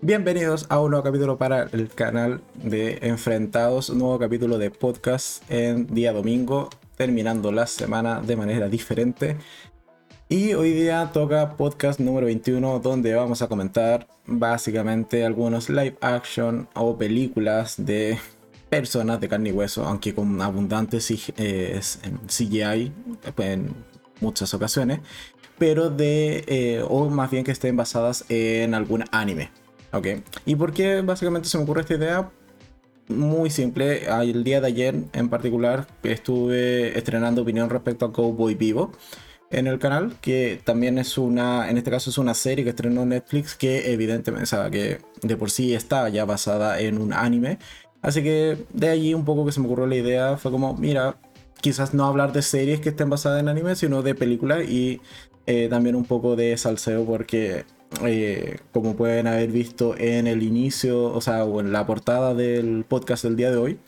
Bienvenidos 0.00 0.66
a 0.68 0.78
un 0.78 0.92
nuevo 0.92 1.02
capítulo 1.02 1.38
para 1.38 1.64
el 1.72 1.88
canal 1.88 2.40
de 2.54 3.00
Enfrentados, 3.02 3.90
un 3.90 3.98
nuevo 3.98 4.16
capítulo 4.16 4.56
de 4.56 4.70
podcast 4.70 5.42
en 5.50 5.92
día 5.92 6.12
domingo, 6.12 6.70
terminando 6.96 7.50
la 7.50 7.66
semana 7.66 8.20
de 8.20 8.36
manera 8.36 8.68
diferente. 8.68 9.36
Y 10.28 10.54
hoy 10.54 10.70
día 10.70 11.10
toca 11.12 11.56
podcast 11.56 11.98
número 11.98 12.26
21 12.26 12.78
donde 12.78 13.12
vamos 13.12 13.42
a 13.42 13.48
comentar 13.48 14.06
básicamente 14.24 15.24
algunos 15.24 15.68
live 15.68 15.98
action 16.00 16.68
o 16.76 16.96
películas 16.96 17.74
de 17.76 18.20
personas 18.70 19.20
de 19.20 19.28
carne 19.28 19.48
y 19.48 19.52
hueso, 19.52 19.84
aunque 19.84 20.14
con 20.14 20.40
abundante 20.40 20.98
eh, 21.38 21.80
CGI 22.28 22.92
en 23.38 23.74
muchas 24.20 24.54
ocasiones, 24.54 25.00
pero 25.58 25.90
de, 25.90 26.44
eh, 26.46 26.84
o 26.88 27.10
más 27.10 27.32
bien 27.32 27.42
que 27.42 27.50
estén 27.50 27.76
basadas 27.76 28.24
en 28.28 28.74
algún 28.74 29.02
anime. 29.10 29.50
¿Ok? 29.92 30.06
¿Y 30.44 30.56
por 30.56 30.72
qué 30.72 31.00
básicamente 31.00 31.48
se 31.48 31.58
me 31.58 31.64
ocurre 31.64 31.82
esta 31.82 31.94
idea? 31.94 32.30
Muy 33.08 33.48
simple, 33.48 34.06
el 34.06 34.44
día 34.44 34.60
de 34.60 34.66
ayer 34.66 34.94
en 35.14 35.28
particular 35.30 35.86
estuve 36.02 36.96
estrenando 36.98 37.40
opinión 37.40 37.70
respecto 37.70 38.04
a 38.04 38.12
Cowboy 38.12 38.54
Vivo 38.54 38.92
en 39.50 39.66
el 39.66 39.78
canal, 39.78 40.16
que 40.20 40.60
también 40.62 40.98
es 40.98 41.16
una, 41.16 41.70
en 41.70 41.78
este 41.78 41.90
caso 41.90 42.10
es 42.10 42.18
una 42.18 42.34
serie 42.34 42.64
que 42.64 42.70
estrenó 42.70 43.06
Netflix 43.06 43.54
que 43.54 43.92
evidentemente, 43.92 44.44
o 44.44 44.46
sea, 44.46 44.70
que 44.70 44.98
de 45.22 45.36
por 45.38 45.50
sí 45.50 45.74
está 45.74 46.08
ya 46.10 46.26
basada 46.26 46.80
en 46.80 46.98
un 46.98 47.14
anime. 47.14 47.58
Así 48.02 48.22
que 48.22 48.58
de 48.74 48.88
allí 48.90 49.14
un 49.14 49.24
poco 49.24 49.46
que 49.46 49.52
se 49.52 49.60
me 49.60 49.66
ocurrió 49.66 49.86
la 49.86 49.96
idea 49.96 50.36
fue 50.36 50.50
como, 50.50 50.74
mira, 50.74 51.16
quizás 51.60 51.94
no 51.94 52.04
hablar 52.04 52.32
de 52.32 52.42
series 52.42 52.80
que 52.80 52.90
estén 52.90 53.10
basadas 53.10 53.40
en 53.40 53.48
anime, 53.48 53.74
sino 53.74 54.02
de 54.02 54.14
películas 54.14 54.68
y 54.68 55.00
eh, 55.46 55.68
también 55.70 55.96
un 55.96 56.04
poco 56.04 56.36
de 56.36 56.56
salseo 56.58 57.04
porque 57.06 57.64
eh, 58.04 58.58
como 58.72 58.96
pueden 58.96 59.26
haber 59.26 59.50
visto 59.50 59.96
en 59.96 60.26
el 60.26 60.42
inicio, 60.42 61.04
o 61.04 61.20
sea, 61.20 61.44
o 61.44 61.60
en 61.60 61.72
la 61.72 61.86
portada 61.86 62.34
del 62.34 62.84
podcast 62.86 63.24
del 63.24 63.36
día 63.36 63.50
de 63.50 63.56
hoy, 63.56 63.78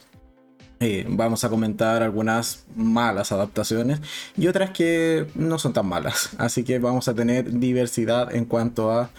eh, 0.81 1.05
vamos 1.09 1.45
a 1.45 1.51
comentar 1.51 2.03
algunas 2.03 2.65
malas 2.75 3.33
adaptaciones 3.33 4.01
y 4.37 4.47
otras 4.47 4.71
que 4.71 5.27
no 5.35 5.59
son 5.59 5.75
tan 5.75 5.87
malas. 5.87 6.31
Así 6.39 6.65
que 6.65 6.79
vamos 6.79 7.09
a 7.09 7.15
tener 7.15 7.59
diversidad 7.61 8.35
en 8.35 8.47
cuanto 8.47 8.91
a 8.91 9.11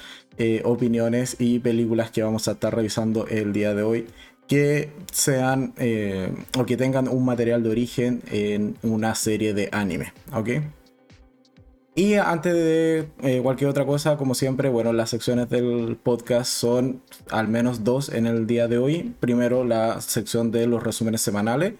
opiniones 0.63 1.35
y 1.37 1.59
películas 1.59 2.09
que 2.09 2.23
vamos 2.23 2.47
a 2.47 2.53
estar 2.53 2.75
revisando 2.75 3.27
el 3.27 3.53
día 3.53 3.75
de 3.75 3.83
hoy 3.83 4.07
que 4.47 4.91
sean 5.11 5.75
o 6.57 6.65
que 6.65 6.77
tengan 6.77 7.07
un 7.07 7.23
material 7.25 7.61
de 7.61 7.69
origen 7.69 8.23
en 8.31 8.75
una 8.81 9.13
serie 9.13 9.53
de 9.53 9.69
anime, 9.71 10.13
¿ok? 10.33 10.49
Y 11.93 12.13
antes 12.13 12.53
de 12.53 13.09
eh, 13.21 13.41
cualquier 13.43 13.69
otra 13.69 13.85
cosa, 13.85 14.15
como 14.15 14.33
siempre, 14.33 14.69
bueno, 14.69 14.93
las 14.93 15.09
secciones 15.09 15.49
del 15.49 15.97
podcast 16.01 16.49
son 16.49 17.01
al 17.29 17.49
menos 17.49 17.83
dos 17.83 18.07
en 18.09 18.27
el 18.27 18.47
día 18.47 18.69
de 18.69 18.77
hoy. 18.77 19.13
Primero, 19.19 19.65
la 19.65 19.99
sección 19.99 20.51
de 20.51 20.67
los 20.67 20.81
resúmenes 20.81 21.21
semanales, 21.21 21.73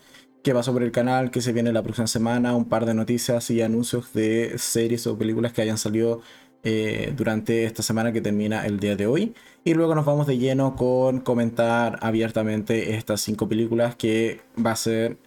que 0.44 0.52
va 0.52 0.64
sobre 0.64 0.86
el 0.86 0.92
canal, 0.92 1.32
que 1.32 1.40
se 1.42 1.54
viene 1.54 1.72
la 1.72 1.82
próxima 1.82 2.08
semana, 2.08 2.56
un 2.56 2.66
par 2.66 2.86
de 2.86 2.94
noticias 2.94 3.50
y 3.52 3.62
anuncios 3.62 4.12
de 4.14 4.58
series 4.58 5.08
o 5.08 5.18
películas 5.18 5.54
que 5.54 5.62
hayan 5.62 5.78
salido 5.78 6.22
eh, 6.64 7.14
durante 7.16 7.64
esta 7.64 7.82
semana 7.82 8.12
que 8.12 8.20
termina 8.20 8.66
el 8.66 8.82
día 8.82 8.98
de 8.98 9.08
hoy. 9.08 9.34
Y 9.64 9.76
luego 9.76 9.96
nos 9.96 10.06
vamos 10.06 10.28
de 10.28 10.38
lleno 10.38 10.76
con 10.76 11.22
comentar 11.22 12.00
abiertamente 12.02 12.96
estas 12.96 13.22
cinco 13.22 13.48
películas 13.48 13.96
que 13.96 14.42
va 14.64 14.72
a 14.72 14.76
ser... 14.76 15.18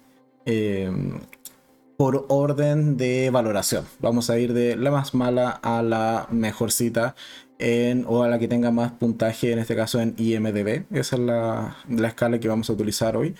Eh, 0.44 0.90
por 1.96 2.26
orden 2.28 2.96
de 2.96 3.30
valoración. 3.30 3.84
Vamos 4.00 4.30
a 4.30 4.38
ir 4.38 4.52
de 4.52 4.76
la 4.76 4.90
más 4.90 5.14
mala 5.14 5.50
a 5.50 5.82
la 5.82 6.26
mejorcita 6.30 7.14
en, 7.58 8.04
o 8.08 8.22
a 8.22 8.28
la 8.28 8.38
que 8.38 8.48
tenga 8.48 8.70
más 8.70 8.92
puntaje, 8.92 9.52
en 9.52 9.58
este 9.58 9.76
caso 9.76 10.00
en 10.00 10.14
IMDB. 10.18 10.84
Esa 10.90 11.16
es 11.16 11.22
la, 11.22 11.76
escala 12.06 12.40
que 12.40 12.48
vamos 12.48 12.68
a 12.70 12.72
utilizar 12.72 13.16
hoy. 13.16 13.34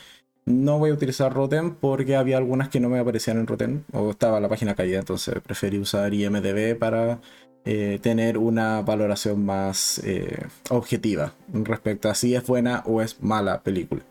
No 0.47 0.79
voy 0.79 0.91
a 0.91 0.95
utilizar 0.95 1.33
Rotten 1.33 1.75
porque 1.75 2.17
había 2.17 2.37
algunas 2.37 2.69
que 2.69 2.81
no 2.81 2.91
me 2.91 2.99
aparecían 2.99 3.39
en 3.39 3.47
Rotten 3.47 3.85
o 3.93 4.11
estaba 4.11 4.41
la 4.41 4.49
página 4.49 4.75
caída, 4.75 4.99
entonces 4.99 5.35
preferí 5.43 5.79
usar 5.79 6.13
IMDB 6.13 6.79
para 6.79 7.21
eh, 7.65 7.99
tener 8.03 8.37
una 8.37 8.83
valoración 8.83 9.43
más 9.45 10.03
eh, 10.05 10.47
objetiva 10.69 11.33
respecto 11.51 12.11
a 12.11 12.15
si 12.15 12.35
es 12.35 12.47
buena 12.47 12.83
o 12.87 13.01
es 13.01 13.23
mala 13.23 13.63
película. 13.63 14.03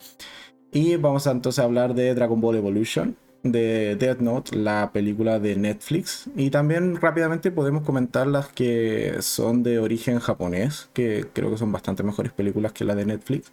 Y 0.71 0.95
vamos 0.95 1.27
a 1.27 1.31
entonces 1.31 1.63
hablar 1.63 1.93
de 1.93 2.15
Dragon 2.15 2.41
Ball 2.41 2.55
Evolution, 2.55 3.15
de 3.43 3.95
Death 3.97 4.19
Note, 4.19 4.55
la 4.55 4.91
película 4.91 5.39
de 5.39 5.55
Netflix. 5.55 6.29
Y 6.35 6.49
también 6.49 6.95
rápidamente 6.95 7.51
podemos 7.51 7.83
comentar 7.83 8.25
las 8.27 8.47
que 8.47 9.17
son 9.21 9.63
de 9.63 9.79
origen 9.79 10.19
japonés, 10.19 10.89
que 10.93 11.25
creo 11.33 11.51
que 11.51 11.57
son 11.57 11.71
bastante 11.71 12.03
mejores 12.03 12.31
películas 12.31 12.71
que 12.71 12.85
la 12.85 12.95
de 12.95 13.05
Netflix. 13.05 13.51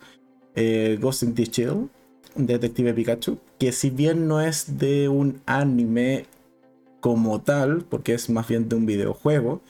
Eh, 0.55 0.99
Ghost 1.01 1.25
in 1.25 1.35
the 1.35 1.45
Shell, 1.45 1.89
Detective 2.37 2.95
Pikachu, 2.95 3.39
que 3.59 3.73
si 3.73 3.91
bien 3.91 4.29
no 4.29 4.41
es 4.41 4.79
de 4.79 5.09
un 5.09 5.43
anime 5.47 6.27
como 7.01 7.41
tal, 7.41 7.85
porque 7.89 8.15
es 8.15 8.31
más 8.31 8.47
bien 8.47 8.69
de 8.69 8.77
un 8.77 8.87
videojuego, 8.87 9.63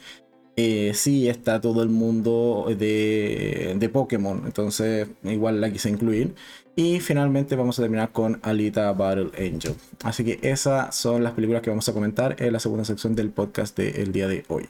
eh, 0.63 0.93
sí 0.93 1.27
está 1.27 1.59
todo 1.59 1.83
el 1.83 1.89
mundo 1.89 2.67
de, 2.69 3.75
de 3.79 3.89
Pokémon, 3.89 4.43
entonces 4.45 5.09
igual 5.25 5.59
la 5.59 5.73
quise 5.73 5.89
incluir. 5.89 6.35
Y 6.77 7.01
finalmente 7.01 7.57
vamos 7.57 7.79
a 7.79 7.83
terminar 7.83 8.13
con 8.13 8.39
Alita 8.43 8.93
Battle 8.93 9.31
Angel. 9.39 9.75
Así 10.05 10.23
que 10.23 10.39
esas 10.43 10.95
son 10.95 11.25
las 11.25 11.33
películas 11.33 11.63
que 11.63 11.71
vamos 11.71 11.89
a 11.89 11.95
comentar 11.95 12.37
en 12.39 12.53
la 12.53 12.61
segunda 12.61 12.85
sección 12.85 13.15
del 13.15 13.31
podcast 13.31 13.75
del 13.75 14.13
día 14.13 14.29
de 14.29 14.45
hoy. 14.49 14.69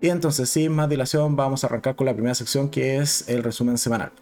Y 0.00 0.10
entonces, 0.10 0.48
sin 0.50 0.70
más 0.70 0.88
dilación, 0.88 1.34
vamos 1.34 1.64
a 1.64 1.66
arrancar 1.66 1.96
con 1.96 2.06
la 2.06 2.14
primera 2.14 2.36
sección 2.36 2.68
que 2.70 2.98
es 2.98 3.28
el 3.28 3.42
resumen 3.42 3.76
semanal. 3.76 4.12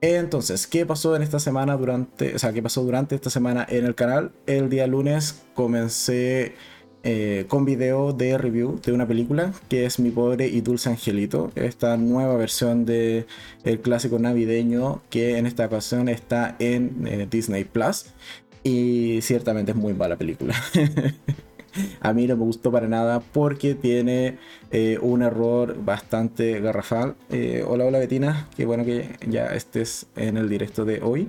Entonces, 0.00 0.66
¿qué 0.66 0.86
pasó 0.86 1.14
en 1.14 1.22
esta 1.22 1.40
semana 1.40 1.76
durante, 1.76 2.34
o 2.34 2.38
sea, 2.38 2.54
qué 2.54 2.62
pasó 2.62 2.82
durante 2.84 3.14
esta 3.14 3.28
semana 3.28 3.66
en 3.68 3.84
el 3.84 3.94
canal? 3.94 4.32
El 4.46 4.70
día 4.70 4.86
lunes 4.86 5.42
comencé 5.54 6.54
eh, 7.04 7.44
con 7.46 7.64
video 7.64 8.12
de 8.12 8.36
review 8.36 8.80
de 8.84 8.90
una 8.90 9.06
película 9.06 9.52
que 9.68 9.86
es 9.86 10.00
Mi 10.00 10.10
Pobre 10.10 10.48
y 10.48 10.62
Dulce 10.62 10.90
Angelito, 10.90 11.52
esta 11.54 11.96
nueva 11.96 12.36
versión 12.36 12.84
de 12.84 13.24
clásico 13.82 14.18
navideño 14.18 15.00
que 15.08 15.38
en 15.38 15.46
esta 15.46 15.66
ocasión 15.66 16.08
está 16.08 16.56
en 16.58 17.06
eh, 17.06 17.28
Disney 17.30 17.62
Plus 17.62 18.06
y 18.64 19.20
ciertamente 19.22 19.70
es 19.70 19.76
muy 19.76 19.94
mala 19.94 20.16
película. 20.16 20.54
A 22.00 22.12
mí 22.12 22.26
no 22.26 22.36
me 22.36 22.42
gustó 22.42 22.72
para 22.72 22.88
nada 22.88 23.20
porque 23.20 23.76
tiene 23.76 24.38
eh, 24.72 24.98
un 25.00 25.22
error 25.22 25.76
bastante 25.84 26.60
garrafal. 26.60 27.14
hola, 27.64 27.84
hola 27.84 27.98
Betina, 28.00 28.48
qué 28.56 28.66
bueno 28.66 28.84
que 28.84 29.10
ya 29.28 29.46
estés 29.54 30.06
en 30.16 30.36
el 30.36 30.48
directo 30.48 30.84
de 30.84 31.00
hoy. 31.00 31.28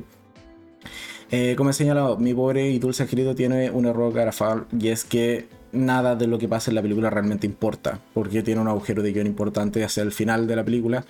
como 1.56 1.69
he 1.69 1.74
señalado, 1.74 2.18
mi 2.18 2.34
pobre 2.34 2.72
y 2.72 2.79
dulce 2.79 3.03
angelito 3.03 3.35
tiene 3.35 3.69
un 3.69 3.85
error 3.85 4.12
garrafal 4.12 4.66
y 4.75 4.88
es 4.88 5.03
que 5.03 5.59
nada 5.72 6.16
de 6.16 6.28
lo 6.28 6.38
que 6.38 6.47
pasa 6.47 6.72
en 6.72 6.75
la 6.75 6.81
película 6.81 7.09
realmente 7.09 7.47
importa, 7.47 8.00
porque 8.13 8.44
tiene 8.44 8.62
un 8.62 8.68
agujero 8.68 9.03
de 9.03 9.13
guion 9.13 9.28
importante 9.28 9.84
hacia 9.84 10.03
el 10.03 10.12
final 10.12 10.47
de 10.47 10.56
la 10.56 10.63
película 10.63 11.06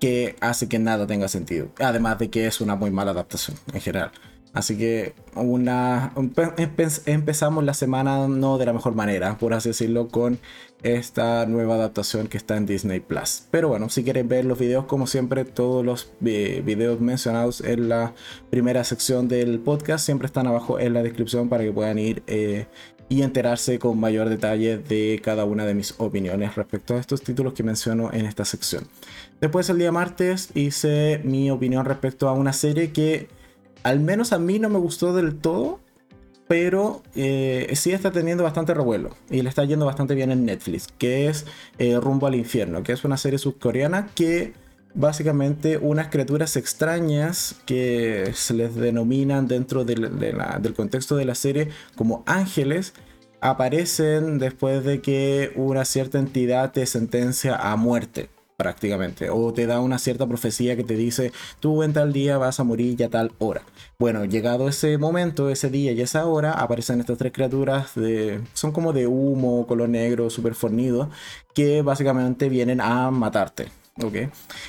que 0.00 0.36
hace 0.40 0.68
que 0.68 0.78
nada 0.78 1.06
tenga 1.06 1.28
sentido. 1.28 1.68
Además 1.78 2.18
de 2.18 2.30
que 2.30 2.46
es 2.46 2.60
una 2.60 2.74
muy 2.74 2.90
mala 2.90 3.12
adaptación 3.12 3.56
en 3.72 3.80
general. 3.80 4.12
Así 4.52 4.76
que 4.76 5.14
una, 5.36 6.12
empezamos 7.06 7.62
la 7.62 7.72
semana 7.72 8.26
no 8.26 8.58
de 8.58 8.66
la 8.66 8.72
mejor 8.72 8.96
manera, 8.96 9.38
por 9.38 9.54
así 9.54 9.68
decirlo, 9.68 10.08
con 10.08 10.40
esta 10.82 11.46
nueva 11.46 11.76
adaptación 11.76 12.26
que 12.26 12.36
está 12.36 12.56
en 12.56 12.66
Disney 12.66 12.98
Plus. 12.98 13.44
Pero 13.52 13.68
bueno, 13.68 13.88
si 13.90 14.02
quieren 14.02 14.26
ver 14.28 14.44
los 14.44 14.58
videos, 14.58 14.86
como 14.86 15.06
siempre, 15.06 15.44
todos 15.44 15.84
los 15.84 16.10
eh, 16.24 16.62
videos 16.64 17.00
mencionados 17.00 17.60
en 17.60 17.88
la 17.88 18.12
primera 18.50 18.82
sección 18.82 19.28
del 19.28 19.60
podcast 19.60 20.04
siempre 20.04 20.26
están 20.26 20.48
abajo 20.48 20.80
en 20.80 20.94
la 20.94 21.04
descripción 21.04 21.48
para 21.48 21.62
que 21.62 21.70
puedan 21.70 21.98
ir 22.00 22.24
eh, 22.26 22.66
y 23.10 23.22
enterarse 23.22 23.80
con 23.80 23.98
mayor 23.98 24.28
detalle 24.28 24.78
de 24.78 25.20
cada 25.22 25.44
una 25.44 25.66
de 25.66 25.74
mis 25.74 25.94
opiniones 25.98 26.54
respecto 26.54 26.94
a 26.94 27.00
estos 27.00 27.22
títulos 27.22 27.52
que 27.54 27.64
menciono 27.64 28.10
en 28.12 28.24
esta 28.24 28.44
sección. 28.44 28.84
Después 29.40 29.68
el 29.68 29.78
día 29.78 29.90
martes 29.90 30.50
hice 30.54 31.20
mi 31.24 31.50
opinión 31.50 31.84
respecto 31.84 32.28
a 32.28 32.32
una 32.32 32.52
serie 32.52 32.92
que 32.92 33.28
al 33.82 33.98
menos 33.98 34.32
a 34.32 34.38
mí 34.38 34.60
no 34.60 34.68
me 34.68 34.78
gustó 34.78 35.12
del 35.12 35.38
todo, 35.38 35.80
pero 36.46 37.02
eh, 37.16 37.72
sí 37.74 37.90
está 37.90 38.12
teniendo 38.12 38.44
bastante 38.44 38.74
revuelo 38.74 39.10
y 39.28 39.42
le 39.42 39.48
está 39.48 39.64
yendo 39.64 39.86
bastante 39.86 40.14
bien 40.14 40.30
en 40.30 40.44
Netflix, 40.44 40.86
que 40.96 41.26
es 41.28 41.46
eh, 41.78 41.98
Rumbo 41.98 42.28
al 42.28 42.36
Infierno, 42.36 42.84
que 42.84 42.92
es 42.92 43.04
una 43.04 43.16
serie 43.16 43.40
subcoreana 43.40 44.08
que 44.14 44.52
básicamente 44.94 45.78
unas 45.78 46.08
criaturas 46.08 46.56
extrañas 46.56 47.56
que 47.66 48.32
se 48.34 48.54
les 48.54 48.74
denominan 48.74 49.48
dentro 49.48 49.84
del 49.84 50.74
contexto 50.74 51.16
de 51.16 51.24
la 51.24 51.34
serie 51.34 51.68
como 51.96 52.22
ángeles. 52.26 52.94
Aparecen 53.40 54.38
después 54.38 54.84
de 54.84 55.00
que 55.00 55.52
una 55.56 55.84
cierta 55.84 56.18
entidad 56.18 56.72
te 56.72 56.84
sentencia 56.84 57.56
a 57.56 57.76
muerte 57.76 58.28
prácticamente. 58.58 59.30
O 59.30 59.54
te 59.54 59.66
da 59.66 59.80
una 59.80 59.98
cierta 59.98 60.26
profecía 60.26 60.76
que 60.76 60.84
te 60.84 60.94
dice 60.94 61.32
tú 61.60 61.82
en 61.82 61.94
tal 61.94 62.12
día 62.12 62.36
vas 62.36 62.60
a 62.60 62.64
morir 62.64 62.94
ya 62.94 63.08
tal 63.08 63.32
hora 63.38 63.62
bueno 63.98 64.26
llegado 64.26 64.68
ese 64.68 64.98
momento 64.98 65.48
ese 65.48 65.70
día 65.70 65.92
y 65.92 66.02
esa 66.02 66.26
hora 66.26 66.52
aparecen 66.52 67.00
estas 67.00 67.16
tres 67.16 67.32
criaturas 67.32 67.94
de 67.94 68.42
son 68.52 68.72
como 68.72 68.92
de 68.92 69.06
humo 69.06 69.66
color 69.66 69.88
negro 69.88 70.28
súper 70.28 70.54
fornido 70.54 71.08
que 71.54 71.80
básicamente 71.80 72.50
vienen 72.50 72.82
a 72.82 73.10
matarte 73.10 73.79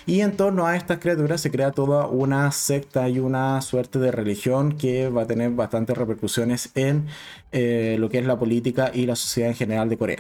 Y 0.05 0.21
en 0.21 0.35
torno 0.35 0.65
a 0.65 0.75
estas 0.75 0.99
criaturas 0.99 1.41
se 1.41 1.51
crea 1.51 1.71
toda 1.71 2.07
una 2.07 2.51
secta 2.51 3.07
y 3.09 3.19
una 3.19 3.61
suerte 3.61 3.99
de 3.99 4.11
religión 4.11 4.77
que 4.77 5.09
va 5.09 5.23
a 5.23 5.27
tener 5.27 5.51
bastantes 5.51 5.97
repercusiones 5.97 6.71
en 6.75 7.07
eh, 7.51 7.95
lo 7.99 8.09
que 8.09 8.19
es 8.19 8.25
la 8.25 8.37
política 8.37 8.91
y 8.93 9.05
la 9.05 9.15
sociedad 9.15 9.49
en 9.49 9.55
general 9.55 9.89
de 9.89 9.97
Corea. 9.97 10.19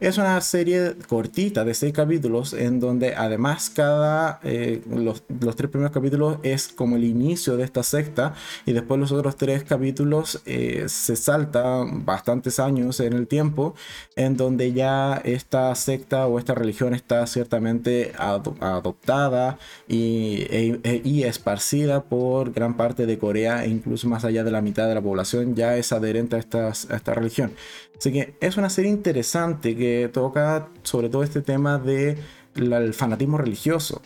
Es 0.00 0.18
una 0.18 0.40
serie 0.40 0.96
cortita 1.08 1.64
de 1.64 1.74
seis 1.74 1.92
capítulos 1.92 2.52
en 2.52 2.80
donde 2.80 3.14
además 3.14 3.70
cada 3.70 4.40
eh, 4.42 4.82
los, 4.90 5.22
tres 5.56 5.70
primeros 5.70 5.92
capítulos 5.92 6.38
es 6.42 6.66
como 6.66 6.96
el 6.96 7.04
inicio 7.04 7.56
de 7.56 7.62
esta 7.62 7.84
secta 7.84 8.34
y 8.66 8.72
después 8.72 8.98
los 8.98 9.12
otros 9.12 9.36
tres 9.36 9.62
capítulos 9.62 10.42
eh, 10.44 10.86
se 10.88 11.14
salta 11.14 11.84
bastantes 11.88 12.58
años 12.58 12.98
en 12.98 13.12
el 13.12 13.28
tiempo 13.28 13.76
en 14.16 14.36
donde 14.36 14.72
ya 14.72 15.22
esta 15.24 15.72
secta 15.76 16.26
o 16.26 16.40
esta 16.40 16.56
religión 16.56 16.92
está 16.92 17.24
ciertamente 17.28 18.12
adoptada 18.18 19.58
y, 19.86 20.42
e, 20.50 20.80
e, 20.82 21.00
y 21.04 21.22
esparcida 21.22 22.02
por 22.02 22.52
gran 22.52 22.76
parte 22.76 23.06
de 23.06 23.18
Corea 23.18 23.64
e 23.64 23.68
incluso 23.68 24.08
más 24.08 24.24
allá 24.24 24.42
de 24.42 24.50
la 24.50 24.62
mitad 24.62 24.88
de 24.88 24.96
la 24.96 25.00
población 25.00 25.54
ya 25.54 25.76
es 25.76 25.92
adherente 25.92 26.34
a, 26.34 26.38
a 26.38 26.70
esta 26.70 27.14
religión. 27.14 27.52
Así 28.02 28.10
que 28.10 28.34
es 28.40 28.56
una 28.56 28.68
serie 28.68 28.90
interesante 28.90 29.76
que 29.76 30.10
toca 30.12 30.66
sobre 30.82 31.08
todo 31.08 31.22
este 31.22 31.40
tema 31.40 31.78
del 31.78 32.18
de 32.56 32.92
fanatismo 32.92 33.38
religioso. 33.38 34.02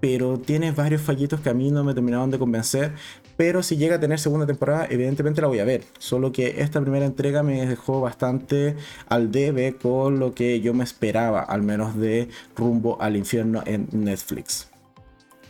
Pero 0.00 0.38
tiene 0.38 0.70
varios 0.72 1.00
fallitos 1.00 1.40
que 1.40 1.48
a 1.48 1.54
mí 1.54 1.70
no 1.70 1.82
me 1.82 1.94
terminaron 1.94 2.30
de 2.30 2.38
convencer. 2.38 2.92
Pero 3.38 3.62
si 3.62 3.78
llega 3.78 3.96
a 3.96 4.00
tener 4.00 4.20
segunda 4.20 4.44
temporada, 4.44 4.86
evidentemente 4.90 5.40
la 5.40 5.46
voy 5.46 5.60
a 5.60 5.64
ver. 5.64 5.82
Solo 5.98 6.30
que 6.30 6.60
esta 6.60 6.82
primera 6.82 7.06
entrega 7.06 7.42
me 7.42 7.64
dejó 7.64 8.02
bastante 8.02 8.76
al 9.08 9.32
debe 9.32 9.76
con 9.76 10.18
lo 10.18 10.34
que 10.34 10.60
yo 10.60 10.74
me 10.74 10.84
esperaba, 10.84 11.40
al 11.40 11.62
menos 11.62 11.96
de 11.96 12.28
rumbo 12.54 13.00
al 13.00 13.16
infierno 13.16 13.62
en 13.64 13.88
Netflix. 13.92 14.68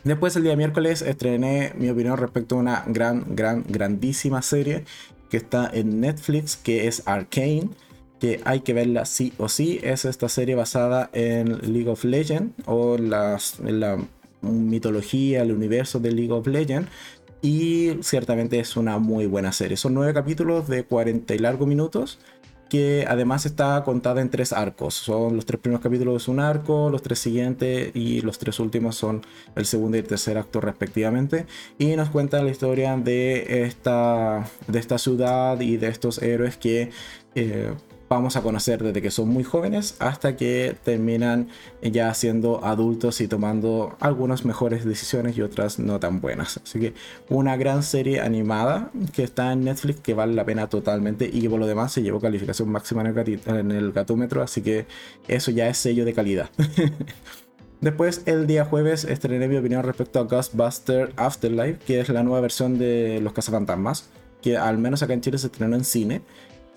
Después 0.05 0.37
el 0.37 0.45
día 0.45 0.55
miércoles 0.55 1.03
estrené 1.03 1.73
mi 1.77 1.91
opinión 1.91 2.17
respecto 2.17 2.55
a 2.55 2.59
una 2.59 2.85
gran, 2.87 3.25
gran, 3.35 3.65
grandísima 3.67 4.41
serie 4.41 4.85
que 5.31 5.37
está 5.37 5.69
en 5.75 6.01
Netflix, 6.01 6.57
que 6.57 6.87
es 6.87 7.03
Arcane 7.05 7.71
que 8.19 8.41
hay 8.45 8.61
que 8.61 8.75
verla 8.75 9.05
sí 9.05 9.33
o 9.39 9.49
sí. 9.49 9.81
Es 9.83 10.05
esta 10.05 10.29
serie 10.29 10.55
basada 10.55 11.11
en 11.13 11.73
League 11.73 11.89
of 11.89 12.05
Legends 12.05 12.55
o 12.67 12.99
las, 12.99 13.59
la 13.61 13.99
mitología, 14.43 15.43
el 15.43 15.53
universo 15.53 16.01
de 16.01 16.13
League 16.13 16.33
of 16.33 16.47
Legends. 16.47 16.89
Y 17.41 17.99
ciertamente 18.03 18.59
es 18.59 18.77
una 18.77 18.99
muy 18.99 19.27
buena 19.27 19.53
serie. 19.53 19.77
Son 19.77 19.95
nueve 19.95 20.13
capítulos 20.13 20.67
de 20.69 20.85
40 20.85 21.35
y 21.35 21.39
largos 21.39 21.69
minutos. 21.69 22.19
Que 22.69 23.07
además 23.09 23.47
está 23.47 23.83
contada 23.83 24.21
en 24.21 24.29
tres 24.29 24.53
arcos. 24.53 24.93
Son 24.93 25.35
los 25.35 25.47
tres 25.47 25.59
primeros 25.59 25.83
capítulos 25.83 26.25
es 26.25 26.29
un 26.29 26.39
arco, 26.39 26.91
los 26.91 27.01
tres 27.01 27.19
siguientes 27.19 27.93
y 27.97 28.21
los 28.21 28.39
tres 28.39 28.61
últimos 28.61 28.95
son 28.95 29.23
el 29.57 29.65
segundo 29.65 29.97
y 29.97 30.01
el 30.01 30.07
tercer 30.07 30.37
acto 30.37 30.61
respectivamente. 30.61 31.47
Y 31.79 31.97
nos 31.97 32.11
cuenta 32.11 32.43
la 32.43 32.51
historia 32.51 32.95
de 32.99 33.65
esta, 33.65 34.47
de 34.67 34.79
esta 34.79 34.99
ciudad 34.99 35.59
y 35.61 35.79
de 35.79 35.89
estos 35.89 36.21
héroes 36.21 36.59
que 36.59 36.91
eh, 37.35 37.73
vamos 38.09 38.37
a 38.37 38.43
conocer 38.43 38.83
desde 38.83 39.03
que 39.03 39.11
son 39.11 39.29
muy 39.29 39.45
jóvenes 39.45 39.97
hasta 39.99 40.37
que 40.37 40.77
terminan 40.83 41.49
ya 41.83 42.13
siendo 42.15 42.65
adultos 42.65 43.21
y 43.21 43.29
tomando 43.29 43.97
algunas 44.01 44.45
mejores 44.45 44.85
decisiones 44.85 45.37
y 45.37 45.43
otras 45.43 45.79
no 45.79 46.01
tan 46.01 46.21
buenas. 46.21 46.61
Así 46.63 46.81
que 46.81 46.95
una 47.29 47.57
gran 47.57 47.83
serie 47.83 48.21
animada 48.21 48.91
que 49.13 49.23
está 49.23 49.53
en 49.53 49.65
Netflix 49.65 50.01
que 50.01 50.15
vale 50.15 50.35
la 50.35 50.45
pena 50.45 50.69
totalmente 50.69 51.29
y 51.31 51.43
que 51.43 51.51
por 51.51 51.61
lo 51.61 51.67
demás 51.67 51.93
se 51.93 52.03
llevó 52.03 52.21
calificación 52.21 52.71
máxima 52.71 53.03
en 53.03 53.09
el, 53.09 53.41
en 53.47 53.73
el 53.73 53.93
gatómetro, 53.93 54.43
así 54.43 54.63
que 54.63 54.87
eso 55.27 55.51
ya 55.51 55.69
es 55.69 55.79
sello 55.79 56.05
de 56.05 56.15
calidad. 56.15 56.51
Después, 57.81 58.23
el 58.27 58.49
día 58.49 58.65
jueves, 58.65 59.05
estrené 59.05 59.47
mi 59.47 59.57
opinión 59.57 59.85
respecto 59.85 60.19
a 60.19 60.25
Ghostbuster 60.25 61.13
Afterlife, 61.17 61.79
que 61.87 62.01
es 62.01 62.09
la 62.09 62.25
nueva 62.25 62.41
versión 62.41 62.77
de 62.77 63.21
Los 63.23 63.33
Cazafantasmas, 63.35 64.11
que 64.43 64.57
al 64.57 64.79
menos 64.79 65.05
acá 65.05 65.13
en 65.15 65.21
Chile 65.21 65.39
se 65.39 65.47
estrenó 65.47 65.77
en 65.77 65.85
cine. 65.85 66.23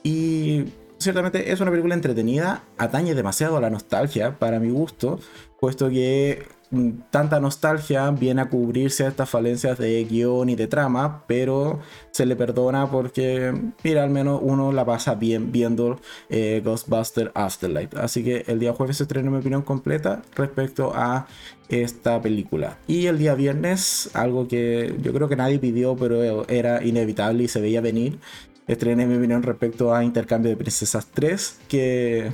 Y 0.04 0.66
ciertamente 1.01 1.51
es 1.51 1.59
una 1.59 1.71
película 1.71 1.95
entretenida, 1.95 2.63
atañe 2.77 3.15
demasiado 3.15 3.57
a 3.57 3.62
la 3.62 3.69
nostalgia 3.69 4.38
para 4.38 4.59
mi 4.59 4.69
gusto, 4.69 5.19
puesto 5.59 5.89
que 5.89 6.45
mm, 6.69 6.89
tanta 7.09 7.39
nostalgia 7.39 8.09
viene 8.12 8.42
a 8.42 8.50
cubrir 8.50 8.92
ciertas 8.92 9.30
falencias 9.30 9.77
de 9.77 10.03
guion 10.06 10.50
y 10.50 10.56
de 10.56 10.68
trama, 10.68 11.24
pero 11.27 11.80
se 12.12 12.25
le 12.25 12.36
perdona 12.36 12.89
porque, 12.89 13.53
mira, 13.83 14.03
al 14.03 14.09
menos 14.09 14.39
uno 14.42 14.71
la 14.71 14.86
pasa 14.86 15.15
bien 15.15 15.51
viendo 15.51 16.00
eh, 16.30 16.62
Ghostbuster 16.63 17.31
Afterlife. 17.36 18.00
Así 18.00 18.24
que 18.24 18.44
el 18.47 18.59
día 18.59 18.74
jueves 18.74 18.97
se 18.97 19.04
estrenó 19.04 19.31
mi 19.31 19.38
opinión 19.38 19.63
completa 19.63 20.21
respecto 20.36 20.94
a 20.95 21.27
esta 21.69 22.21
película. 22.21 22.77
Y 22.88 23.06
el 23.06 23.18
día 23.18 23.33
viernes, 23.36 24.09
algo 24.13 24.47
que 24.47 24.95
yo 25.01 25.13
creo 25.13 25.30
que 25.30 25.36
nadie 25.36 25.59
pidió, 25.59 25.95
pero 25.95 26.47
era 26.47 26.83
inevitable 26.83 27.44
y 27.44 27.47
se 27.47 27.62
veía 27.62 27.81
venir, 27.81 28.19
estrené 28.67 29.05
mi 29.05 29.15
opinión 29.15 29.43
respecto 29.43 29.93
a 29.93 30.03
Intercambio 30.03 30.51
de 30.51 30.57
Princesas 30.57 31.07
3, 31.13 31.59
que 31.67 32.31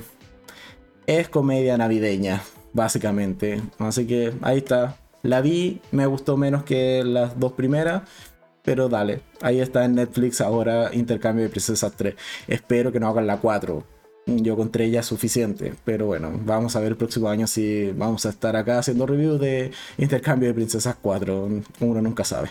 es 1.06 1.28
comedia 1.28 1.76
navideña, 1.76 2.42
básicamente. 2.72 3.62
Así 3.78 4.06
que 4.06 4.32
ahí 4.42 4.58
está. 4.58 4.96
La 5.22 5.40
vi, 5.40 5.80
me 5.90 6.06
gustó 6.06 6.36
menos 6.36 6.62
que 6.62 7.02
las 7.04 7.38
dos 7.40 7.52
primeras, 7.52 8.02
pero 8.62 8.88
dale, 8.88 9.22
ahí 9.40 9.60
está 9.60 9.84
en 9.84 9.94
Netflix 9.94 10.40
ahora 10.40 10.90
Intercambio 10.92 11.44
de 11.44 11.50
Princesas 11.50 11.92
3. 11.96 12.14
Espero 12.46 12.92
que 12.92 13.00
no 13.00 13.08
hagan 13.08 13.26
la 13.26 13.38
4. 13.38 13.82
Yo 14.26 14.56
con 14.56 14.70
3 14.70 14.92
ya 14.92 15.02
suficiente, 15.02 15.72
pero 15.84 16.06
bueno, 16.06 16.30
vamos 16.44 16.76
a 16.76 16.80
ver 16.80 16.90
el 16.90 16.96
próximo 16.96 17.30
año 17.30 17.46
si 17.46 17.90
vamos 17.92 18.26
a 18.26 18.28
estar 18.28 18.56
acá 18.56 18.78
haciendo 18.78 19.06
review 19.06 19.38
de 19.38 19.72
Intercambio 19.96 20.48
de 20.48 20.54
Princesas 20.54 20.96
4. 21.00 21.48
Uno 21.80 22.02
nunca 22.02 22.24
sabe. 22.24 22.50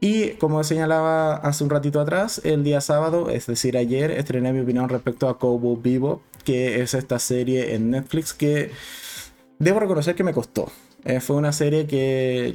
Y 0.00 0.30
como 0.32 0.62
señalaba 0.62 1.36
hace 1.36 1.64
un 1.64 1.70
ratito 1.70 2.00
atrás, 2.00 2.40
el 2.44 2.62
día 2.62 2.80
sábado, 2.80 3.30
es 3.30 3.46
decir, 3.46 3.76
ayer, 3.76 4.12
estrené 4.12 4.52
mi 4.52 4.60
opinión 4.60 4.88
respecto 4.88 5.28
a 5.28 5.38
Cobo 5.38 5.76
Vivo, 5.76 6.22
que 6.44 6.80
es 6.80 6.94
esta 6.94 7.18
serie 7.18 7.74
en 7.74 7.90
Netflix 7.90 8.32
que 8.32 8.70
debo 9.58 9.80
reconocer 9.80 10.14
que 10.14 10.24
me 10.24 10.32
costó. 10.32 10.70
Eh, 11.04 11.20
fue 11.20 11.36
una 11.36 11.52
serie 11.52 11.86
que 11.86 12.54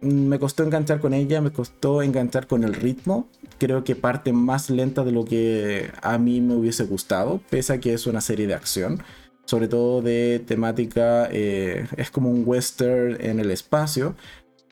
me 0.00 0.38
costó 0.38 0.62
enganchar 0.62 1.00
con 1.00 1.14
ella, 1.14 1.40
me 1.40 1.52
costó 1.52 2.02
enganchar 2.02 2.46
con 2.46 2.62
el 2.62 2.74
ritmo. 2.74 3.28
Creo 3.58 3.82
que 3.82 3.96
parte 3.96 4.32
más 4.32 4.70
lenta 4.70 5.04
de 5.04 5.12
lo 5.12 5.24
que 5.24 5.90
a 6.02 6.18
mí 6.18 6.40
me 6.40 6.54
hubiese 6.54 6.84
gustado, 6.84 7.40
pese 7.50 7.72
a 7.72 7.80
que 7.80 7.92
es 7.92 8.06
una 8.06 8.20
serie 8.20 8.46
de 8.46 8.54
acción 8.54 9.02
sobre 9.48 9.66
todo 9.66 10.02
de 10.02 10.44
temática, 10.46 11.26
eh, 11.32 11.86
es 11.96 12.10
como 12.10 12.28
un 12.28 12.42
western 12.44 13.16
en 13.18 13.40
el 13.40 13.50
espacio, 13.50 14.14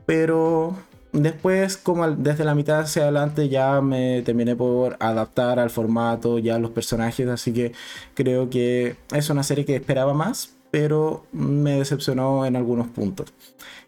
pero 0.04 0.76
después, 1.22 1.76
como 1.76 2.08
desde 2.10 2.44
la 2.44 2.54
mitad 2.54 2.80
hacia 2.80 3.02
adelante, 3.02 3.48
ya 3.48 3.80
me 3.80 4.22
terminé 4.22 4.54
por 4.56 4.96
adaptar 5.00 5.58
al 5.58 5.70
formato, 5.70 6.38
ya 6.38 6.58
los 6.58 6.70
personajes, 6.70 7.28
así 7.28 7.52
que 7.52 7.72
creo 8.14 8.50
que 8.50 8.96
es 9.14 9.30
una 9.30 9.42
serie 9.42 9.64
que 9.64 9.76
esperaba 9.76 10.14
más, 10.14 10.54
pero 10.70 11.26
me 11.32 11.78
decepcionó 11.78 12.46
en 12.46 12.56
algunos 12.56 12.88
puntos. 12.88 13.32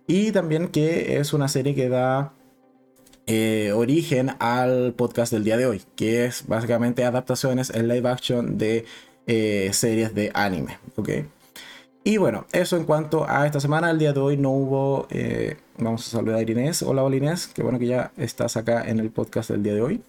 Y 0.06 0.32
también 0.32 0.68
que 0.68 1.18
es 1.18 1.32
una 1.32 1.48
serie 1.48 1.74
que 1.74 1.88
da 1.88 2.32
eh, 3.26 3.72
origen 3.74 4.30
al 4.38 4.94
podcast 4.94 5.32
del 5.32 5.44
día 5.44 5.58
de 5.58 5.66
hoy, 5.66 5.82
que 5.96 6.24
es 6.24 6.46
básicamente 6.46 7.04
adaptaciones 7.04 7.70
en 7.70 7.88
live 7.88 8.08
action 8.08 8.56
de 8.56 8.86
eh, 9.26 9.70
series 9.74 10.14
de 10.14 10.30
anime, 10.34 10.78
¿ok? 10.96 11.10
Y 12.08 12.16
bueno, 12.16 12.46
eso 12.52 12.78
en 12.78 12.84
cuanto 12.84 13.28
a 13.28 13.44
esta 13.44 13.60
semana, 13.60 13.90
el 13.90 13.98
día 13.98 14.14
de 14.14 14.20
hoy 14.20 14.38
no 14.38 14.50
hubo, 14.50 15.06
eh, 15.10 15.58
vamos 15.76 16.06
a 16.06 16.10
saludar 16.10 16.38
a 16.38 16.42
Inés, 16.42 16.80
hola 16.80 17.04
hola 17.04 17.16
Inés, 17.16 17.50
qué 17.54 17.62
bueno 17.62 17.78
que 17.78 17.86
ya 17.86 18.12
estás 18.16 18.56
acá 18.56 18.82
en 18.88 18.98
el 18.98 19.10
podcast 19.10 19.50
del 19.50 19.62
día 19.62 19.74
de 19.74 19.82
hoy. 19.82 20.02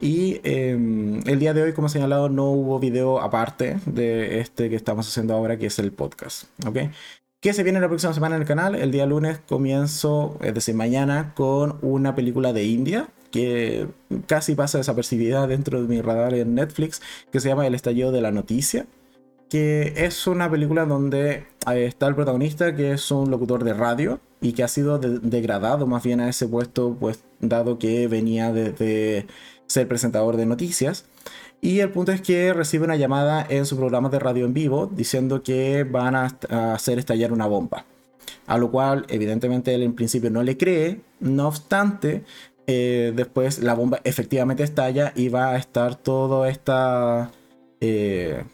Y 0.00 0.40
em, 0.42 1.20
el 1.26 1.38
día 1.38 1.52
de 1.52 1.62
hoy, 1.62 1.74
como 1.74 1.90
señalado, 1.90 2.30
no 2.30 2.46
hubo 2.46 2.78
video 2.78 3.20
aparte 3.20 3.76
de 3.84 4.40
este 4.40 4.70
que 4.70 4.76
estamos 4.76 5.06
haciendo 5.06 5.34
ahora, 5.34 5.58
que 5.58 5.66
es 5.66 5.78
el 5.78 5.92
podcast, 5.92 6.44
¿ok? 6.66 6.78
¿Qué 7.40 7.52
se 7.52 7.62
viene 7.62 7.78
la 7.78 7.88
próxima 7.88 8.14
semana 8.14 8.36
en 8.36 8.40
el 8.40 8.48
canal? 8.48 8.74
El 8.74 8.90
día 8.90 9.04
lunes 9.04 9.38
comienzo, 9.46 10.38
es 10.40 10.54
decir, 10.54 10.76
mañana, 10.76 11.34
con 11.34 11.76
una 11.82 12.14
película 12.14 12.54
de 12.54 12.64
India 12.64 13.10
que 13.30 13.86
casi 14.26 14.54
pasa 14.54 14.78
desapercibida 14.78 15.46
dentro 15.46 15.82
de 15.82 15.88
mi 15.88 16.00
radar 16.00 16.32
en 16.32 16.54
Netflix, 16.54 17.02
que 17.30 17.40
se 17.40 17.50
llama 17.50 17.66
El 17.66 17.74
estallido 17.74 18.12
de 18.12 18.22
la 18.22 18.30
noticia 18.30 18.86
que 19.48 19.94
es 19.96 20.26
una 20.26 20.50
película 20.50 20.84
donde 20.84 21.46
eh, 21.70 21.86
está 21.86 22.06
el 22.06 22.14
protagonista 22.14 22.74
que 22.74 22.92
es 22.92 23.10
un 23.10 23.30
locutor 23.30 23.64
de 23.64 23.74
radio 23.74 24.20
y 24.40 24.52
que 24.52 24.62
ha 24.62 24.68
sido 24.68 24.98
degradado 24.98 25.86
más 25.86 26.02
bien 26.02 26.20
a 26.20 26.28
ese 26.28 26.46
puesto 26.46 26.96
pues 26.98 27.24
dado 27.40 27.78
que 27.78 28.08
venía 28.08 28.52
de, 28.52 29.26
ser 29.66 29.88
presentador 29.88 30.36
de 30.36 30.46
noticias. 30.46 31.04
Y 31.60 31.80
el 31.80 31.90
punto 31.90 32.12
es 32.12 32.20
que 32.20 32.52
recibe 32.54 32.84
una 32.84 32.96
llamada 32.96 33.44
en 33.48 33.66
su 33.66 33.76
programa 33.76 34.08
de 34.08 34.20
radio 34.20 34.44
en 34.46 34.54
vivo 34.54 34.86
diciendo 34.86 35.42
que 35.42 35.84
van 35.84 36.14
a, 36.14 36.38
hacer 36.74 36.98
estallar 36.98 37.32
una 37.32 37.46
bomba. 37.46 37.84
A 38.46 38.58
lo 38.58 38.70
cual 38.70 39.04
evidentemente 39.08 39.74
él 39.74 39.82
en 39.82 39.94
principio 39.94 40.30
no 40.30 40.42
le 40.42 40.56
cree. 40.56 41.00
No 41.20 41.48
obstante 41.48 42.24
eh, 42.66 43.12
después 43.14 43.58
la 43.58 43.74
bomba 43.74 44.00
efectivamente 44.04 44.62
estalla 44.62 45.12
y 45.16 45.30
va 45.30 45.50
a 45.50 45.56
estar 45.56 45.96
toda 45.96 46.48
esta 46.48 47.32
eh, 47.80 48.44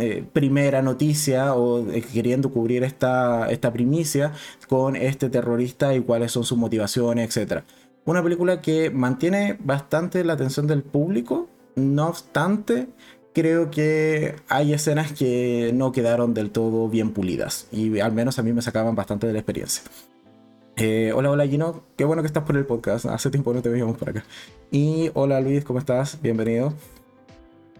eh, 0.00 0.24
primera 0.32 0.82
noticia 0.82 1.54
o 1.54 1.90
eh, 1.90 2.02
queriendo 2.02 2.50
cubrir 2.50 2.82
esta, 2.82 3.50
esta 3.50 3.72
primicia 3.72 4.32
con 4.68 4.96
este 4.96 5.28
terrorista 5.28 5.94
y 5.94 6.00
cuáles 6.00 6.32
son 6.32 6.44
sus 6.44 6.56
motivaciones, 6.56 7.36
etc. 7.36 7.62
Una 8.04 8.22
película 8.22 8.60
que 8.60 8.90
mantiene 8.90 9.58
bastante 9.60 10.24
la 10.24 10.32
atención 10.32 10.66
del 10.66 10.82
público, 10.82 11.48
no 11.76 12.08
obstante, 12.08 12.88
creo 13.32 13.70
que 13.70 14.36
hay 14.48 14.72
escenas 14.72 15.12
que 15.12 15.72
no 15.74 15.92
quedaron 15.92 16.34
del 16.34 16.50
todo 16.50 16.88
bien 16.88 17.12
pulidas 17.12 17.66
y 17.70 18.00
al 18.00 18.12
menos 18.12 18.38
a 18.38 18.42
mí 18.42 18.52
me 18.52 18.62
sacaban 18.62 18.94
bastante 18.94 19.26
de 19.26 19.32
la 19.32 19.38
experiencia. 19.40 19.82
Eh, 20.76 21.12
hola, 21.14 21.30
hola 21.30 21.46
Gino, 21.46 21.82
qué 21.96 22.04
bueno 22.04 22.22
que 22.22 22.26
estás 22.26 22.44
por 22.44 22.56
el 22.56 22.64
podcast, 22.64 23.06
hace 23.06 23.30
tiempo 23.30 23.52
no 23.52 23.62
te 23.62 23.68
veíamos 23.68 23.98
por 23.98 24.08
acá. 24.08 24.24
Y 24.70 25.10
hola 25.14 25.40
Luis, 25.40 25.64
¿cómo 25.64 25.78
estás? 25.78 26.20
Bienvenido. 26.22 26.72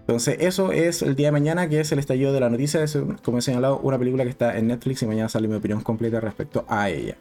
Entonces, 0.02 0.36
eso 0.40 0.72
es 0.72 1.02
el 1.02 1.14
día 1.14 1.28
de 1.28 1.32
mañana, 1.32 1.68
que 1.68 1.80
es 1.80 1.92
el 1.92 2.00
estallido 2.00 2.32
de 2.32 2.40
la 2.40 2.50
noticia. 2.50 2.82
Es, 2.82 2.98
como 3.22 3.38
he 3.38 3.42
señalado, 3.42 3.78
una 3.78 3.98
película 3.98 4.24
que 4.24 4.30
está 4.30 4.58
en 4.58 4.66
Netflix 4.66 5.02
y 5.02 5.06
mañana 5.06 5.28
sale 5.28 5.46
mi 5.46 5.54
opinión 5.54 5.80
completa 5.80 6.20
respecto 6.20 6.64
a 6.68 6.90
ella. 6.90 7.16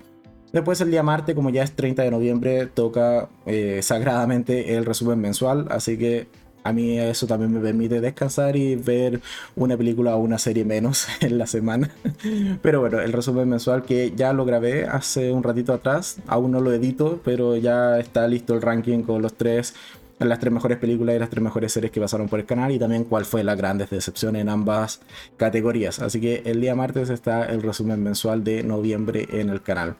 Después, 0.51 0.81
el 0.81 0.89
día 0.91 1.03
martes, 1.03 1.35
como 1.35 1.51
ya 1.51 1.63
es 1.63 1.73
30 1.73 2.01
de 2.03 2.11
noviembre, 2.11 2.65
toca 2.65 3.29
eh, 3.45 3.79
sagradamente 3.83 4.75
el 4.75 4.85
resumen 4.85 5.19
mensual. 5.19 5.67
Así 5.69 5.97
que 5.97 6.27
a 6.63 6.73
mí 6.73 6.99
eso 6.99 7.25
también 7.27 7.53
me 7.53 7.59
permite 7.59 8.01
descansar 8.01 8.55
y 8.55 8.75
ver 8.75 9.21
una 9.55 9.77
película 9.77 10.15
o 10.15 10.19
una 10.19 10.37
serie 10.37 10.65
menos 10.65 11.07
en 11.21 11.37
la 11.37 11.47
semana. 11.47 11.91
Pero 12.61 12.81
bueno, 12.81 12.99
el 12.99 13.13
resumen 13.13 13.49
mensual 13.49 13.83
que 13.83 14.13
ya 14.15 14.33
lo 14.33 14.45
grabé 14.45 14.85
hace 14.85 15.31
un 15.31 15.43
ratito 15.43 15.73
atrás, 15.73 16.17
aún 16.27 16.51
no 16.51 16.61
lo 16.61 16.73
edito, 16.73 17.19
pero 17.23 17.57
ya 17.57 17.99
está 17.99 18.27
listo 18.27 18.53
el 18.53 18.61
ranking 18.61 19.03
con 19.03 19.21
los 19.21 19.33
tres 19.33 19.73
las 20.29 20.39
tres 20.39 20.53
mejores 20.53 20.77
películas 20.77 21.15
y 21.15 21.19
las 21.19 21.29
tres 21.29 21.43
mejores 21.43 21.71
series 21.71 21.91
que 21.91 22.01
pasaron 22.01 22.27
por 22.27 22.39
el 22.39 22.45
canal 22.45 22.71
y 22.71 22.79
también 22.79 23.03
cuál 23.03 23.25
fue 23.25 23.43
la 23.43 23.55
gran 23.55 23.77
decepción 23.77 24.35
en 24.35 24.49
ambas 24.49 25.01
categorías. 25.37 25.99
Así 25.99 26.21
que 26.21 26.43
el 26.45 26.61
día 26.61 26.75
martes 26.75 27.09
está 27.09 27.45
el 27.45 27.61
resumen 27.61 28.01
mensual 28.03 28.43
de 28.43 28.63
noviembre 28.63 29.27
en 29.31 29.49
el 29.49 29.61
canal. 29.61 29.95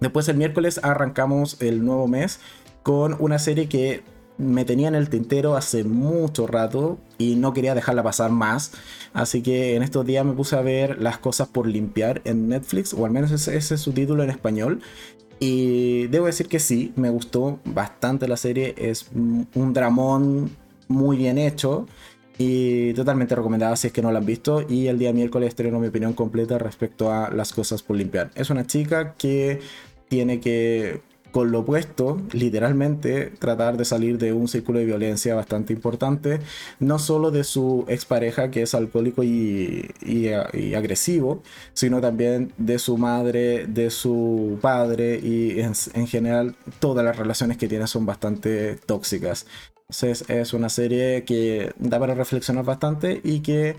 Después 0.00 0.28
el 0.28 0.36
miércoles 0.36 0.80
arrancamos 0.82 1.60
el 1.60 1.84
nuevo 1.84 2.08
mes 2.08 2.40
con 2.82 3.16
una 3.18 3.38
serie 3.38 3.68
que 3.68 4.02
me 4.36 4.64
tenía 4.64 4.88
en 4.88 4.94
el 4.94 5.08
tintero 5.08 5.56
hace 5.56 5.84
mucho 5.84 6.46
rato 6.46 6.98
y 7.18 7.36
no 7.36 7.52
quería 7.52 7.74
dejarla 7.74 8.02
pasar 8.02 8.30
más. 8.30 8.72
Así 9.12 9.42
que 9.42 9.76
en 9.76 9.82
estos 9.82 10.04
días 10.04 10.24
me 10.24 10.32
puse 10.32 10.56
a 10.56 10.60
ver 10.60 11.00
las 11.00 11.18
cosas 11.18 11.48
por 11.48 11.66
limpiar 11.66 12.20
en 12.24 12.48
Netflix, 12.48 12.92
o 12.94 13.04
al 13.04 13.12
menos 13.12 13.30
ese, 13.30 13.56
es 13.56 13.66
su 13.80 13.92
título 13.92 14.22
en 14.22 14.30
español. 14.30 14.80
Y 15.40 16.06
debo 16.08 16.26
decir 16.26 16.48
que 16.48 16.58
sí, 16.58 16.92
me 16.96 17.10
gustó 17.10 17.58
bastante 17.64 18.28
la 18.28 18.36
serie. 18.36 18.74
Es 18.76 19.10
un 19.12 19.72
dramón 19.72 20.50
muy 20.88 21.16
bien 21.16 21.38
hecho 21.38 21.86
y 22.38 22.92
totalmente 22.94 23.34
recomendada 23.34 23.76
si 23.76 23.88
es 23.88 23.92
que 23.92 24.02
no 24.02 24.10
la 24.12 24.18
han 24.18 24.26
visto. 24.26 24.64
Y 24.68 24.86
el 24.86 24.98
día 24.98 25.12
miércoles 25.12 25.48
estreno 25.48 25.78
mi 25.78 25.88
opinión 25.88 26.12
completa 26.12 26.58
respecto 26.58 27.12
a 27.12 27.30
las 27.30 27.52
cosas 27.52 27.82
por 27.82 27.96
limpiar. 27.96 28.30
Es 28.34 28.50
una 28.50 28.66
chica 28.66 29.14
que 29.14 29.60
tiene 30.08 30.40
que 30.40 31.02
con 31.34 31.50
lo 31.50 31.60
opuesto, 31.60 32.20
literalmente, 32.30 33.32
tratar 33.40 33.76
de 33.76 33.84
salir 33.84 34.18
de 34.18 34.32
un 34.32 34.46
círculo 34.46 34.78
de 34.78 34.84
violencia 34.84 35.34
bastante 35.34 35.72
importante, 35.72 36.38
no 36.78 37.00
solo 37.00 37.32
de 37.32 37.42
su 37.42 37.84
expareja 37.88 38.52
que 38.52 38.62
es 38.62 38.72
alcohólico 38.72 39.24
y, 39.24 39.90
agresivo, 40.76 41.42
sino 41.72 42.00
también 42.00 42.52
de 42.56 42.78
su 42.78 42.98
madre, 42.98 43.66
de 43.66 43.90
su 43.90 44.60
padre 44.60 45.18
y 45.20 45.58
en, 45.58 45.72
en 45.94 46.06
general 46.06 46.54
todas 46.78 47.04
las 47.04 47.16
relaciones 47.16 47.56
que 47.56 47.66
tiene 47.66 47.88
son 47.88 48.06
bastante 48.06 48.76
tóxicas. 48.86 49.44
Entonces 49.88 50.30
es 50.30 50.52
una 50.52 50.68
serie 50.68 51.24
que 51.24 51.72
da 51.78 51.98
para 51.98 52.14
reflexionar 52.14 52.64
bastante 52.64 53.20
y 53.24 53.40
que 53.40 53.74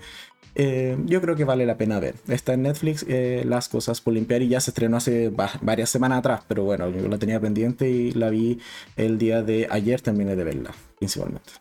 eh, 0.55 0.97
yo 1.05 1.21
creo 1.21 1.35
que 1.35 1.43
vale 1.43 1.65
la 1.65 1.77
pena 1.77 1.99
ver. 1.99 2.15
Está 2.29 2.53
en 2.53 2.63
Netflix 2.63 3.05
eh, 3.07 3.43
Las 3.45 3.67
Cosas 3.67 3.99
por 3.99 4.13
Limpiar 4.13 4.41
y 4.41 4.47
ya 4.47 4.61
se 4.61 4.71
estrenó 4.71 4.97
hace 4.97 5.31
varias 5.61 5.89
semanas 5.89 6.19
atrás, 6.19 6.41
pero 6.47 6.63
bueno, 6.63 6.89
yo 6.89 7.07
la 7.07 7.17
tenía 7.17 7.39
pendiente 7.39 7.89
y 7.89 8.11
la 8.11 8.29
vi 8.29 8.59
el 8.95 9.17
día 9.17 9.43
de 9.43 9.67
ayer, 9.69 9.99
terminé 10.01 10.35
de 10.35 10.43
verla, 10.45 10.71
principalmente. 10.97 11.51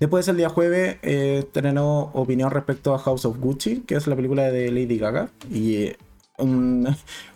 Después 0.00 0.26
el 0.28 0.38
día 0.38 0.48
jueves 0.48 0.96
eh, 1.02 1.42
estrenó 1.44 2.10
opinión 2.14 2.50
respecto 2.50 2.94
a 2.94 2.98
House 2.98 3.26
of 3.26 3.38
Gucci, 3.38 3.80
que 3.86 3.94
es 3.96 4.06
la 4.06 4.16
película 4.16 4.50
de 4.50 4.70
Lady 4.70 4.98
Gaga, 4.98 5.28
y 5.52 5.92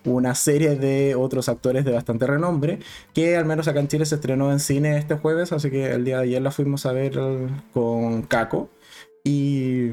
una 0.04 0.34
serie 0.34 0.76
de 0.76 1.14
otros 1.14 1.48
actores 1.48 1.84
de 1.84 1.92
bastante 1.92 2.26
renombre, 2.26 2.80
que 3.12 3.36
al 3.36 3.44
menos 3.44 3.68
acá 3.68 3.80
en 3.80 3.88
Chile 3.88 4.06
se 4.06 4.16
estrenó 4.16 4.50
en 4.50 4.60
cine 4.60 4.98
este 4.98 5.14
jueves, 5.14 5.52
así 5.52 5.70
que 5.70 5.92
el 5.92 6.04
día 6.04 6.16
de 6.16 6.24
ayer 6.24 6.42
la 6.42 6.50
fuimos 6.50 6.86
a 6.86 6.92
ver 6.92 7.18
con 7.72 8.22
Caco. 8.22 8.70
Y 9.24 9.90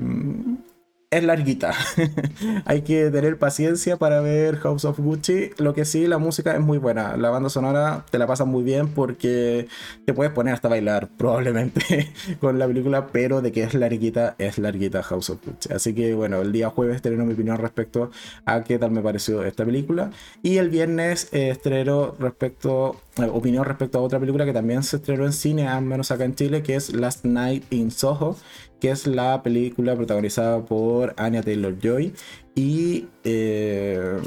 es 1.16 1.24
larguita. 1.24 1.74
Hay 2.66 2.82
que 2.82 3.10
tener 3.10 3.38
paciencia 3.38 3.98
para 3.98 4.20
ver 4.22 4.58
House 4.58 4.86
of 4.86 5.00
Gucci. 5.00 5.52
Lo 5.58 5.74
que 5.74 5.86
sí, 5.86 6.08
la 6.08 6.18
música 6.18 6.54
es 6.54 6.60
muy 6.60 6.78
buena. 6.78 7.16
La 7.16 7.30
banda 7.30 7.50
sonora 7.50 8.06
te 8.10 8.18
la 8.18 8.28
pasas 8.28 8.48
muy 8.48 8.64
bien 8.64 8.90
porque 8.90 9.68
te 10.06 10.14
puedes 10.14 10.34
poner 10.34 10.54
hasta 10.54 10.68
bailar 10.68 11.10
probablemente 11.18 12.12
con 12.40 12.60
la 12.60 12.68
película, 12.68 13.08
pero 13.08 13.42
de 13.42 13.52
que 13.52 13.64
es 13.64 13.74
larguita, 13.74 14.36
es 14.40 14.58
larguita 14.58 15.04
House 15.04 15.30
of 15.30 15.40
Gucci. 15.46 15.74
Así 15.74 15.94
que 15.94 16.14
bueno, 16.14 16.42
el 16.42 16.52
día 16.52 16.70
jueves 16.70 16.98
estreno 16.98 17.26
mi 17.26 17.34
opinión 17.34 17.58
respecto 17.58 18.12
a 18.46 18.64
qué 18.64 18.78
tal 18.78 18.92
me 18.92 19.02
pareció 19.02 19.44
esta 19.44 19.64
película. 19.64 20.12
Y 20.44 20.58
el 20.58 20.70
viernes 20.70 21.30
estreno 21.32 22.16
respecto, 22.20 23.00
opinión 23.32 23.66
respecto 23.66 24.00
a 24.00 24.02
otra 24.02 24.20
película 24.20 24.46
que 24.46 24.54
también 24.54 24.84
se 24.84 24.98
estrenó 24.98 25.26
en 25.26 25.34
cine, 25.34 25.68
al 25.68 25.84
menos 25.84 26.12
acá 26.12 26.26
en 26.26 26.36
Chile, 26.36 26.64
que 26.64 26.76
es 26.76 26.94
Last 26.94 27.26
Night 27.26 27.66
in 27.72 27.92
Soho 27.92 28.36
que 28.80 28.92
es 28.92 29.08
la 29.08 29.42
película 29.42 29.96
protagonizada 29.96 30.64
por 30.64 31.14
Anya 31.18 31.42
Taylor 31.42 31.76
Joy 31.80 32.14
y 32.56 33.08
eh, 33.24 34.22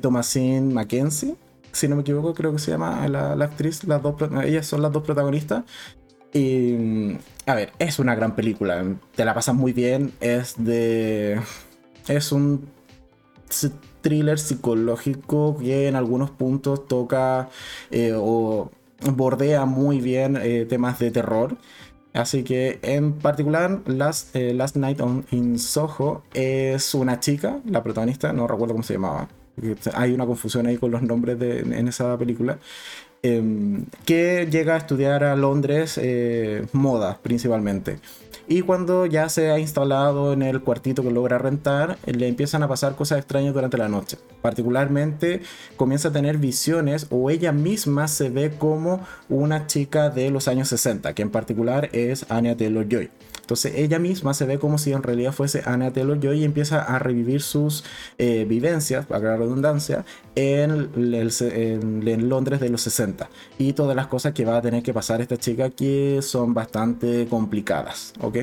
Thomasine 0.00 0.72
Mackenzie, 0.72 1.36
si 1.72 1.88
no 1.88 1.96
me 1.96 2.02
equivoco, 2.02 2.34
creo 2.34 2.52
que 2.52 2.58
se 2.58 2.70
llama 2.70 3.06
la, 3.08 3.32
actriz. 3.32 3.84
Las 3.84 4.02
dos, 4.02 4.14
ellas 4.44 4.66
son 4.66 4.82
las 4.82 4.92
dos 4.92 5.02
protagonistas. 5.02 5.64
Y, 6.32 7.16
a 7.46 7.54
ver, 7.54 7.72
es 7.78 7.98
una 7.98 8.14
gran 8.14 8.34
película. 8.34 8.84
Te 9.14 9.24
la 9.24 9.34
pasas 9.34 9.54
muy 9.54 9.72
bien. 9.72 10.12
Es 10.20 10.54
de. 10.58 11.40
Es 12.08 12.32
un 12.32 12.68
thriller 14.00 14.38
psicológico 14.38 15.56
que 15.58 15.88
en 15.88 15.96
algunos 15.96 16.30
puntos 16.30 16.86
toca 16.86 17.48
eh, 17.90 18.12
o 18.16 18.70
bordea 19.14 19.64
muy 19.64 20.00
bien 20.00 20.36
eh, 20.40 20.66
temas 20.68 20.98
de 20.98 21.10
terror. 21.10 21.56
Así 22.12 22.42
que 22.42 22.80
en 22.82 23.12
particular 23.12 23.82
Last, 23.86 24.34
eh, 24.34 24.52
Last 24.52 24.76
Night 24.76 25.00
on, 25.00 25.24
in 25.30 25.58
Soho 25.58 26.24
es 26.34 26.94
una 26.94 27.20
chica, 27.20 27.60
la 27.64 27.82
protagonista, 27.82 28.32
no 28.32 28.48
recuerdo 28.48 28.74
cómo 28.74 28.82
se 28.82 28.94
llamaba. 28.94 29.28
Hay 29.94 30.12
una 30.12 30.26
confusión 30.26 30.66
ahí 30.66 30.76
con 30.76 30.90
los 30.90 31.02
nombres 31.02 31.38
de, 31.38 31.60
en 31.60 31.88
esa 31.88 32.16
película. 32.18 32.58
Em, 33.22 33.84
que 34.06 34.48
llega 34.50 34.74
a 34.74 34.78
estudiar 34.78 35.22
a 35.24 35.36
Londres 35.36 36.00
moda 36.72 37.18
principalmente. 37.22 37.98
Y 38.52 38.62
cuando 38.62 39.06
ya 39.06 39.28
se 39.28 39.52
ha 39.52 39.60
instalado 39.60 40.32
en 40.32 40.42
el 40.42 40.60
cuartito 40.60 41.04
que 41.04 41.12
logra 41.12 41.38
rentar, 41.38 41.98
le 42.04 42.26
empiezan 42.26 42.64
a 42.64 42.68
pasar 42.68 42.96
cosas 42.96 43.18
extrañas 43.18 43.54
durante 43.54 43.78
la 43.78 43.88
noche. 43.88 44.18
Particularmente 44.42 45.42
comienza 45.76 46.08
a 46.08 46.12
tener 46.12 46.36
visiones 46.36 47.06
o 47.10 47.30
ella 47.30 47.52
misma 47.52 48.08
se 48.08 48.28
ve 48.28 48.50
como 48.50 49.06
una 49.28 49.68
chica 49.68 50.10
de 50.10 50.30
los 50.30 50.48
años 50.48 50.66
60, 50.66 51.14
que 51.14 51.22
en 51.22 51.30
particular 51.30 51.90
es 51.92 52.26
Anya 52.28 52.56
Taylor-Joy. 52.56 53.10
Entonces 53.50 53.72
ella 53.74 53.98
misma 53.98 54.32
se 54.32 54.46
ve 54.46 54.60
como 54.60 54.78
si 54.78 54.92
en 54.92 55.02
realidad 55.02 55.32
fuese 55.32 55.64
Anna 55.66 55.92
Taylor 55.92 56.20
Joy 56.20 56.38
y 56.38 56.44
empieza 56.44 56.84
a 56.84 57.00
revivir 57.00 57.42
sus 57.42 57.82
eh, 58.16 58.44
vivencias, 58.48 59.06
para 59.06 59.30
la 59.30 59.36
redundancia, 59.38 60.04
en, 60.36 60.92
en, 60.94 62.28
Londres 62.28 62.60
de 62.60 62.68
los 62.68 62.82
60 62.82 63.28
y 63.58 63.72
todas 63.72 63.96
las 63.96 64.06
cosas 64.06 64.34
que 64.34 64.44
va 64.44 64.58
a 64.58 64.62
tener 64.62 64.84
que 64.84 64.94
pasar 64.94 65.20
esta 65.20 65.36
chica 65.36 65.68
que 65.68 66.20
son 66.22 66.54
bastante 66.54 67.26
complicadas, 67.28 68.12
¿ok? 68.20 68.36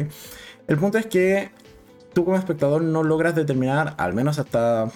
El 0.68 0.78
punto 0.78 0.98
es 0.98 1.06
que 1.06 1.52
tú 2.12 2.26
como 2.26 2.36
espectador 2.36 2.82
no 2.82 3.02
logras 3.02 3.34
determinar, 3.34 3.96
al 3.98 4.14
menos 4.14 4.40
hasta 4.40 4.92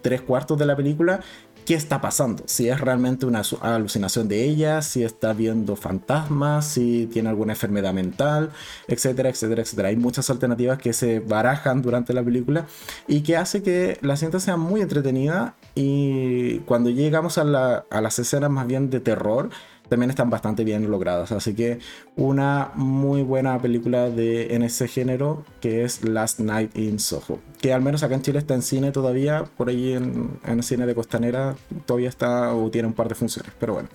tres 0.00 0.22
cuartos 0.22 0.56
de 0.58 0.64
la 0.64 0.76
película, 0.76 1.20
qué 1.66 1.74
está 1.74 2.00
pasando, 2.00 2.44
si 2.46 2.68
es 2.68 2.80
realmente 2.80 3.26
una 3.26 3.42
alucinación 3.60 4.28
de 4.28 4.44
ella, 4.44 4.82
si 4.82 5.02
está 5.02 5.32
viendo 5.32 5.74
fantasmas, 5.74 6.66
si 6.66 7.06
tiene 7.12 7.28
alguna 7.28 7.54
enfermedad 7.54 7.92
mental, 7.92 8.52
etcétera, 8.86 9.28
etcétera, 9.28 9.62
etcétera. 9.62 9.88
Hay 9.88 9.96
muchas 9.96 10.30
alternativas 10.30 10.78
que 10.78 10.92
se 10.92 11.18
barajan 11.18 11.82
durante 11.82 12.14
la 12.14 12.22
película 12.22 12.66
y 13.08 13.22
que 13.22 13.36
hace 13.36 13.62
que 13.64 13.98
la 14.00 14.16
cinta 14.16 14.38
sea 14.38 14.56
muy 14.56 14.80
entretenida 14.80 15.56
y 15.74 16.60
cuando 16.60 16.88
llegamos 16.88 17.36
a, 17.36 17.44
las 17.44 18.18
escenas 18.18 18.50
más 18.50 18.66
bien 18.68 18.88
de 18.88 19.00
terror, 19.00 19.50
también 19.88 20.10
están 20.10 20.30
bastante 20.30 20.64
bien 20.64 20.90
logradas. 20.90 21.32
Así 21.32 21.54
que 21.54 21.78
una 22.16 22.72
muy 22.74 23.22
buena 23.22 23.60
película 23.60 24.10
de, 24.10 24.54
en 24.54 24.62
ese 24.62 24.88
género 24.88 25.44
que 25.60 25.84
es 25.84 26.04
Last 26.04 26.40
Night 26.40 26.76
in 26.76 26.98
Soho. 26.98 27.38
Que 27.60 27.72
al 27.72 27.82
menos 27.82 28.02
acá 28.02 28.14
en 28.14 28.22
Chile 28.22 28.38
está 28.38 28.54
en 28.54 28.62
cine 28.62 28.92
todavía, 28.92 29.44
por 29.56 29.68
ahí 29.68 29.92
en, 29.92 30.38
en 30.44 30.58
el 30.58 30.62
cine 30.62 30.86
de 30.86 30.94
Costanera 30.94 31.56
todavía 31.86 32.08
está 32.08 32.54
o 32.54 32.70
tiene 32.70 32.88
un 32.88 32.94
par 32.94 33.08
de 33.08 33.14
funciones, 33.14 33.52
pero 33.58 33.74
bueno. 33.74 33.88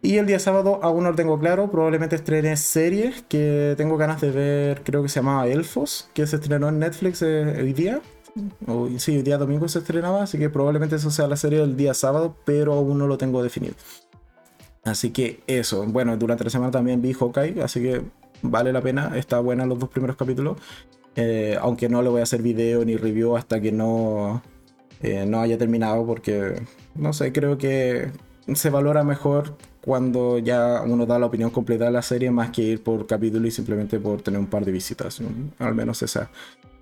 Y 0.00 0.16
el 0.18 0.26
día 0.26 0.38
sábado 0.38 0.78
aún 0.82 1.02
no 1.02 1.10
lo 1.10 1.16
tengo 1.16 1.38
claro, 1.40 1.70
probablemente 1.70 2.14
estrene 2.14 2.56
series 2.56 3.22
que 3.28 3.74
tengo 3.76 3.96
ganas 3.96 4.20
de 4.20 4.30
ver, 4.30 4.82
creo 4.84 5.02
que 5.02 5.08
se 5.08 5.16
llamaba 5.16 5.48
Elfos, 5.48 6.08
que 6.14 6.24
se 6.26 6.36
estrenó 6.36 6.68
en 6.68 6.78
Netflix 6.78 7.20
eh, 7.22 7.56
hoy 7.60 7.72
día. 7.72 8.00
O, 8.68 8.88
sí, 8.98 9.16
hoy 9.16 9.22
día 9.22 9.38
domingo 9.38 9.66
se 9.66 9.80
estrenaba, 9.80 10.22
así 10.22 10.38
que 10.38 10.50
probablemente 10.50 10.94
eso 10.94 11.10
sea 11.10 11.26
la 11.26 11.36
serie 11.36 11.58
del 11.58 11.76
día 11.76 11.94
sábado, 11.94 12.36
pero 12.44 12.74
aún 12.74 12.96
no 12.98 13.08
lo 13.08 13.18
tengo 13.18 13.42
definido. 13.42 13.74
Así 14.90 15.10
que 15.10 15.40
eso, 15.46 15.84
bueno, 15.86 16.16
durante 16.16 16.44
la 16.44 16.50
semana 16.50 16.70
también 16.70 17.02
vi 17.02 17.12
Hawkeye, 17.12 17.62
así 17.62 17.80
que 17.82 18.02
vale 18.42 18.72
la 18.72 18.80
pena, 18.80 19.12
está 19.16 19.40
buena 19.40 19.66
los 19.66 19.78
dos 19.78 19.88
primeros 19.88 20.16
capítulos. 20.16 20.56
Eh, 21.16 21.56
aunque 21.60 21.88
no 21.88 22.00
le 22.02 22.08
voy 22.08 22.20
a 22.20 22.22
hacer 22.22 22.42
video 22.42 22.84
ni 22.84 22.96
review 22.96 23.36
hasta 23.36 23.60
que 23.60 23.72
no, 23.72 24.42
eh, 25.02 25.26
no 25.26 25.40
haya 25.40 25.58
terminado, 25.58 26.06
porque 26.06 26.62
no 26.94 27.12
sé, 27.12 27.32
creo 27.32 27.58
que 27.58 28.10
se 28.54 28.70
valora 28.70 29.02
mejor 29.04 29.56
cuando 29.80 30.38
ya 30.38 30.82
uno 30.86 31.06
da 31.06 31.18
la 31.18 31.26
opinión 31.26 31.50
completa 31.50 31.86
de 31.86 31.90
la 31.90 32.02
serie 32.02 32.30
más 32.30 32.50
que 32.50 32.62
ir 32.62 32.82
por 32.82 33.06
capítulo 33.06 33.46
y 33.46 33.50
simplemente 33.50 33.98
por 33.98 34.22
tener 34.22 34.38
un 34.38 34.46
par 34.46 34.64
de 34.64 34.72
visitas. 34.72 35.20
Al 35.58 35.74
menos 35.74 36.02
esa 36.02 36.30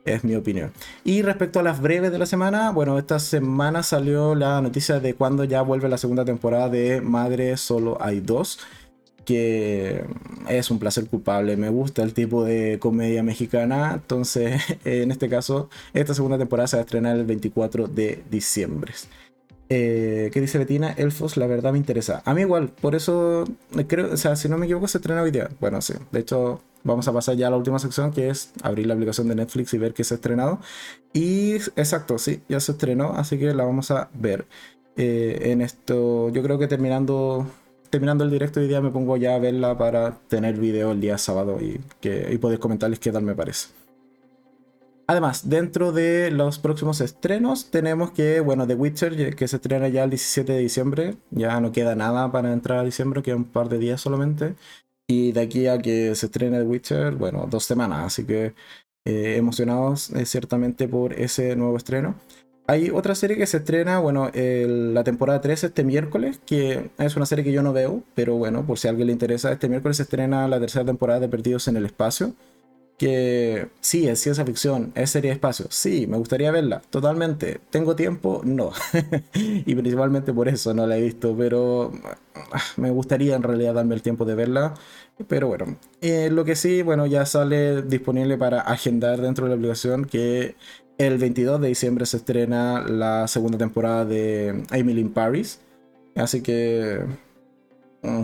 es 0.06 0.24
mi 0.24 0.34
opinión. 0.34 0.72
Y 1.04 1.22
respecto 1.22 1.60
a 1.60 1.62
las 1.62 1.80
breves 1.80 2.12
de 2.12 2.18
la 2.18 2.26
semana, 2.26 2.70
bueno, 2.70 2.98
esta 2.98 3.18
semana 3.18 3.82
salió 3.82 4.34
la 4.34 4.60
noticia 4.60 5.00
de 5.00 5.14
cuando 5.14 5.44
ya 5.44 5.62
vuelve 5.62 5.88
la 5.88 5.98
segunda 5.98 6.24
temporada 6.24 6.68
de 6.68 7.00
Madre 7.00 7.56
Solo 7.56 7.98
hay 8.00 8.20
dos 8.20 8.58
que 9.26 10.04
es 10.48 10.70
un 10.70 10.78
placer 10.78 11.08
culpable. 11.08 11.56
Me 11.58 11.68
gusta 11.68 12.02
el 12.02 12.14
tipo 12.14 12.44
de 12.44 12.78
comedia 12.78 13.22
mexicana. 13.22 13.92
Entonces, 13.94 14.62
en 14.84 15.10
este 15.10 15.28
caso, 15.28 15.68
esta 15.92 16.14
segunda 16.14 16.38
temporada 16.38 16.68
se 16.68 16.76
va 16.76 16.82
a 16.82 16.84
estrenar 16.84 17.16
el 17.16 17.26
24 17.26 17.88
de 17.88 18.22
diciembre. 18.30 18.94
Eh, 19.68 20.30
¿Qué 20.32 20.40
dice 20.40 20.58
Betina? 20.58 20.92
Elfos, 20.92 21.36
la 21.36 21.46
verdad 21.46 21.72
me 21.72 21.78
interesa. 21.78 22.22
A 22.24 22.34
mí 22.34 22.42
igual, 22.42 22.68
por 22.68 22.94
eso 22.94 23.44
creo, 23.88 24.12
o 24.12 24.16
sea, 24.16 24.36
si 24.36 24.48
no 24.48 24.58
me 24.58 24.66
equivoco, 24.66 24.88
se 24.88 24.98
estrena 24.98 25.22
hoy 25.22 25.30
día. 25.30 25.48
Bueno, 25.60 25.80
sí, 25.80 25.94
de 26.12 26.20
hecho, 26.20 26.60
vamos 26.84 27.08
a 27.08 27.12
pasar 27.12 27.36
ya 27.36 27.48
a 27.48 27.50
la 27.50 27.56
última 27.56 27.78
sección 27.78 28.12
que 28.12 28.28
es 28.28 28.52
abrir 28.62 28.86
la 28.86 28.94
aplicación 28.94 29.28
de 29.28 29.34
Netflix 29.34 29.74
y 29.74 29.78
ver 29.78 29.92
que 29.92 30.04
se 30.04 30.14
ha 30.14 30.16
estrenado. 30.16 30.60
Y 31.12 31.54
exacto, 31.54 32.18
sí, 32.18 32.42
ya 32.48 32.60
se 32.60 32.72
estrenó, 32.72 33.12
así 33.14 33.38
que 33.38 33.52
la 33.54 33.64
vamos 33.64 33.90
a 33.90 34.08
ver. 34.14 34.46
Eh, 34.96 35.50
en 35.52 35.60
esto, 35.60 36.30
yo 36.30 36.42
creo 36.42 36.58
que 36.58 36.68
terminando 36.68 37.46
terminando 37.90 38.24
el 38.24 38.30
directo 38.30 38.60
hoy 38.60 38.68
día 38.68 38.80
me 38.80 38.90
pongo 38.90 39.16
ya 39.16 39.34
a 39.36 39.38
verla 39.38 39.78
para 39.78 40.18
tener 40.28 40.56
video 40.56 40.92
el 40.92 41.00
día 41.00 41.18
sábado 41.18 41.58
y, 41.60 41.80
que, 42.00 42.28
y 42.30 42.58
comentarles 42.58 42.98
qué 42.98 43.12
tal 43.12 43.22
me 43.22 43.34
parece. 43.34 43.68
Además, 45.08 45.48
dentro 45.48 45.92
de 45.92 46.32
los 46.32 46.58
próximos 46.58 47.00
estrenos 47.00 47.70
tenemos 47.70 48.10
que, 48.10 48.40
bueno, 48.40 48.66
The 48.66 48.74
Witcher, 48.74 49.36
que 49.36 49.46
se 49.46 49.56
estrena 49.56 49.86
ya 49.88 50.02
el 50.02 50.10
17 50.10 50.52
de 50.52 50.58
diciembre, 50.58 51.16
ya 51.30 51.60
no 51.60 51.70
queda 51.70 51.94
nada 51.94 52.32
para 52.32 52.52
entrar 52.52 52.80
a 52.80 52.84
diciembre, 52.84 53.22
queda 53.22 53.36
un 53.36 53.44
par 53.44 53.68
de 53.68 53.78
días 53.78 54.00
solamente. 54.00 54.56
Y 55.08 55.30
de 55.30 55.42
aquí 55.42 55.68
a 55.68 55.78
que 55.78 56.12
se 56.16 56.26
estrene 56.26 56.58
The 56.58 56.64
Witcher, 56.64 57.14
bueno, 57.14 57.46
dos 57.48 57.64
semanas, 57.64 58.06
así 58.06 58.24
que 58.26 58.54
eh, 59.04 59.36
emocionados 59.36 60.10
eh, 60.10 60.26
ciertamente 60.26 60.88
por 60.88 61.12
ese 61.12 61.54
nuevo 61.54 61.76
estreno. 61.76 62.16
Hay 62.66 62.90
otra 62.90 63.14
serie 63.14 63.36
que 63.36 63.46
se 63.46 63.58
estrena, 63.58 64.00
bueno, 64.00 64.28
la 64.34 65.04
temporada 65.04 65.40
3 65.40 65.62
este 65.62 65.84
miércoles, 65.84 66.40
que 66.44 66.90
es 66.98 67.14
una 67.14 67.26
serie 67.26 67.44
que 67.44 67.52
yo 67.52 67.62
no 67.62 67.72
veo, 67.72 68.02
pero 68.16 68.34
bueno, 68.34 68.66
por 68.66 68.80
si 68.80 68.88
a 68.88 68.90
alguien 68.90 69.06
le 69.06 69.12
interesa, 69.12 69.52
este 69.52 69.68
miércoles 69.68 69.98
se 69.98 70.02
estrena 70.02 70.48
la 70.48 70.58
tercera 70.58 70.84
temporada 70.84 71.20
de 71.20 71.28
Perdidos 71.28 71.68
en 71.68 71.76
el 71.76 71.86
Espacio 71.86 72.34
que 72.98 73.68
sí, 73.80 74.08
es 74.08 74.20
ciencia 74.20 74.44
ficción, 74.44 74.92
es 74.94 75.10
serie 75.10 75.30
espacio, 75.30 75.66
sí, 75.70 76.06
me 76.06 76.16
gustaría 76.16 76.50
verla, 76.50 76.80
totalmente. 76.90 77.60
¿Tengo 77.70 77.94
tiempo? 77.94 78.40
No. 78.44 78.72
y 79.34 79.74
principalmente 79.74 80.32
por 80.32 80.48
eso 80.48 80.72
no 80.72 80.86
la 80.86 80.96
he 80.96 81.02
visto, 81.02 81.34
pero 81.36 81.92
ah, 82.34 82.60
me 82.76 82.90
gustaría 82.90 83.36
en 83.36 83.42
realidad 83.42 83.74
darme 83.74 83.94
el 83.94 84.02
tiempo 84.02 84.24
de 84.24 84.34
verla. 84.34 84.74
Pero 85.28 85.48
bueno, 85.48 85.76
eh, 86.00 86.28
lo 86.30 86.44
que 86.44 86.56
sí, 86.56 86.82
bueno, 86.82 87.06
ya 87.06 87.24
sale 87.26 87.82
disponible 87.82 88.36
para 88.38 88.60
agendar 88.60 89.20
dentro 89.20 89.44
de 89.46 89.50
la 89.50 89.56
aplicación 89.56 90.04
que 90.04 90.56
el 90.98 91.18
22 91.18 91.60
de 91.60 91.68
diciembre 91.68 92.06
se 92.06 92.18
estrena 92.18 92.82
la 92.82 93.28
segunda 93.28 93.58
temporada 93.58 94.04
de 94.04 94.64
Emily 94.72 95.00
in 95.00 95.12
Paris. 95.12 95.60
Así 96.14 96.42
que 96.42 97.00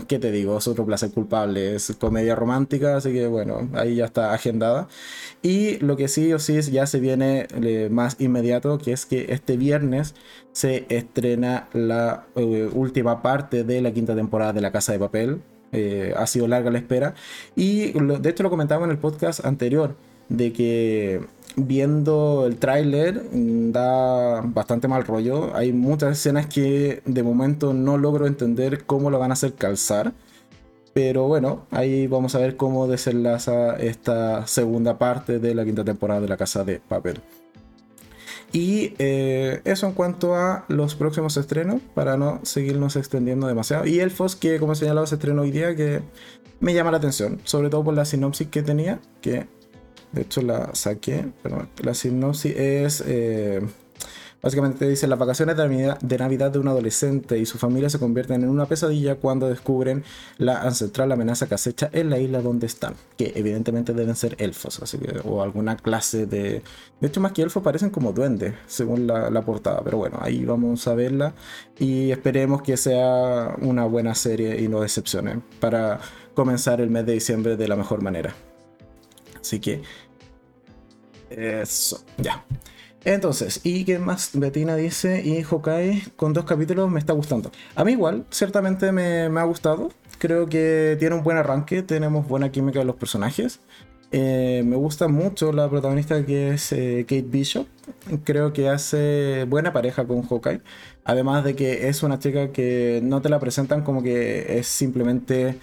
¿Qué 0.08 0.18
te 0.18 0.30
digo? 0.30 0.58
Es 0.58 0.68
otro 0.68 0.86
placer 0.86 1.10
culpable. 1.10 1.74
Es 1.74 1.96
comedia 1.98 2.34
romántica, 2.34 2.96
así 2.96 3.12
que 3.12 3.26
bueno, 3.26 3.68
ahí 3.74 3.96
ya 3.96 4.06
está 4.06 4.32
agendada. 4.32 4.88
Y 5.42 5.78
lo 5.78 5.96
que 5.96 6.08
sí 6.08 6.32
o 6.32 6.38
sí 6.38 6.60
ya 6.62 6.86
se 6.86 7.00
viene 7.00 7.46
eh, 7.62 7.88
más 7.90 8.20
inmediato, 8.20 8.78
que 8.78 8.92
es 8.92 9.06
que 9.06 9.32
este 9.32 9.56
viernes 9.56 10.14
se 10.52 10.86
estrena 10.88 11.68
la 11.72 12.26
eh, 12.36 12.68
última 12.72 13.22
parte 13.22 13.64
de 13.64 13.82
la 13.82 13.92
quinta 13.92 14.14
temporada 14.14 14.52
de 14.52 14.60
La 14.60 14.72
Casa 14.72 14.92
de 14.92 14.98
Papel. 14.98 15.42
Eh, 15.72 16.12
ha 16.16 16.26
sido 16.26 16.46
larga 16.48 16.70
la 16.70 16.78
espera. 16.78 17.14
Y 17.56 17.92
de 17.92 18.30
hecho 18.30 18.42
lo 18.42 18.50
comentaba 18.50 18.84
en 18.84 18.90
el 18.90 18.98
podcast 18.98 19.44
anterior, 19.44 19.96
de 20.32 20.52
que 20.52 21.20
viendo 21.56 22.46
el 22.46 22.56
tráiler 22.56 23.22
da 23.32 24.40
bastante 24.40 24.88
mal 24.88 25.04
rollo. 25.04 25.54
Hay 25.54 25.72
muchas 25.72 26.18
escenas 26.18 26.46
que 26.46 27.02
de 27.04 27.22
momento 27.22 27.74
no 27.74 27.98
logro 27.98 28.26
entender 28.26 28.84
cómo 28.84 29.10
lo 29.10 29.18
van 29.18 29.30
a 29.30 29.34
hacer 29.34 29.54
calzar. 29.54 30.12
Pero 30.94 31.26
bueno, 31.26 31.66
ahí 31.70 32.06
vamos 32.06 32.34
a 32.34 32.38
ver 32.38 32.56
cómo 32.56 32.86
desenlaza 32.86 33.76
esta 33.76 34.46
segunda 34.46 34.98
parte 34.98 35.38
de 35.38 35.54
la 35.54 35.64
quinta 35.64 35.84
temporada 35.84 36.20
de 36.20 36.28
La 36.28 36.36
Casa 36.36 36.64
de 36.64 36.80
Papel. 36.80 37.20
Y 38.52 38.92
eh, 38.98 39.62
eso 39.64 39.86
en 39.86 39.94
cuanto 39.94 40.34
a 40.36 40.66
los 40.68 40.94
próximos 40.94 41.38
estrenos, 41.38 41.80
para 41.94 42.18
no 42.18 42.40
seguirnos 42.42 42.96
extendiendo 42.96 43.46
demasiado. 43.46 43.86
Y 43.86 44.00
Elfos, 44.00 44.36
que 44.36 44.58
como 44.58 44.74
he 44.74 44.76
señalado, 44.76 45.06
se 45.06 45.14
estrenó 45.14 45.42
hoy 45.42 45.50
día, 45.50 45.74
que 45.74 46.02
me 46.60 46.74
llama 46.74 46.90
la 46.90 46.98
atención, 46.98 47.40
sobre 47.44 47.70
todo 47.70 47.82
por 47.82 47.94
la 47.94 48.04
sinopsis 48.04 48.48
que 48.48 48.62
tenía, 48.62 49.00
que 49.22 49.46
de 50.12 50.22
hecho, 50.22 50.42
la 50.42 50.75
saqué. 50.75 51.27
Pero 51.42 51.66
la 51.83 51.94
sinopsis 51.94 52.55
es. 52.57 53.03
Eh, 53.07 53.61
básicamente 54.42 54.88
dice: 54.88 55.07
Las 55.07 55.18
vacaciones 55.18 55.57
de 55.57 56.18
Navidad, 56.18 56.51
de 56.51 56.59
un 56.59 56.68
adolescente 56.68 57.38
y 57.38 57.46
su 57.46 57.59
familia 57.59 57.88
se 57.88 57.98
convierten 57.98 58.42
en 58.42 58.51
una 58.51 58.66
pesadilla 58.66 59.14
cuando 59.16 59.48
descubren 59.48 60.05
la 60.37 60.62
ancestral 60.62 61.11
amenaza 61.12 61.48
que 61.48 61.55
acecha 61.55 61.88
en 61.92 62.11
la 62.11 62.18
isla 62.18 62.42
donde 62.42 62.66
están. 62.66 62.94
Que 63.16 63.33
evidentemente 63.37 63.94
deben 63.94 64.16
ser 64.16 64.37
elfos, 64.38 64.81
o 65.25 65.42
alguna 65.42 65.77
clase 65.77 66.27
de. 66.27 66.62
De 67.01 67.09
hecho, 67.09 67.20
más 67.20 67.33
que 67.33 67.42
elfos 67.42 67.62
parecen 67.62 67.90
como 67.90 68.12
duendes, 68.12 68.55
según 68.66 69.07
la, 69.07 69.31
la 69.31 69.42
portada. 69.42 69.81
Pero 69.83 69.96
bueno, 69.96 70.18
ahí 70.20 70.44
vamos 70.44 70.87
a 70.87 70.94
verla. 70.94 71.35
Y 71.79 72.11
esperemos 72.11 72.62
que 72.62 72.77
sea 72.77 73.57
una 73.61 73.87
buena 73.87 74.14
serie 74.14 74.61
y 74.61 74.68
no 74.68 74.81
decepcione. 74.81 75.40
Para 75.59 76.01
comenzar 76.35 76.81
el 76.81 76.90
mes 76.90 77.07
de 77.07 77.14
diciembre 77.14 77.57
de 77.57 77.68
la 77.68 77.77
mejor 77.77 78.03
manera. 78.03 78.35
Así 79.40 79.61
que. 79.61 79.83
Eso, 81.36 82.04
ya. 82.18 82.44
Entonces, 83.04 83.60
¿y 83.64 83.84
qué 83.84 83.98
más? 83.98 84.30
Betina 84.34 84.76
dice, 84.76 85.22
y 85.24 85.42
Hokai 85.42 86.02
con 86.14 86.32
dos 86.32 86.44
capítulos 86.44 86.90
me 86.90 87.00
está 87.00 87.12
gustando. 87.12 87.50
A 87.74 87.84
mí 87.84 87.92
igual, 87.92 88.24
ciertamente 88.30 88.92
me, 88.92 89.26
ha 89.26 89.44
gustado. 89.44 89.90
Creo 90.18 90.48
que 90.48 90.96
tiene 91.00 91.16
un 91.16 91.24
buen 91.24 91.36
arranque, 91.36 91.82
tenemos 91.82 92.28
buena 92.28 92.52
química 92.52 92.78
de 92.78 92.84
los 92.84 92.94
personajes. 92.96 93.60
Eh, 94.12 94.62
me 94.64 94.76
gusta 94.76 95.08
mucho 95.08 95.52
la 95.52 95.70
protagonista 95.70 96.24
que 96.24 96.50
es 96.50 96.70
eh, 96.72 97.04
Kate 97.08 97.22
Bishop. 97.22 97.66
Creo 98.24 98.52
que 98.52 98.68
hace 98.68 99.46
buena 99.48 99.72
pareja 99.72 100.06
con 100.06 100.22
Hawkeye. 100.22 100.60
Además 101.04 101.42
de 101.42 101.56
que 101.56 101.88
es 101.88 102.04
una 102.04 102.20
chica 102.20 102.52
que 102.52 103.00
no 103.02 103.20
te 103.20 103.30
la 103.30 103.40
presentan 103.40 103.82
como 103.82 104.02
que 104.02 104.58
es 104.58 104.68
simplemente 104.68 105.58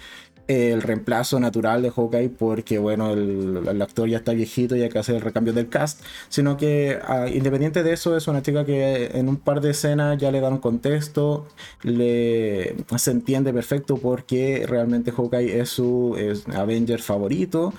el 0.50 0.82
reemplazo 0.82 1.38
natural 1.38 1.80
de 1.80 1.90
Hawkeye 1.90 2.28
porque, 2.28 2.78
bueno, 2.78 3.12
el, 3.12 3.80
actor 3.80 4.08
ya 4.08 4.18
está 4.18 4.32
viejito 4.32 4.74
y 4.74 4.82
hay 4.82 4.88
que 4.88 4.98
hacer 4.98 5.14
el 5.14 5.20
recambio 5.20 5.52
del 5.52 5.68
cast, 5.68 6.02
sino 6.28 6.56
que 6.56 6.98
ah, 7.06 7.28
independiente 7.28 7.84
de 7.84 7.92
eso 7.92 8.16
es 8.16 8.26
una 8.26 8.42
chica 8.42 8.64
que 8.64 9.12
en 9.14 9.28
un 9.28 9.36
par 9.36 9.60
de 9.60 9.70
escenas 9.70 10.18
ya 10.18 10.32
le 10.32 10.40
dan 10.40 10.58
contexto, 10.58 11.46
le, 11.82 12.74
se 12.96 13.10
entiende 13.12 13.52
perfecto 13.52 13.96
porque 13.96 14.64
realmente 14.68 15.12
Hawkeye 15.12 15.60
es 15.60 15.68
su 15.68 16.16
Avenger 16.52 17.00
favorito 17.00 17.72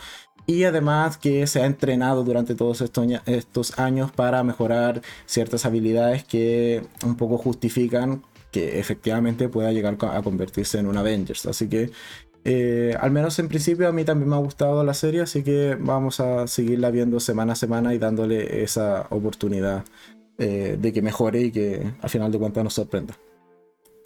y 0.47 0.63
además 0.63 1.17
que 1.17 1.45
se 1.47 1.61
ha 1.61 1.65
entrenado 1.65 2.23
durante 2.23 2.55
todos 2.55 2.81
estos 2.81 3.79
años 3.79 4.11
para 4.11 4.43
mejorar 4.43 5.01
ciertas 5.25 5.65
habilidades 5.65 6.23
que 6.23 6.83
un 7.05 7.15
poco 7.17 7.37
justifican 7.37 8.23
que 8.51 8.79
efectivamente 8.79 9.49
pueda 9.49 9.71
llegar 9.71 9.97
a 10.01 10.21
convertirse 10.21 10.79
en 10.79 10.87
un 10.87 10.97
Avengers. 10.97 11.45
Así 11.45 11.69
que 11.69 11.91
eh, 12.43 12.95
al 12.99 13.11
menos 13.11 13.37
en 13.39 13.47
principio 13.47 13.87
a 13.87 13.91
mí 13.91 14.03
también 14.03 14.29
me 14.29 14.35
ha 14.35 14.39
gustado 14.39 14.83
la 14.83 14.93
serie, 14.93 15.21
así 15.21 15.43
que 15.43 15.77
vamos 15.79 16.19
a 16.19 16.47
seguirla 16.47 16.89
viendo 16.89 17.19
semana 17.19 17.53
a 17.53 17.55
semana 17.55 17.93
y 17.93 17.99
dándole 17.99 18.63
esa 18.63 19.05
oportunidad 19.09 19.83
eh, 20.37 20.77
de 20.79 20.93
que 20.93 21.01
mejore 21.01 21.41
y 21.41 21.51
que 21.51 21.93
al 22.01 22.09
final 22.09 22.31
de 22.31 22.39
cuentas 22.39 22.63
nos 22.63 22.73
sorprenda. 22.73 23.15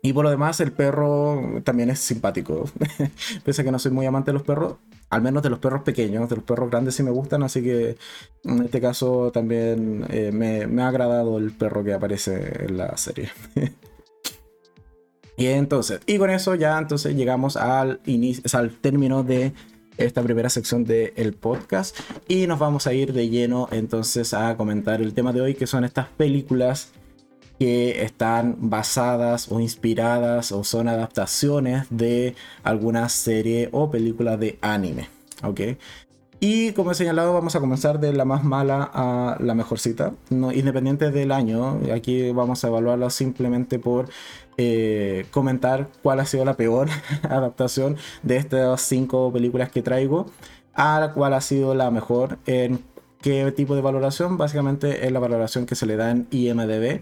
Y 0.02 0.14
por 0.14 0.24
lo 0.24 0.30
demás, 0.30 0.60
el 0.60 0.72
perro 0.72 1.62
también 1.64 1.90
es 1.90 2.00
simpático. 2.00 2.70
Pese 3.44 3.62
a 3.62 3.66
que 3.66 3.72
no 3.72 3.80
soy 3.80 3.92
muy 3.92 4.06
amante 4.06 4.30
de 4.30 4.34
los 4.34 4.44
perros, 4.44 4.76
al 5.10 5.22
menos 5.22 5.42
de 5.42 5.50
los 5.50 5.60
perros 5.60 5.82
pequeños, 5.82 6.30
de 6.30 6.36
los 6.36 6.46
perros 6.46 6.70
grandes 6.70 6.96
sí 6.96 7.04
me 7.04 7.10
gustan, 7.12 7.42
así 7.42 7.64
que 7.64 7.98
en 8.44 8.64
este 8.64 8.82
caso 8.82 9.32
también 9.32 10.06
eh, 10.10 10.32
me, 10.32 10.68
me 10.68 10.84
ha 10.84 10.90
agradado 10.90 11.38
el 11.38 11.52
perro 11.52 11.84
que 11.84 11.94
aparece 11.94 12.66
en 12.66 12.78
la 12.78 12.96
serie. 12.98 13.30
Y 15.38 15.48
entonces, 15.48 16.00
y 16.06 16.18
con 16.18 16.30
eso 16.30 16.56
ya 16.56 16.78
entonces 16.78 17.16
llegamos 17.16 17.58
al 17.58 18.00
inicio, 18.06 18.44
al 18.58 18.72
término 18.72 19.24
de 19.24 19.54
esta 19.98 20.22
primera 20.22 20.50
sección 20.50 20.84
del 20.84 21.34
podcast 21.34 21.98
y 22.28 22.48
nos 22.48 22.60
vamos 22.60 22.88
a 22.88 22.94
ir 22.94 23.14
de 23.14 23.30
lleno 23.30 23.70
entonces 23.72 24.34
a 24.34 24.58
comentar 24.58 25.02
el 25.02 25.14
tema 25.14 25.32
de 25.32 25.42
hoy 25.42 25.56
que 25.56 25.68
son 25.68 25.86
estas 25.86 26.08
películas 26.08 26.92
que 27.60 28.04
están 28.04 28.58
basadas 28.60 29.50
o 29.52 29.60
inspiradas 29.60 30.52
o 30.52 30.64
son 30.64 30.90
adaptaciones 30.90 31.88
de 31.90 32.36
alguna 32.64 33.08
serie 33.08 33.70
o 33.72 33.90
película 33.90 34.36
de 34.36 34.58
anime. 34.62 35.10
¿Ok? 35.44 35.62
Y 36.42 36.74
como 36.74 36.92
he 36.92 36.96
señalado, 36.96 37.34
vamos 37.34 37.56
a 37.56 37.60
comenzar 37.60 38.00
de 38.00 38.12
la 38.12 38.26
más 38.26 38.44
mala 38.44 38.90
a 38.94 39.38
la 39.40 39.56
mejorcita, 39.56 40.14
no, 40.30 40.52
independiente 40.52 41.10
del 41.10 41.32
año. 41.32 41.80
Aquí 41.94 42.32
vamos 42.32 42.64
a 42.64 42.68
evaluarla 42.68 43.10
simplemente 43.10 43.80
por 43.80 44.10
eh, 44.58 45.26
comentar 45.32 45.90
cuál 46.02 46.20
ha 46.20 46.26
sido 46.26 46.46
la 46.46 46.56
peor 46.56 46.88
adaptación 47.24 47.98
de 48.24 48.38
estas 48.38 48.82
cinco 48.82 49.32
películas 49.32 49.70
que 49.70 49.82
traigo, 49.82 50.28
a 50.74 51.12
cuál 51.14 51.34
ha 51.34 51.42
sido 51.42 51.74
la 51.76 51.92
mejor 51.92 52.38
en 52.46 52.84
qué 53.22 53.52
tipo 53.52 53.76
de 53.76 53.82
valoración. 53.82 54.38
Básicamente 54.38 55.06
es 55.06 55.12
la 55.12 55.20
valoración 55.20 55.66
que 55.66 55.76
se 55.76 55.86
le 55.86 55.96
da 55.96 56.12
en 56.12 56.28
IMDB 56.32 57.02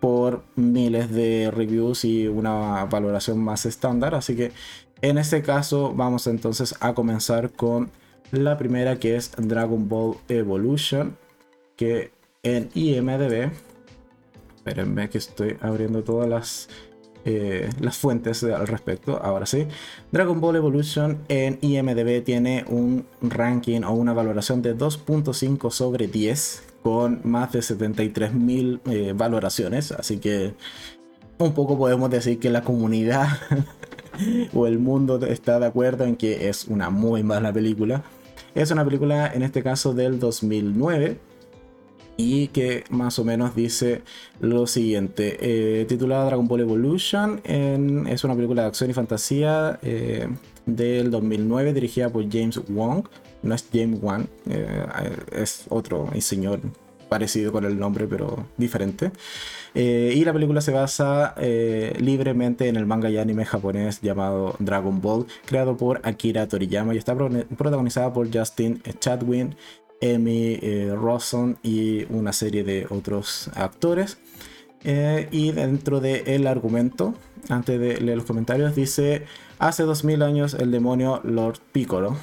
por 0.00 0.44
miles 0.56 1.10
de 1.10 1.50
reviews 1.50 2.04
y 2.04 2.28
una 2.28 2.84
valoración 2.84 3.38
más 3.38 3.64
estándar. 3.64 4.14
Así 4.14 4.36
que 4.36 4.52
en 5.00 5.18
este 5.18 5.42
caso 5.42 5.94
vamos 5.94 6.26
entonces 6.26 6.74
a 6.80 6.94
comenzar 6.94 7.52
con 7.52 7.90
la 8.30 8.58
primera 8.58 8.98
que 8.98 9.16
es 9.16 9.32
Dragon 9.36 9.88
Ball 9.88 10.16
Evolution, 10.28 11.16
que 11.76 12.10
en 12.42 12.68
IMDB, 12.74 13.50
espérenme 14.64 15.10
que 15.10 15.18
estoy 15.18 15.58
abriendo 15.60 16.02
todas 16.02 16.26
las, 16.26 16.68
eh, 17.26 17.68
las 17.80 17.98
fuentes 17.98 18.42
al 18.44 18.66
respecto, 18.66 19.20
ahora 19.22 19.44
sí, 19.44 19.66
Dragon 20.10 20.40
Ball 20.40 20.56
Evolution 20.56 21.18
en 21.28 21.58
IMDB 21.60 22.24
tiene 22.24 22.64
un 22.68 23.04
ranking 23.20 23.82
o 23.82 23.92
una 23.92 24.14
valoración 24.14 24.62
de 24.62 24.74
2.5 24.74 25.70
sobre 25.70 26.06
10 26.06 26.62
con 26.82 27.20
más 27.24 27.52
de 27.52 27.58
73.000 27.58 28.80
eh, 28.86 29.12
valoraciones, 29.14 29.92
así 29.92 30.16
que 30.16 30.54
un 31.36 31.52
poco 31.52 31.76
podemos 31.76 32.08
decir 32.08 32.38
que 32.38 32.48
la 32.48 32.62
comunidad 32.62 33.28
o 34.54 34.66
el 34.66 34.78
mundo 34.78 35.20
está 35.26 35.60
de 35.60 35.66
acuerdo 35.66 36.04
en 36.04 36.16
que 36.16 36.48
es 36.48 36.68
una 36.68 36.88
muy 36.88 37.22
mala 37.22 37.52
película. 37.52 38.02
Es 38.54 38.70
una 38.70 38.84
película, 38.84 39.30
en 39.34 39.42
este 39.42 39.62
caso, 39.62 39.92
del 39.92 40.20
2009 40.20 41.18
y 42.16 42.48
que 42.48 42.84
más 42.90 43.18
o 43.18 43.24
menos 43.24 43.54
dice 43.54 44.02
lo 44.40 44.66
siguiente. 44.66 45.38
Eh, 45.40 45.84
titulada 45.86 46.26
Dragon 46.26 46.46
Ball 46.46 46.60
Evolution, 46.60 47.40
es 47.44 48.24
una 48.24 48.34
película 48.34 48.62
de 48.62 48.68
acción 48.68 48.90
y 48.90 48.94
fantasía 48.94 49.78
eh, 49.82 50.28
del 50.66 51.10
2009 51.10 51.72
dirigida 51.72 52.10
por 52.10 52.24
James 52.30 52.60
Wong. 52.68 53.06
No 53.42 53.54
es 53.54 53.68
James 53.72 53.98
Wan, 54.00 54.28
eh, 54.48 54.86
es 55.32 55.66
otro 55.68 56.08
señor 56.20 56.60
parecido 57.08 57.52
con 57.52 57.64
el 57.64 57.78
nombre, 57.78 58.06
pero 58.06 58.46
diferente. 58.56 59.10
Y 59.74 60.24
la 60.24 60.32
película 60.32 60.60
se 60.60 60.70
basa 60.70 61.34
libremente 61.98 62.68
en 62.68 62.76
el 62.76 62.86
manga 62.86 63.10
y 63.10 63.18
anime 63.18 63.44
japonés 63.44 64.00
llamado 64.00 64.54
Dragon 64.60 65.00
Ball, 65.00 65.26
creado 65.44 65.76
por 65.76 66.00
Akira 66.04 66.46
Toriyama 66.46 66.94
y 66.94 66.98
está 66.98 67.16
protagonizada 67.16 68.12
por 68.12 68.32
Justin 68.32 68.80
Chadwin, 69.00 69.56
Amy 70.04 70.58
eh, 70.60 70.94
Rawson 70.94 71.58
y 71.62 72.04
una 72.12 72.32
serie 72.32 72.64
de 72.64 72.86
otros 72.90 73.50
actores. 73.54 74.18
y 74.84 75.52
dentro 75.52 76.00
del 76.00 76.46
argumento, 76.46 77.14
antes 77.48 77.80
de 77.80 78.00
leer 78.00 78.18
los 78.18 78.26
comentarios, 78.26 78.74
dice: 78.74 79.24
Hace 79.58 79.84
2000 79.84 80.22
años 80.22 80.54
el 80.54 80.70
demonio 80.70 81.20
Lord 81.24 81.58
Piccolo. 81.72 82.16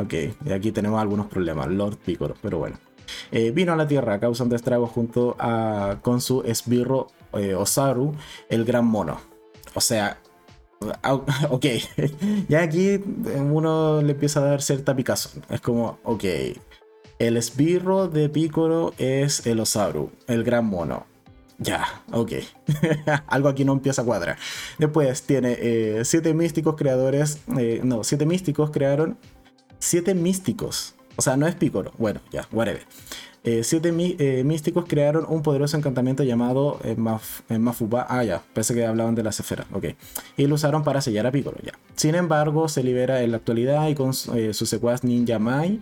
Ok, 0.00 0.14
y 0.44 0.52
aquí 0.52 0.72
tenemos 0.72 1.00
algunos 1.00 1.26
problemas, 1.26 1.68
Lord 1.68 1.96
Piccolo, 1.98 2.34
pero 2.42 2.58
bueno. 2.58 2.78
Eh, 3.30 3.50
vino 3.50 3.72
a 3.72 3.76
la 3.76 3.86
Tierra 3.86 4.18
causando 4.18 4.56
estragos 4.56 4.90
junto 4.90 5.36
a, 5.38 5.98
con 6.02 6.20
su 6.20 6.42
esbirro 6.42 7.08
eh, 7.32 7.54
Osaru, 7.54 8.14
el 8.48 8.64
gran 8.64 8.86
mono. 8.86 9.20
O 9.74 9.80
sea, 9.80 10.18
ok, 11.50 11.66
ya 12.48 12.62
aquí 12.62 13.00
uno 13.36 14.02
le 14.02 14.12
empieza 14.12 14.40
a 14.40 14.44
dar 14.44 14.62
cierta 14.62 14.94
picazón. 14.94 15.42
Es 15.48 15.60
como, 15.60 15.98
ok, 16.04 16.24
el 17.18 17.36
esbirro 17.36 18.08
de 18.08 18.28
Piccolo 18.28 18.94
es 18.98 19.46
el 19.46 19.60
Osaru, 19.60 20.10
el 20.26 20.44
gran 20.44 20.66
mono. 20.66 21.06
Ya, 21.58 22.02
ok. 22.12 22.32
Algo 23.26 23.48
aquí 23.48 23.64
no 23.64 23.72
empieza 23.72 24.02
a 24.02 24.04
cuadrar. 24.04 24.36
Después 24.78 25.22
tiene 25.22 25.56
eh, 25.58 26.02
siete 26.04 26.34
místicos 26.34 26.76
creadores. 26.76 27.40
no, 27.46 28.04
siete 28.04 28.26
místicos 28.26 28.70
crearon. 28.70 29.16
Siete 29.78 30.14
místicos 30.14 30.95
o 31.16 31.22
sea, 31.22 31.36
no 31.36 31.46
es 31.46 31.54
Piccolo. 31.54 31.92
Bueno, 31.98 32.20
ya, 32.30 32.46
whatever. 32.52 32.82
Eh, 33.46 33.62
siete 33.62 33.94
eh, 33.96 34.42
místicos 34.42 34.86
crearon 34.88 35.24
un 35.28 35.40
poderoso 35.40 35.76
encantamiento 35.76 36.24
llamado 36.24 36.80
eh, 36.82 36.96
Mafuba. 36.96 38.04
Ah, 38.08 38.24
ya, 38.24 38.42
pensé 38.52 38.74
que 38.74 38.84
hablaban 38.84 39.14
de 39.14 39.22
las 39.22 39.38
esferas. 39.38 39.68
Ok. 39.72 39.84
Y 40.36 40.48
lo 40.48 40.56
usaron 40.56 40.82
para 40.82 41.00
sellar 41.00 41.28
a 41.28 41.30
Piccolo, 41.30 41.56
ya. 41.62 41.72
Sin 41.94 42.16
embargo, 42.16 42.68
se 42.68 42.82
libera 42.82 43.22
en 43.22 43.30
la 43.30 43.36
actualidad 43.36 43.86
y 43.86 43.94
con 43.94 44.14
su 44.14 44.66
secuaz 44.66 45.04
Ninja 45.04 45.38
Mai 45.38 45.80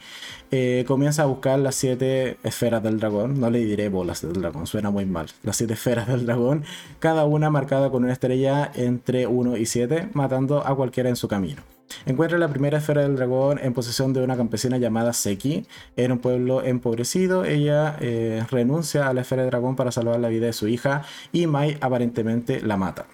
comienza 0.87 1.23
a 1.23 1.27
buscar 1.27 1.59
las 1.59 1.75
siete 1.75 2.37
esferas 2.45 2.83
del 2.83 3.01
dragón. 3.01 3.41
No 3.41 3.49
le 3.49 3.61
diré 3.61 3.89
bolas 3.89 4.21
del 4.21 4.35
dragón, 4.35 4.67
suena 4.67 4.91
muy 4.91 5.07
mal. 5.07 5.27
Las 5.43 5.57
siete 5.57 5.73
esferas 5.73 6.07
del 6.07 6.27
dragón, 6.27 6.65
cada 6.99 7.25
una 7.25 7.49
marcada 7.49 7.91
con 7.91 8.05
una 8.05 8.13
estrella 8.13 8.71
entre 8.75 9.27
1 9.27 9.57
y 9.57 9.65
7, 9.65 10.11
matando 10.13 10.65
a 10.67 10.77
cualquiera 10.77 11.09
en 11.09 11.17
su 11.17 11.29
camino. 11.29 11.74
Encuentra 12.07 12.39
la 12.39 12.49
primera 12.49 12.79
esfera 12.79 13.03
del 13.03 13.17
dragón 13.17 13.59
en 13.63 13.73
posesión 13.73 14.13
de 14.13 14.23
una 14.23 14.37
campesina 14.37 14.79
llamada 14.79 15.13
Seki. 15.13 15.67
En 15.97 16.13
un 16.13 16.19
pueblo 16.19 16.63
empobrecido, 16.63 17.45
ella 17.45 17.97
eh, 18.01 18.45
renuncia 18.51 19.09
a 19.09 19.15
la 19.15 19.23
esfera 19.23 19.43
del 19.43 19.51
dragón 19.51 19.77
para 19.77 19.93
salvar 19.93 20.21
la 20.21 20.29
vida 20.29 20.47
de 20.47 20.53
su 20.53 20.69
hija 20.69 21.03
y 21.33 21.47
Mai 21.47 21.79
aparentemente 21.81 22.61
la 22.61 22.77
mata. 22.77 23.07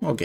Ok. 0.00 0.22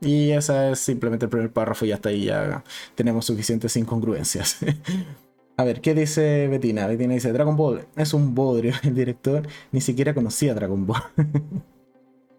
Y 0.00 0.30
esa 0.30 0.70
es 0.70 0.80
simplemente 0.80 1.26
el 1.26 1.30
primer 1.30 1.52
párrafo 1.52 1.84
y 1.84 1.92
hasta 1.92 2.08
ahí 2.08 2.24
ya 2.26 2.64
tenemos 2.94 3.26
suficientes 3.26 3.76
incongruencias. 3.76 4.58
A 5.56 5.64
ver, 5.64 5.82
¿qué 5.82 5.92
dice 5.92 6.48
Bettina? 6.48 6.86
Bettina 6.86 7.12
dice, 7.12 7.32
Dragon 7.32 7.54
Ball 7.54 7.86
es 7.94 8.14
un 8.14 8.34
bodrio. 8.34 8.72
El 8.82 8.94
director 8.94 9.46
ni 9.72 9.82
siquiera 9.82 10.14
conocía 10.14 10.54
Dragon 10.54 10.86
Ball. 10.86 11.02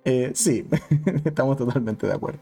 Eh, 0.03 0.31
sí, 0.33 0.65
estamos 1.25 1.57
totalmente 1.57 2.07
de 2.07 2.13
acuerdo. 2.13 2.39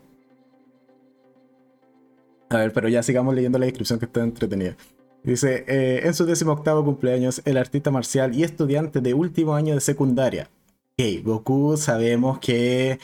A 2.49 2.57
ver, 2.57 2.73
pero 2.73 2.89
ya 2.89 3.03
sigamos 3.03 3.35
leyendo 3.35 3.59
la 3.59 3.65
descripción 3.65 3.99
que 3.99 4.05
está 4.05 4.21
entretenida. 4.21 4.75
Dice, 5.23 5.65
eh, 5.67 6.01
en 6.05 6.13
su 6.13 6.49
octavo 6.49 6.83
cumpleaños, 6.83 7.41
el 7.45 7.57
artista 7.57 7.91
marcial 7.91 8.33
y 8.35 8.43
estudiante 8.43 9.01
de 9.01 9.13
último 9.13 9.53
año 9.53 9.75
de 9.75 9.81
secundaria. 9.81 10.49
Ok, 10.97 11.23
Goku 11.23 11.77
sabemos 11.77 12.39
que 12.39 12.99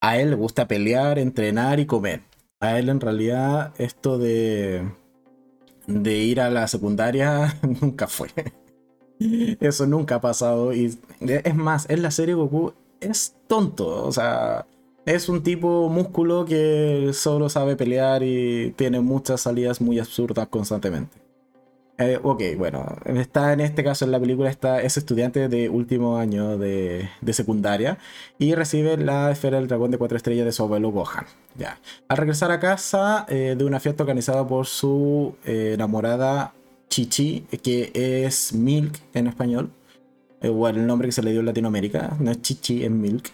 a 0.00 0.18
él 0.18 0.30
le 0.30 0.36
gusta 0.36 0.68
pelear, 0.68 1.18
entrenar 1.18 1.80
y 1.80 1.86
comer. 1.86 2.22
A 2.60 2.78
él 2.78 2.88
en 2.88 3.00
realidad 3.00 3.72
esto 3.78 4.18
de, 4.18 4.90
de 5.86 6.18
ir 6.18 6.40
a 6.40 6.50
la 6.50 6.68
secundaria 6.68 7.58
nunca 7.80 8.06
fue. 8.06 8.28
Eso 9.60 9.86
nunca 9.86 10.16
ha 10.16 10.20
pasado. 10.20 10.74
Y 10.74 10.98
es 11.20 11.54
más, 11.54 11.88
en 11.88 12.02
la 12.02 12.10
serie 12.10 12.34
Goku 12.34 12.72
es 13.00 13.36
tonto. 13.46 14.04
O 14.04 14.12
sea, 14.12 14.66
es 15.06 15.28
un 15.28 15.42
tipo 15.42 15.88
músculo 15.88 16.44
que 16.44 17.10
solo 17.12 17.48
sabe 17.48 17.76
pelear 17.76 18.22
y 18.22 18.72
tiene 18.76 19.00
muchas 19.00 19.40
salidas 19.40 19.80
muy 19.80 19.98
absurdas 19.98 20.48
constantemente. 20.48 21.18
Eh, 22.00 22.18
ok, 22.22 22.42
bueno, 22.56 22.96
está 23.04 23.52
en 23.52 23.60
este 23.60 23.84
caso 23.84 24.06
en 24.06 24.10
la 24.10 24.18
película 24.18 24.48
está, 24.48 24.80
es 24.80 24.96
estudiante 24.96 25.48
de 25.48 25.68
último 25.68 26.16
año 26.16 26.56
de, 26.56 27.10
secundaria 27.32 27.98
y 28.38 28.54
recibe 28.54 28.96
la 28.96 29.30
esfera 29.30 29.58
del 29.58 29.68
dragón 29.68 29.90
de 29.90 29.98
cuatro 29.98 30.16
estrellas 30.16 30.46
de 30.46 30.52
su 30.52 30.62
abuelo 30.62 30.90
Gohan. 30.92 31.26
Ya. 31.58 31.78
Al 32.08 32.16
regresar 32.16 32.52
a 32.52 32.58
casa 32.58 33.26
eh, 33.28 33.54
de 33.56 33.64
una 33.66 33.80
fiesta 33.80 34.02
organizada 34.02 34.48
por 34.48 34.66
su 34.66 35.34
eh, 35.44 35.72
enamorada 35.74 36.54
Chichi, 36.88 37.44
que 37.62 37.90
es 37.94 38.54
Milk 38.54 38.98
en 39.12 39.26
español, 39.26 39.70
o 40.42 40.68
el 40.68 40.86
nombre 40.86 41.06
que 41.06 41.12
se 41.12 41.22
le 41.22 41.32
dio 41.32 41.40
en 41.40 41.46
Latinoamérica, 41.46 42.16
no 42.18 42.30
es 42.30 42.40
Chichi, 42.40 42.82
es 42.82 42.90
Milk. 42.90 43.30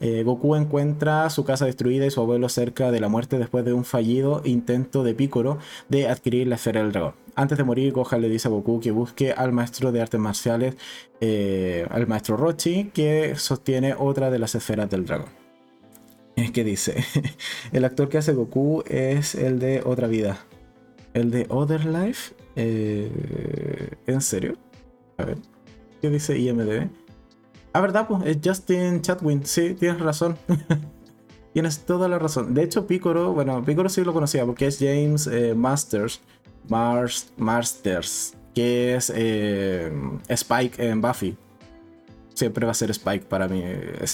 Eh, 0.00 0.22
Goku 0.24 0.56
encuentra 0.56 1.28
su 1.28 1.44
casa 1.44 1.66
destruida 1.66 2.06
y 2.06 2.10
su 2.10 2.20
abuelo 2.20 2.48
cerca 2.48 2.90
de 2.90 3.00
la 3.00 3.08
muerte 3.08 3.38
después 3.38 3.64
de 3.66 3.74
un 3.74 3.84
fallido 3.84 4.40
intento 4.44 5.04
de 5.04 5.14
Piccolo 5.14 5.58
de 5.90 6.08
adquirir 6.08 6.46
la 6.46 6.54
esfera 6.54 6.82
del 6.82 6.92
dragón. 6.92 7.14
Antes 7.34 7.58
de 7.58 7.64
morir, 7.64 7.92
Gohan 7.92 8.20
le 8.20 8.28
dice 8.28 8.48
a 8.48 8.50
Goku 8.50 8.80
que 8.80 8.90
busque 8.90 9.32
al 9.32 9.52
maestro 9.52 9.92
de 9.92 10.00
artes 10.00 10.18
marciales, 10.18 10.76
eh, 11.20 11.86
al 11.90 12.06
maestro 12.06 12.36
Rochi, 12.36 12.90
que 12.92 13.34
sostiene 13.36 13.94
otra 13.96 14.30
de 14.30 14.38
las 14.38 14.54
esferas 14.54 14.88
del 14.88 15.04
dragón. 15.04 15.28
Es 16.36 16.50
que 16.50 16.64
dice, 16.64 17.04
el 17.72 17.84
actor 17.84 18.08
que 18.08 18.18
hace 18.18 18.32
Goku 18.32 18.82
es 18.86 19.34
el 19.34 19.58
de 19.58 19.82
Otra 19.84 20.08
Vida. 20.08 20.38
El 21.12 21.30
de 21.30 21.46
Other 21.50 21.84
Life. 21.84 22.34
Eh, 22.56 23.10
¿En 24.06 24.20
serio? 24.22 24.56
A 25.18 25.24
ver. 25.24 25.38
¿Qué 26.00 26.08
dice 26.08 26.38
IMDb? 26.38 26.88
Ah, 27.72 27.80
¿verdad? 27.80 28.06
Pues 28.08 28.22
es 28.24 28.38
Justin 28.44 29.00
Chatwin. 29.00 29.44
Sí, 29.44 29.74
tienes 29.74 30.00
razón. 30.00 30.36
Tienes 31.52 31.80
toda 31.80 32.08
la 32.08 32.18
razón. 32.18 32.54
De 32.54 32.62
hecho, 32.62 32.86
Picoro, 32.86 33.32
bueno, 33.32 33.64
Picoro 33.64 33.88
sí 33.88 34.04
lo 34.04 34.12
conocía 34.12 34.46
porque 34.46 34.66
es 34.66 34.78
James 34.78 35.26
eh, 35.26 35.54
Masters, 35.56 36.20
Masters, 36.68 38.36
que 38.54 38.94
es 38.94 39.12
eh, 39.14 39.92
Spike 40.28 40.88
en 40.88 41.00
Buffy. 41.00 41.36
Siempre 42.34 42.64
va 42.64 42.70
a 42.70 42.74
ser 42.74 42.90
Spike 42.90 43.26
para 43.26 43.48
mí 43.48 43.64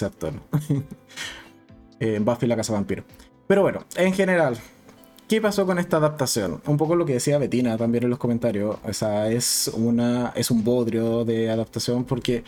actor. 0.03 0.33
en 2.01 2.25
Buffy 2.25 2.47
la 2.47 2.57
Casa 2.57 2.73
Vampiro. 2.73 3.05
Pero 3.47 3.61
bueno, 3.61 3.85
en 3.97 4.15
general, 4.15 4.57
¿qué 5.29 5.41
pasó 5.41 5.67
con 5.67 5.79
esta 5.79 5.99
adaptación? 5.99 6.63
Un 6.67 6.79
poco 6.79 6.97
lo 6.97 7.05
que 7.05 7.13
decía 7.13 7.37
Betina 7.37 7.77
también 7.77 8.05
en 8.05 8.11
los 8.11 8.19
comentarios. 8.19 8.79
O 8.83 8.93
sea, 8.95 9.31
es, 9.31 9.71
una, 9.75 10.33
es 10.35 10.51
un 10.51 10.65
bodrio 10.65 11.27
de 11.27 11.51
adaptación 11.51 12.05
porque 12.05 12.45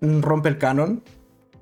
rompe 0.00 0.48
el 0.48 0.58
canon 0.58 1.02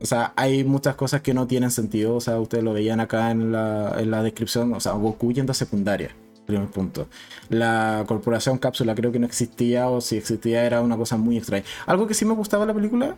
o 0.01 0.05
sea, 0.05 0.35
hay 0.37 0.62
muchas 0.64 0.94
cosas 0.94 1.22
que 1.22 1.33
no 1.33 1.46
tienen 1.46 1.70
sentido. 1.70 2.16
O 2.16 2.20
sea, 2.20 2.38
ustedes 2.38 2.64
lo 2.64 2.72
veían 2.72 3.01
acá 3.01 3.31
en 3.31 3.53
la, 3.53 3.94
en 3.99 4.11
la 4.11 4.22
descripción. 4.22 4.75
O 4.75 4.81
sea, 4.81 4.92
Goku 4.92 5.33
yendo 5.33 5.53
a 5.53 5.55
secundaria. 5.55 6.14
Primer 6.46 6.68
punto. 6.68 7.09
La 7.49 8.05
corporación 8.07 8.59
cápsula 8.59 8.94
creo 8.94 9.11
que 9.11 9.18
no 9.18 9.27
existía. 9.27 9.88
O 9.88 10.01
si 10.01 10.16
existía 10.16 10.64
era 10.64 10.83
una 10.83 10.96
cosa 10.96 11.16
muy 11.16 11.38
extraña. 11.38 11.64
Algo 11.87 12.07
que 12.07 12.14
sí 12.14 12.25
me 12.25 12.35
gustaba 12.35 12.64
de 12.64 12.68
la 12.68 12.75
película, 12.75 13.16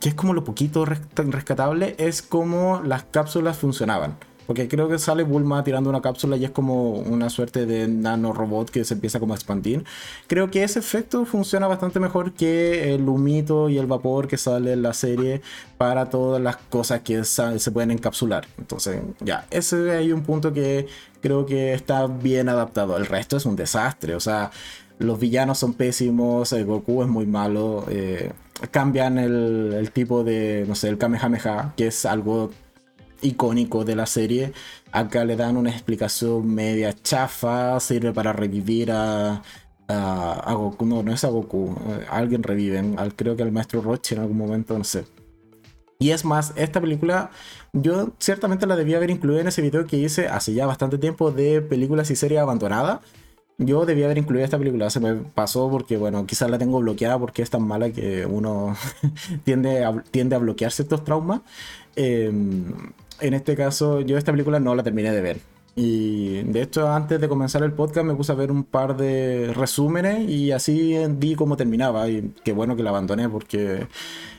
que 0.00 0.08
es 0.08 0.14
como 0.14 0.32
lo 0.32 0.44
poquito 0.44 0.84
rescatable, 0.84 1.94
es 1.98 2.22
cómo 2.22 2.80
las 2.82 3.04
cápsulas 3.04 3.58
funcionaban. 3.58 4.16
Porque 4.46 4.68
creo 4.68 4.88
que 4.88 4.98
sale 4.98 5.22
Bulma 5.22 5.62
tirando 5.64 5.90
una 5.90 6.00
cápsula 6.00 6.36
y 6.36 6.44
es 6.44 6.50
como 6.50 6.92
una 6.92 7.30
suerte 7.30 7.66
de 7.66 7.88
nanorobot 7.88 8.70
que 8.70 8.84
se 8.84 8.94
empieza 8.94 9.20
como 9.20 9.34
a 9.34 9.36
expandir. 9.36 9.84
Creo 10.26 10.50
que 10.50 10.62
ese 10.62 10.78
efecto 10.78 11.24
funciona 11.24 11.66
bastante 11.66 12.00
mejor 12.00 12.32
que 12.32 12.94
el 12.94 13.08
humito 13.08 13.68
y 13.68 13.78
el 13.78 13.86
vapor 13.86 14.28
que 14.28 14.36
sale 14.36 14.72
en 14.72 14.82
la 14.82 14.92
serie 14.92 15.40
para 15.78 16.10
todas 16.10 16.40
las 16.40 16.56
cosas 16.56 17.00
que 17.00 17.24
se 17.24 17.70
pueden 17.70 17.90
encapsular. 17.90 18.46
Entonces, 18.58 19.00
ya, 19.20 19.46
ese 19.50 19.90
hay 19.92 20.12
un 20.12 20.22
punto 20.22 20.52
que 20.52 20.86
creo 21.20 21.44
que 21.46 21.74
está 21.74 22.06
bien 22.06 22.48
adaptado. 22.48 22.96
El 22.96 23.06
resto 23.06 23.36
es 23.36 23.46
un 23.46 23.56
desastre. 23.56 24.14
O 24.14 24.20
sea, 24.20 24.50
los 24.98 25.18
villanos 25.18 25.58
son 25.58 25.74
pésimos, 25.74 26.52
el 26.52 26.64
Goku 26.64 27.02
es 27.02 27.08
muy 27.08 27.26
malo. 27.26 27.84
Eh, 27.88 28.32
cambian 28.70 29.18
el, 29.18 29.74
el, 29.74 29.90
tipo 29.90 30.24
de, 30.24 30.64
no 30.66 30.74
sé, 30.74 30.88
el 30.88 30.98
Kamehameha, 30.98 31.74
que 31.76 31.88
es 31.88 32.06
algo 32.06 32.50
icónico 33.22 33.84
de 33.84 33.96
la 33.96 34.06
serie. 34.06 34.52
Acá 34.92 35.24
le 35.24 35.36
dan 35.36 35.56
una 35.56 35.70
explicación 35.70 36.54
media 36.54 36.94
chafa, 36.94 37.78
sirve 37.80 38.12
para 38.12 38.32
revivir 38.32 38.92
a, 38.92 39.42
a, 39.88 40.54
Goku. 40.54 40.86
No, 40.86 41.02
no 41.02 41.12
es 41.12 41.24
a 41.24 41.28
Goku, 41.28 41.74
eh, 41.88 42.06
alguien 42.10 42.42
reviven, 42.42 42.98
al, 42.98 43.14
creo 43.14 43.36
que 43.36 43.42
al 43.42 43.52
maestro 43.52 43.80
Roche 43.82 44.14
en 44.14 44.22
algún 44.22 44.38
momento, 44.38 44.76
no 44.76 44.84
sé. 44.84 45.04
Y 45.98 46.10
es 46.10 46.24
más, 46.24 46.52
esta 46.56 46.80
película 46.80 47.30
yo 47.82 48.12
ciertamente 48.18 48.66
la 48.66 48.76
debía 48.76 48.96
haber 48.96 49.10
incluido 49.10 49.40
en 49.40 49.48
ese 49.48 49.62
video 49.62 49.86
que 49.86 49.98
hice 49.98 50.28
hace 50.28 50.54
ya 50.54 50.66
bastante 50.66 50.98
tiempo 50.98 51.30
de 51.30 51.60
películas 51.60 52.10
y 52.10 52.16
series 52.16 52.40
abandonadas. 52.40 53.00
Yo 53.58 53.86
debía 53.86 54.06
haber 54.06 54.18
incluido 54.18 54.44
esta 54.44 54.58
película, 54.58 54.90
se 54.90 55.00
me 55.00 55.14
pasó 55.14 55.70
porque, 55.70 55.96
bueno, 55.96 56.26
quizás 56.26 56.50
la 56.50 56.58
tengo 56.58 56.80
bloqueada 56.80 57.18
porque 57.18 57.42
es 57.42 57.50
tan 57.50 57.62
mala 57.66 57.90
que 57.90 58.26
uno 58.26 58.76
tiende, 59.44 59.84
a, 59.84 60.02
tiende 60.10 60.36
a 60.36 60.38
bloquear 60.38 60.72
ciertos 60.72 61.04
traumas. 61.04 61.40
Eh, 61.96 62.30
en 63.20 63.34
este 63.34 63.56
caso, 63.56 64.00
yo 64.00 64.18
esta 64.18 64.32
película 64.32 64.60
no 64.60 64.74
la 64.74 64.82
terminé 64.82 65.12
de 65.12 65.20
ver. 65.20 65.38
Y 65.74 66.42
de 66.44 66.62
hecho, 66.62 66.90
antes 66.90 67.20
de 67.20 67.28
comenzar 67.28 67.62
el 67.62 67.72
podcast 67.72 68.06
me 68.06 68.14
puse 68.14 68.32
a 68.32 68.34
ver 68.34 68.50
un 68.50 68.64
par 68.64 68.96
de 68.96 69.52
resúmenes 69.54 70.26
y 70.28 70.52
así 70.52 70.96
vi 71.10 71.34
cómo 71.34 71.56
terminaba. 71.56 72.08
Y 72.08 72.32
qué 72.44 72.52
bueno 72.52 72.76
que 72.76 72.82
la 72.82 72.90
abandoné 72.90 73.28
porque 73.28 73.86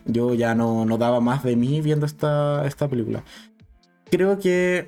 yo 0.05 0.33
ya 0.33 0.55
no, 0.55 0.85
no 0.85 0.97
daba 0.97 1.19
más 1.19 1.43
de 1.43 1.55
mí 1.55 1.81
viendo 1.81 2.07
esta, 2.07 2.65
esta 2.65 2.87
película. 2.87 3.23
Creo 4.09 4.39
que 4.39 4.87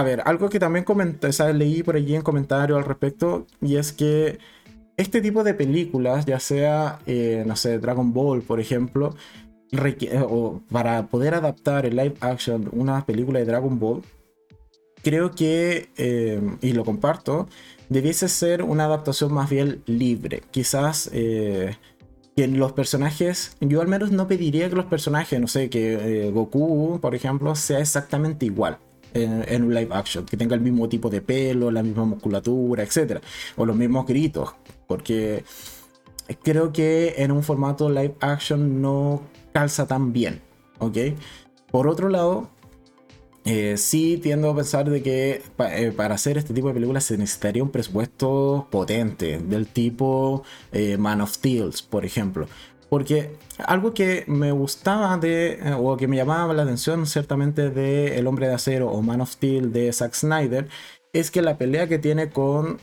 a 0.00 0.02
ver, 0.02 0.22
algo 0.24 0.48
que 0.48 0.58
también 0.58 0.84
comenté, 0.84 1.28
o 1.28 1.52
leí 1.52 1.82
por 1.82 1.96
allí 1.96 2.14
en 2.14 2.22
comentarios 2.22 2.78
al 2.78 2.84
respecto, 2.84 3.46
y 3.60 3.76
es 3.76 3.92
que 3.92 4.38
este 4.96 5.20
tipo 5.20 5.44
de 5.44 5.52
películas, 5.54 6.24
ya 6.24 6.40
sea, 6.40 7.00
eh, 7.06 7.44
no 7.46 7.54
sé, 7.54 7.78
Dragon 7.78 8.12
Ball, 8.12 8.42
por 8.42 8.60
ejemplo, 8.60 9.14
o 10.28 10.60
para 10.70 11.06
poder 11.06 11.34
adaptar 11.34 11.86
en 11.86 11.96
live 11.96 12.14
action 12.20 12.68
una 12.72 13.04
película 13.06 13.38
de 13.38 13.44
Dragon 13.44 13.78
Ball, 13.78 14.02
creo 15.02 15.30
que, 15.32 15.90
eh, 15.96 16.40
y 16.60 16.72
lo 16.72 16.84
comparto, 16.84 17.48
debiese 17.88 18.28
ser 18.28 18.62
una 18.62 18.84
adaptación 18.84 19.32
más 19.32 19.50
bien 19.50 19.82
libre. 19.86 20.42
Quizás 20.50 21.10
eh, 21.12 21.76
que 22.36 22.46
los 22.48 22.72
personajes, 22.72 23.56
yo 23.60 23.80
al 23.80 23.88
menos 23.88 24.10
no 24.10 24.28
pediría 24.28 24.68
que 24.68 24.76
los 24.76 24.86
personajes, 24.86 25.40
no 25.40 25.46
sé, 25.46 25.70
que 25.70 26.30
Goku, 26.32 26.98
por 27.00 27.14
ejemplo, 27.14 27.54
sea 27.54 27.80
exactamente 27.80 28.46
igual. 28.46 28.78
En, 29.12 29.44
en, 29.48 29.64
un 29.64 29.74
live 29.74 29.88
action, 29.90 30.24
que 30.24 30.36
tenga 30.36 30.54
el 30.54 30.60
mismo 30.60 30.88
tipo 30.88 31.10
de 31.10 31.20
pelo, 31.20 31.72
la 31.72 31.82
misma 31.82 32.04
musculatura, 32.04 32.84
etc. 32.84 33.20
O 33.56 33.66
los 33.66 33.74
mismos 33.74 34.06
gritos, 34.06 34.54
porque 34.86 35.42
creo 36.44 36.72
que 36.72 37.14
en 37.18 37.32
un 37.32 37.42
formato 37.42 37.90
live 37.90 38.14
action 38.20 38.80
no 38.80 39.22
calza 39.52 39.86
tan 39.86 40.12
bien, 40.12 40.40
¿ok? 40.78 40.96
Por 41.70 41.88
otro 41.88 42.08
lado, 42.08 42.50
eh, 43.44 43.76
sí 43.78 44.18
tiendo 44.18 44.50
a 44.50 44.54
pensar 44.54 44.90
de 44.90 45.02
que 45.02 45.42
eh, 45.58 45.92
para 45.96 46.14
hacer 46.14 46.36
este 46.36 46.52
tipo 46.52 46.68
de 46.68 46.74
películas 46.74 47.04
se 47.04 47.16
necesitaría 47.16 47.62
un 47.62 47.70
presupuesto 47.70 48.68
potente, 48.70 49.38
del 49.38 49.66
tipo 49.66 50.42
eh, 50.72 50.96
Man 50.98 51.20
of 51.20 51.32
Steel, 51.32 51.72
por 51.88 52.04
ejemplo. 52.04 52.46
Porque 52.88 53.36
algo 53.64 53.94
que 53.94 54.24
me 54.26 54.50
gustaba 54.52 55.16
de, 55.16 55.74
o 55.78 55.96
que 55.96 56.08
me 56.08 56.16
llamaba 56.16 56.52
la 56.52 56.64
atención 56.64 57.06
ciertamente 57.06 57.70
de 57.70 58.18
El 58.18 58.26
Hombre 58.26 58.48
de 58.48 58.54
Acero 58.54 58.90
o 58.90 59.00
Man 59.00 59.20
of 59.20 59.30
Steel 59.30 59.72
de 59.72 59.92
Zack 59.92 60.14
Snyder, 60.14 60.68
es 61.12 61.30
que 61.30 61.40
la 61.42 61.56
pelea 61.56 61.88
que 61.88 61.98
tiene 61.98 62.30
con... 62.30 62.78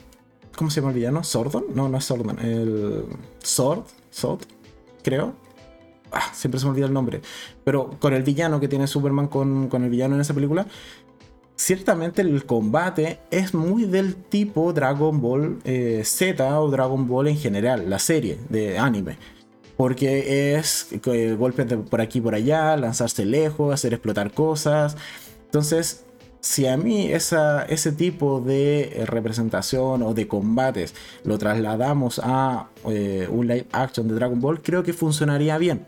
¿Cómo 0.56 0.72
se 0.72 0.80
llama 0.80 0.92
el 0.92 0.96
villano? 0.96 1.24
¿Sordon? 1.24 1.66
No, 1.76 1.88
no 1.90 1.98
es 1.98 2.06
Sordon. 2.06 2.40
El... 2.40 3.06
Sword, 3.44 3.84
Sword, 4.10 4.42
creo 5.04 5.36
Ah, 6.12 6.32
siempre 6.34 6.60
se 6.60 6.66
me 6.66 6.72
olvida 6.72 6.86
el 6.86 6.94
nombre, 6.94 7.22
pero 7.64 7.92
con 8.00 8.14
el 8.14 8.24
villano 8.24 8.60
que 8.60 8.68
tiene 8.68 8.88
Superman 8.88 9.28
con, 9.28 9.68
con 9.68 9.84
el 9.84 9.90
villano 9.90 10.16
en 10.16 10.22
esa 10.22 10.34
película, 10.34 10.66
ciertamente 11.58 12.22
el 12.22 12.46
combate 12.46 13.20
es 13.32 13.54
muy 13.54 13.86
del 13.86 14.16
tipo 14.16 14.72
Dragon 14.72 15.20
Ball 15.20 15.60
eh, 15.66 16.04
Z 16.06 16.60
o 16.62 16.70
Dragon 16.70 17.08
Ball 17.08 17.28
en 17.28 17.38
general, 17.38 17.90
la 17.90 18.00
serie 18.00 18.38
de 18.50 18.78
anime. 18.78 19.18
Porque 19.76 20.56
es 20.56 20.88
eh, 20.92 21.36
golpes 21.38 21.68
por 21.90 22.02
aquí 22.02 22.18
y 22.20 22.22
por 22.22 22.34
allá, 22.34 22.76
lanzarse 22.78 23.26
lejos, 23.26 23.74
hacer 23.74 23.94
explotar 23.94 24.32
cosas. 24.32 24.98
Entonces, 25.46 26.04
si 26.40 26.66
a 26.66 26.78
mí 26.78 27.12
esa, 27.12 27.64
ese 27.66 27.92
tipo 27.92 28.42
de 28.42 29.04
representación 29.06 30.02
o 30.02 30.14
de 30.14 30.28
combates 30.28 30.96
lo 31.24 31.38
trasladamos 31.38 32.20
a 32.24 32.70
eh, 32.90 33.28
un 33.30 33.48
live 33.48 33.68
action 33.72 34.08
de 34.08 34.16
Dragon 34.16 34.40
Ball, 34.40 34.62
creo 34.62 34.82
que 34.84 34.94
funcionaría 34.94 35.58
bien 35.58 35.86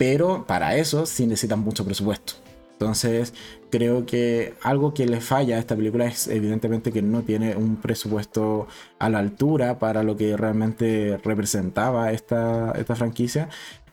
pero 0.00 0.46
para 0.46 0.76
eso 0.76 1.04
sí 1.04 1.26
necesitan 1.26 1.60
mucho 1.60 1.84
presupuesto. 1.84 2.32
Entonces, 2.72 3.34
creo 3.70 4.06
que 4.06 4.54
algo 4.62 4.94
que 4.94 5.04
le 5.04 5.20
falla 5.20 5.56
a 5.56 5.58
esta 5.58 5.76
película 5.76 6.06
es 6.06 6.26
evidentemente 6.26 6.90
que 6.90 7.02
no 7.02 7.20
tiene 7.20 7.54
un 7.54 7.76
presupuesto 7.76 8.66
a 8.98 9.10
la 9.10 9.18
altura 9.18 9.78
para 9.78 10.02
lo 10.02 10.16
que 10.16 10.38
realmente 10.38 11.20
representaba 11.22 12.12
esta, 12.12 12.72
esta 12.78 12.96
franquicia. 12.96 13.50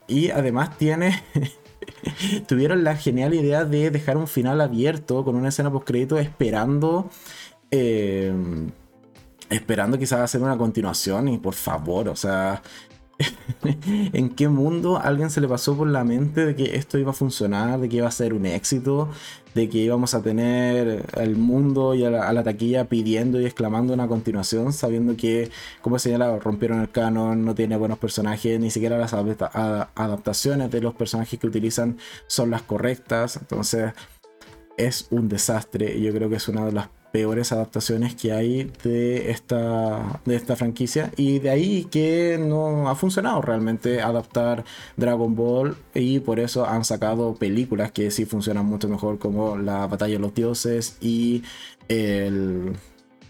Y 0.07 0.29
además 0.29 0.77
tiene... 0.77 1.21
tuvieron 2.47 2.85
la 2.85 2.95
genial 2.95 3.33
idea 3.33 3.65
de 3.65 3.91
dejar 3.91 4.15
un 4.15 4.27
final 4.27 4.61
abierto 4.61 5.25
con 5.25 5.35
una 5.35 5.49
escena 5.49 5.73
post 5.73 5.87
crédito 5.87 6.17
esperando... 6.19 7.09
Eh, 7.69 8.31
esperando 9.49 9.97
quizás 9.97 10.19
hacer 10.19 10.41
una 10.41 10.57
continuación 10.57 11.27
y 11.29 11.37
por 11.37 11.53
favor, 11.53 12.09
o 12.09 12.15
sea, 12.15 12.61
¿En 14.13 14.29
qué 14.29 14.47
mundo 14.47 14.97
alguien 14.97 15.29
se 15.29 15.41
le 15.41 15.47
pasó 15.47 15.75
por 15.75 15.87
la 15.87 16.03
mente 16.03 16.45
de 16.45 16.55
que 16.55 16.75
esto 16.75 16.97
iba 16.97 17.11
a 17.11 17.13
funcionar, 17.13 17.79
de 17.79 17.89
que 17.89 17.97
iba 17.97 18.07
a 18.07 18.11
ser 18.11 18.33
un 18.33 18.45
éxito, 18.45 19.09
de 19.55 19.67
que 19.69 19.79
íbamos 19.79 20.13
a 20.13 20.21
tener 20.21 21.05
el 21.15 21.35
mundo 21.35 21.95
y 21.95 22.05
a 22.05 22.11
la, 22.11 22.43
taquilla 22.43 22.85
pidiendo 22.85 23.41
y 23.41 23.45
exclamando 23.45 23.93
una 23.93 24.07
continuación, 24.07 24.71
sabiendo 24.73 25.17
que, 25.17 25.49
como 25.81 25.97
señalado, 25.97 26.39
rompieron 26.39 26.81
el 26.81 26.91
canon, 26.91 27.43
no 27.43 27.55
tiene 27.55 27.75
buenos 27.77 27.97
personajes, 27.97 28.59
ni 28.59 28.69
siquiera 28.69 28.97
las 28.97 29.13
adaptaciones 29.13 30.69
de 30.69 30.81
los 30.81 30.93
personajes 30.93 31.39
que 31.39 31.47
utilizan 31.47 31.97
son 32.27 32.51
las 32.51 32.61
correctas, 32.61 33.37
entonces 33.37 33.93
es 34.77 35.07
un 35.09 35.27
desastre 35.27 35.99
yo 35.99 36.13
creo 36.13 36.29
que 36.29 36.35
es 36.35 36.47
una 36.47 36.63
de 36.63 36.71
las 36.71 36.87
peores 37.11 37.51
adaptaciones 37.51 38.15
que 38.15 38.31
hay 38.31 38.71
de 38.83 39.31
esta, 39.31 40.21
de 40.25 40.35
esta 40.35 40.55
franquicia 40.55 41.11
y 41.15 41.39
de 41.39 41.49
ahí 41.49 41.85
que 41.85 42.37
no 42.39 42.89
ha 42.89 42.95
funcionado 42.95 43.41
realmente 43.41 44.01
adaptar 44.01 44.65
Dragon 44.97 45.35
Ball 45.35 45.77
y 45.93 46.19
por 46.19 46.39
eso 46.39 46.65
han 46.65 46.85
sacado 46.85 47.35
películas 47.35 47.91
que 47.91 48.11
sí 48.11 48.25
funcionan 48.25 48.65
mucho 48.65 48.89
mejor 48.89 49.19
como 49.19 49.57
La 49.57 49.87
Batalla 49.87 50.13
de 50.13 50.19
los 50.19 50.33
Dioses 50.33 50.97
y 51.01 51.43
el, 51.87 52.73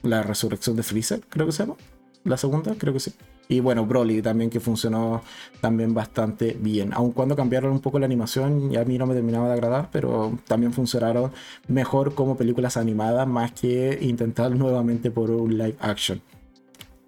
La 0.04 0.24
Resurrección 0.24 0.76
de 0.76 0.84
Freezer, 0.84 1.22
creo 1.30 1.46
que 1.46 1.52
se 1.52 1.64
llama. 1.64 1.76
La 2.24 2.38
segunda, 2.38 2.76
creo 2.78 2.94
que 2.94 3.00
sí. 3.00 3.14
Y 3.50 3.62
bueno, 3.62 3.86
Broly 3.86 4.22
también 4.22 4.50
que 4.50 4.60
funcionó 4.60 5.22
también 5.62 5.94
bastante 5.94 6.58
bien. 6.60 6.94
Aun 6.94 7.12
cuando 7.12 7.36
cambiaron 7.36 7.72
un 7.72 7.80
poco 7.80 8.00
la 8.00 8.06
animación 8.06 8.72
y 8.72 8.78
a 8.78 8.84
mí 8.84 8.98
no 8.98 9.06
me 9.06 9.14
terminaba 9.14 9.48
de 9.48 9.54
agradar, 9.54 9.90
pero 9.92 10.38
también 10.48 10.74
funcionaron 10.74 11.32
mejor 11.68 12.14
como 12.14 12.36
películas 12.36 12.78
animadas 12.78 13.28
más 13.28 13.54
que 13.54 13.98
intentar 14.02 14.52
nuevamente 14.56 15.12
por 15.12 15.32
un 15.32 15.58
live 15.58 15.78
action. 15.80 16.22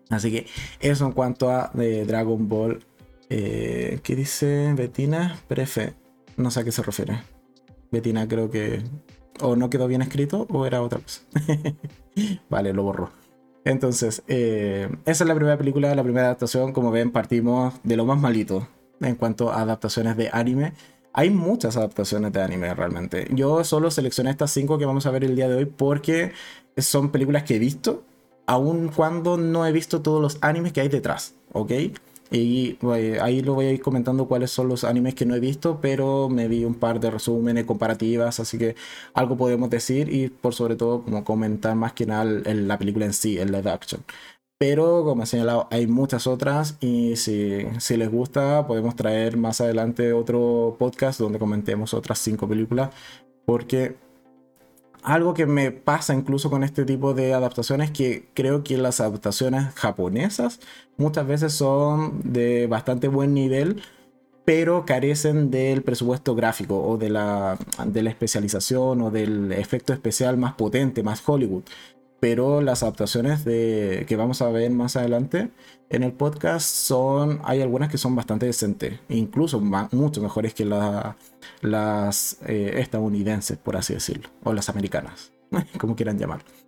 Así 0.10 0.32
que 0.32 0.48
eso 0.80 1.06
en 1.06 1.12
cuanto 1.12 1.50
a 1.50 1.72
de 1.74 2.06
Dragon 2.06 2.48
Ball. 2.48 2.84
Eh, 3.30 4.00
¿Qué 4.02 4.16
dice 4.16 4.74
Betina? 4.76 5.38
Prefe. 5.48 5.94
No 6.36 6.50
sé 6.50 6.62
a 6.62 6.64
qué 6.64 6.72
se 6.72 6.82
refiere. 6.82 7.20
Betina 7.92 8.28
creo 8.28 8.50
que 8.50 8.82
o 9.42 9.56
no 9.56 9.70
quedó 9.70 9.88
bien 9.88 10.02
escrito 10.02 10.48
o 10.50 10.66
era 10.66 10.82
otra 10.82 11.00
cosa. 11.00 11.22
vale, 12.50 12.74
lo 12.74 12.84
borró. 12.84 13.19
Entonces, 13.70 14.24
eh, 14.28 14.90
esa 15.06 15.24
es 15.24 15.28
la 15.28 15.36
primera 15.36 15.56
película, 15.56 15.94
la 15.94 16.02
primera 16.02 16.26
adaptación. 16.26 16.74
Como 16.74 16.90
ven, 16.90 17.12
partimos 17.12 17.76
de 17.84 17.98
lo 17.98 18.04
más 18.04 18.20
malito 18.20 18.68
en 19.00 19.14
cuanto 19.14 19.52
a 19.52 19.62
adaptaciones 19.62 20.18
de 20.18 20.28
anime. 20.34 20.74
Hay 21.14 21.30
muchas 21.30 21.78
adaptaciones 21.78 22.34
de 22.34 22.42
anime 22.42 22.74
realmente. 22.74 23.28
Yo 23.32 23.64
solo 23.64 23.92
seleccioné 23.92 24.32
estas 24.32 24.50
cinco 24.50 24.80
que 24.80 24.86
vamos 24.86 25.06
a 25.06 25.12
ver 25.12 25.24
el 25.24 25.36
día 25.36 25.48
de 25.48 25.56
hoy 25.56 25.66
porque 25.66 26.32
son 26.78 27.12
películas 27.12 27.44
que 27.44 27.58
he 27.58 27.60
visto, 27.60 28.06
aun 28.48 28.88
cuando 28.90 29.38
no 29.38 29.68
he 29.68 29.72
visto 29.72 30.02
todos 30.02 30.20
los 30.20 30.40
animes 30.42 30.74
que 30.74 30.82
hay 30.82 30.90
detrás, 30.90 31.36
¿ok? 31.54 31.72
Y 32.32 32.78
ahí 33.22 33.42
lo 33.42 33.56
voy 33.56 33.66
a 33.66 33.72
ir 33.72 33.82
comentando 33.82 34.28
cuáles 34.28 34.52
son 34.52 34.68
los 34.68 34.84
animes 34.84 35.16
que 35.16 35.26
no 35.26 35.36
he 35.36 35.40
visto, 35.40 35.80
pero 35.82 36.30
me 36.30 36.48
vi 36.48 36.64
un 36.64 36.76
par 36.76 37.00
de 37.00 37.10
resúmenes 37.10 37.66
comparativas, 37.66 38.40
así 38.40 38.58
que 38.58 38.76
algo 39.14 39.36
podemos 39.38 39.70
decir 39.70 40.14
y 40.14 40.30
por 40.30 40.54
sobre 40.54 40.76
todo 40.76 41.04
como 41.04 41.24
comentar 41.24 41.76
más 41.76 41.94
que 41.94 42.06
nada 42.06 42.26
la 42.26 42.78
película 42.78 43.06
en 43.06 43.14
sí, 43.14 43.38
el 43.38 43.52
live 43.52 43.72
action. 43.72 44.04
Pero 44.60 45.06
como 45.06 45.24
he 45.24 45.26
señalado, 45.26 45.68
hay 45.72 45.88
muchas 45.88 46.28
otras 46.28 46.78
y 46.82 47.16
si, 47.16 47.66
si 47.80 47.98
les 47.98 48.12
gusta 48.12 48.68
podemos 48.68 48.96
traer 48.96 49.38
más 49.38 49.62
adelante 49.62 50.12
otro 50.14 50.76
podcast 50.78 51.20
donde 51.20 51.40
comentemos 51.40 51.94
otras 51.94 52.20
cinco 52.20 52.48
películas 52.48 52.90
porque 53.46 53.96
algo 55.04 55.34
que 55.34 55.46
me 55.46 55.72
pasa 55.72 56.14
incluso 56.14 56.50
con 56.50 56.64
este 56.64 56.86
tipo 56.86 57.14
de 57.14 57.34
adaptaciones 57.34 57.92
que 57.92 58.30
creo 58.34 58.64
que 58.64 58.78
las 58.78 59.00
adaptaciones 59.00 59.74
japonesas 59.76 60.60
muchas 60.98 61.26
veces 61.28 61.54
son 61.54 62.22
de 62.24 62.68
bastante 62.68 63.08
buen 63.08 63.34
nivel 63.34 63.82
pero 64.46 64.84
carecen 64.86 65.52
del 65.52 65.84
presupuesto 65.84 66.34
gráfico 66.34 66.82
o 66.82 66.98
de 66.98 67.10
la, 67.10 67.58
de 67.86 68.02
la 68.02 68.10
especialización 68.10 69.02
o 69.02 69.12
del 69.12 69.52
efecto 69.52 69.94
especial 69.94 70.38
más 70.38 70.56
potente, 70.56 71.04
más 71.04 71.22
Hollywood 71.24 71.64
pero 72.20 72.62
las 72.62 72.84
adaptaciones 72.84 73.46
de, 73.46 74.06
que 74.08 74.16
vamos 74.16 74.42
a 74.42 74.50
ver 74.50 74.72
más 74.72 74.96
adelante 74.96 75.52
en 75.90 76.04
el 76.04 76.14
podcast 76.14 76.68
son, 76.68 77.40
hay 77.44 77.62
algunas 77.62 77.90
que 77.90 77.98
son 77.98 78.16
bastante 78.16 78.46
decentes, 78.46 79.00
incluso 79.10 79.60
mucho 79.60 80.22
mejores 80.22 80.54
que 80.54 80.66
las 80.66 82.38
eh, 82.46 82.74
estadounidenses, 82.76 83.58
por 83.58 83.78
así 83.78 83.94
decirlo, 83.94 84.30
o 84.44 84.54
las 84.54 84.70
americanas, 84.70 85.32
como 85.80 85.96
quieran 85.96 86.20
llamarlo. 86.20 86.59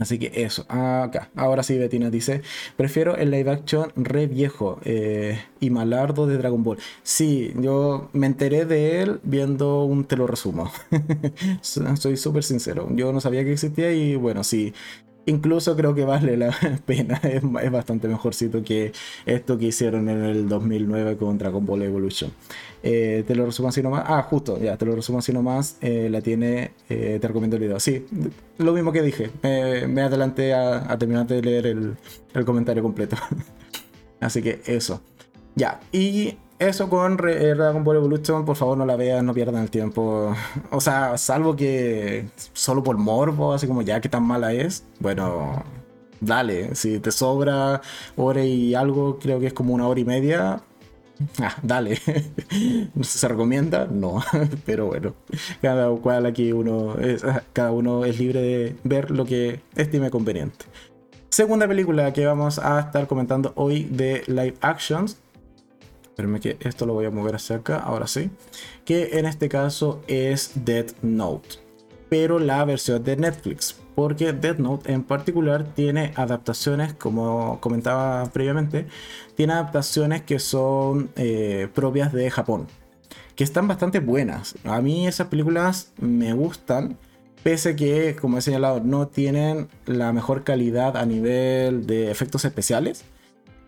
Así 0.00 0.18
que 0.18 0.32
eso, 0.34 0.64
acá. 0.68 1.30
Ahora 1.36 1.62
sí, 1.62 1.76
Betina 1.76 2.08
dice, 2.08 2.40
prefiero 2.78 3.16
el 3.16 3.30
live 3.30 3.50
action 3.50 3.92
re 3.96 4.26
viejo 4.26 4.80
eh, 4.82 5.38
y 5.60 5.68
malardo 5.68 6.26
de 6.26 6.38
Dragon 6.38 6.64
Ball. 6.64 6.78
Sí, 7.02 7.52
yo 7.56 8.08
me 8.14 8.26
enteré 8.26 8.64
de 8.64 9.02
él 9.02 9.20
viendo 9.24 9.84
un 9.84 10.04
te 10.04 10.16
lo 10.16 10.26
resumo. 10.26 10.72
Soy 11.60 12.16
súper 12.16 12.44
sincero. 12.44 12.88
Yo 12.92 13.12
no 13.12 13.20
sabía 13.20 13.44
que 13.44 13.52
existía 13.52 13.92
y 13.92 14.16
bueno, 14.16 14.42
sí, 14.42 14.72
incluso 15.26 15.76
creo 15.76 15.94
que 15.94 16.04
vale 16.04 16.36
la 16.38 16.56
pena. 16.86 17.20
Es, 17.22 17.42
bastante 17.70 18.08
mejorcito 18.08 18.62
que 18.62 18.92
esto 19.26 19.58
que 19.58 19.66
hicieron 19.66 20.08
en 20.08 20.24
el 20.24 20.48
2009 20.48 21.18
con 21.18 21.36
Dragon 21.36 21.64
Ball 21.66 21.82
Evolution. 21.82 22.32
Eh, 22.82 23.24
te 23.26 23.34
lo 23.34 23.46
resumo 23.46 23.68
así 23.68 23.82
nomás. 23.82 24.04
Ah, 24.06 24.22
justo, 24.22 24.58
ya, 24.58 24.76
te 24.76 24.86
lo 24.86 24.94
resumo 24.94 25.18
así 25.18 25.32
nomás. 25.32 25.76
Eh, 25.80 26.08
la 26.10 26.20
tiene, 26.20 26.72
eh, 26.88 27.18
te 27.20 27.28
recomiendo 27.28 27.56
el 27.56 27.62
video. 27.62 27.80
Sí, 27.80 28.06
lo 28.58 28.72
mismo 28.72 28.92
que 28.92 29.02
dije. 29.02 29.30
me 29.42 30.02
adelanté 30.02 30.54
a, 30.54 30.96
terminar 30.98 31.26
de 31.26 31.42
leer 31.42 31.66
el, 31.66 32.44
comentario 32.44 32.82
completo. 32.82 33.16
así 34.20 34.42
que 34.42 34.62
eso. 34.66 35.00
Ya, 35.56 35.80
y 35.92 36.36
eso 36.58 36.88
con 36.88 37.16
Dragon 37.16 37.84
Ball 37.84 37.96
Evolution, 37.96 38.44
por 38.44 38.56
favor 38.56 38.78
no 38.78 38.86
la 38.86 38.96
vean, 38.96 39.26
no 39.26 39.34
pierdan 39.34 39.62
el 39.62 39.70
tiempo. 39.70 40.34
O 40.70 40.80
sea, 40.80 41.18
salvo 41.18 41.56
que 41.56 42.28
solo 42.52 42.82
por 42.82 42.96
morbo, 42.96 43.52
así 43.52 43.66
como 43.66 43.82
ya 43.82 44.00
que 44.00 44.08
tan 44.08 44.22
mala 44.22 44.52
es, 44.52 44.84
bueno, 45.00 45.64
dale. 46.20 46.74
Si 46.74 47.00
te 47.00 47.10
sobra 47.10 47.80
hora 48.16 48.44
y 48.44 48.74
algo, 48.74 49.18
creo 49.18 49.40
que 49.40 49.48
es 49.48 49.52
como 49.52 49.74
una 49.74 49.88
hora 49.88 50.00
y 50.00 50.04
media. 50.04 50.62
Ah, 51.38 51.56
dale. 51.62 51.98
¿Se 53.02 53.28
recomienda? 53.28 53.86
No. 53.86 54.22
Pero 54.66 54.86
bueno, 54.86 55.14
cada 55.60 55.90
cual 55.96 56.26
aquí 56.26 56.52
uno 56.52 56.98
es, 56.98 57.22
cada 57.52 57.72
uno 57.72 58.04
es 58.04 58.18
libre 58.18 58.40
de 58.40 58.76
ver 58.84 59.10
lo 59.10 59.24
que 59.26 59.60
estime 59.76 60.10
conveniente. 60.10 60.64
Segunda 61.28 61.68
película 61.68 62.12
que 62.12 62.26
vamos 62.26 62.58
a 62.58 62.80
estar 62.80 63.06
comentando 63.06 63.52
hoy 63.54 63.84
de 63.84 64.22
live 64.26 64.54
actions 64.60 65.18
Espérenme 66.20 66.40
que 66.40 66.58
esto 66.60 66.84
lo 66.84 66.92
voy 66.92 67.06
a 67.06 67.10
mover 67.10 67.36
hacia 67.36 67.56
acá, 67.56 67.78
ahora 67.78 68.06
sí. 68.06 68.30
Que 68.84 69.18
en 69.18 69.24
este 69.24 69.48
caso 69.48 70.02
es 70.06 70.50
Dead 70.66 70.84
Note. 71.00 71.48
Pero 72.10 72.38
la 72.38 72.62
versión 72.66 73.02
de 73.02 73.16
Netflix. 73.16 73.79
Porque 74.00 74.32
Dead 74.32 74.56
Note 74.56 74.90
en 74.90 75.02
particular 75.04 75.74
tiene 75.74 76.12
adaptaciones, 76.16 76.94
como 76.94 77.60
comentaba 77.60 78.24
previamente, 78.32 78.86
tiene 79.34 79.52
adaptaciones 79.52 80.22
que 80.22 80.38
son 80.38 81.10
eh, 81.16 81.68
propias 81.74 82.10
de 82.10 82.30
Japón. 82.30 82.66
Que 83.36 83.44
están 83.44 83.68
bastante 83.68 84.00
buenas. 84.00 84.54
A 84.64 84.80
mí 84.80 85.06
esas 85.06 85.26
películas 85.26 85.92
me 85.98 86.32
gustan. 86.32 86.96
Pese 87.42 87.76
que, 87.76 88.16
como 88.18 88.38
he 88.38 88.40
señalado, 88.40 88.80
no 88.80 89.06
tienen 89.06 89.68
la 89.84 90.14
mejor 90.14 90.44
calidad 90.44 90.96
a 90.96 91.04
nivel 91.04 91.86
de 91.86 92.10
efectos 92.10 92.46
especiales 92.46 93.04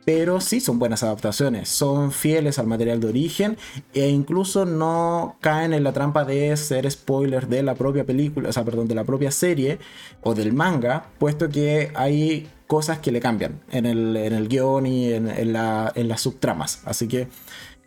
pero 0.05 0.41
sí 0.41 0.61
son 0.61 0.79
buenas 0.79 1.03
adaptaciones, 1.03 1.69
son 1.69 2.12
fieles 2.12 2.59
al 2.59 2.67
material 2.67 3.01
de 3.01 3.09
origen 3.09 3.57
e 3.95 4.09
incluso 4.09 4.65
no 4.65 5.37
caen 5.41 5.73
en 5.73 5.85
la 5.85 5.93
trampa 5.93 6.25
de 6.25 6.57
ser 6.57 6.91
spoilers 6.91 7.49
de 7.49 7.62
la 7.62 7.75
propia 7.75 8.05
película, 8.05 8.49
o 8.49 8.53
sea, 8.53 8.65
perdón, 8.65 8.88
de 8.88 8.95
la 8.95 9.05
propia 9.05 9.31
serie 9.31 9.79
o 10.23 10.35
del 10.35 10.53
manga, 10.53 11.11
puesto 11.19 11.49
que 11.49 11.93
hay 11.95 12.49
cosas 12.67 12.99
que 12.99 13.12
le 13.12 13.21
cambian 13.21 13.61
en 13.71 13.87
el, 13.87 14.17
en 14.17 14.49
guion 14.49 14.87
y 14.87 15.12
en, 15.12 15.53
las 15.53 16.21
subtramas. 16.21 16.81
Así 16.85 17.07
que 17.07 17.29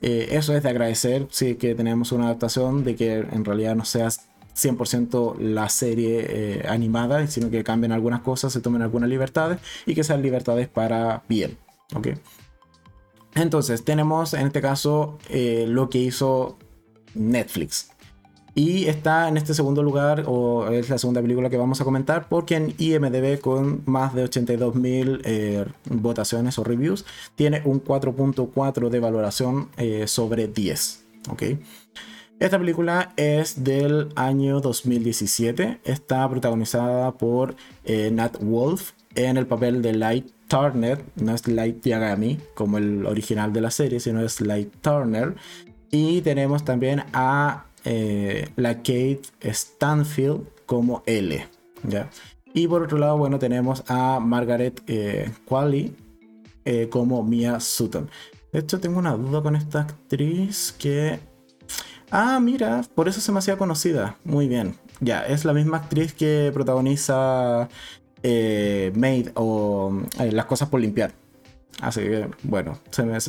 eh, 0.01 0.27
eso 0.31 0.55
es 0.55 0.63
de 0.63 0.69
agradecer, 0.69 1.27
sí 1.31 1.55
que 1.55 1.75
tenemos 1.75 2.11
una 2.11 2.25
adaptación 2.25 2.83
de 2.83 2.95
que 2.95 3.15
en 3.15 3.43
realidad 3.43 3.75
no 3.75 3.83
sea 3.83 4.09
100% 4.55 5.37
la 5.39 5.69
serie 5.69 6.25
eh, 6.29 6.65
animada, 6.67 7.25
sino 7.27 7.49
que 7.49 7.63
cambien 7.63 7.91
algunas 7.91 8.21
cosas, 8.21 8.53
se 8.53 8.61
tomen 8.61 8.81
algunas 8.81 9.09
libertades 9.09 9.59
y 9.85 9.95
que 9.95 10.03
sean 10.03 10.21
libertades 10.21 10.67
para 10.67 11.23
bien. 11.27 11.57
¿Ok? 11.93 12.09
Entonces, 13.35 13.83
tenemos 13.83 14.33
en 14.33 14.47
este 14.47 14.61
caso 14.61 15.19
eh, 15.29 15.65
lo 15.67 15.89
que 15.89 15.99
hizo 15.99 16.57
Netflix. 17.13 17.91
Y 18.57 18.85
está 18.85 19.27
en 19.27 19.35
este 19.35 19.53
segundo 19.53 19.83
lugar, 19.83 20.23
o 20.27 20.71
es 20.71 20.89
la 20.89 20.97
segunda 20.97 21.21
película 21.21 21.49
que 21.49 21.57
vamos 21.57 21.81
a 21.81 21.83
comentar, 21.83 22.29
porque 22.29 22.55
en 22.55 22.73
IMDB 22.77 23.41
con 23.41 23.81
más 23.85 24.15
de 24.15 24.23
82.000 24.23 25.21
eh, 25.25 25.65
votaciones 25.89 26.57
o 26.57 26.63
reviews, 26.63 27.05
tiene 27.35 27.61
un 27.65 27.83
4.4 27.83 28.89
de 28.89 28.99
valoración 29.01 29.67
eh, 29.75 30.07
sobre 30.07 30.47
10. 30.47 31.03
¿ok? 31.29 31.43
Esta 32.39 32.57
película 32.57 33.11
es 33.17 33.65
del 33.65 34.07
año 34.15 34.61
2017, 34.61 35.81
está 35.83 36.29
protagonizada 36.29 37.11
por 37.11 37.55
Nat 37.85 38.37
Wolf 38.41 38.91
en 39.15 39.35
el 39.35 39.47
papel 39.47 39.81
de 39.81 39.93
Light 39.93 40.34
Turner, 40.47 41.03
no 41.15 41.33
es 41.33 41.47
Light 41.47 41.85
Yagami 41.85 42.39
como 42.53 42.77
el 42.77 43.05
original 43.05 43.51
de 43.53 43.61
la 43.61 43.71
serie, 43.71 43.99
sino 43.99 44.21
es 44.21 44.41
Light 44.41 44.73
Turner. 44.81 45.35
Y 45.91 46.21
tenemos 46.21 46.65
también 46.65 47.03
a 47.13 47.65
eh, 47.83 48.49
la 48.55 48.77
Kate 48.77 49.21
Stanfield 49.41 50.47
como 50.65 51.03
L. 51.05 51.47
¿ya? 51.83 52.09
Y 52.53 52.67
por 52.67 52.83
otro 52.83 52.97
lado, 52.97 53.17
bueno, 53.17 53.37
tenemos 53.39 53.83
a 53.87 54.19
Margaret 54.19 54.81
eh, 54.87 55.31
Qualley 55.45 55.95
eh, 56.63 56.89
como 56.89 57.23
Mia 57.23 57.59
Sutton. 57.59 58.09
De 58.51 58.59
hecho, 58.59 58.79
tengo 58.79 58.99
una 58.99 59.15
duda 59.15 59.41
con 59.41 59.55
esta 59.55 59.81
actriz 59.81 60.73
que... 60.79 61.19
Ah, 62.09 62.39
mira, 62.39 62.81
por 62.95 63.09
eso 63.09 63.19
se 63.19 63.31
me 63.31 63.39
hacía 63.39 63.57
conocida. 63.57 64.17
Muy 64.23 64.47
bien. 64.47 64.75
Ya, 65.01 65.25
es 65.25 65.43
la 65.43 65.53
misma 65.53 65.77
actriz 65.77 66.13
que 66.13 66.51
protagoniza 66.53 67.67
eh, 68.23 68.91
made 68.95 69.31
o 69.35 70.01
eh, 70.19 70.31
las 70.31 70.45
cosas 70.45 70.69
por 70.69 70.79
limpiar. 70.79 71.13
Así 71.81 72.01
que, 72.01 72.29
bueno, 72.43 72.79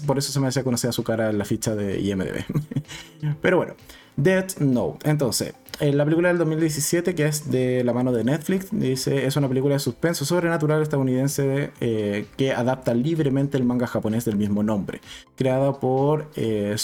por 0.06 0.18
eso 0.18 0.32
se 0.32 0.40
me 0.40 0.46
hacía 0.46 0.62
conocida 0.62 0.92
su 0.92 1.02
cara 1.02 1.30
en 1.30 1.38
la 1.38 1.44
ficha 1.44 1.74
de 1.74 2.00
IMDB. 2.00 2.44
Pero 3.42 3.56
bueno, 3.56 3.74
Death 4.16 4.58
Note. 4.60 5.10
Entonces, 5.10 5.54
en 5.80 5.98
la 5.98 6.04
película 6.04 6.28
del 6.28 6.38
2017, 6.38 7.14
que 7.14 7.26
es 7.26 7.50
de 7.50 7.84
la 7.84 7.92
mano 7.92 8.12
de 8.12 8.24
Netflix, 8.24 8.68
dice, 8.70 9.26
es 9.26 9.36
una 9.36 9.48
película 9.48 9.74
de 9.74 9.80
suspenso 9.80 10.24
sobrenatural 10.24 10.80
estadounidense 10.80 11.70
eh, 11.80 12.26
que 12.36 12.52
adapta 12.52 12.94
libremente 12.94 13.58
el 13.58 13.64
manga 13.64 13.86
japonés 13.86 14.24
del 14.24 14.36
mismo 14.36 14.62
nombre, 14.62 15.00
creada 15.36 15.78
por 15.78 16.30
eh, 16.36 16.76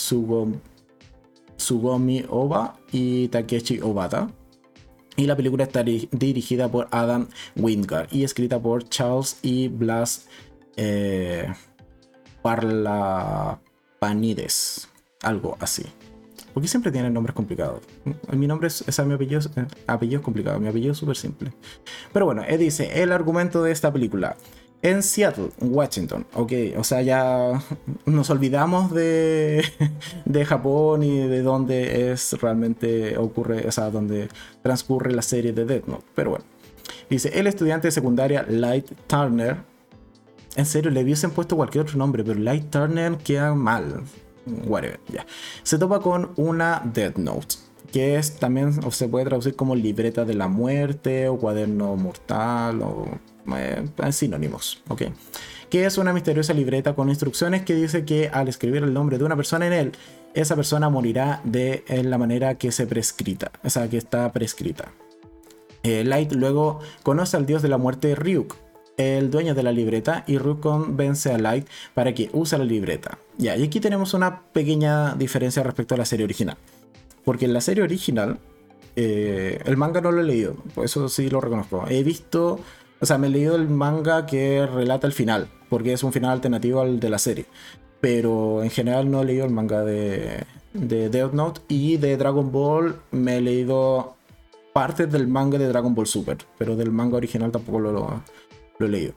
Sugomi 1.56 2.24
Oba 2.28 2.76
y 2.90 3.28
Takeshi 3.28 3.80
Obata. 3.80 4.28
Y 5.16 5.26
la 5.26 5.36
película 5.36 5.64
está 5.64 5.82
dirigida 5.82 6.70
por 6.70 6.88
Adam 6.90 7.28
Wingard 7.56 8.08
y 8.10 8.24
escrita 8.24 8.58
por 8.60 8.88
Charles 8.88 9.38
E. 9.42 9.68
Blas 9.68 10.26
eh, 10.76 11.52
Parlapanides, 12.40 14.88
algo 15.22 15.58
así. 15.60 15.84
Porque 16.54 16.68
siempre 16.68 16.92
tienen 16.92 17.12
nombres 17.14 17.34
complicados. 17.34 17.82
Mi 18.30 18.46
nombre 18.46 18.68
es, 18.68 18.84
mi 19.06 19.14
apellido, 19.14 19.40
eh, 19.56 19.66
apellido 19.86 20.20
es 20.20 20.24
complicado, 20.24 20.60
mi 20.60 20.68
apellido 20.68 20.92
es 20.92 20.98
súper 20.98 21.16
simple. 21.16 21.52
Pero 22.12 22.26
bueno, 22.26 22.42
él 22.46 22.58
dice, 22.58 23.02
el 23.02 23.10
argumento 23.12 23.62
de 23.62 23.72
esta 23.72 23.90
película. 23.92 24.36
En 24.82 25.04
Seattle, 25.04 25.50
Washington, 25.60 26.26
ok, 26.34 26.52
o 26.76 26.82
sea, 26.82 27.02
ya 27.02 27.62
nos 28.04 28.30
olvidamos 28.30 28.92
de, 28.92 29.64
de 30.24 30.44
Japón 30.44 31.04
y 31.04 31.20
de 31.28 31.42
dónde 31.42 32.10
es 32.10 32.32
realmente 32.40 33.16
ocurre, 33.16 33.66
o 33.68 33.70
sea, 33.70 33.90
donde 33.90 34.28
transcurre 34.62 35.12
la 35.12 35.22
serie 35.22 35.52
de 35.52 35.64
Death 35.64 35.86
Note. 35.86 36.04
Pero 36.16 36.30
bueno, 36.30 36.44
dice, 37.08 37.30
el 37.38 37.46
estudiante 37.46 37.86
de 37.86 37.92
secundaria 37.92 38.44
Light 38.48 38.90
Turner, 39.06 39.58
en 40.56 40.66
serio, 40.66 40.90
le 40.90 41.04
hubiesen 41.04 41.30
puesto 41.30 41.54
cualquier 41.54 41.82
otro 41.84 41.96
nombre, 41.96 42.24
pero 42.24 42.40
Light 42.40 42.68
Turner 42.70 43.16
queda 43.18 43.54
mal 43.54 44.02
whatever, 44.66 44.98
ya. 45.08 45.24
Se 45.62 45.78
topa 45.78 46.00
con 46.00 46.32
una 46.36 46.82
Death 46.92 47.18
Note, 47.18 47.54
que 47.92 48.16
es 48.16 48.36
también 48.36 48.80
o 48.84 48.90
se 48.90 49.06
puede 49.06 49.26
traducir 49.26 49.54
como 49.54 49.76
libreta 49.76 50.24
de 50.24 50.34
la 50.34 50.48
muerte 50.48 51.28
o 51.28 51.38
cuaderno 51.38 51.94
mortal 51.94 52.82
o 52.82 53.06
eh, 53.56 53.84
sinónimos, 54.12 54.82
¿ok? 54.88 55.02
Que 55.70 55.86
es 55.86 55.98
una 55.98 56.12
misteriosa 56.12 56.52
libreta 56.52 56.94
con 56.94 57.08
instrucciones 57.08 57.62
que 57.62 57.74
dice 57.74 58.04
que 58.04 58.28
al 58.28 58.48
escribir 58.48 58.82
el 58.82 58.92
nombre 58.92 59.18
de 59.18 59.24
una 59.24 59.36
persona 59.36 59.66
en 59.66 59.72
él, 59.72 59.92
esa 60.34 60.56
persona 60.56 60.88
morirá 60.90 61.40
de 61.44 61.84
la 62.04 62.18
manera 62.18 62.56
que 62.56 62.72
se 62.72 62.86
prescrita, 62.86 63.52
o 63.64 63.70
sea, 63.70 63.88
que 63.88 63.96
está 63.96 64.32
prescrita. 64.32 64.92
Eh, 65.82 66.04
Light 66.04 66.32
luego 66.32 66.80
conoce 67.02 67.36
al 67.36 67.46
dios 67.46 67.62
de 67.62 67.68
la 67.68 67.78
muerte 67.78 68.14
Ryuk, 68.14 68.54
el 68.96 69.30
dueño 69.30 69.54
de 69.54 69.62
la 69.62 69.72
libreta 69.72 70.24
y 70.26 70.38
Rook 70.38 70.60
convence 70.60 71.32
a 71.32 71.38
Light 71.38 71.66
para 71.94 72.14
que 72.14 72.30
use 72.32 72.56
la 72.58 72.64
libreta. 72.64 73.18
Ya, 73.38 73.56
y 73.56 73.64
aquí 73.64 73.80
tenemos 73.80 74.14
una 74.14 74.42
pequeña 74.52 75.14
diferencia 75.14 75.62
respecto 75.62 75.94
a 75.94 75.98
la 75.98 76.04
serie 76.04 76.24
original. 76.24 76.56
Porque 77.24 77.46
en 77.46 77.52
la 77.52 77.60
serie 77.60 77.82
original, 77.82 78.38
eh, 78.96 79.60
el 79.64 79.76
manga 79.76 80.00
no 80.00 80.12
lo 80.12 80.20
he 80.20 80.24
leído, 80.24 80.56
eso 80.82 81.08
sí 81.08 81.30
lo 81.30 81.40
reconozco. 81.40 81.84
He 81.88 82.02
visto, 82.02 82.60
o 83.02 83.06
sea, 83.06 83.18
me 83.18 83.26
he 83.26 83.30
leído 83.30 83.56
el 83.56 83.68
manga 83.68 84.26
que 84.26 84.64
relata 84.64 85.08
el 85.08 85.12
final, 85.12 85.48
porque 85.68 85.92
es 85.92 86.04
un 86.04 86.12
final 86.12 86.30
alternativo 86.30 86.80
al 86.80 87.00
de 87.00 87.10
la 87.10 87.18
serie. 87.18 87.46
Pero 88.00 88.62
en 88.62 88.70
general 88.70 89.10
no 89.10 89.22
he 89.22 89.24
leído 89.24 89.44
el 89.44 89.50
manga 89.50 89.84
de, 89.84 90.44
de 90.72 91.08
Death 91.08 91.32
Note 91.32 91.60
y 91.66 91.96
de 91.96 92.16
Dragon 92.16 92.52
Ball 92.52 92.94
me 93.10 93.38
he 93.38 93.40
leído 93.40 94.14
partes 94.72 95.10
del 95.10 95.26
manga 95.26 95.58
de 95.58 95.66
Dragon 95.66 95.96
Ball 95.96 96.06
Super, 96.06 96.38
pero 96.56 96.76
del 96.76 96.92
manga 96.92 97.16
original 97.16 97.50
tampoco 97.50 97.80
lo, 97.80 98.22
he 98.78 98.88
leído. 98.88 99.14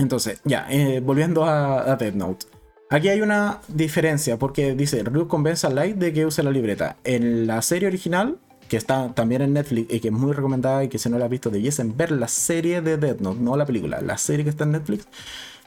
Entonces, 0.00 0.40
ya, 0.44 0.66
eh, 0.68 0.98
volviendo 0.98 1.44
a, 1.44 1.94
Dead 1.94 2.14
Note. 2.14 2.46
Aquí 2.90 3.08
hay 3.08 3.20
una 3.20 3.60
diferencia 3.68 4.40
porque 4.40 4.74
dice, 4.74 5.04
Ryuk 5.04 5.28
convence 5.28 5.68
a 5.68 5.70
Light 5.70 5.98
de 5.98 6.12
que 6.12 6.26
use 6.26 6.42
la 6.42 6.50
libreta. 6.50 6.96
En 7.04 7.46
la 7.46 7.62
serie 7.62 7.86
original, 7.86 8.38
que 8.72 8.78
está 8.78 9.12
también 9.12 9.42
en 9.42 9.52
Netflix 9.52 9.92
y 9.92 10.00
que 10.00 10.08
es 10.08 10.14
muy 10.14 10.32
recomendada 10.32 10.82
y 10.82 10.88
que 10.88 10.98
si 10.98 11.10
no 11.10 11.18
la 11.18 11.26
has 11.26 11.30
visto 11.30 11.50
debiesen 11.50 11.94
ver 11.94 12.10
la 12.10 12.26
serie 12.26 12.80
de 12.80 12.96
Dead 12.96 13.20
Note, 13.20 13.38
no 13.38 13.54
la 13.54 13.66
película, 13.66 14.00
la 14.00 14.16
serie 14.16 14.44
que 14.44 14.48
está 14.48 14.64
en 14.64 14.72
Netflix. 14.72 15.06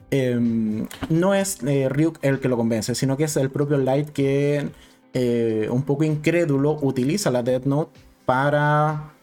Em, 0.10 0.88
no 1.10 1.36
es 1.36 1.60
eh, 1.68 1.88
Ryuk 1.88 2.18
el 2.24 2.40
que 2.40 2.50
lo 2.50 2.58
convence, 2.58 2.96
sino 2.96 3.16
que 3.16 3.26
es 3.26 3.38
el 3.38 3.52
propio 3.52 3.78
Light 3.78 4.10
que, 4.10 4.70
eh, 5.14 5.68
un 5.70 5.84
poco 5.84 6.04
incrédulo, 6.04 6.80
utiliza 6.82 7.30
la 7.30 7.44
Dead 7.44 7.64
Note 7.66 7.92
para 8.26 9.14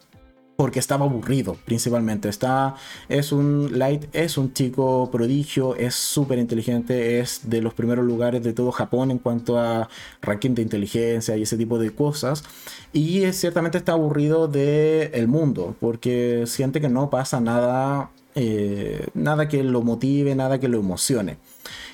porque 0.63 0.79
estaba 0.79 1.07
aburrido 1.07 1.57
principalmente. 1.65 2.29
Está, 2.29 2.77
es 3.09 3.33
un 3.33 3.81
Light, 3.81 4.05
es 4.13 4.39
un 4.39 4.53
chico 4.53 5.11
prodigio, 5.11 5.75
es 5.75 5.97
súper 5.97 6.39
inteligente, 6.39 7.19
es 7.19 7.51
de 7.51 7.61
los 7.61 7.75
primeros 7.75 8.07
lugares 8.07 8.45
de 8.45 8.53
todo 8.53 8.71
Japón 8.71 9.11
en 9.11 9.19
cuanto 9.19 9.59
a 9.59 9.89
ranking 10.21 10.55
de 10.55 10.63
inteligencia 10.63 11.37
y 11.37 11.43
ese 11.43 11.57
tipo 11.57 11.81
de 11.81 11.93
cosas. 11.93 12.45
Y 12.93 13.33
ciertamente 13.33 13.77
está 13.77 13.91
aburrido 13.91 14.47
del 14.47 15.11
el 15.13 15.27
mundo, 15.27 15.75
porque 15.81 16.45
siente 16.47 16.81
que 16.81 16.89
no 16.89 17.11
pasa 17.11 17.41
nada, 17.41 18.13
eh, 18.37 19.09
nada 19.15 19.49
que 19.49 19.65
lo 19.65 19.83
motive, 19.83 20.37
nada 20.37 20.61
que 20.61 20.69
lo 20.69 20.79
emocione. 20.79 21.39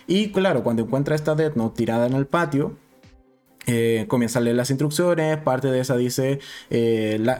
Y 0.06 0.30
claro, 0.30 0.62
cuando 0.62 0.82
encuentra 0.82 1.14
esta 1.14 1.34
Death 1.34 1.56
Note 1.56 1.74
tirada 1.74 2.06
en 2.06 2.12
el 2.12 2.26
patio, 2.26 2.76
eh, 3.68 4.06
comienza 4.08 4.38
a 4.38 4.42
leer 4.42 4.56
las 4.56 4.70
instrucciones, 4.70 5.36
parte 5.36 5.68
de 5.70 5.80
esa 5.80 5.94
dice 5.94 6.40
eh, 6.70 7.18
la, 7.20 7.38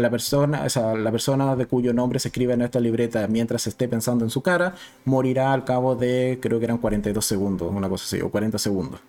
la, 0.00 0.10
persona, 0.10 0.66
o 0.66 0.96
la 0.96 1.12
persona 1.12 1.54
de 1.54 1.66
cuyo 1.66 1.92
nombre 1.92 2.18
se 2.18 2.28
escribe 2.28 2.54
en 2.54 2.62
esta 2.62 2.80
libreta 2.80 3.26
mientras 3.28 3.68
esté 3.68 3.86
pensando 3.86 4.24
en 4.24 4.30
su 4.30 4.42
cara, 4.42 4.74
morirá 5.04 5.52
al 5.52 5.64
cabo 5.64 5.94
de, 5.94 6.40
creo 6.42 6.58
que 6.58 6.64
eran 6.64 6.78
42 6.78 7.24
segundos, 7.24 7.70
una 7.72 7.88
cosa 7.88 8.04
así, 8.04 8.20
o 8.20 8.30
40 8.30 8.58
segundos. 8.58 9.00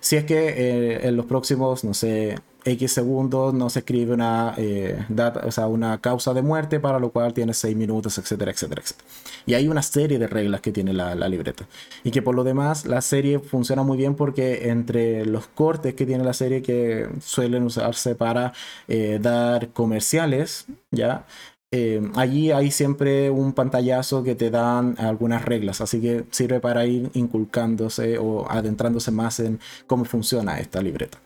Si 0.00 0.16
es 0.16 0.24
que 0.24 0.48
eh, 0.48 1.06
en 1.06 1.16
los 1.16 1.26
próximos, 1.26 1.84
no 1.84 1.94
sé, 1.94 2.36
X 2.68 2.92
segundos 2.92 3.54
no 3.54 3.70
se 3.70 3.80
escribe 3.80 4.14
una, 4.14 4.54
eh, 4.56 5.04
data, 5.08 5.42
o 5.46 5.50
sea, 5.50 5.66
una 5.66 5.98
causa 6.00 6.34
de 6.34 6.42
muerte, 6.42 6.80
para 6.80 6.98
lo 6.98 7.10
cual 7.10 7.32
tiene 7.32 7.54
6 7.54 7.76
minutos, 7.76 8.18
etcétera, 8.18 8.50
etcétera, 8.50 8.82
etcétera. 8.82 9.08
Y 9.46 9.54
hay 9.54 9.68
una 9.68 9.82
serie 9.82 10.18
de 10.18 10.26
reglas 10.26 10.60
que 10.60 10.72
tiene 10.72 10.92
la, 10.92 11.14
libreta. 11.28 11.66
Y 12.04 12.10
que 12.10 12.22
por 12.22 12.34
lo 12.34 12.44
demás 12.44 12.86
la 12.86 13.00
serie 13.00 13.38
funciona 13.38 13.82
muy 13.82 13.96
bien 13.98 14.14
porque 14.14 14.68
entre 14.68 15.24
los 15.26 15.46
cortes 15.46 15.94
que 15.94 16.06
tiene 16.06 16.24
la 16.24 16.32
serie 16.32 16.62
que 16.62 17.08
suelen 17.20 17.64
usarse 17.64 18.14
para 18.14 18.52
eh, 18.88 19.18
dar 19.20 19.68
comerciales, 19.68 20.66
¿ya? 20.90 21.26
Eh, 21.70 22.00
allí 22.16 22.50
hay 22.50 22.70
siempre 22.70 23.30
un 23.30 23.52
pantallazo 23.52 24.22
que 24.22 24.34
te 24.34 24.50
dan 24.50 24.96
algunas 24.98 25.44
reglas, 25.44 25.82
así 25.82 26.00
que 26.00 26.24
sirve 26.30 26.60
para 26.60 26.86
ir 26.86 27.10
inculcándose 27.12 28.16
o 28.18 28.50
adentrándose 28.50 29.10
más 29.10 29.38
en 29.40 29.60
cómo 29.86 30.06
funciona 30.06 30.58
esta 30.60 30.80
libreta. 30.80 31.18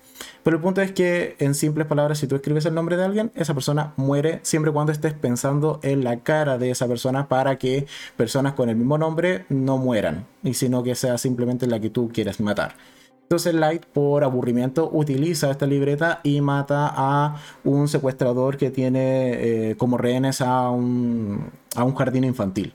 Pero 0.43 0.57
el 0.57 0.63
punto 0.63 0.81
es 0.83 0.91
que, 0.91 1.37
en 1.39 1.55
simples 1.55 1.87
palabras, 1.87 2.19
si 2.19 2.27
tú 2.27 2.35
escribes 2.35 2.67
el 2.67 2.75
nombre 2.75 2.97
de 2.97 3.05
alguien, 3.05 3.31
esa 3.37 3.55
persona 3.55 3.93
muere 3.97 4.41
siempre 4.43 4.71
y 4.71 4.75
cuando 4.75 4.91
estés 4.91 5.15
pensando 5.15 5.79
en 5.83 6.03
la 6.03 6.21
cara 6.21 6.59
de 6.59 6.71
esa 6.71 6.89
persona 6.89 7.29
para 7.29 7.59
que 7.59 7.87
personas 8.17 8.55
con 8.55 8.69
el 8.69 8.77
mismo 8.77 8.99
nombre 8.99 9.47
no 9.49 9.79
mueran, 9.79 10.27
y 10.43 10.55
sino 10.55 10.83
que 10.83 10.97
sea 10.97 11.17
simplemente 11.17 11.67
la 11.69 11.79
que 11.79 11.91
tú 11.91 12.11
quieres 12.13 12.41
matar. 12.41 12.75
Entonces 13.23 13.55
Light, 13.55 13.87
por 13.87 14.25
aburrimiento, 14.25 14.91
utiliza 14.93 15.51
esta 15.51 15.65
libreta 15.65 16.21
y 16.23 16.41
mata 16.41 16.93
a 16.95 17.41
un 17.65 17.89
secuestrador 17.89 18.59
que 18.59 18.71
tiene 18.71 19.71
eh, 19.71 19.77
como 19.77 19.97
rehenes 19.97 20.41
a 20.41 20.69
un, 20.69 21.51
a 21.75 21.85
un 21.85 21.95
jardín 21.95 22.25
infantil. 22.25 22.75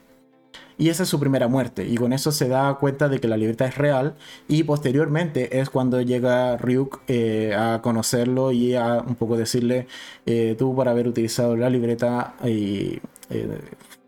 Y 0.78 0.90
esa 0.90 1.02
es 1.02 1.08
su 1.08 1.18
primera 1.18 1.48
muerte. 1.48 1.86
Y 1.86 1.96
con 1.96 2.12
eso 2.12 2.30
se 2.30 2.48
da 2.48 2.72
cuenta 2.74 3.08
de 3.08 3.18
que 3.18 3.26
la 3.26 3.36
libreta 3.36 3.66
es 3.66 3.76
real. 3.76 4.14
Y 4.46 4.62
posteriormente 4.62 5.58
es 5.58 5.70
cuando 5.70 6.00
llega 6.00 6.56
Ryuk 6.56 7.00
eh, 7.08 7.52
a 7.58 7.82
conocerlo 7.82 8.52
y 8.52 8.76
a 8.76 9.02
un 9.04 9.16
poco 9.16 9.36
decirle, 9.36 9.88
eh, 10.24 10.54
tú 10.56 10.74
por 10.76 10.88
haber 10.88 11.08
utilizado 11.08 11.56
la 11.56 11.68
libreta 11.68 12.36
y 12.44 13.00
eh, 13.30 13.58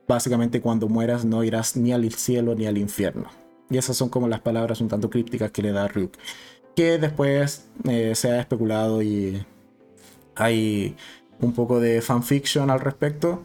básicamente 0.07 0.61
cuando 0.61 0.89
mueras 0.89 1.25
no 1.25 1.43
irás 1.43 1.77
ni 1.77 1.93
al 1.93 2.09
cielo 2.13 2.55
ni 2.55 2.67
al 2.67 2.79
infierno. 2.79 3.27
Y 3.69 3.77
esas 3.77 3.97
son 3.97 4.09
como 4.09 4.29
las 4.29 4.41
palabras 4.41 4.81
un 4.81 4.89
tanto 4.89 5.11
crípticas 5.11 5.51
que 5.51 5.63
le 5.63 5.73
da 5.73 5.89
Ryuk. 5.89 6.13
Que 6.77 6.99
después 6.99 7.67
se 8.15 8.31
ha 8.31 8.41
especulado 8.41 9.03
y 9.03 9.45
hay 10.37 10.97
un 11.41 11.53
poco 11.53 11.81
de 11.81 12.01
fanfiction 12.01 12.71
al 12.71 12.81
respecto 12.81 13.43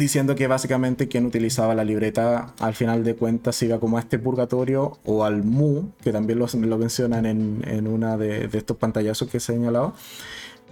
diciendo 0.00 0.34
que 0.34 0.48
básicamente 0.48 1.06
quien 1.06 1.26
utilizaba 1.26 1.74
la 1.74 1.84
libreta 1.84 2.54
al 2.58 2.74
final 2.74 3.04
de 3.04 3.14
cuentas 3.14 3.62
iba 3.62 3.78
como 3.78 3.98
a 3.98 4.00
este 4.00 4.18
purgatorio 4.18 4.98
o 5.04 5.24
al 5.24 5.44
Mu, 5.44 5.90
que 6.02 6.10
también 6.10 6.40
lo, 6.40 6.78
mencionan 6.78 7.26
en, 7.26 7.62
en 7.66 7.86
una 7.86 8.16
de, 8.16 8.48
estos 8.52 8.76
pantallazos 8.76 9.28
que 9.28 9.36
he 9.36 9.40
señalado, 9.40 9.94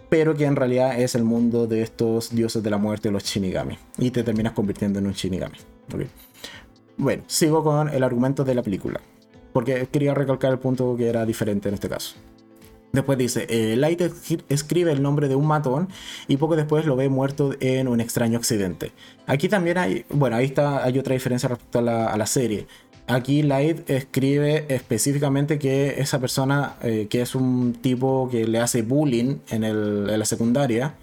pero 0.08 0.34
que 0.34 0.46
en 0.46 0.56
realidad 0.56 0.98
es 0.98 1.14
el 1.14 1.22
mundo 1.22 1.66
de 1.66 1.82
estos 1.82 2.30
dioses 2.30 2.62
de 2.62 2.70
la 2.70 2.78
muerte, 2.78 3.10
los 3.10 3.22
Shinigami, 3.22 3.78
y 3.98 4.10
te 4.10 4.24
terminas 4.24 4.54
convirtiendo 4.54 4.98
en 4.98 5.06
un 5.06 5.12
Shinigami. 5.12 5.58
Bueno, 6.96 7.22
sigo 7.26 7.62
con 7.62 7.88
el 7.90 8.02
argumento 8.02 8.42
de 8.42 8.54
la 8.54 8.62
película, 8.62 9.00
porque 9.52 9.86
quería 9.92 10.14
recalcar 10.14 10.50
el 10.50 10.58
punto 10.58 10.96
que 10.96 11.08
era 11.08 11.24
diferente 11.24 11.68
en 11.68 11.74
este 11.74 11.88
caso. 11.88 12.16
Después 12.92 13.18
dice, 13.18 13.46
eh, 13.50 13.76
Light 13.76 14.00
escribe 14.48 14.92
el 14.92 15.02
nombre 15.02 15.28
de 15.28 15.34
un 15.34 15.46
matón 15.46 15.88
y 16.26 16.38
poco 16.38 16.56
después 16.56 16.86
lo 16.86 16.96
ve 16.96 17.08
muerto 17.08 17.54
en 17.60 17.86
un 17.86 18.00
extraño 18.00 18.38
accidente. 18.38 18.92
Aquí 19.26 19.48
también 19.48 19.76
hay, 19.76 20.04
bueno, 20.08 20.36
ahí 20.36 20.46
está, 20.46 20.84
hay 20.84 20.98
otra 20.98 21.12
diferencia 21.12 21.48
respecto 21.50 21.80
a 21.80 22.16
la, 22.16 22.26
serie. 22.26 22.66
aquí 23.06 23.42
Light 23.42 23.88
escribe 23.90 24.64
específicamente 24.68 25.58
que 25.58 26.00
esa 26.00 26.18
persona, 26.18 26.76
eh, 26.82 27.08
que 27.10 27.20
es 27.20 27.34
un 27.34 27.74
tipo 27.74 28.28
que 28.30 28.46
le 28.46 28.58
hace 28.58 28.82
bullying 28.82 29.36
en, 29.50 30.18
la 30.18 30.24
secundaria, 30.24 30.94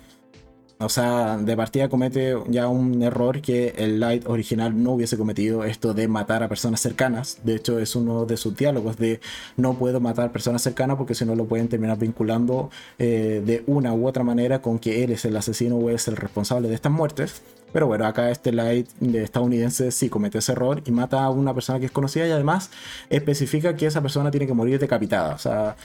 o 0.78 0.90
sea, 0.90 1.38
de 1.38 1.56
partida 1.56 1.88
comete 1.88 2.36
ya 2.48 2.68
un 2.68 3.02
error 3.02 3.42
que 3.42 3.74
el 3.78 4.02
Light 4.02 4.28
original 4.28 4.84
no 4.84 4.92
hubiese 4.92 5.18
cometido, 5.18 5.64
esto 5.64 5.94
de 5.94 6.10
matar 6.10 6.44
a 6.44 6.50
personas 6.50 6.82
cercanas. 6.82 7.40
De 7.44 7.56
hecho, 7.56 7.80
es 7.80 7.96
uno 7.96 8.26
de 8.26 8.36
sus 8.36 8.58
diálogos 8.58 8.98
de 8.98 9.22
no 9.56 9.76
puedo 9.76 10.02
matar 10.02 10.34
personas 10.34 10.62
cercanas 10.62 10.98
porque 10.98 11.16
si 11.16 11.24
no 11.24 11.34
lo 11.36 11.46
pueden 11.46 11.70
terminar 11.70 11.98
vinculando 11.98 12.70
eh, 13.00 13.42
de 13.46 13.64
una 13.68 13.94
u 13.94 14.06
otra 14.06 14.26
manera 14.26 14.62
con 14.62 14.78
que 14.78 15.04
él 15.06 15.12
es 15.12 15.24
el 15.24 15.38
asesino 15.38 15.78
o 15.78 15.90
es 15.90 16.10
el 16.10 16.18
responsable 16.18 16.68
de 16.68 16.76
estas 16.76 16.92
muertes. 16.92 17.42
Pero 17.72 17.88
bueno, 17.88 18.06
acá 18.06 18.30
este 18.30 18.52
Light 18.52 18.90
de 19.00 19.24
estadounidense 19.24 19.92
sí 19.92 20.10
comete 20.10 20.40
ese 20.40 20.52
error 20.52 20.82
y 20.86 20.92
mata 20.92 21.24
a 21.24 21.30
una 21.30 21.54
persona 21.54 21.80
que 21.80 21.86
es 21.86 21.92
conocida 21.92 22.28
y 22.28 22.32
además 22.32 22.70
especifica 23.10 23.78
que 23.78 23.86
esa 23.86 24.02
persona 24.02 24.30
tiene 24.30 24.46
que 24.46 24.54
morir 24.54 24.78
decapitada. 24.78 25.36
O 25.36 25.40
sea, 25.40 25.78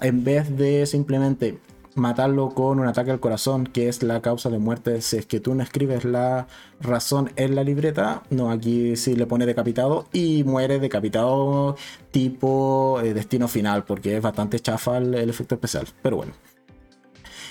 en 0.00 0.22
vez 0.22 0.54
de 0.56 0.84
simplemente 0.84 1.58
matarlo 1.94 2.50
con 2.50 2.80
un 2.80 2.86
ataque 2.86 3.10
al 3.10 3.20
corazón, 3.20 3.66
que 3.66 3.88
es 3.88 4.02
la 4.02 4.20
causa 4.20 4.50
de 4.50 4.58
muerte. 4.58 5.00
Si 5.00 5.16
es 5.16 5.26
que 5.26 5.40
tú 5.40 5.54
no 5.54 5.62
escribes 5.62 6.04
la 6.04 6.46
razón 6.80 7.30
en 7.36 7.54
la 7.54 7.64
libreta, 7.64 8.22
no, 8.30 8.50
aquí 8.50 8.96
sí 8.96 9.16
le 9.16 9.26
pone 9.26 9.46
decapitado 9.46 10.06
y 10.12 10.44
muere 10.44 10.78
decapitado 10.78 11.76
tipo 12.10 13.00
eh, 13.02 13.14
destino 13.14 13.48
final, 13.48 13.84
porque 13.84 14.16
es 14.16 14.22
bastante 14.22 14.60
chafa 14.60 14.98
el 14.98 15.28
efecto 15.28 15.54
especial. 15.56 15.86
Pero 16.02 16.16
bueno. 16.16 16.53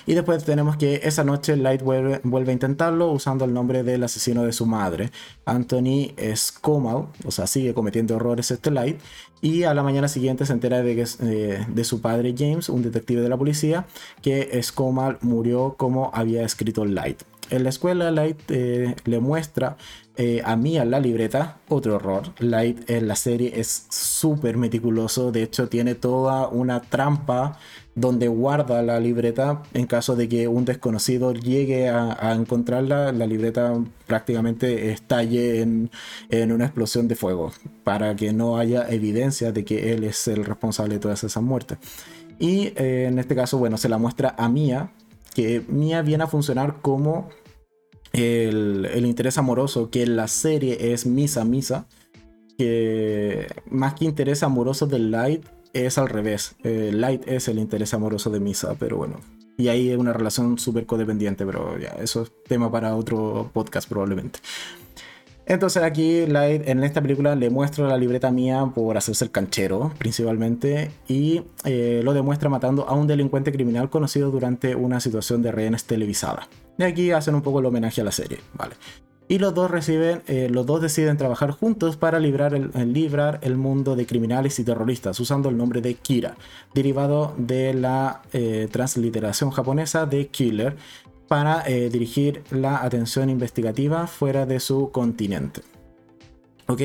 Y 0.06 0.14
después 0.14 0.44
tenemos 0.44 0.78
que 0.78 1.02
esa 1.04 1.24
noche 1.24 1.56
Light 1.56 1.82
vuelve, 1.82 2.22
vuelve, 2.24 2.52
a 2.52 2.54
intentarlo 2.54 3.12
usando 3.12 3.46
el 3.46 3.54
nombre 3.54 3.84
del 3.84 4.04
asesino 4.04 4.44
de 4.44 4.54
su 4.54 4.66
madre, 4.66 5.12
Anthony 5.46 6.14
Scomal, 6.36 7.08
o 7.26 7.32
sea, 7.32 7.48
sigue 7.48 7.74
cometiendo 7.74 8.16
errores 8.16 8.52
este 8.52 8.72
Light. 8.72 9.00
Y 9.42 9.64
a 9.64 9.74
la 9.74 9.84
mañana 9.84 10.08
siguiente 10.08 10.46
se 10.46 10.54
entera 10.54 10.82
de, 10.82 10.96
que, 10.96 11.06
eh, 11.22 11.66
de 11.68 11.84
su 11.84 12.00
padre 12.00 12.34
James, 12.38 12.70
un 12.70 12.82
detective 12.82 13.22
de 13.22 13.28
la 13.28 13.38
policía, 13.38 13.86
que 14.22 14.62
Scomal 14.64 15.18
murió 15.22 15.76
como 15.78 16.12
había 16.14 16.44
escrito 16.44 16.86
Light. 16.86 17.24
En 17.50 17.64
la 17.64 17.70
escuela 17.70 18.10
Light 18.10 18.40
eh, 18.50 18.96
le 19.04 19.20
muestra 19.20 19.76
eh, 20.16 20.42
a 20.46 20.56
Mia 20.56 20.86
la 20.86 21.00
libreta, 21.00 21.58
otro 21.68 21.96
error. 21.96 22.34
Light 22.40 22.90
en 22.90 23.08
la 23.08 23.16
serie 23.16 23.60
es 23.60 23.86
súper 23.90 24.58
meticuloso, 24.58 25.32
de 25.32 25.44
hecho 25.44 25.68
tiene 25.68 25.96
toda 25.96 26.48
una 26.48 26.82
trampa 26.82 27.60
donde 27.96 28.28
guarda 28.28 28.82
la 28.82 29.00
libreta 29.00 29.62
en 29.74 29.86
caso 29.86 30.16
de 30.16 30.28
que 30.28 30.48
un 30.48 30.66
desconocido 30.66 31.32
llegue 31.34 31.90
a, 31.90 32.34
encontrarla, 32.34 33.12
la 33.12 33.28
libreta 33.28 33.74
prácticamente 34.08 34.92
estalle 34.92 35.62
en, 35.62 35.92
una 36.52 36.66
explosión 36.66 37.08
de 37.08 37.16
fuego 37.16 37.52
para 37.84 38.16
que 38.16 38.34
no 38.34 38.58
haya 38.58 38.90
evidencia 38.90 39.52
de 39.52 39.64
que 39.64 39.94
él 39.94 40.04
es 40.04 40.28
el 40.28 40.44
responsable 40.46 40.96
de 40.96 41.00
todas 41.00 41.24
esas 41.24 41.44
muertes. 41.44 41.78
Y 42.40 42.74
eh, 42.76 43.06
en 43.08 43.20
este 43.20 43.36
caso, 43.36 43.60
bueno, 43.60 43.78
se 43.78 43.90
la 43.90 44.00
muestra 44.00 44.34
a 44.38 44.50
Mia, 44.50 44.92
que 45.36 45.64
Mia 45.68 46.02
viene 46.02 46.24
a 46.24 46.28
funcionar 46.28 46.82
como 46.82 47.30
el, 48.12 48.90
el 48.92 49.06
interés 49.06 49.38
amoroso, 49.38 49.92
que 49.92 50.02
en 50.04 50.16
la 50.16 50.28
serie 50.28 50.94
es 50.94 51.06
Misa 51.06 51.46
Misa, 51.46 51.86
que 52.58 53.48
más 53.70 53.94
que 53.94 54.06
interés 54.06 54.42
amoroso 54.42 54.88
del 54.88 55.12
Light, 55.12 55.46
es 55.74 55.98
al 55.98 56.10
revés. 56.10 56.56
Eh, 56.64 56.92
Light 56.94 57.28
es 57.28 57.48
el 57.48 57.60
interés 57.60 57.94
amoroso 57.94 58.30
de 58.30 58.40
Misa, 58.40 58.76
pero 58.80 58.98
bueno. 58.98 59.20
Y 59.58 59.68
ahí 59.68 59.90
hay 59.90 59.96
una 59.96 60.14
relación 60.14 60.58
súper 60.58 60.86
codependiente, 60.86 61.46
pero 61.46 61.78
ya, 61.78 61.90
eso 62.02 62.24
es 62.24 62.32
tema 62.48 62.72
para 62.72 62.96
otro 62.96 63.50
podcast 63.54 63.90
probablemente. 63.90 64.40
Entonces 65.46 65.84
aquí 65.84 66.26
Light 66.26 66.68
en 66.68 66.84
esta 66.84 67.02
película 67.02 67.36
le 67.36 67.50
muestra 67.50 67.88
la 67.88 67.98
libreta 67.98 68.32
mía 68.32 68.72
por 68.74 68.98
hacerse 68.98 69.26
el 69.26 69.32
canchero 69.32 69.92
principalmente 69.98 70.92
y 71.08 71.42
eh, 71.66 72.00
lo 72.02 72.14
demuestra 72.14 72.48
matando 72.50 72.88
a 72.88 72.94
un 72.94 73.08
delincuente 73.08 73.52
criminal 73.52 73.90
conocido 73.90 74.32
durante 74.32 74.74
una 74.74 75.02
situación 75.02 75.42
de 75.42 75.52
rehenes 75.52 75.84
televisada. 75.84 76.48
Y 76.78 76.84
aquí 76.84 77.12
hacen 77.12 77.36
un 77.36 77.42
poco 77.42 77.60
el 77.60 77.66
homenaje 77.66 78.00
a 78.00 78.06
la 78.06 78.12
serie, 78.12 78.40
¿vale? 78.54 78.76
Y 79.28 79.40
los 79.40 79.54
dos 79.54 79.72
reciben, 79.72 80.22
eh, 80.28 80.50
los 80.50 80.66
dos 80.66 80.82
deciden 80.82 81.18
trabajar 81.18 81.52
juntos 81.52 81.96
para 81.96 82.20
librar 82.20 82.54
el, 82.54 82.72
librar 82.94 83.40
el 83.42 83.56
mundo 83.56 83.96
de 83.96 84.06
criminales 84.06 84.60
y 84.60 84.64
terroristas 84.64 85.20
usando 85.20 85.50
el 85.50 85.58
nombre 85.58 85.82
de 85.82 85.96
Kira, 85.96 86.36
derivado 86.74 87.34
de 87.38 87.74
la 87.74 88.22
eh, 88.34 88.68
transliteración 88.72 89.52
japonesa 89.52 90.06
de 90.06 90.28
Killer, 90.28 90.76
para 91.28 91.64
eh, 91.66 91.90
dirigir 91.90 92.44
la 92.52 92.84
atención 92.84 93.30
investigativa 93.30 94.08
fuera 94.08 94.46
de 94.46 94.60
su 94.60 94.92
continente. 94.92 95.62
¿Ok? 96.68 96.82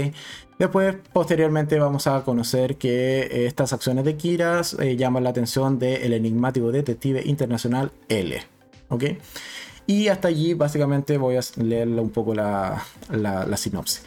Después, 0.59 0.97
posteriormente, 1.13 1.79
vamos 1.79 2.07
a 2.07 2.23
conocer 2.25 2.77
que 2.77 3.47
estas 3.47 3.73
acciones 3.73 4.05
de 4.05 4.17
Kira 4.17 4.63
llaman 4.63 5.25
la 5.25 5.31
atención 5.31 5.79
del 5.79 6.13
enigmático 6.13 6.73
detective 6.73 7.23
internacional 7.25 7.93
L. 8.09 8.43
¿Ok? 8.89 9.05
Y 9.89 10.09
hasta 10.09 10.29
allí 10.29 10.53
básicamente 10.53 11.17
voy 11.17 11.37
a 11.37 11.41
leerle 11.57 12.03
un 12.03 12.11
poco 12.11 12.35
la, 12.35 12.85
la, 13.11 13.57
sinopsis. 13.57 14.03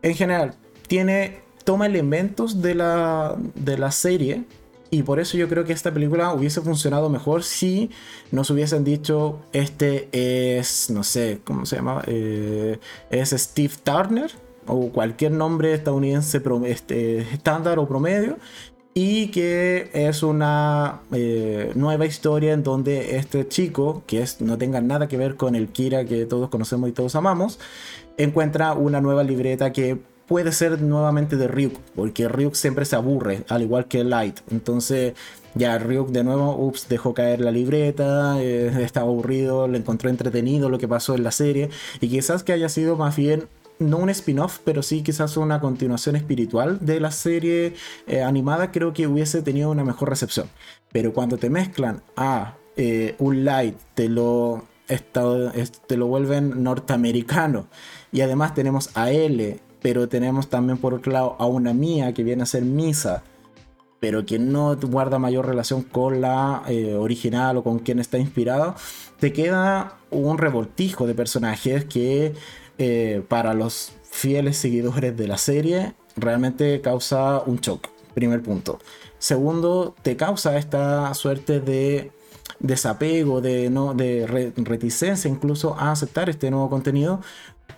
En 0.00 0.14
general, 0.14 0.54
tiene, 0.86 1.40
toma 1.64 1.86
elementos 1.86 2.62
de 2.62 2.76
la, 2.76 3.36
de 3.56 3.76
la 3.76 3.90
serie 3.90 4.44
y 4.92 5.02
por 5.02 5.18
eso 5.18 5.36
yo 5.36 5.48
creo 5.48 5.64
que 5.64 5.72
esta 5.72 5.92
película 5.92 6.32
hubiese 6.32 6.60
funcionado 6.60 7.08
mejor 7.08 7.42
si 7.42 7.90
nos 8.30 8.48
hubiesen 8.50 8.84
dicho, 8.84 9.40
este 9.52 10.08
es, 10.12 10.88
no 10.90 11.02
sé, 11.02 11.40
¿cómo 11.42 11.66
se 11.66 11.76
llama? 11.76 12.04
Eh, 12.06 12.78
es 13.10 13.30
Steve 13.30 13.74
Turner 13.82 14.30
o 14.68 14.90
cualquier 14.90 15.32
nombre 15.32 15.74
estadounidense 15.74 16.40
este, 16.66 17.18
estándar 17.18 17.80
o 17.80 17.88
promedio 17.88 18.38
y 18.94 19.28
que 19.28 19.90
es 19.92 20.22
una 20.22 21.00
eh, 21.12 21.72
nueva 21.74 22.06
historia 22.06 22.52
en 22.52 22.62
donde 22.62 23.16
este 23.16 23.46
chico, 23.48 24.04
que 24.06 24.22
es, 24.22 24.40
no 24.40 24.56
tenga 24.56 24.80
nada 24.80 25.08
que 25.08 25.16
ver 25.16 25.34
con 25.34 25.56
el 25.56 25.68
Kira 25.68 26.04
que 26.04 26.26
todos 26.26 26.48
conocemos 26.48 26.88
y 26.88 26.92
todos 26.92 27.16
amamos, 27.16 27.58
encuentra 28.16 28.72
una 28.74 29.00
nueva 29.00 29.24
libreta 29.24 29.72
que 29.72 29.98
puede 30.26 30.52
ser 30.52 30.80
nuevamente 30.80 31.36
de 31.36 31.48
Ryuk, 31.48 31.76
porque 31.96 32.28
Ryuk 32.28 32.54
siempre 32.54 32.84
se 32.84 32.94
aburre, 32.94 33.44
al 33.48 33.62
igual 33.62 33.86
que 33.86 34.04
Light. 34.04 34.38
Entonces, 34.50 35.14
ya 35.54 35.76
Ryuk 35.76 36.10
de 36.10 36.22
nuevo, 36.22 36.56
ups, 36.56 36.88
dejó 36.88 37.14
caer 37.14 37.40
la 37.40 37.50
libreta, 37.50 38.40
eh, 38.40 38.72
estaba 38.80 39.08
aburrido, 39.08 39.66
le 39.66 39.78
encontró 39.78 40.08
entretenido 40.08 40.70
lo 40.70 40.78
que 40.78 40.88
pasó 40.88 41.16
en 41.16 41.24
la 41.24 41.32
serie, 41.32 41.68
y 42.00 42.08
quizás 42.08 42.44
que 42.44 42.52
haya 42.52 42.68
sido 42.68 42.96
más 42.96 43.16
bien 43.16 43.48
no 43.78 43.98
un 43.98 44.10
spin-off, 44.10 44.60
pero 44.64 44.82
sí 44.82 45.02
quizás 45.02 45.36
una 45.36 45.60
continuación 45.60 46.16
espiritual 46.16 46.78
de 46.80 47.00
la 47.00 47.10
serie 47.10 47.74
eh, 48.06 48.22
animada, 48.22 48.72
creo 48.72 48.92
que 48.92 49.06
hubiese 49.06 49.42
tenido 49.42 49.70
una 49.70 49.84
mejor 49.84 50.08
recepción. 50.08 50.48
Pero 50.92 51.12
cuando 51.12 51.36
te 51.38 51.50
mezclan 51.50 52.02
a 52.16 52.54
eh, 52.76 53.14
un 53.18 53.44
light, 53.44 53.76
te 53.94 54.08
lo, 54.08 54.64
te 55.86 55.96
lo 55.96 56.06
vuelven 56.06 56.62
norteamericano, 56.62 57.66
y 58.12 58.20
además 58.20 58.54
tenemos 58.54 58.90
a 58.94 59.10
L, 59.10 59.60
pero 59.82 60.08
tenemos 60.08 60.48
también 60.48 60.78
por 60.78 60.94
otro 60.94 61.12
lado 61.12 61.36
a 61.38 61.46
una 61.46 61.74
mía 61.74 62.14
que 62.14 62.22
viene 62.22 62.44
a 62.44 62.46
ser 62.46 62.62
Misa, 62.62 63.22
pero 64.00 64.26
que 64.26 64.38
no 64.38 64.76
guarda 64.76 65.18
mayor 65.18 65.46
relación 65.46 65.82
con 65.82 66.20
la 66.20 66.62
eh, 66.68 66.94
original 66.94 67.56
o 67.56 67.64
con 67.64 67.78
quien 67.78 67.98
está 67.98 68.18
inspirado, 68.18 68.74
te 69.18 69.32
queda 69.32 69.96
un 70.10 70.38
revoltijo 70.38 71.06
de 71.06 71.14
personajes 71.14 71.86
que 71.86 72.34
eh, 72.78 73.22
para 73.28 73.54
los 73.54 73.92
fieles 74.02 74.56
seguidores 74.56 75.16
de 75.16 75.28
la 75.28 75.38
serie, 75.38 75.94
realmente 76.16 76.80
causa 76.80 77.42
un 77.46 77.58
shock. 77.58 77.88
Primer 78.14 78.42
punto. 78.42 78.78
Segundo, 79.18 79.94
te 80.02 80.16
causa 80.16 80.56
esta 80.56 81.12
suerte 81.14 81.60
de 81.60 82.12
desapego, 82.60 83.40
de, 83.40 84.52
reticencia 84.56 85.28
incluso 85.28 85.78
a 85.78 85.90
aceptar 85.90 86.28
este 86.30 86.50
nuevo 86.50 86.70
contenido, 86.70 87.20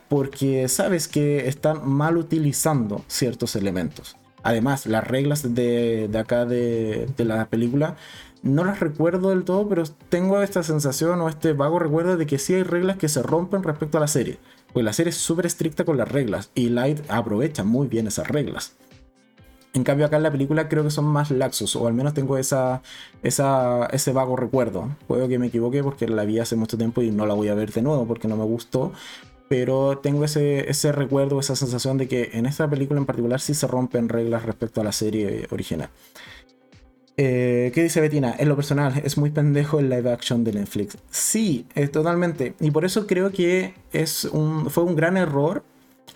porque 0.08 0.68
sabes 0.68 1.08
que 1.08 1.48
están 1.48 1.88
mal 1.88 2.16
utilizando 2.16 3.02
ciertos 3.08 3.56
elementos. 3.56 4.16
Además, 4.42 4.86
las 4.86 5.06
reglas 5.06 5.54
de, 5.54 6.08
acá 6.16 6.44
de, 6.44 7.08
la 7.18 7.46
película 7.46 7.96
no 8.42 8.64
las 8.64 8.78
recuerdo 8.78 9.30
del 9.30 9.44
todo, 9.44 9.68
pero 9.68 9.82
tengo 10.08 10.40
esta 10.40 10.62
sensación 10.62 11.20
o 11.20 11.28
este 11.28 11.52
vago 11.52 11.80
recuerdo 11.80 12.16
de 12.16 12.26
que 12.26 12.38
sí 12.38 12.54
hay 12.54 12.62
reglas 12.62 12.96
que 12.96 13.08
se 13.08 13.22
rompen 13.22 13.64
respecto 13.64 13.98
a 13.98 14.00
la 14.00 14.06
serie. 14.06 14.38
Pues 14.76 14.84
la 14.84 14.92
serie 14.92 15.08
es 15.08 15.16
súper 15.16 15.46
estricta 15.46 15.86
con 15.86 15.96
las 15.96 16.06
reglas 16.06 16.50
y 16.54 16.68
Light 16.68 17.00
aprovecha 17.08 17.64
muy 17.64 17.86
bien 17.86 18.08
esas 18.08 18.28
reglas. 18.28 18.76
En 19.72 19.84
cambio 19.84 20.04
acá 20.04 20.18
en 20.18 20.22
la 20.22 20.30
película 20.30 20.68
creo 20.68 20.84
que 20.84 20.90
son 20.90 21.06
más 21.06 21.30
laxos, 21.30 21.74
o 21.76 21.86
al 21.86 21.94
menos 21.94 22.12
tengo 22.12 22.36
esa, 22.36 22.82
esa, 23.22 23.86
ese 23.86 24.12
vago 24.12 24.36
recuerdo. 24.36 24.94
Puedo 25.08 25.28
que 25.28 25.38
me 25.38 25.46
equivoque 25.46 25.82
porque 25.82 26.06
la 26.06 26.26
vi 26.26 26.40
hace 26.40 26.56
mucho 26.56 26.76
tiempo 26.76 27.00
y 27.00 27.10
no 27.10 27.24
la 27.24 27.32
voy 27.32 27.48
a 27.48 27.54
ver 27.54 27.72
de 27.72 27.80
nuevo 27.80 28.06
porque 28.06 28.28
no 28.28 28.36
me 28.36 28.44
gustó. 28.44 28.92
Pero 29.48 29.96
tengo 29.96 30.26
ese, 30.26 30.68
ese 30.68 30.92
recuerdo, 30.92 31.40
esa 31.40 31.56
sensación 31.56 31.96
de 31.96 32.06
que 32.06 32.32
en 32.34 32.44
esta 32.44 32.68
película 32.68 33.00
en 33.00 33.06
particular 33.06 33.40
sí 33.40 33.54
se 33.54 33.66
rompen 33.66 34.10
reglas 34.10 34.42
respecto 34.42 34.82
a 34.82 34.84
la 34.84 34.92
serie 34.92 35.46
original. 35.52 35.88
Eh, 37.18 37.70
¿Qué 37.74 37.82
dice 37.82 38.00
Betina? 38.00 38.34
En 38.38 38.48
lo 38.48 38.56
personal, 38.56 39.00
es 39.02 39.16
muy 39.16 39.30
pendejo 39.30 39.78
el 39.78 39.88
live 39.88 40.10
action 40.10 40.44
de 40.44 40.52
Netflix. 40.52 40.98
Sí, 41.10 41.66
es 41.74 41.90
totalmente. 41.90 42.54
Y 42.60 42.70
por 42.70 42.84
eso 42.84 43.06
creo 43.06 43.32
que 43.32 43.74
es 43.92 44.24
un, 44.24 44.68
fue 44.70 44.84
un 44.84 44.96
gran 44.96 45.16
error 45.16 45.64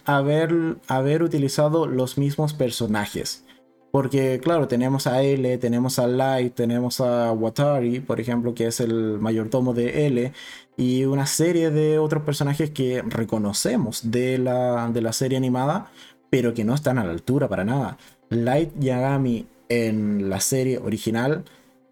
haber, 0.05 0.76
haber 0.88 1.22
utilizado 1.22 1.86
los 1.86 2.18
mismos 2.18 2.53
personajes. 2.53 3.44
Porque, 3.92 4.40
claro, 4.40 4.68
tenemos 4.68 5.07
a 5.07 5.22
L, 5.22 5.59
tenemos 5.59 5.98
a 5.98 6.07
Light, 6.07 6.55
tenemos 6.55 7.01
a 7.01 7.32
Watari, 7.32 7.98
por 8.01 8.20
ejemplo, 8.20 8.55
que 8.55 8.66
es 8.66 8.78
el 8.78 9.18
mayordomo 9.18 9.74
de 9.74 10.07
L, 10.07 10.32
y 10.76 11.05
una 11.07 11.26
serie 11.26 11.70
de 11.70 11.98
otros 11.98 12.22
personajes 12.22 12.70
que 12.70 13.03
reconocemos 13.03 14.11
de 14.11 14.38
la, 14.38 14.88
de 14.92 15.03
la 15.03 15.12
serie 15.12 15.38
animada, 15.38 15.90
pero 16.30 16.55
que 16.55 16.62
no 16.62 16.74
están 16.74 16.98
a 16.98 17.05
la 17.05 17.11
altura 17.11 17.48
para 17.48 17.64
nada. 17.64 17.98
Light 18.28 18.70
Yagami 18.78 19.46
en 19.70 20.28
la 20.28 20.40
serie 20.40 20.76
original 20.76 21.44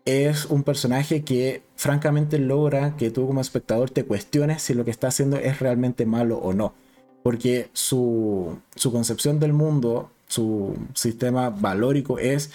es 0.04 0.44
un 0.46 0.62
personaje 0.62 1.22
que 1.22 1.62
francamente 1.76 2.38
logra 2.38 2.96
que 2.96 3.10
tú 3.10 3.26
como 3.26 3.40
espectador 3.40 3.90
te 3.90 4.04
cuestiones 4.04 4.62
si 4.62 4.74
lo 4.74 4.84
que 4.84 4.90
está 4.90 5.08
haciendo 5.08 5.38
es 5.38 5.60
realmente 5.60 6.04
malo 6.04 6.38
o 6.38 6.52
no. 6.52 6.74
Porque 7.22 7.70
su, 7.72 8.58
su 8.76 8.92
concepción 8.92 9.40
del 9.40 9.54
mundo 9.54 10.10
su 10.28 10.76
sistema 10.94 11.50
valórico 11.50 12.18
es 12.18 12.50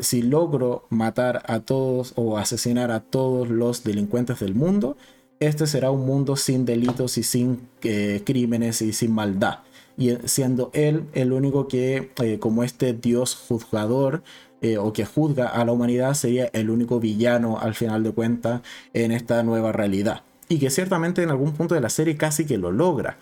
si 0.00 0.22
logro 0.22 0.86
matar 0.90 1.42
a 1.46 1.60
todos 1.60 2.12
o 2.16 2.38
asesinar 2.38 2.90
a 2.90 3.00
todos 3.00 3.48
los 3.48 3.84
delincuentes 3.84 4.40
del 4.40 4.54
mundo, 4.54 4.96
este 5.38 5.66
será 5.66 5.90
un 5.90 6.06
mundo 6.06 6.36
sin 6.36 6.64
delitos 6.64 7.18
y 7.18 7.22
sin 7.22 7.68
eh, 7.82 8.22
crímenes 8.24 8.82
y 8.82 8.92
sin 8.92 9.12
maldad. 9.12 9.60
Y 9.96 10.16
siendo 10.24 10.70
él 10.72 11.04
el 11.12 11.32
único 11.32 11.68
que, 11.68 12.10
eh, 12.22 12.38
como 12.38 12.64
este 12.64 12.92
dios 12.92 13.34
juzgador, 13.34 14.22
eh, 14.62 14.76
o 14.76 14.92
que 14.92 15.06
juzga 15.06 15.48
a 15.48 15.64
la 15.64 15.72
humanidad, 15.72 16.12
sería 16.14 16.46
el 16.52 16.68
único 16.68 17.00
villano 17.00 17.58
al 17.58 17.74
final 17.74 18.02
de 18.02 18.12
cuentas 18.12 18.60
en 18.92 19.10
esta 19.10 19.42
nueva 19.42 19.72
realidad. 19.72 20.22
Y 20.48 20.58
que 20.58 20.68
ciertamente 20.68 21.22
en 21.22 21.30
algún 21.30 21.52
punto 21.52 21.74
de 21.74 21.80
la 21.80 21.88
serie 21.88 22.16
casi 22.16 22.44
que 22.44 22.58
lo 22.58 22.70
logra. 22.70 23.16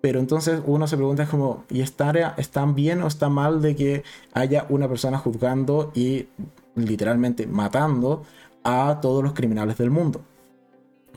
Pero 0.00 0.18
entonces 0.18 0.60
uno 0.66 0.86
se 0.86 0.96
pregunta 0.96 1.26
como, 1.26 1.64
¿y 1.70 1.82
está, 1.82 2.34
están 2.38 2.74
bien 2.74 3.02
o 3.02 3.06
está 3.06 3.28
mal 3.28 3.62
de 3.62 3.76
que 3.76 4.02
haya 4.32 4.66
una 4.68 4.88
persona 4.88 5.18
juzgando 5.18 5.92
y 5.94 6.26
literalmente 6.74 7.46
matando 7.46 8.24
a 8.64 8.98
todos 9.02 9.22
los 9.22 9.34
criminales 9.34 9.76
del 9.78 9.90
mundo? 9.90 10.22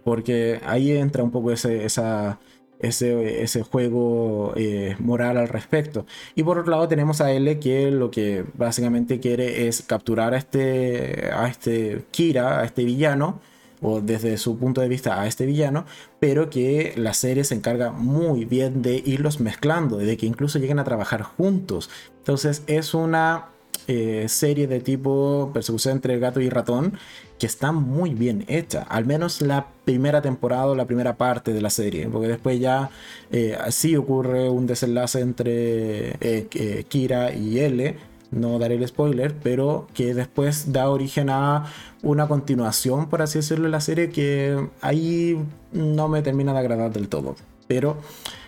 Porque 0.04 0.62
ahí 0.66 0.92
entra 0.92 1.24
un 1.24 1.32
poco 1.32 1.52
ese, 1.52 1.86
esa, 1.86 2.40
ese, 2.88 3.44
ese 3.44 3.64
juego 3.64 4.54
eh, 4.56 4.96
moral 5.00 5.38
al 5.38 5.48
respecto. 5.48 6.06
Y 6.36 6.44
por 6.44 6.60
otro 6.60 6.72
lado 6.72 6.88
tenemos 6.88 7.22
a 7.22 7.32
L 7.32 7.60
que 7.60 7.92
lo 7.92 8.12
que 8.12 8.46
básicamente 8.56 9.20
quiere 9.20 9.68
es 9.68 9.82
capturar 9.82 10.34
a 10.34 10.38
este, 10.38 11.30
a 11.34 11.48
este 11.48 12.04
Kira, 12.12 12.62
a 12.62 12.66
este 12.66 12.84
villano, 12.84 13.40
o 13.82 14.02
desde 14.02 14.38
su 14.38 14.58
punto 14.58 14.82
de 14.82 14.88
vista 14.88 15.22
a 15.22 15.28
este 15.28 15.46
villano, 15.46 15.86
pero 16.20 16.50
que 16.50 16.94
la 16.96 17.14
serie 17.14 17.44
se 17.44 17.56
encarga 17.56 17.92
muy 17.92 18.46
bien 18.46 18.82
de 18.82 19.02
irlos 19.06 19.40
mezclando, 19.40 19.98
de 19.98 20.18
que 20.18 20.26
incluso 20.26 20.60
lleguen 20.60 20.80
a 20.80 20.84
trabajar 20.84 21.22
juntos. 21.24 21.90
Entonces 22.20 22.64
es 22.68 22.94
una 22.94 23.50
eh, 23.88 24.26
serie 24.30 24.66
de 24.68 24.80
tipo 24.80 25.52
persecución 25.54 25.98
entre 25.98 26.18
gato 26.18 26.42
y 26.42 26.50
ratón 26.50 26.98
que 27.40 27.46
está 27.46 27.72
muy 27.72 28.14
bien 28.14 28.46
hecha, 28.48 28.84
al 28.84 29.06
menos 29.06 29.42
la 29.42 29.68
primera 29.84 30.22
temporada 30.22 30.68
o 30.68 30.76
la 30.76 30.86
primera 30.86 31.18
parte 31.18 31.54
de 31.54 31.62
la 31.62 31.70
serie, 31.70 32.08
porque 32.08 32.28
después 32.28 32.60
ya 32.60 32.90
eh, 33.32 33.58
sí 33.70 33.96
ocurre 33.96 34.50
un 34.50 34.68
desenlace 34.68 35.20
entre 35.20 36.16
eh, 36.22 36.86
Kira 36.88 37.34
y 37.34 37.60
L 37.60 37.96
no 38.32 38.60
daré 38.60 38.76
el 38.76 38.88
spoiler, 38.88 39.34
pero 39.42 39.88
que 39.94 40.14
después 40.14 40.72
da 40.74 40.90
origen 40.90 41.30
a 41.30 41.66
una 42.04 42.28
continuación, 42.28 43.10
por 43.10 43.22
así 43.22 43.40
decirlo, 43.40 43.66
de 43.66 43.72
la 43.72 43.82
serie 43.82 44.10
que 44.10 44.68
ahí 44.82 45.38
no 45.72 46.08
me 46.08 46.22
termina 46.22 46.54
de 46.54 46.60
agradar 46.60 46.92
del 46.92 47.08
todo. 47.08 47.36
Pero 47.68 47.98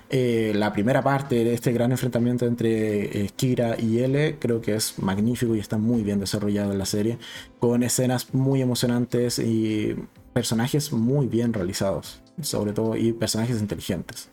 eh, 0.10 0.54
la 0.56 0.72
primera 0.72 1.02
parte 1.02 1.44
de 1.44 1.54
este 1.54 1.74
gran 1.74 1.92
enfrentamiento 1.92 2.46
entre 2.46 3.26
eh, 3.26 3.30
Kira 3.36 3.80
y 3.80 4.00
L 4.00 4.38
creo 4.40 4.62
que 4.62 4.76
es 4.76 5.00
magnífico 5.00 5.56
y 5.56 5.60
está 5.60 5.78
muy 5.78 6.02
bien 6.04 6.20
desarrollado 6.20 6.72
en 6.72 6.80
la 6.80 6.86
serie, 6.86 7.18
con 7.60 7.84
escenas 7.84 8.34
muy 8.34 8.62
emocionantes 8.62 9.40
y 9.40 9.96
personajes 10.34 10.94
muy 10.94 11.28
bien 11.28 11.52
realizados, 11.52 12.22
sobre 12.42 12.72
todo, 12.72 12.96
y 12.96 13.12
personajes 13.12 13.60
inteligentes. 13.60 14.30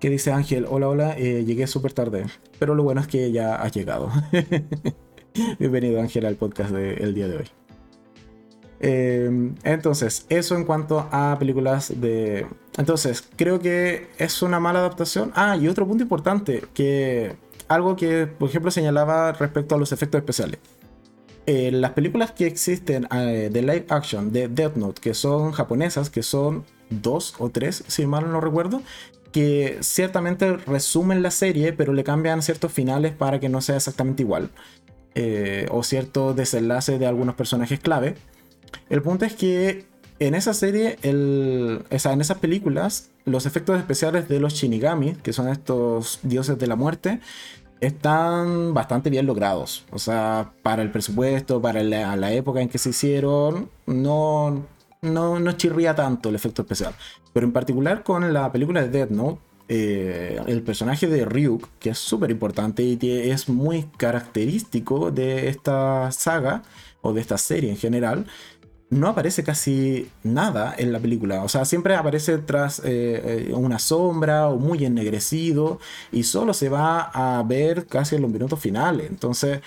¿Qué 0.00 0.08
dice 0.08 0.32
Ángel? 0.32 0.66
Hola, 0.70 0.88
hola, 0.88 1.18
eh, 1.18 1.44
llegué 1.44 1.66
súper 1.66 1.92
tarde, 1.92 2.26
pero 2.58 2.74
lo 2.74 2.84
bueno 2.84 3.00
es 3.00 3.08
que 3.08 3.32
ya 3.32 3.56
has 3.56 3.72
llegado. 3.72 4.10
Bienvenido 5.58 6.00
Ángel 6.00 6.24
al 6.24 6.36
podcast 6.36 6.70
del 6.70 7.14
día 7.14 7.28
de 7.28 7.36
hoy. 7.38 7.46
Em, 8.80 9.56
entonces, 9.64 10.26
eso 10.28 10.56
en 10.56 10.64
cuanto 10.64 11.08
a 11.10 11.36
películas 11.38 12.00
de... 12.00 12.46
Entonces, 12.78 13.28
creo 13.36 13.58
que 13.58 14.08
es 14.18 14.40
una 14.40 14.60
mala 14.60 14.78
adaptación. 14.78 15.32
Ah, 15.34 15.56
y 15.56 15.68
otro 15.68 15.86
punto 15.86 16.04
importante, 16.04 16.64
que 16.72 17.36
algo 17.66 17.96
que, 17.96 18.26
por 18.26 18.48
ejemplo, 18.48 18.70
señalaba 18.70 19.32
respecto 19.32 19.74
a 19.74 19.78
los 19.78 19.92
efectos 19.92 20.20
especiales. 20.20 20.58
Eh, 21.46 21.70
las 21.72 21.92
películas 21.92 22.32
que 22.32 22.46
existen 22.46 23.08
eh, 23.10 23.50
de 23.52 23.62
live 23.62 23.86
action 23.88 24.32
de 24.32 24.48
Death 24.48 24.76
Note, 24.76 25.00
que 25.00 25.14
son 25.14 25.52
japonesas, 25.52 26.08
que 26.08 26.22
son 26.22 26.64
dos 26.88 27.34
o 27.38 27.50
tres, 27.50 27.84
si 27.88 28.06
mal 28.06 28.30
no 28.30 28.40
recuerdo, 28.40 28.82
que 29.32 29.78
ciertamente 29.80 30.56
resumen 30.58 31.22
la 31.22 31.30
serie, 31.30 31.72
pero 31.72 31.92
le 31.92 32.04
cambian 32.04 32.42
ciertos 32.42 32.72
finales 32.72 33.12
para 33.12 33.40
que 33.40 33.48
no 33.48 33.60
sea 33.60 33.76
exactamente 33.76 34.22
igual. 34.22 34.50
Eh, 35.14 35.66
o 35.70 35.82
cierto 35.82 36.32
desenlace 36.32 36.98
de 36.98 37.06
algunos 37.06 37.34
personajes 37.34 37.80
clave. 37.80 38.14
El 38.88 39.02
punto 39.02 39.24
es 39.24 39.34
que 39.34 39.86
en 40.18 40.34
esa 40.34 40.54
serie, 40.54 40.98
o 41.04 41.98
sea, 41.98 42.12
en 42.12 42.20
esas 42.20 42.38
películas, 42.38 43.10
los 43.24 43.46
efectos 43.46 43.78
especiales 43.78 44.28
de 44.28 44.40
los 44.40 44.54
Shinigami, 44.54 45.14
que 45.14 45.32
son 45.32 45.48
estos 45.48 46.20
dioses 46.22 46.58
de 46.58 46.66
la 46.66 46.76
muerte, 46.76 47.20
están 47.80 48.74
bastante 48.74 49.10
bien 49.10 49.26
logrados. 49.26 49.84
O 49.90 49.98
sea, 49.98 50.52
para 50.62 50.82
el 50.82 50.90
presupuesto, 50.90 51.62
para 51.62 51.82
la, 51.82 52.16
la 52.16 52.32
época 52.32 52.60
en 52.60 52.68
que 52.68 52.78
se 52.78 52.90
hicieron, 52.90 53.70
no, 53.86 54.64
no, 55.02 55.38
no 55.38 55.52
chirría 55.52 55.94
tanto 55.94 56.28
el 56.28 56.34
efecto 56.34 56.62
especial. 56.62 56.94
Pero 57.32 57.46
en 57.46 57.52
particular 57.52 58.02
con 58.02 58.32
la 58.32 58.50
película 58.50 58.82
de 58.82 58.88
Death 58.88 59.10
Note, 59.10 59.40
eh, 59.70 60.40
el 60.46 60.62
personaje 60.62 61.06
de 61.06 61.26
Ryuk, 61.26 61.68
que 61.78 61.90
es 61.90 61.98
súper 61.98 62.30
importante 62.30 62.82
y 62.82 62.96
que 62.96 63.30
es 63.30 63.48
muy 63.50 63.84
característico 63.98 65.10
de 65.10 65.48
esta 65.48 66.10
saga 66.10 66.62
o 67.02 67.12
de 67.12 67.20
esta 67.20 67.36
serie 67.36 67.70
en 67.70 67.76
general, 67.76 68.26
no 68.90 69.08
aparece 69.08 69.44
casi 69.44 70.08
nada 70.22 70.74
en 70.76 70.92
la 70.92 70.98
película. 70.98 71.42
O 71.44 71.48
sea, 71.48 71.64
siempre 71.64 71.94
aparece 71.94 72.38
tras 72.38 72.80
eh, 72.80 73.48
eh, 73.48 73.52
una 73.54 73.78
sombra 73.78 74.48
o 74.48 74.58
muy 74.58 74.84
ennegrecido 74.84 75.78
y 76.10 76.22
solo 76.22 76.54
se 76.54 76.68
va 76.68 77.00
a 77.00 77.42
ver 77.42 77.86
casi 77.86 78.16
en 78.16 78.22
los 78.22 78.30
minutos 78.30 78.58
finales. 78.60 79.08
Entonces 79.10 79.60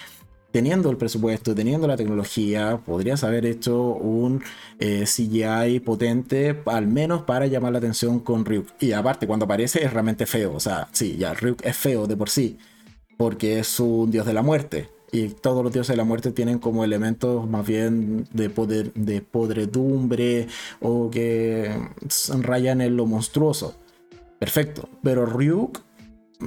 teniendo 0.52 0.90
el 0.90 0.98
presupuesto, 0.98 1.56
teniendo 1.56 1.88
la 1.88 1.98
tecnología, 1.98 2.80
podrías 2.86 3.24
haber 3.24 3.46
hecho 3.46 3.82
un 3.82 4.44
eh, 4.80 5.06
CGI 5.06 5.80
potente, 5.80 6.62
al 6.66 6.88
menos 6.88 7.24
para 7.24 7.48
llamar 7.48 7.72
la 7.72 7.78
atención 7.78 8.20
con 8.20 8.46
Ryuk. 8.46 8.68
Y 8.80 8.92
aparte, 8.92 9.28
cuando 9.28 9.46
aparece 9.46 9.84
es 9.84 9.94
realmente 9.94 10.26
feo. 10.26 10.54
O 10.54 10.60
sea, 10.60 10.88
sí, 10.92 11.18
ya 11.18 11.34
Ryuk 11.34 11.66
es 11.66 11.78
feo 11.78 12.08
de 12.08 12.18
por 12.18 12.30
sí, 12.30 12.58
porque 13.18 13.60
es 13.60 13.80
un 13.80 14.12
dios 14.12 14.26
de 14.26 14.34
la 14.34 14.42
muerte. 14.42 14.90
Y 15.12 15.28
todos 15.30 15.64
los 15.64 15.74
dioses 15.74 15.94
de 15.94 15.98
la 15.98 16.06
muerte 16.06 16.32
tienen 16.32 16.60
como 16.60 16.84
elementos 16.84 17.48
más 17.50 17.68
bien 17.68 18.28
de 18.32 18.50
poder, 18.50 18.94
de 18.94 19.22
podredumbre 19.22 20.48
o 20.80 21.10
que 21.10 21.76
rayan 22.40 22.82
en 22.82 22.96
lo 22.96 23.06
monstruoso. 23.06 23.76
Perfecto. 24.40 24.88
Pero 25.04 25.26
Ryuk 25.26 25.80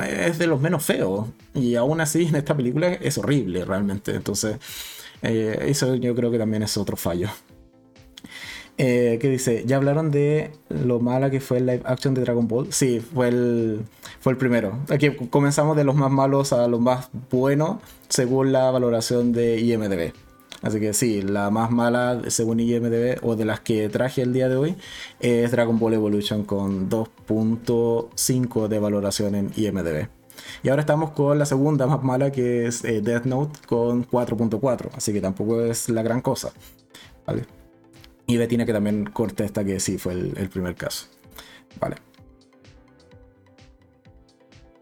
es 0.02 0.38
de 0.38 0.46
los 0.46 0.60
menos 0.60 0.84
feos. 0.84 1.28
Y 1.54 1.74
aún 1.74 2.00
así 2.00 2.26
en 2.26 2.36
esta 2.36 2.56
película 2.56 2.94
es 2.94 3.18
horrible 3.18 3.64
realmente. 3.64 4.14
Entonces, 4.14 4.56
eh, 5.22 5.58
eso 5.68 5.94
yo 5.94 6.14
creo 6.14 6.30
que 6.30 6.38
también 6.38 6.62
es 6.62 6.76
otro 6.76 6.96
fallo. 6.96 7.28
Eh, 8.76 9.18
¿Qué 9.20 9.28
dice? 9.28 9.64
¿Ya 9.66 9.76
hablaron 9.76 10.10
de 10.10 10.50
lo 10.68 10.98
mala 10.98 11.30
que 11.30 11.40
fue 11.40 11.58
el 11.58 11.66
live 11.66 11.82
action 11.84 12.14
de 12.14 12.22
Dragon 12.22 12.48
Ball? 12.48 12.72
Sí, 12.72 13.00
fue 13.00 13.28
el, 13.28 13.82
fue 14.20 14.32
el 14.32 14.38
primero. 14.38 14.78
Aquí 14.90 15.10
comenzamos 15.30 15.76
de 15.76 15.84
los 15.84 15.94
más 15.94 16.10
malos 16.10 16.52
a 16.52 16.66
los 16.66 16.80
más 16.80 17.08
buenos 17.30 17.76
según 18.08 18.52
la 18.52 18.70
valoración 18.70 19.32
de 19.32 19.60
IMDB. 19.60 20.12
Así 20.62 20.80
que 20.80 20.94
sí, 20.94 21.22
la 21.22 21.50
más 21.50 21.70
mala 21.70 22.22
según 22.28 22.58
IMDB 22.58 23.18
o 23.22 23.36
de 23.36 23.44
las 23.44 23.60
que 23.60 23.88
traje 23.90 24.22
el 24.22 24.32
día 24.32 24.48
de 24.48 24.56
hoy 24.56 24.76
es 25.20 25.50
Dragon 25.50 25.78
Ball 25.78 25.94
Evolution 25.94 26.44
con 26.44 26.88
2.5 26.88 28.68
de 28.68 28.78
valoración 28.78 29.34
en 29.34 29.52
IMDB. 29.54 30.08
Y 30.62 30.70
ahora 30.70 30.80
estamos 30.80 31.10
con 31.10 31.38
la 31.38 31.46
segunda 31.46 31.86
más 31.86 32.02
mala 32.02 32.32
que 32.32 32.66
es 32.66 32.84
eh, 32.84 33.02
Death 33.02 33.26
Note 33.26 33.60
con 33.66 34.08
4.4, 34.08 34.88
así 34.96 35.12
que 35.12 35.20
tampoco 35.20 35.60
es 35.60 35.88
la 35.90 36.02
gran 36.02 36.22
cosa. 36.22 36.52
¿vale? 37.26 37.44
Y 38.26 38.36
Bettina 38.36 38.64
que 38.64 38.72
también 38.72 39.04
contesta 39.06 39.64
que 39.64 39.80
sí 39.80 39.98
fue 39.98 40.12
el, 40.12 40.32
el 40.36 40.48
primer 40.48 40.74
caso. 40.74 41.06
Vale. 41.80 41.96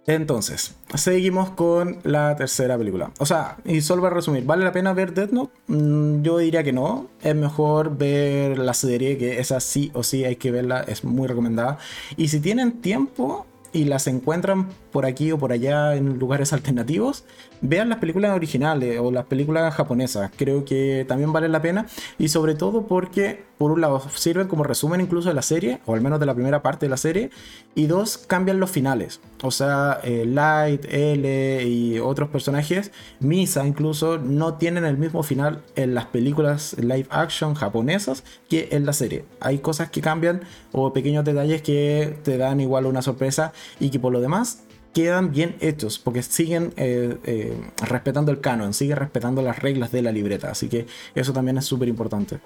Entonces, 0.06 0.74
seguimos 0.96 1.50
con 1.50 1.98
la 2.02 2.34
tercera 2.34 2.76
película. 2.76 3.12
O 3.20 3.26
sea, 3.26 3.58
y 3.64 3.80
solo 3.82 4.02
para 4.02 4.16
resumir, 4.16 4.44
¿vale 4.44 4.64
la 4.64 4.72
pena 4.72 4.92
ver 4.92 5.14
Death 5.14 5.30
Note? 5.30 5.52
Mm, 5.68 6.22
yo 6.22 6.38
diría 6.38 6.64
que 6.64 6.72
no. 6.72 7.08
Es 7.22 7.36
mejor 7.36 7.96
ver 7.96 8.58
la 8.58 8.74
serie, 8.74 9.16
que 9.16 9.38
esa 9.38 9.60
sí 9.60 9.92
o 9.94 10.02
sí 10.02 10.24
hay 10.24 10.36
que 10.36 10.50
verla, 10.50 10.80
es 10.80 11.04
muy 11.04 11.28
recomendada. 11.28 11.78
Y 12.16 12.28
si 12.28 12.40
tienen 12.40 12.80
tiempo, 12.80 13.46
y 13.72 13.84
las 13.84 14.06
encuentran 14.06 14.68
por 14.90 15.06
aquí 15.06 15.32
o 15.32 15.38
por 15.38 15.52
allá 15.52 15.94
en 15.96 16.18
lugares 16.18 16.52
alternativos, 16.52 17.24
vean 17.60 17.88
las 17.88 17.98
películas 17.98 18.34
originales 18.34 18.98
o 19.00 19.10
las 19.10 19.24
películas 19.26 19.74
japonesas. 19.74 20.30
Creo 20.36 20.64
que 20.64 21.04
también 21.08 21.32
vale 21.32 21.48
la 21.48 21.62
pena 21.62 21.86
y 22.18 22.28
sobre 22.28 22.54
todo 22.54 22.86
porque 22.86 23.44
por 23.62 23.70
un 23.70 23.80
lado 23.80 24.02
sirven 24.16 24.48
como 24.48 24.64
resumen 24.64 25.00
incluso 25.00 25.28
de 25.28 25.36
la 25.36 25.42
serie, 25.42 25.78
o 25.86 25.94
al 25.94 26.00
menos 26.00 26.18
de 26.18 26.26
la 26.26 26.34
primera 26.34 26.62
parte 26.62 26.86
de 26.86 26.90
la 26.90 26.96
serie, 26.96 27.30
y 27.76 27.86
dos, 27.86 28.18
cambian 28.18 28.58
los 28.58 28.72
finales. 28.72 29.20
O 29.40 29.52
sea, 29.52 30.00
eh, 30.02 30.24
Light, 30.26 30.84
L 30.86 31.64
y 31.64 32.00
otros 32.00 32.28
personajes, 32.28 32.90
Misa 33.20 33.64
incluso, 33.64 34.18
no 34.18 34.54
tienen 34.54 34.84
el 34.84 34.98
mismo 34.98 35.22
final 35.22 35.62
en 35.76 35.94
las 35.94 36.06
películas 36.06 36.74
live 36.76 37.06
action 37.10 37.54
japonesas 37.54 38.24
que 38.48 38.70
en 38.72 38.84
la 38.84 38.92
serie. 38.92 39.26
Hay 39.38 39.60
cosas 39.60 39.92
que 39.92 40.00
cambian 40.00 40.40
o 40.72 40.92
pequeños 40.92 41.24
detalles 41.24 41.62
que 41.62 42.18
te 42.24 42.38
dan 42.38 42.58
igual 42.58 42.86
una 42.86 43.00
sorpresa 43.00 43.52
y 43.78 43.90
que 43.90 44.00
por 44.00 44.12
lo 44.12 44.20
demás 44.20 44.64
quedan 44.92 45.30
bien 45.30 45.54
hechos 45.60 46.00
porque 46.00 46.24
siguen 46.24 46.72
eh, 46.76 47.16
eh, 47.22 47.56
respetando 47.86 48.32
el 48.32 48.40
canon, 48.40 48.74
siguen 48.74 48.96
respetando 48.96 49.40
las 49.40 49.60
reglas 49.60 49.92
de 49.92 50.02
la 50.02 50.10
libreta. 50.10 50.50
Así 50.50 50.68
que 50.68 50.86
eso 51.14 51.32
también 51.32 51.58
es 51.58 51.64
súper 51.64 51.86
importante. 51.86 52.40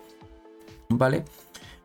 ¿Vale? 0.88 1.24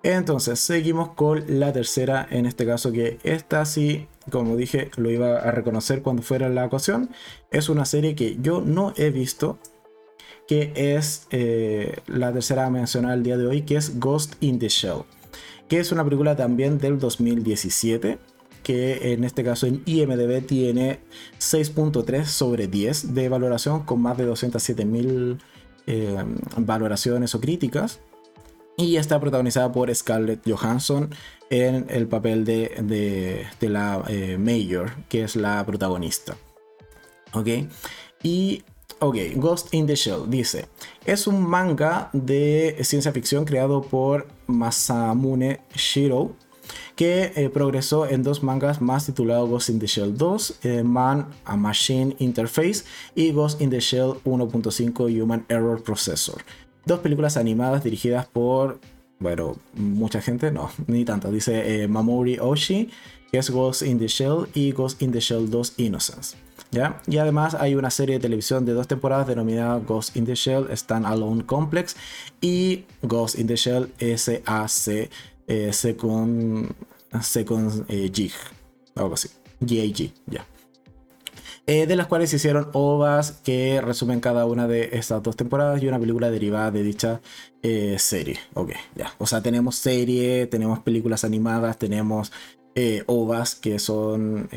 Entonces, 0.03 0.59
seguimos 0.59 1.09
con 1.09 1.43
la 1.59 1.71
tercera, 1.73 2.27
en 2.29 2.45
este 2.45 2.65
caso 2.65 2.91
que 2.91 3.19
esta 3.23 3.65
sí, 3.65 4.07
como 4.31 4.55
dije, 4.55 4.89
lo 4.97 5.11
iba 5.11 5.37
a 5.37 5.51
reconocer 5.51 6.01
cuando 6.01 6.23
fuera 6.23 6.49
la 6.49 6.65
ocasión. 6.65 7.09
Es 7.51 7.69
una 7.69 7.85
serie 7.85 8.15
que 8.15 8.37
yo 8.41 8.61
no 8.61 8.93
he 8.97 9.11
visto, 9.11 9.59
que 10.47 10.73
es 10.75 11.27
eh, 11.29 11.97
la 12.07 12.33
tercera 12.33 12.69
mencionada 12.71 13.13
el 13.13 13.21
día 13.23 13.37
de 13.37 13.45
hoy, 13.45 13.61
que 13.61 13.75
es 13.75 13.99
Ghost 13.99 14.35
in 14.39 14.57
the 14.57 14.69
Shell, 14.69 15.03
que 15.67 15.79
es 15.79 15.91
una 15.91 16.03
película 16.03 16.35
también 16.35 16.79
del 16.79 16.97
2017 16.97 18.17
que 18.63 19.13
en 19.13 19.23
este 19.23 19.43
caso 19.43 19.65
en 19.65 19.81
IMDB 19.85 20.45
tiene 20.45 20.99
6.3 21.39 22.25
sobre 22.25 22.67
10 22.67 23.13
de 23.13 23.27
valoración 23.27 23.83
con 23.85 24.01
más 24.01 24.17
de 24.17 24.25
207 24.25 24.85
mil 24.85 25.39
eh, 25.87 26.23
valoraciones 26.57 27.33
o 27.33 27.41
críticas. 27.41 28.01
Y 28.77 28.95
está 28.95 29.19
protagonizada 29.19 29.71
por 29.71 29.93
Scarlett 29.93 30.41
Johansson 30.49 31.13
en 31.49 31.85
el 31.89 32.07
papel 32.07 32.45
de, 32.45 33.47
la 33.59 34.03
eh, 34.07 34.37
Mayor, 34.37 34.91
que 35.09 35.23
es 35.23 35.35
la 35.35 35.65
protagonista. 35.65 36.37
¿Ok? 37.33 37.47
Y 38.23 38.63
Ok, 39.03 39.17
Ghost 39.35 39.73
in 39.73 39.87
the 39.87 39.95
Shell 39.95 40.29
dice, 40.29 40.67
es 41.05 41.25
un 41.25 41.41
manga 41.41 42.11
de 42.13 42.77
ciencia 42.83 43.11
ficción 43.11 43.45
creado 43.45 43.81
por 43.81 44.27
Masamune 44.45 45.61
Shiro, 45.73 46.35
que 46.95 47.31
eh, 47.35 47.49
progresó 47.49 48.07
en 48.07 48.21
dos 48.21 48.43
mangas 48.43 48.79
más 48.79 49.07
titulados 49.07 49.49
Ghost 49.49 49.69
in 49.69 49.79
the 49.79 49.87
Shell 49.87 50.15
2, 50.15 50.59
eh, 50.61 50.83
Man 50.83 51.29
a 51.45 51.57
Machine 51.57 52.15
Interface 52.19 52.83
y 53.15 53.31
Ghost 53.31 53.59
in 53.59 53.71
the 53.71 53.79
Shell 53.79 54.19
1.5 54.23 55.19
Human 55.19 55.47
Error 55.49 55.81
Processor. 55.81 56.43
Dos 56.85 56.99
películas 56.99 57.37
animadas 57.37 57.83
dirigidas 57.83 58.25
por, 58.27 58.79
bueno, 59.19 59.57
mucha 59.73 60.21
gente, 60.21 60.51
no, 60.51 60.71
ni 60.87 61.05
tanto, 61.05 61.31
dice 61.31 61.83
eh, 61.83 61.87
Mamoru 61.87 62.35
Oshii, 62.39 62.89
que 63.31 63.37
es 63.37 63.49
Ghost 63.49 63.81
in 63.83 63.99
the 63.99 64.07
Shell 64.07 64.47
y 64.53 64.71
Ghost 64.71 65.01
in 65.01 65.11
the 65.11 65.19
Shell 65.19 65.49
2 65.49 65.73
Innocence. 65.77 66.37
¿Ya? 66.71 67.01
Y 67.05 67.17
además 67.17 67.55
hay 67.55 67.75
una 67.75 67.89
serie 67.89 68.15
de 68.15 68.21
televisión 68.21 68.65
de 68.65 68.73
dos 68.73 68.87
temporadas 68.87 69.27
denominada 69.27 69.79
Ghost 69.79 70.15
in 70.15 70.25
the 70.25 70.35
Shell 70.35 70.67
Stand 70.71 71.05
Alone 71.05 71.45
Complex 71.45 71.97
y 72.39 72.85
Ghost 73.01 73.37
in 73.37 73.47
the 73.47 73.57
Shell 73.57 73.91
SAC 73.99 75.09
eh, 75.47 75.73
Second, 75.73 76.73
Second 77.21 77.85
eh, 77.89 78.09
Jig, 78.13 78.31
algo 78.95 79.15
así, 79.15 79.27
GAG, 79.59 80.13
ya. 80.27 80.45
Eh, 81.67 81.85
de 81.85 81.95
las 81.95 82.07
cuales 82.07 82.31
se 82.31 82.37
hicieron 82.37 82.69
ovas 82.73 83.33
que 83.43 83.79
resumen 83.81 84.19
cada 84.19 84.45
una 84.45 84.67
de 84.67 84.89
estas 84.93 85.21
dos 85.23 85.35
temporadas 85.35 85.81
y 85.81 85.87
una 85.87 85.99
película 85.99 86.31
derivada 86.31 86.71
de 86.71 86.83
dicha 86.83 87.21
eh, 87.61 87.97
serie. 87.99 88.39
Ok, 88.55 88.71
ya. 88.95 89.13
O 89.19 89.27
sea, 89.27 89.41
tenemos 89.41 89.75
serie, 89.75 90.47
tenemos 90.47 90.79
películas 90.79 91.23
animadas, 91.23 91.77
tenemos 91.77 92.31
ovas 93.05 93.55
que 93.55 93.79
son... 93.79 94.49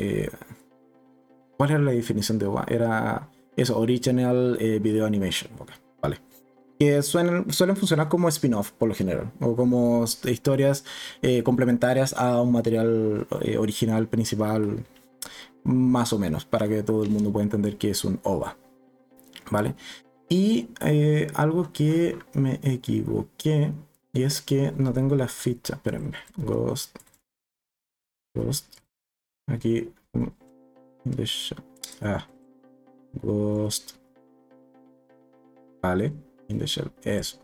¿Cuál 1.57 1.71
era 1.71 1.79
la 1.81 1.93
definición 1.93 2.39
de 2.39 2.47
ova? 2.47 2.65
Era 2.69 3.29
eso, 3.57 3.79
Original 3.79 4.57
Video 4.81 5.05
Animation. 5.05 5.51
Ok, 5.59 5.71
vale 6.01 6.21
que 6.79 7.03
suelen, 7.03 7.53
suelen 7.53 7.77
funcionar 7.77 8.09
como 8.09 8.29
spin-off 8.29 8.73
por 8.73 8.89
lo 8.89 8.95
general, 8.95 9.33
o 9.41 9.55
como 9.55 10.05
historias 10.05 10.85
eh, 11.23 11.43
complementarias 11.43 12.15
a 12.15 12.41
un 12.41 12.53
material 12.53 13.27
eh, 13.43 13.59
original 13.59 14.09
principal, 14.09 14.85
más 15.65 16.13
o 16.13 16.19
menos, 16.19 16.45
para 16.45 16.69
que 16.69 16.83
todo 16.83 17.03
el 17.03 17.11
mundo 17.11 17.33
pueda 17.33 17.45
entender 17.45 17.77
que 17.77 17.91
es 17.91 18.05
un 18.05 18.21
OVA. 18.23 18.57
¿Vale? 19.51 19.75
Y 20.29 20.69
eh, 20.81 21.27
algo 21.35 21.73
que 21.73 22.19
me 22.35 22.61
equivoqué, 22.63 23.73
y 24.13 24.23
es 24.23 24.41
que 24.41 24.73
no 24.73 24.93
tengo 24.93 25.17
la 25.17 25.29
ficha, 25.29 25.75
espérenme, 25.75 26.13
Ghost, 26.37 26.97
Ghost, 28.35 28.79
aquí, 29.47 29.93
ah, 32.01 32.27
Ghost, 33.23 33.97
vale 35.83 36.13
in 36.49 36.59
the 36.59 36.67
Shell. 36.67 36.91
Eso. 37.03 37.39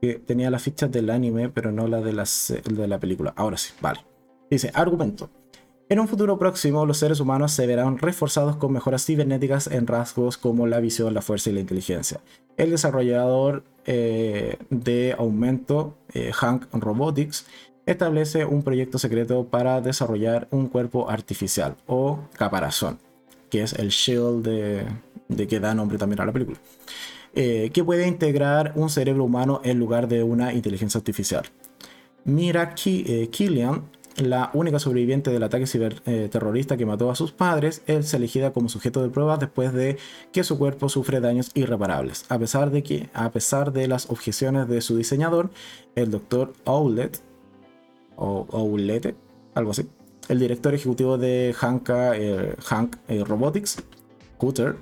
Que 0.00 0.14
tenía 0.14 0.50
las 0.50 0.62
fichas 0.62 0.90
del 0.90 1.10
anime, 1.10 1.50
pero 1.50 1.72
no 1.72 1.86
la 1.86 2.00
de 2.00 2.12
la, 2.12 2.24
de 2.24 2.88
la 2.88 2.98
película. 2.98 3.32
Ahora 3.36 3.56
sí, 3.56 3.72
vale. 3.80 4.04
Dice, 4.50 4.70
argumento. 4.74 5.30
En 5.90 5.98
un 5.98 6.06
futuro 6.06 6.38
próximo, 6.38 6.86
los 6.86 6.98
seres 6.98 7.18
humanos 7.18 7.50
se 7.50 7.66
verán 7.66 7.98
reforzados 7.98 8.54
con 8.54 8.72
mejoras 8.72 9.04
cibernéticas 9.04 9.66
en 9.66 9.88
rasgos 9.88 10.38
como 10.38 10.68
la 10.68 10.78
visión, 10.78 11.12
la 11.12 11.20
fuerza 11.20 11.50
y 11.50 11.52
la 11.54 11.58
inteligencia. 11.58 12.20
El 12.56 12.70
desarrollador 12.70 13.64
eh, 13.86 14.56
de 14.70 15.16
aumento, 15.18 15.96
eh, 16.14 16.30
Hank 16.32 16.66
Robotics, 16.72 17.44
establece 17.86 18.44
un 18.44 18.62
proyecto 18.62 19.00
secreto 19.00 19.46
para 19.46 19.80
desarrollar 19.80 20.46
un 20.52 20.68
cuerpo 20.68 21.10
artificial 21.10 21.74
o 21.88 22.20
caparazón, 22.34 23.00
que 23.50 23.64
es 23.64 23.72
el 23.72 23.88
shield 23.88 24.46
de, 24.46 25.46
que 25.48 25.58
da 25.58 25.74
nombre 25.74 25.98
también 25.98 26.20
a 26.20 26.26
la 26.26 26.32
película. 26.32 26.58
Eh, 27.34 27.70
que 27.74 27.82
puede 27.82 28.06
integrar 28.06 28.74
un 28.76 28.90
cerebro 28.90 29.24
humano 29.24 29.60
en 29.64 29.80
lugar 29.80 30.06
de 30.06 30.22
una 30.22 30.52
inteligencia 30.52 30.98
artificial. 30.98 31.46
Mira 32.24 32.74
Killian, 32.74 33.82
la 34.16 34.50
única 34.54 34.78
sobreviviente 34.78 35.30
del 35.30 35.42
ataque 35.42 35.66
ciberterrorista 35.66 36.76
que 36.76 36.86
mató 36.86 37.10
a 37.10 37.14
sus 37.14 37.32
padres, 37.32 37.82
es 37.86 38.12
elegida 38.14 38.52
como 38.52 38.68
sujeto 38.68 39.02
de 39.02 39.08
prueba 39.08 39.36
después 39.36 39.72
de 39.72 39.98
que 40.32 40.44
su 40.44 40.58
cuerpo 40.58 40.88
sufre 40.88 41.20
daños 41.20 41.50
irreparables. 41.54 42.24
A 42.28 42.38
pesar 42.38 42.70
de 42.70 42.82
que, 42.82 43.08
a 43.14 43.30
pesar 43.30 43.72
de 43.72 43.88
las 43.88 44.10
objeciones 44.10 44.68
de 44.68 44.80
su 44.80 44.96
diseñador, 44.96 45.50
el 45.94 46.10
doctor 46.10 46.52
Owlet, 46.64 47.20
o 48.16 48.46
algo 49.54 49.70
así, 49.70 49.88
el 50.28 50.38
director 50.38 50.74
ejecutivo 50.74 51.18
de 51.18 51.54
Hanka, 51.58 52.16
eh, 52.16 52.54
Hank 52.64 52.96
Robotics, 53.26 53.78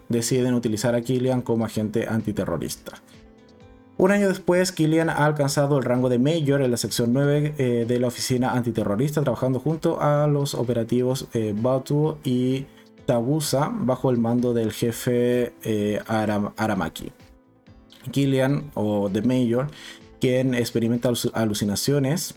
deciden 0.09 0.55
utilizar 0.55 0.95
a 0.95 1.01
Killian 1.01 1.43
como 1.43 1.65
agente 1.65 2.07
antiterrorista. 2.09 2.93
Un 4.01 4.13
año 4.13 4.29
después, 4.29 4.71
Killian 4.71 5.11
ha 5.11 5.27
alcanzado 5.27 5.77
el 5.77 5.83
rango 5.83 6.09
de 6.09 6.21
Major 6.21 6.63
en 6.63 6.71
la 6.71 6.77
sección 6.77 7.13
9 7.13 7.55
eh, 7.59 7.85
de 7.87 7.99
la 7.99 8.07
oficina 8.07 8.53
antiterrorista, 8.53 9.23
trabajando 9.23 9.59
junto 9.59 10.01
a 10.01 10.29
los 10.29 10.55
operativos 10.55 11.27
eh, 11.35 11.53
Batu 11.57 12.17
y 12.23 12.67
Tabusa 13.07 13.73
bajo 13.75 14.11
el 14.11 14.19
mando 14.19 14.55
del 14.55 14.71
jefe 14.71 15.53
eh, 15.65 16.01
Aramaki. 16.07 17.11
Killian, 18.13 18.71
o 18.75 19.11
The 19.13 19.23
Major, 19.23 19.67
quien 20.21 20.55
experimenta 20.55 21.11
alucinaciones 21.33 22.37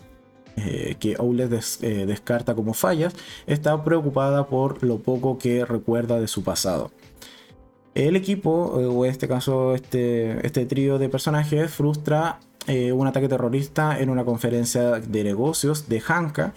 que 1.00 1.16
Owlet 1.18 1.48
descarta 1.48 2.54
como 2.54 2.74
fallas, 2.74 3.14
está 3.46 3.82
preocupada 3.84 4.48
por 4.48 4.82
lo 4.82 4.98
poco 4.98 5.38
que 5.38 5.64
recuerda 5.64 6.20
de 6.20 6.28
su 6.28 6.42
pasado. 6.44 6.90
El 7.94 8.16
equipo, 8.16 8.80
eh, 8.80 8.86
o 8.86 9.04
en 9.04 9.10
este 9.10 9.28
caso 9.28 9.74
este, 9.74 10.46
este 10.46 10.64
trío 10.64 10.98
de 10.98 11.08
personajes, 11.08 11.70
frustra 11.70 12.40
eh, 12.66 12.92
un 12.92 13.06
ataque 13.06 13.28
terrorista 13.28 13.98
en 13.98 14.08
una 14.08 14.24
conferencia 14.24 15.00
de 15.00 15.24
negocios 15.24 15.88
de 15.88 16.02
Hanka 16.06 16.54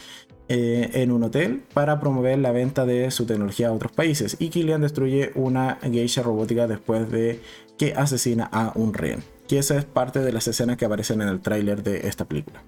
eh, 0.47 0.91
en 0.93 1.11
un 1.11 1.23
hotel 1.23 1.63
para 1.73 1.99
promover 1.99 2.37
la 2.37 2.51
venta 2.51 2.85
de 2.85 3.09
su 3.11 3.25
tecnología 3.25 3.69
a 3.69 3.73
otros 3.73 3.91
países. 3.91 4.37
Y 4.39 4.49
Killian 4.49 4.81
destruye 4.81 5.31
una 5.35 5.79
geisha 5.81 6.21
robótica 6.21 6.67
después 6.67 7.11
de 7.11 7.41
que 7.77 7.93
asesina 7.93 8.47
a 8.51 8.71
un 8.75 8.93
rehén. 8.93 9.23
Que 9.47 9.57
esa 9.57 9.77
es 9.77 9.85
parte 9.85 10.19
de 10.19 10.31
las 10.31 10.47
escenas 10.47 10.77
que 10.77 10.85
aparecen 10.85 11.21
en 11.21 11.27
el 11.27 11.41
tráiler 11.41 11.83
de 11.83 12.07
esta 12.07 12.25
película. 12.25 12.63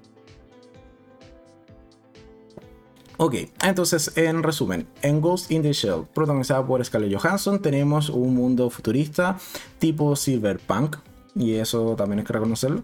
Ok, 3.20 3.34
entonces 3.64 4.16
en 4.16 4.44
resumen, 4.44 4.86
en 5.02 5.22
Ghost 5.22 5.50
in 5.50 5.64
the 5.64 5.74
Shell, 5.74 6.04
protagonizada 6.14 6.64
por 6.66 6.86
Scarlett 6.86 7.20
Johansson, 7.20 7.60
tenemos 7.60 8.10
un 8.10 8.36
mundo 8.36 8.70
futurista 8.70 9.40
tipo 9.80 10.16
cyberpunk, 10.16 10.98
y 11.36 11.56
eso 11.56 11.96
también 11.96 12.20
hay 12.20 12.26
que 12.26 12.34
reconocerlo. 12.34 12.84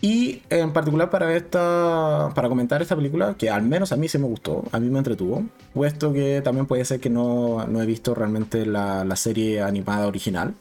Y 0.00 0.42
en 0.48 0.72
particular 0.72 1.10
para 1.10 1.34
esta 1.36 2.30
para 2.36 2.48
comentar 2.48 2.82
esta 2.82 2.94
película, 2.94 3.34
que 3.36 3.50
al 3.50 3.62
menos 3.62 3.90
a 3.90 3.96
mí 3.96 4.06
sí 4.06 4.16
me 4.18 4.26
gustó, 4.26 4.62
a 4.70 4.78
mí 4.78 4.88
me 4.90 4.98
entretuvo, 4.98 5.42
puesto 5.72 6.12
que 6.12 6.40
también 6.40 6.66
puede 6.66 6.84
ser 6.84 7.00
que 7.00 7.10
no, 7.10 7.66
no 7.66 7.82
he 7.82 7.86
visto 7.86 8.14
realmente 8.14 8.66
la, 8.66 9.04
la 9.04 9.16
serie 9.16 9.60
animada 9.60 10.06
original 10.06 10.54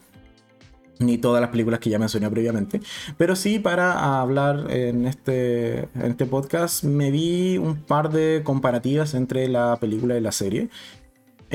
ni 1.06 1.18
todas 1.18 1.42
las 1.42 1.50
películas 1.50 1.80
que 1.80 1.90
ya 1.90 2.00
mencioné 2.00 2.30
previamente, 2.30 2.82
pero 3.18 3.36
sí 3.36 3.60
para 3.60 4.22
hablar 4.22 4.72
en 4.72 5.06
este, 5.06 5.80
en 5.96 6.06
este 6.06 6.26
podcast 6.26 6.84
me 6.84 7.12
vi 7.12 7.58
un 7.58 7.76
par 7.84 8.12
de 8.12 8.42
comparativas 8.44 9.14
entre 9.14 9.48
la 9.48 9.78
película 9.78 10.18
y 10.18 10.22
la 10.22 10.32
serie. 10.32 10.70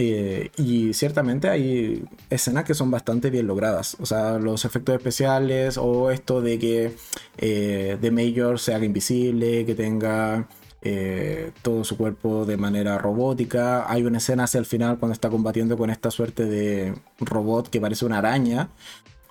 Eh, 0.01 0.53
y 0.57 0.95
ciertamente 0.95 1.49
hay 1.49 2.05
escenas 2.31 2.63
que 2.63 2.75
son 2.75 2.89
bastante 2.89 3.31
bien 3.31 3.49
logradas. 3.49 3.97
O 3.99 4.07
sea, 4.07 4.39
los 4.39 4.65
efectos 4.65 4.95
especiales 4.95 5.77
o 5.77 6.13
esto 6.13 6.41
de 6.41 6.57
que 6.61 6.95
eh, 7.37 7.99
The 8.01 8.11
Major 8.13 8.61
se 8.61 8.75
haga 8.75 8.85
invisible, 8.85 9.67
que 9.67 9.75
tenga 9.75 10.47
eh, 10.83 11.51
todo 11.63 11.83
su 11.83 11.97
cuerpo 11.97 12.45
de 12.47 12.57
manera 12.57 12.97
robótica. 12.99 13.91
Hay 13.91 14.05
una 14.05 14.19
escena 14.19 14.45
hacia 14.45 14.61
el 14.61 14.67
final 14.67 14.99
cuando 14.99 15.15
está 15.15 15.31
combatiendo 15.31 15.77
con 15.77 15.91
esta 15.91 16.13
suerte 16.13 16.45
de 16.47 16.95
robot 17.19 17.69
que 17.69 17.81
parece 17.81 18.07
una 18.07 18.19
araña 18.19 18.69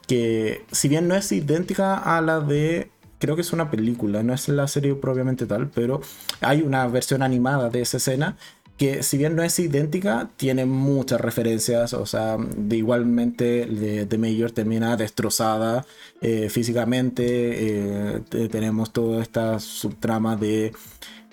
que 0.07 0.65
si 0.71 0.87
bien 0.87 1.07
no 1.07 1.15
es 1.15 1.31
idéntica 1.31 1.97
a 1.97 2.21
la 2.21 2.39
de 2.39 2.89
creo 3.19 3.35
que 3.35 3.41
es 3.41 3.53
una 3.53 3.71
película, 3.71 4.23
no 4.23 4.33
es 4.33 4.47
la 4.47 4.67
serie 4.67 4.95
propiamente 4.95 5.45
tal, 5.45 5.69
pero 5.69 6.01
hay 6.41 6.61
una 6.61 6.87
versión 6.87 7.23
animada 7.23 7.69
de 7.69 7.81
esa 7.81 7.97
escena 7.97 8.37
que 8.77 9.01
si 9.01 9.17
bien 9.17 9.35
no 9.35 9.41
es 9.41 9.57
idéntica, 9.57 10.29
tiene 10.37 10.65
muchas 10.65 11.19
referencias, 11.19 11.93
o 11.93 12.05
sea, 12.05 12.37
de 12.37 12.77
igualmente 12.77 13.65
de, 13.65 14.17
Mayor 14.19 14.51
termina 14.51 14.95
destrozada 14.95 15.83
eh, 16.21 16.49
físicamente, 16.49 17.25
eh, 17.25 18.21
tenemos 18.51 18.93
toda 18.93 19.23
esta 19.23 19.59
subtrama 19.59 20.35
de 20.35 20.73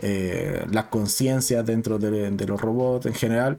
eh, 0.01 0.64
las 0.70 0.87
conciencias 0.87 1.66
dentro 1.66 1.99
de 1.99 2.47
los 2.47 2.61
robots 2.61 3.07
en 3.07 3.14
general. 3.14 3.59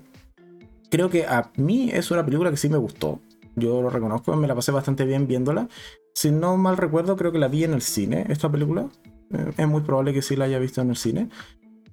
Creo 0.89 1.09
que 1.11 1.25
a 1.25 1.51
mí 1.55 1.91
es 1.93 2.09
una 2.09 2.25
película 2.25 2.49
que 2.49 2.57
sí 2.57 2.69
me 2.69 2.77
gustó. 2.77 3.19
Yo 3.55 3.81
lo 3.81 3.89
reconozco, 3.89 4.35
me 4.35 4.47
la 4.47 4.55
pasé 4.55 4.71
bastante 4.71 5.05
bien 5.05 5.27
viéndola. 5.27 5.67
Si 6.13 6.31
no 6.31 6.57
mal 6.57 6.77
recuerdo, 6.77 7.15
creo 7.15 7.31
que 7.31 7.39
la 7.39 7.47
vi 7.47 7.63
en 7.63 7.73
el 7.73 7.81
cine, 7.81 8.25
esta 8.29 8.51
película. 8.51 8.89
Eh, 9.31 9.51
es 9.57 9.67
muy 9.67 9.81
probable 9.81 10.13
que 10.13 10.21
sí 10.21 10.35
la 10.35 10.45
haya 10.45 10.59
visto 10.59 10.81
en 10.81 10.89
el 10.89 10.95
cine. 10.95 11.29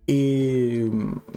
Y 0.06 0.82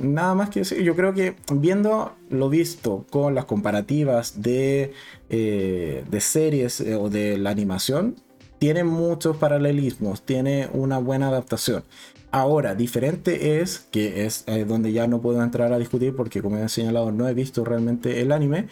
nada 0.01 0.34
más 0.34 0.49
que 0.49 0.61
decir, 0.61 0.82
yo 0.82 0.95
creo 0.95 1.13
que 1.13 1.36
viendo 1.51 2.15
lo 2.30 2.49
visto 2.49 3.05
con 3.11 3.36
las 3.36 3.45
comparativas 3.45 4.41
de, 4.41 4.91
eh, 5.30 6.03
de 6.09 6.21
series 6.21 6.82
eh, 6.82 6.95
o 6.95 7.09
de 7.09 7.38
la 7.38 7.51
animación, 7.51 8.15
tiene 8.57 8.84
muchos 8.84 9.38
paralelismos, 9.38 10.23
tiene 10.23 10.69
una 10.73 10.97
buena 10.97 11.28
adaptación. 11.28 11.84
Ahora, 12.32 12.73
diferente 12.76 13.61
es, 13.61 13.80
que 13.91 14.26
es 14.26 14.45
donde 14.67 14.91
ya 14.91 15.07
no 15.07 15.21
puedo 15.21 15.41
entrar 15.41 15.71
a 15.71 15.80
discutir 15.80 16.15
porque 16.15 16.41
como 16.41 16.57
he 16.57 16.67
señalado 16.67 17.11
no 17.11 17.30
he 17.30 17.34
visto 17.34 17.63
realmente 17.63 18.21
el 18.21 18.34
anime, 18.34 18.67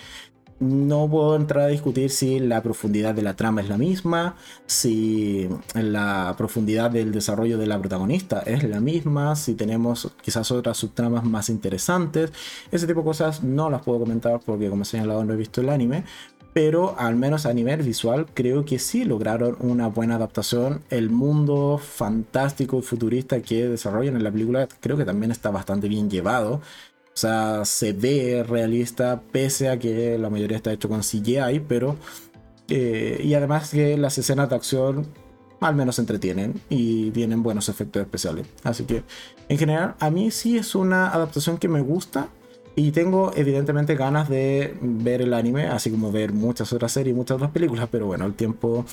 no 0.59 1.09
puedo 1.09 1.35
entrar 1.35 1.65
a 1.65 1.67
discutir 1.67 2.09
si 2.09 2.39
la 2.39 2.61
profundidad 2.61 3.13
de 3.13 3.21
la 3.21 3.35
trama 3.35 3.61
es 3.61 3.69
la 3.69 3.77
misma, 3.77 4.35
si 4.65 5.49
la 5.73 6.35
profundidad 6.37 6.91
del 6.91 7.11
desarrollo 7.11 7.57
de 7.57 7.67
la 7.67 7.79
protagonista 7.79 8.39
es 8.41 8.63
la 8.63 8.79
misma, 8.79 9.35
si 9.35 9.55
tenemos 9.55 10.11
quizás 10.21 10.51
otras 10.51 10.77
subtramas 10.77 11.23
más 11.23 11.49
interesantes. 11.49 12.31
Ese 12.71 12.87
tipo 12.87 13.01
de 13.01 13.05
cosas 13.05 13.43
no 13.43 13.69
las 13.69 13.81
puedo 13.81 13.99
comentar 13.99 14.39
porque 14.45 14.69
como 14.69 14.83
he 14.83 14.85
señalado 14.85 15.23
no 15.25 15.33
he 15.33 15.37
visto 15.37 15.61
el 15.61 15.69
anime, 15.69 16.03
pero 16.53 16.97
al 16.99 17.15
menos 17.15 17.45
a 17.45 17.53
nivel 17.53 17.81
visual 17.81 18.27
creo 18.33 18.63
que 18.63 18.79
sí 18.79 19.03
lograron 19.05 19.57
una 19.59 19.87
buena 19.87 20.15
adaptación. 20.15 20.81
El 20.89 21.09
mundo 21.09 21.79
fantástico 21.79 22.77
y 22.77 22.83
futurista 22.83 23.41
que 23.41 23.67
desarrollan 23.67 24.15
en 24.15 24.23
la 24.23 24.31
película 24.31 24.67
creo 24.79 24.95
que 24.95 25.05
también 25.05 25.31
está 25.31 25.49
bastante 25.49 25.87
bien 25.87 26.09
llevado. 26.09 26.61
O 27.13 27.17
sea, 27.17 27.63
se 27.65 27.93
ve 27.93 28.43
realista 28.47 29.21
pese 29.31 29.69
a 29.69 29.77
que 29.77 30.17
la 30.17 30.29
mayoría 30.29 30.57
está 30.57 30.73
hecho 30.73 30.89
con 30.89 31.01
CGI, 31.01 31.61
pero... 31.67 31.95
Eh, 32.69 33.21
y 33.23 33.33
además 33.33 33.71
que 33.71 33.97
las 33.97 34.17
escenas 34.17 34.49
de 34.49 34.55
acción 34.55 35.05
al 35.59 35.75
menos 35.75 35.99
entretienen 35.99 36.59
y 36.69 37.11
tienen 37.11 37.43
buenos 37.43 37.69
efectos 37.69 38.01
especiales. 38.01 38.47
Así 38.63 38.83
que 38.85 39.03
en 39.49 39.57
general 39.57 39.95
a 39.99 40.09
mí 40.09 40.31
sí 40.31 40.57
es 40.57 40.75
una 40.75 41.09
adaptación 41.09 41.57
que 41.57 41.67
me 41.67 41.81
gusta 41.81 42.27
y 42.75 42.91
tengo 42.91 43.31
evidentemente 43.35 43.95
ganas 43.95 44.29
de 44.29 44.75
ver 44.81 45.21
el 45.21 45.33
anime, 45.33 45.67
así 45.67 45.91
como 45.91 46.11
ver 46.11 46.33
muchas 46.33 46.73
otras 46.73 46.91
series 46.91 47.13
y 47.13 47.17
muchas 47.17 47.35
otras 47.35 47.51
películas, 47.51 47.87
pero 47.91 48.07
bueno, 48.07 48.25
el 48.25 48.33
tiempo 48.33 48.85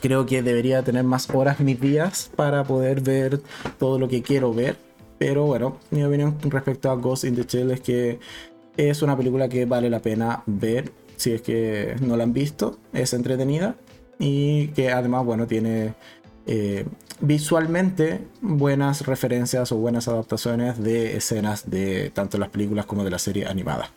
creo 0.00 0.26
que 0.26 0.42
debería 0.42 0.82
tener 0.82 1.04
más 1.04 1.28
horas 1.30 1.60
mis 1.60 1.80
días 1.80 2.30
para 2.34 2.64
poder 2.64 3.00
ver 3.00 3.40
todo 3.78 3.98
lo 3.98 4.08
que 4.08 4.22
quiero 4.22 4.54
ver 4.54 4.87
pero 5.18 5.44
bueno, 5.46 5.78
mi 5.90 6.04
opinión 6.04 6.36
respecto 6.42 6.90
a 6.90 6.94
Ghost 6.94 7.24
in 7.24 7.34
the 7.34 7.44
Shell 7.44 7.70
es 7.72 7.80
que 7.80 8.20
es 8.76 9.02
una 9.02 9.16
película 9.16 9.48
que 9.48 9.66
vale 9.66 9.90
la 9.90 10.00
pena 10.00 10.42
ver 10.46 10.92
si 11.16 11.32
es 11.32 11.42
que 11.42 11.96
no 12.00 12.16
la 12.16 12.24
han 12.24 12.32
visto. 12.32 12.78
Es 12.92 13.12
entretenida 13.12 13.74
y 14.18 14.68
que 14.68 14.92
además, 14.92 15.24
bueno, 15.24 15.46
tiene 15.46 15.94
eh, 16.46 16.86
visualmente 17.20 18.20
buenas 18.40 19.04
referencias 19.06 19.72
o 19.72 19.76
buenas 19.76 20.08
adaptaciones 20.08 20.82
de 20.82 21.16
escenas 21.16 21.68
de 21.68 22.10
tanto 22.10 22.38
las 22.38 22.50
películas 22.50 22.86
como 22.86 23.04
de 23.04 23.10
la 23.10 23.18
serie 23.18 23.46
animada. 23.46 23.90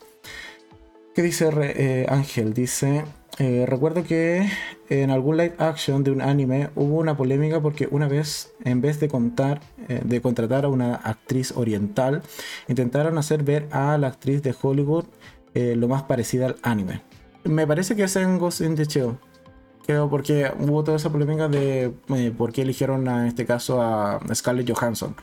¿Qué 1.14 1.22
dice 1.22 1.50
eh, 1.60 2.06
Ángel? 2.10 2.54
Dice, 2.54 3.04
eh, 3.38 3.66
recuerdo 3.68 4.04
que 4.04 4.48
en 4.90 5.10
algún 5.10 5.38
live 5.38 5.56
action 5.58 6.04
de 6.04 6.12
un 6.12 6.22
anime 6.22 6.70
hubo 6.76 7.00
una 7.00 7.18
polémica 7.18 7.62
porque 7.62 7.88
una 7.90 8.08
vez, 8.08 8.54
en 8.64 8.82
vez 8.82 9.00
de, 9.00 9.08
eh, 9.08 10.22
contratar 10.22 10.66
a 10.66 10.70
una 10.70 10.96
actriz 10.96 11.52
oriental, 11.56 12.22
intentaron 12.68 13.18
hacer 13.18 13.44
ver 13.44 13.68
a 13.72 13.98
la 13.98 14.08
actriz 14.08 14.42
de 14.42 14.54
Hollywood 14.60 15.06
eh, 15.54 15.76
lo 15.76 15.88
más 15.88 16.04
parecida 16.04 16.46
al 16.46 16.56
anime. 16.62 17.02
Me 17.44 17.66
parece 17.66 17.96
que 17.96 18.04
es 18.04 18.16
en 18.16 18.38
Ghost 18.38 18.62
in 18.62 18.76
the 18.76 18.86
Shell. 18.86 19.18
Creo 19.86 20.10
porque 20.10 20.52
hubo 20.60 20.84
toda 20.84 20.98
esa 20.98 21.12
polémica 21.12 21.48
de 21.48 21.92
por 22.38 22.54
qué 22.54 22.62
eligieron 22.62 23.08
en 23.08 23.26
este 23.26 23.46
caso 23.46 23.82
a 23.82 24.20
Scarlett 24.34 24.72
Johansson. 24.72 25.16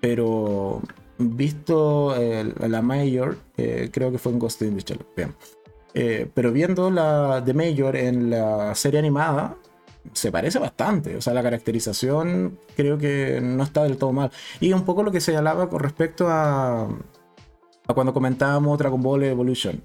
Pero 0.00 0.80
visto 1.22 2.14
la 2.58 2.82
Mayor, 2.82 3.38
creo 3.56 4.12
que 4.12 4.18
fue 4.18 4.32
en 4.32 4.38
Ghost 4.38 4.62
in 4.62 4.76
the 4.76 4.82
Shell. 4.82 5.04
Eh, 5.94 6.28
pero 6.32 6.52
viendo 6.52 6.90
la 6.90 7.40
de 7.40 7.54
Major 7.54 7.96
en 7.96 8.30
la 8.30 8.74
serie 8.74 8.98
animada, 8.98 9.56
se 10.12 10.32
parece 10.32 10.58
bastante. 10.58 11.16
O 11.16 11.20
sea, 11.20 11.34
la 11.34 11.42
caracterización 11.42 12.58
creo 12.76 12.98
que 12.98 13.40
no 13.42 13.62
está 13.62 13.82
del 13.82 13.98
todo 13.98 14.12
mal. 14.12 14.30
Y 14.60 14.72
un 14.72 14.84
poco 14.84 15.02
lo 15.02 15.12
que 15.12 15.20
señalaba 15.20 15.68
con 15.68 15.80
respecto 15.80 16.28
a, 16.28 16.84
a 16.84 17.94
cuando 17.94 18.14
comentábamos 18.14 18.78
Dragon 18.78 19.02
Ball 19.02 19.24
Evolution. 19.24 19.82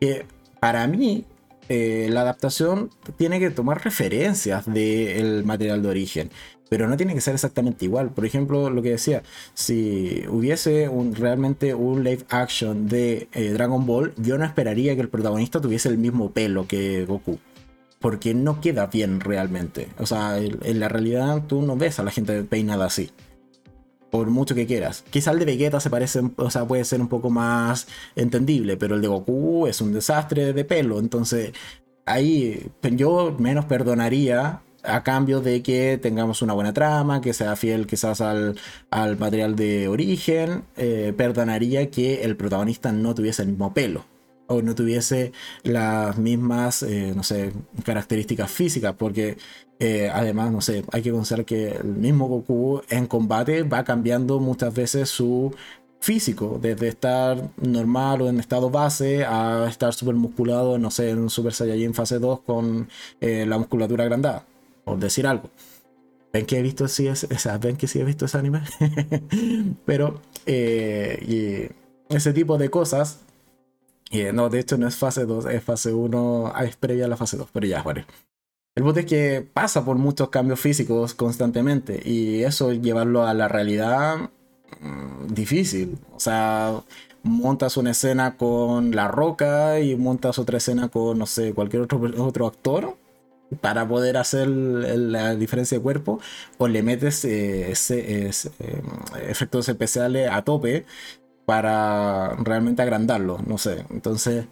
Que 0.00 0.26
para 0.60 0.86
mí, 0.86 1.24
eh, 1.68 2.08
la 2.10 2.22
adaptación 2.22 2.90
tiene 3.16 3.40
que 3.40 3.50
tomar 3.50 3.82
referencias 3.84 4.64
del 4.66 5.44
material 5.44 5.82
de 5.82 5.88
origen 5.88 6.30
pero 6.68 6.88
no 6.88 6.96
tiene 6.96 7.14
que 7.14 7.20
ser 7.20 7.34
exactamente 7.34 7.84
igual. 7.84 8.10
Por 8.10 8.24
ejemplo, 8.24 8.70
lo 8.70 8.82
que 8.82 8.90
decía, 8.90 9.22
si 9.54 10.24
hubiese 10.28 10.90
realmente 11.12 11.74
un 11.74 12.04
live 12.04 12.24
action 12.28 12.88
de 12.88 13.28
eh, 13.32 13.50
Dragon 13.50 13.86
Ball, 13.86 14.12
yo 14.16 14.38
no 14.38 14.44
esperaría 14.44 14.94
que 14.94 15.00
el 15.00 15.08
protagonista 15.08 15.60
tuviese 15.60 15.88
el 15.88 15.98
mismo 15.98 16.30
pelo 16.32 16.66
que 16.66 17.04
Goku. 17.04 17.38
Porque 18.00 18.32
no 18.32 18.60
queda 18.60 18.86
bien 18.86 19.20
realmente. 19.20 19.88
O 19.98 20.06
sea, 20.06 20.38
en 20.38 20.80
la 20.80 20.88
realidad 20.88 21.44
tú 21.48 21.62
no 21.62 21.76
ves 21.76 21.98
a 21.98 22.04
la 22.04 22.12
gente 22.12 22.44
peinada 22.44 22.86
así. 22.86 23.10
Por 24.10 24.30
mucho 24.30 24.54
que 24.54 24.66
quieras. 24.66 25.04
Quizá 25.10 25.32
el 25.32 25.40
de 25.40 25.44
Vegeta 25.44 25.80
se 25.80 25.90
parece, 25.90 26.22
o 26.36 26.50
sea, 26.50 26.64
puede 26.64 26.84
ser 26.84 27.00
un 27.00 27.08
poco 27.08 27.28
más 27.28 27.88
entendible, 28.14 28.76
pero 28.76 28.94
el 28.94 29.02
de 29.02 29.08
Goku 29.08 29.66
es 29.66 29.80
un 29.80 29.92
desastre 29.92 30.52
de 30.52 30.64
pelo. 30.64 31.00
Entonces, 31.00 31.52
ahí 32.06 32.70
yo 32.82 33.36
menos 33.38 33.64
perdonaría 33.64 34.62
a 34.82 35.02
cambio 35.02 35.40
de 35.40 35.62
que 35.62 35.98
tengamos 35.98 36.42
una 36.42 36.52
buena 36.54 36.72
trama, 36.72 37.20
que 37.20 37.32
sea 37.32 37.56
fiel 37.56 37.86
quizás 37.86 38.20
al, 38.20 38.56
material 39.18 39.56
de 39.56 39.88
origen, 39.88 40.64
eh, 40.76 41.12
perdonaría 41.16 41.90
que 41.90 42.22
el 42.24 42.36
protagonista 42.36 42.92
no 42.92 43.14
tuviese 43.14 43.42
el 43.42 43.48
mismo 43.48 43.74
pelo 43.74 44.04
o 44.46 44.62
no 44.62 44.74
tuviese 44.74 45.32
las 45.62 46.16
mismas, 46.16 46.82
eh, 46.82 47.12
no 47.14 47.22
sé, 47.22 47.52
características 47.84 48.50
físicas, 48.50 48.94
porque 48.96 49.36
eh, 49.78 50.10
además, 50.12 50.50
no 50.52 50.60
sé, 50.62 50.84
hay 50.92 51.02
que 51.02 51.12
considerar 51.12 51.44
que 51.44 51.68
el 51.72 51.84
mismo 51.84 52.28
Goku 52.28 52.80
en 52.88 53.06
combate 53.06 53.62
va 53.64 53.84
cambiando 53.84 54.40
muchas 54.40 54.74
veces 54.74 55.10
su 55.10 55.54
físico, 56.00 56.58
desde 56.62 56.88
estar 56.88 57.50
normal 57.58 58.22
o 58.22 58.28
en 58.28 58.40
estado 58.40 58.70
base 58.70 59.24
a 59.24 59.66
estar 59.68 59.92
súper 59.92 60.14
musculado, 60.14 60.78
no 60.78 60.90
sé, 60.90 61.10
en 61.10 61.28
Super 61.28 61.52
Saiyajin 61.52 61.92
fase 61.94 62.18
2 62.18 62.40
con 62.40 62.88
la 63.20 63.58
musculatura 63.58 64.04
agrandada 64.04 64.46
decir 64.96 65.26
algo. 65.26 65.50
Ven 66.32 66.46
que 66.46 66.58
he 66.58 66.62
visto 66.62 66.88
sí 66.88 67.06
es, 67.06 67.26
ven 67.60 67.76
que 67.76 67.86
sí 67.86 68.00
he 68.00 68.04
visto 68.04 68.26
ese 68.26 68.38
anime. 68.38 68.62
Pero 69.86 70.20
eh, 70.46 71.70
y 72.10 72.14
ese 72.14 72.32
tipo 72.32 72.58
de 72.58 72.70
cosas. 72.70 73.20
Y 74.10 74.22
no, 74.32 74.48
de 74.48 74.60
hecho 74.60 74.78
no 74.78 74.88
es 74.88 74.96
fase 74.96 75.26
2, 75.26 75.46
es 75.46 75.62
fase 75.62 75.92
1, 75.92 76.52
ah, 76.54 76.64
es 76.64 76.76
previa 76.76 77.04
a 77.04 77.08
la 77.08 77.18
fase 77.18 77.36
2, 77.36 77.48
pero 77.52 77.66
ya, 77.66 77.82
bueno. 77.82 78.06
El 78.74 78.82
bote 78.82 79.00
es 79.00 79.06
que 79.06 79.46
pasa 79.52 79.84
por 79.84 79.98
muchos 79.98 80.30
cambios 80.30 80.60
físicos 80.60 81.12
constantemente 81.12 82.00
y 82.02 82.42
eso 82.42 82.72
llevarlo 82.72 83.26
a 83.26 83.34
la 83.34 83.48
realidad 83.48 84.30
mm, 84.80 85.26
difícil. 85.34 85.98
O 86.14 86.20
sea, 86.20 86.82
montas 87.22 87.76
una 87.76 87.90
escena 87.90 88.36
con 88.36 88.94
La 88.94 89.08
Roca 89.08 89.80
y 89.80 89.96
montas 89.96 90.38
otra 90.38 90.58
escena 90.58 90.88
con, 90.88 91.18
no 91.18 91.26
sé, 91.26 91.52
cualquier 91.52 91.82
otro, 91.82 92.00
otro 92.18 92.46
actor 92.46 92.96
para 93.60 93.88
poder 93.88 94.16
hacer 94.16 94.48
la 94.48 95.34
diferencia 95.34 95.78
de 95.78 95.82
cuerpo 95.82 96.20
o 96.58 96.68
le 96.68 96.82
metes 96.82 97.24
eh, 97.24 97.72
eh, 97.90 98.30
efectos 99.28 99.68
especiales 99.68 100.30
a 100.30 100.42
tope 100.42 100.84
para 101.46 102.36
realmente 102.36 102.82
agrandarlo, 102.82 103.38
no 103.46 103.56
sé. 103.58 103.86
Entonces, 103.90 104.46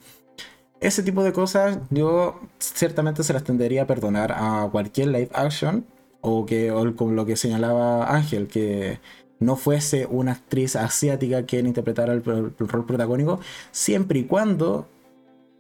ese 0.81 1.03
tipo 1.03 1.23
de 1.25 1.33
cosas 1.33 1.79
yo 1.91 2.41
ciertamente 2.59 3.23
se 3.23 3.33
las 3.33 3.45
tendería 3.45 3.83
a 3.83 3.87
perdonar 3.87 4.33
a 4.33 4.69
cualquier 4.71 5.09
live 5.09 5.31
action 5.35 5.87
o 6.21 6.47
que 6.47 6.71
o 6.73 6.97
con 6.97 7.17
lo 7.17 7.27
que 7.27 7.37
señalaba 7.37 8.15
Ángel, 8.15 8.49
que 8.49 9.01
no 9.39 9.57
fuese 9.57 10.07
una 10.07 10.33
actriz 10.33 10.77
asiática 10.77 11.45
quien 11.45 11.67
interpretara 11.67 12.13
el 12.13 12.25
rol 12.25 12.55
protagónico, 12.87 13.41
siempre 13.71 14.21
y 14.21 14.25
cuando 14.25 14.89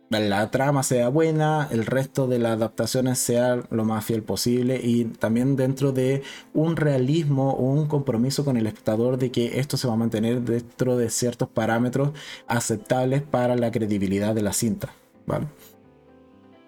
la 0.09 0.51
trama 0.51 0.83
sea 0.83 1.09
buena, 1.09 1.69
el 1.71 1.85
resto 1.85 2.29
de 2.29 2.39
las 2.39 2.53
adaptaciones 2.53 3.19
sea 3.19 3.63
lo 3.71 3.85
más 3.85 4.05
fiel 4.05 4.23
posible 4.23 4.81
y 4.83 5.05
también 5.05 5.57
dentro 5.57 5.93
de 5.93 6.23
un 6.55 6.77
realismo 6.77 7.53
o 7.53 7.65
un 7.65 7.87
compromiso 7.89 8.45
con 8.45 8.57
el 8.57 8.67
espectador 8.67 9.19
de 9.19 9.31
que 9.33 9.59
esto 9.59 9.77
se 9.77 9.89
va 9.89 9.95
a 9.95 9.97
mantener 9.97 10.43
dentro 10.43 10.97
de 10.97 11.11
ciertos 11.11 11.49
parámetros 11.49 12.11
aceptables 12.47 13.23
para 13.23 13.57
la 13.57 13.71
credibilidad 13.71 14.35
de 14.35 14.43
la 14.43 14.53
cinta. 14.53 14.95
¿vale? 15.27 15.47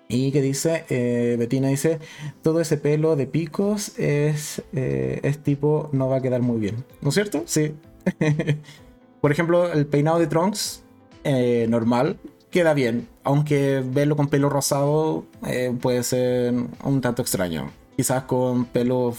Y 0.09 0.33
que 0.33 0.41
dice, 0.41 0.85
eh, 0.89 1.37
Betina 1.39 1.69
dice, 1.69 1.99
todo 2.43 2.61
ese 2.61 2.79
pelo 2.79 3.15
de 3.15 3.27
picos 3.27 3.99
es, 3.99 4.63
eh, 4.73 5.37
tipo, 5.43 5.91
no 5.93 6.09
va 6.09 6.17
a 6.17 6.23
quedar 6.23 6.41
muy 6.41 6.59
bien. 6.59 6.85
¿No 7.03 7.11
es 7.11 7.15
cierto? 7.15 7.43
Sí. 7.45 7.75
Por 9.21 9.33
ejemplo, 9.33 9.71
el 9.71 9.87
peinado 9.87 10.19
de 10.19 10.27
Trunks, 10.27 10.83
eh, 11.25 11.67
normal, 11.69 12.19
queda 12.51 12.75
bien, 12.75 13.09
aunque 13.25 13.83
verlo 13.85 14.17
con 14.17 14.29
pelo 14.29 14.49
rosado 14.49 15.27
eh, 15.47 15.75
puede 15.81 16.03
ser 16.03 16.55
un 16.85 17.01
tanto 17.01 17.23
extraño. 17.23 17.71
Quizás 17.97 18.25
con 18.25 18.65
pelo 18.65 19.15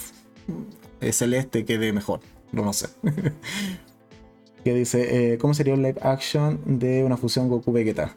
eh, 1.02 1.12
celeste 1.12 1.66
quede 1.66 1.94
mejor, 1.94 2.22
no 2.52 2.64
lo 2.64 2.74
sé. 2.74 2.88
que 4.64 4.74
dice, 4.74 5.34
eh, 5.34 5.38
¿cómo 5.38 5.54
sería 5.54 5.74
un 5.74 5.84
live 5.84 6.00
action 6.02 6.60
de 6.66 7.04
una 7.04 7.18
fusión 7.18 7.50
Goku-Vegeta? 7.50 8.16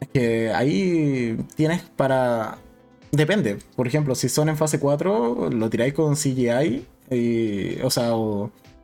Es 0.00 0.08
que 0.08 0.52
ahí 0.52 1.36
tienes 1.54 1.82
para... 1.82 2.58
Depende, 3.12 3.58
por 3.76 3.86
ejemplo, 3.86 4.14
si 4.14 4.28
son 4.28 4.48
en 4.48 4.56
fase 4.56 4.78
4, 4.78 5.50
lo 5.50 5.70
tiráis 5.70 5.94
con 5.94 6.16
CGI, 6.16 6.84
y, 7.10 7.80
o 7.82 7.90
sea, 7.90 8.12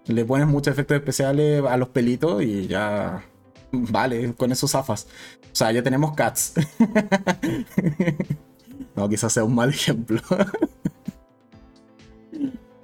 le 0.07 0.25
pones 0.25 0.47
muchos 0.47 0.73
efectos 0.73 0.97
especiales 0.97 1.63
a 1.65 1.77
los 1.77 1.89
pelitos 1.89 2.43
y 2.43 2.67
ya 2.67 3.25
vale, 3.73 4.33
con 4.35 4.53
esos 4.53 4.71
zafas. 4.71 5.07
O 5.53 5.55
sea, 5.55 5.73
ya 5.73 5.83
tenemos 5.83 6.15
cats. 6.15 6.55
no, 8.97 9.09
quizás 9.09 9.33
sea 9.33 9.45
un 9.45 9.55
mal 9.55 9.71
ejemplo. 9.71 10.21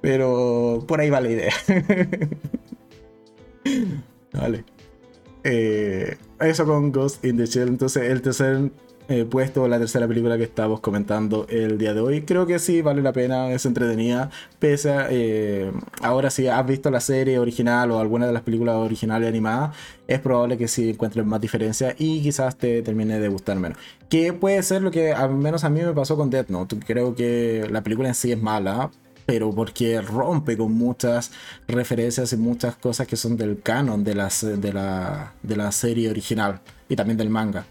Pero 0.01 0.83
por 0.87 0.99
ahí 0.99 1.09
va 1.09 1.21
la 1.21 1.29
idea. 1.29 1.53
vale. 4.33 4.63
Eh, 5.43 6.17
eso 6.39 6.65
con 6.65 6.91
Ghost 6.91 7.23
in 7.25 7.37
the 7.37 7.45
Shell. 7.45 7.67
Entonces, 7.67 8.03
el 8.03 8.21
tercer 8.21 8.71
eh, 9.09 9.25
puesto 9.25 9.67
la 9.67 9.79
tercera 9.79 10.07
película 10.07 10.37
que 10.37 10.43
estamos 10.43 10.81
comentando 10.81 11.47
el 11.49 11.79
día 11.79 11.95
de 11.95 11.99
hoy. 11.99 12.21
Creo 12.21 12.45
que 12.45 12.59
sí 12.59 12.83
vale 12.83 13.01
la 13.01 13.11
pena, 13.11 13.51
es 13.51 13.65
entretenida. 13.65 14.29
Pese 14.59 14.93
eh, 15.09 15.71
ahora 16.03 16.29
si 16.29 16.47
has 16.47 16.63
visto 16.67 16.91
la 16.91 16.99
serie 16.99 17.39
original 17.39 17.89
o 17.89 17.99
alguna 17.99 18.27
de 18.27 18.33
las 18.33 18.43
películas 18.43 18.75
originales 18.75 19.27
animadas, 19.27 19.75
es 20.07 20.19
probable 20.19 20.59
que 20.59 20.67
sí 20.67 20.91
encuentres 20.91 21.25
más 21.25 21.41
diferencias 21.41 21.95
y 21.97 22.21
quizás 22.21 22.55
te 22.55 22.83
termine 22.83 23.19
de 23.19 23.27
gustar 23.29 23.57
menos. 23.57 23.79
Que 24.09 24.31
puede 24.31 24.61
ser 24.61 24.83
lo 24.83 24.91
que 24.91 25.11
al 25.11 25.33
menos 25.33 25.63
a 25.63 25.69
mí 25.69 25.81
me 25.81 25.93
pasó 25.93 26.15
con 26.15 26.29
Death 26.29 26.49
Note. 26.49 26.77
Creo 26.85 27.15
que 27.15 27.67
la 27.71 27.81
película 27.81 28.09
en 28.09 28.15
sí 28.15 28.31
es 28.31 28.39
mala, 28.39 28.91
pero 29.25 29.51
porque 29.51 30.01
rompe 30.01 30.55
con 30.55 30.71
muchas 30.73 31.31
referencias 31.67 32.31
y 32.33 32.37
muchas 32.37 32.75
cosas 32.75 33.07
que 33.07 33.15
son 33.15 33.37
del 33.37 33.59
canon 33.61 34.03
de, 34.03 34.13
las, 34.13 34.41
de, 34.41 34.71
la, 34.71 35.33
de 35.41 35.55
la 35.55 35.71
serie 35.71 36.11
original 36.11 36.61
y 36.87 36.95
también 36.95 37.17
del 37.17 37.31
manga. 37.31 37.65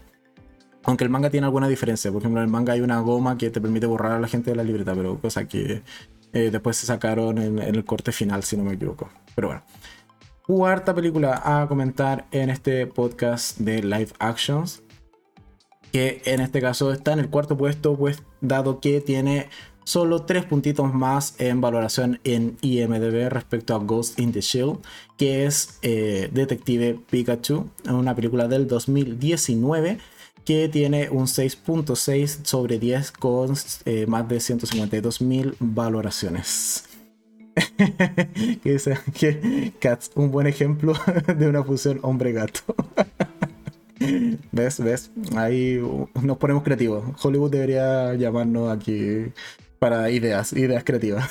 Aunque 0.89 1.03
el 1.03 1.11
manga 1.11 1.29
tiene 1.29 1.45
alguna 1.45 1.67
diferencia. 1.67 2.11
Por 2.11 2.23
ejemplo, 2.23 2.41
en 2.41 2.45
el 2.45 2.51
manga 2.51 2.73
hay 2.73 2.81
una 2.81 2.99
goma 2.99 3.37
que 3.37 3.51
te 3.51 3.61
permite 3.61 3.85
borrar 3.85 4.13
a 4.13 4.19
la 4.19 4.27
gente 4.27 4.49
de 4.49 4.55
la 4.55 4.63
libreta, 4.63 4.95
pero 4.95 5.19
cosa 5.19 5.47
que 5.47 5.83
eh, 6.33 6.49
después 6.51 6.77
se 6.77 6.87
sacaron 6.87 7.37
en, 7.37 7.59
el 7.59 7.85
corte 7.85 8.11
final, 8.11 8.41
si 8.41 8.57
no 8.57 8.63
me 8.63 8.73
equivoco. 8.73 9.07
Pero 9.35 9.49
bueno. 9.49 9.61
Cuarta 10.47 10.95
película 10.95 11.43
a 11.45 11.67
comentar 11.67 12.25
en 12.31 12.49
este 12.49 12.87
podcast 12.87 13.59
de 13.59 13.83
live 13.83 14.09
actions. 14.17 14.81
Que 15.91 16.23
en 16.25 16.39
este 16.41 16.59
caso 16.59 16.91
está 16.91 17.13
en 17.13 17.19
el 17.19 17.29
cuarto 17.29 17.55
puesto, 17.55 17.95
pues 17.95 18.23
dado 18.41 18.79
que 18.79 18.99
tiene 18.99 19.47
solo 19.83 20.23
tres 20.23 20.45
puntitos 20.45 20.91
más 20.91 21.35
en 21.39 21.61
valoración 21.61 22.19
en 22.23 22.57
IMDB 22.61 23.29
respecto 23.29 23.75
a 23.75 23.77
Ghost 23.77 24.19
in 24.19 24.31
the 24.31 24.41
Shield, 24.41 24.79
que 25.17 25.45
es 25.45 25.77
eh, 25.83 26.31
Detective 26.33 26.99
Pikachu, 27.11 27.69
una 27.87 28.15
película 28.15 28.47
del 28.47 28.67
2019 28.67 29.99
que 30.49 30.67
tiene 30.67 31.11
un 31.11 31.27
6.6 31.27 32.39
sobre 32.43 32.79
10 32.79 33.11
con 33.11 33.53
eh, 33.85 34.07
más 34.07 34.27
de 34.27 34.39
152 34.39 35.21
mil 35.21 35.55
valoraciones. 35.59 36.85
que 38.63 38.71
dice 38.71 38.97
que 39.13 39.73
Cats, 39.77 40.09
un 40.15 40.31
buen 40.31 40.47
ejemplo 40.47 40.93
de 41.37 41.47
una 41.47 41.63
fusión 41.63 41.99
hombre-gato. 42.01 42.61
¿Ves? 44.51 44.79
¿Ves? 44.79 45.11
Ahí 45.35 45.79
nos 46.19 46.37
ponemos 46.39 46.63
creativos. 46.63 47.03
Hollywood 47.23 47.51
debería 47.51 48.15
llamarnos 48.15 48.75
aquí 48.75 49.31
para 49.77 50.09
ideas, 50.09 50.51
ideas 50.53 50.83
creativas. 50.83 51.29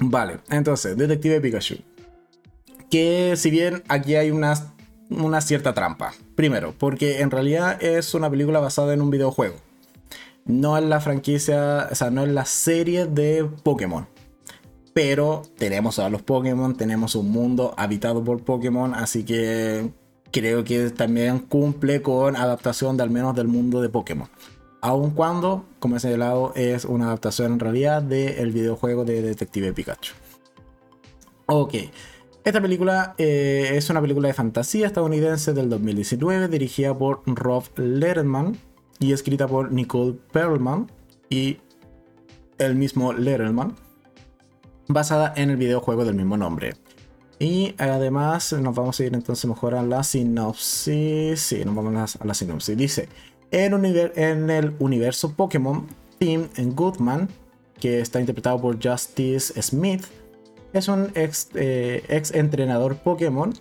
vale, 0.00 0.38
entonces, 0.50 0.96
Detective 0.96 1.40
Pikachu. 1.40 1.76
Que 2.90 3.34
si 3.36 3.50
bien 3.50 3.84
aquí 3.86 4.16
hay 4.16 4.32
unas 4.32 4.64
una 5.10 5.40
cierta 5.40 5.74
trampa. 5.74 6.12
Primero, 6.34 6.74
porque 6.76 7.20
en 7.20 7.30
realidad 7.30 7.82
es 7.82 8.14
una 8.14 8.30
película 8.30 8.60
basada 8.60 8.94
en 8.94 9.02
un 9.02 9.10
videojuego. 9.10 9.56
No 10.44 10.78
en 10.78 10.88
la 10.88 11.00
franquicia, 11.00 11.88
o 11.90 11.94
sea, 11.94 12.10
no 12.10 12.24
en 12.24 12.34
la 12.34 12.44
serie 12.44 13.06
de 13.06 13.44
Pokémon. 13.62 14.06
Pero 14.94 15.42
tenemos 15.56 15.98
a 15.98 16.08
los 16.08 16.22
Pokémon, 16.22 16.76
tenemos 16.76 17.14
un 17.14 17.30
mundo 17.30 17.74
habitado 17.76 18.24
por 18.24 18.42
Pokémon, 18.42 18.94
así 18.94 19.24
que 19.24 19.90
creo 20.32 20.64
que 20.64 20.90
también 20.90 21.38
cumple 21.40 22.02
con 22.02 22.36
adaptación 22.36 22.96
de 22.96 23.02
al 23.02 23.10
menos 23.10 23.34
del 23.36 23.48
mundo 23.48 23.80
de 23.80 23.88
Pokémon. 23.88 24.28
Aun 24.80 25.10
cuando, 25.10 25.66
como 25.80 25.96
he 25.96 26.00
señalado, 26.00 26.52
es 26.54 26.84
una 26.84 27.06
adaptación 27.06 27.54
en 27.54 27.60
realidad 27.60 28.02
del 28.02 28.52
videojuego 28.52 29.04
de 29.04 29.22
Detective 29.22 29.72
Pikachu. 29.72 30.14
Ok. 31.46 31.74
Esta 32.44 32.60
película 32.60 33.14
eh, 33.18 33.72
es 33.74 33.90
una 33.90 34.00
película 34.00 34.28
de 34.28 34.34
fantasía 34.34 34.86
estadounidense 34.86 35.52
del 35.52 35.68
2019 35.68 36.48
dirigida 36.48 36.96
por 36.96 37.22
Rob 37.26 37.64
Letterman 37.76 38.56
y 38.98 39.12
escrita 39.12 39.46
por 39.46 39.72
Nicole 39.72 40.14
Perlman 40.32 40.90
y 41.28 41.58
el 42.58 42.74
mismo 42.74 43.12
Letterman, 43.12 43.74
basada 44.88 45.32
en 45.36 45.50
el 45.50 45.56
videojuego 45.56 46.04
del 46.04 46.14
mismo 46.14 46.36
nombre. 46.36 46.74
Y 47.38 47.74
además 47.78 48.52
nos 48.52 48.74
vamos 48.74 48.98
a 48.98 49.04
ir 49.04 49.14
entonces 49.14 49.44
mejor 49.46 49.74
a 49.74 49.82
la 49.82 50.02
sinopsis. 50.02 51.40
Sí, 51.40 51.64
nos 51.64 51.74
vamos 51.74 52.16
a 52.16 52.24
la 52.24 52.34
sinopsis. 52.34 52.76
Dice, 52.76 53.08
en, 53.50 53.84
en 53.84 54.50
el 54.50 54.74
universo 54.80 55.34
Pokémon, 55.34 55.86
Tim 56.18 56.48
Goodman, 56.74 57.28
que 57.78 58.00
está 58.00 58.18
interpretado 58.18 58.60
por 58.60 58.82
Justice 58.82 59.60
Smith, 59.62 60.04
es 60.72 60.88
un 60.88 61.10
ex, 61.14 61.48
eh, 61.54 62.04
ex 62.08 62.32
entrenador 62.32 62.96
Pokémon, 62.96 63.52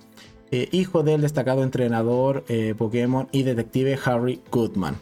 eh, 0.52 0.70
hijo 0.72 1.04
del 1.04 1.22
destacado 1.22 1.64
entrenador 1.64 2.46
eh, 2.48 2.74
Pokémon 2.78 3.28
y 3.32 3.44
detective 3.44 4.00
Harry 4.06 4.42
Goodman. 4.52 4.98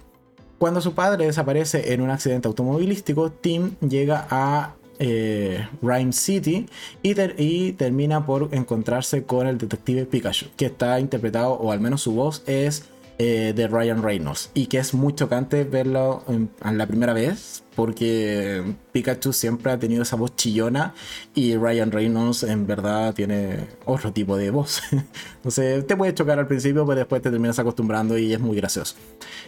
Cuando 0.58 0.82
su 0.82 0.94
padre 0.94 1.26
desaparece 1.26 1.94
en 1.94 2.02
un 2.02 2.10
accidente 2.10 2.48
automovilístico, 2.48 3.32
Tim 3.32 3.76
llega 3.82 4.26
a 4.30 4.76
Rhyme 4.98 6.14
City 6.14 6.68
y, 7.04 7.16
y, 7.38 7.74
termina 7.74 8.26
por 8.26 8.48
encontrarse 8.54 9.26
con 9.26 9.46
el 9.46 9.58
detective 9.58 10.06
Pikachu, 10.06 10.46
que 10.56 10.68
está 10.68 11.02
interpretado, 11.02 11.52
o 11.52 11.74
al 11.74 11.82
menos 11.82 12.02
su 12.02 12.14
voz 12.14 12.44
es 12.48 12.86
eh, 13.18 13.54
de 13.56 13.68
Ryan 13.68 14.04
Reynolds. 14.04 14.52
Y 14.54 14.68
que 14.68 14.78
es 14.78 14.94
muy 14.94 15.16
chocante 15.16 15.64
verlo 15.64 16.24
en, 16.28 16.50
la 16.78 16.86
primera 16.86 17.14
vez, 17.14 17.64
porque 17.74 18.76
Pikachu 18.92 19.32
siempre 19.32 19.72
ha 19.72 19.80
tenido 19.80 20.04
esa 20.04 20.18
voz 20.18 20.36
chillona 20.36 20.94
y 21.34 21.56
Ryan 21.56 21.92
Reynolds 21.92 22.44
en 22.44 22.68
verdad 22.68 23.14
tiene 23.14 23.68
otro 23.86 24.12
tipo 24.12 24.36
de 24.36 24.50
voz. 24.52 24.82
Entonces 25.38 25.88
te 25.88 25.96
puede 25.96 26.14
chocar 26.14 26.40
al 26.40 26.48
principio, 26.48 26.86
pero 26.86 27.00
después 27.00 27.22
te 27.22 27.32
terminas 27.32 27.58
acostumbrando 27.58 28.18
y 28.18 28.34
es 28.34 28.40
muy 28.42 28.58
gracioso. 28.58 28.96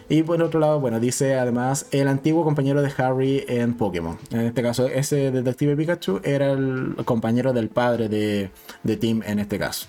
Y 0.08 0.22
por 0.22 0.42
otro 0.42 0.60
lado, 0.60 0.80
bueno, 0.80 0.98
dice 0.98 1.34
además 1.34 1.86
el 1.90 2.08
antiguo 2.08 2.44
compañero 2.44 2.80
de 2.80 2.90
Harry 2.96 3.44
en 3.48 3.74
Pokémon. 3.74 4.16
En 4.30 4.40
este 4.40 4.62
caso, 4.62 4.86
ese 4.86 5.30
detective 5.30 5.76
Pikachu 5.76 6.20
era 6.24 6.52
el 6.52 6.96
compañero 7.04 7.52
del 7.52 7.68
padre 7.68 8.08
de, 8.08 8.50
de 8.82 8.96
Tim 8.96 9.22
en 9.26 9.40
este 9.40 9.58
caso. 9.58 9.88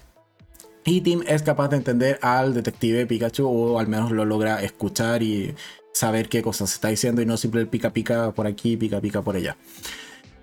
Y 0.90 1.02
Tim 1.02 1.22
es 1.28 1.44
capaz 1.44 1.68
de 1.68 1.78
entender 1.78 2.18
al 2.24 2.56
detective 2.56 3.06
Pikachu 3.06 3.48
o 3.48 3.80
al 3.80 3.88
menos 3.88 4.10
lo 4.10 4.26
logra 4.26 4.64
escuchar 4.64 5.22
y 5.22 5.54
saber 5.94 6.30
qué 6.30 6.42
cosas 6.42 6.74
está 6.74 6.88
diciendo 6.88 7.22
y 7.22 7.28
no 7.28 7.38
simplemente 7.38 7.70
pica 7.70 7.94
pica 7.94 8.32
por 8.32 8.48
aquí, 8.48 8.76
pica 8.76 9.00
pica 9.00 9.22
por 9.22 9.36
allá. 9.36 9.56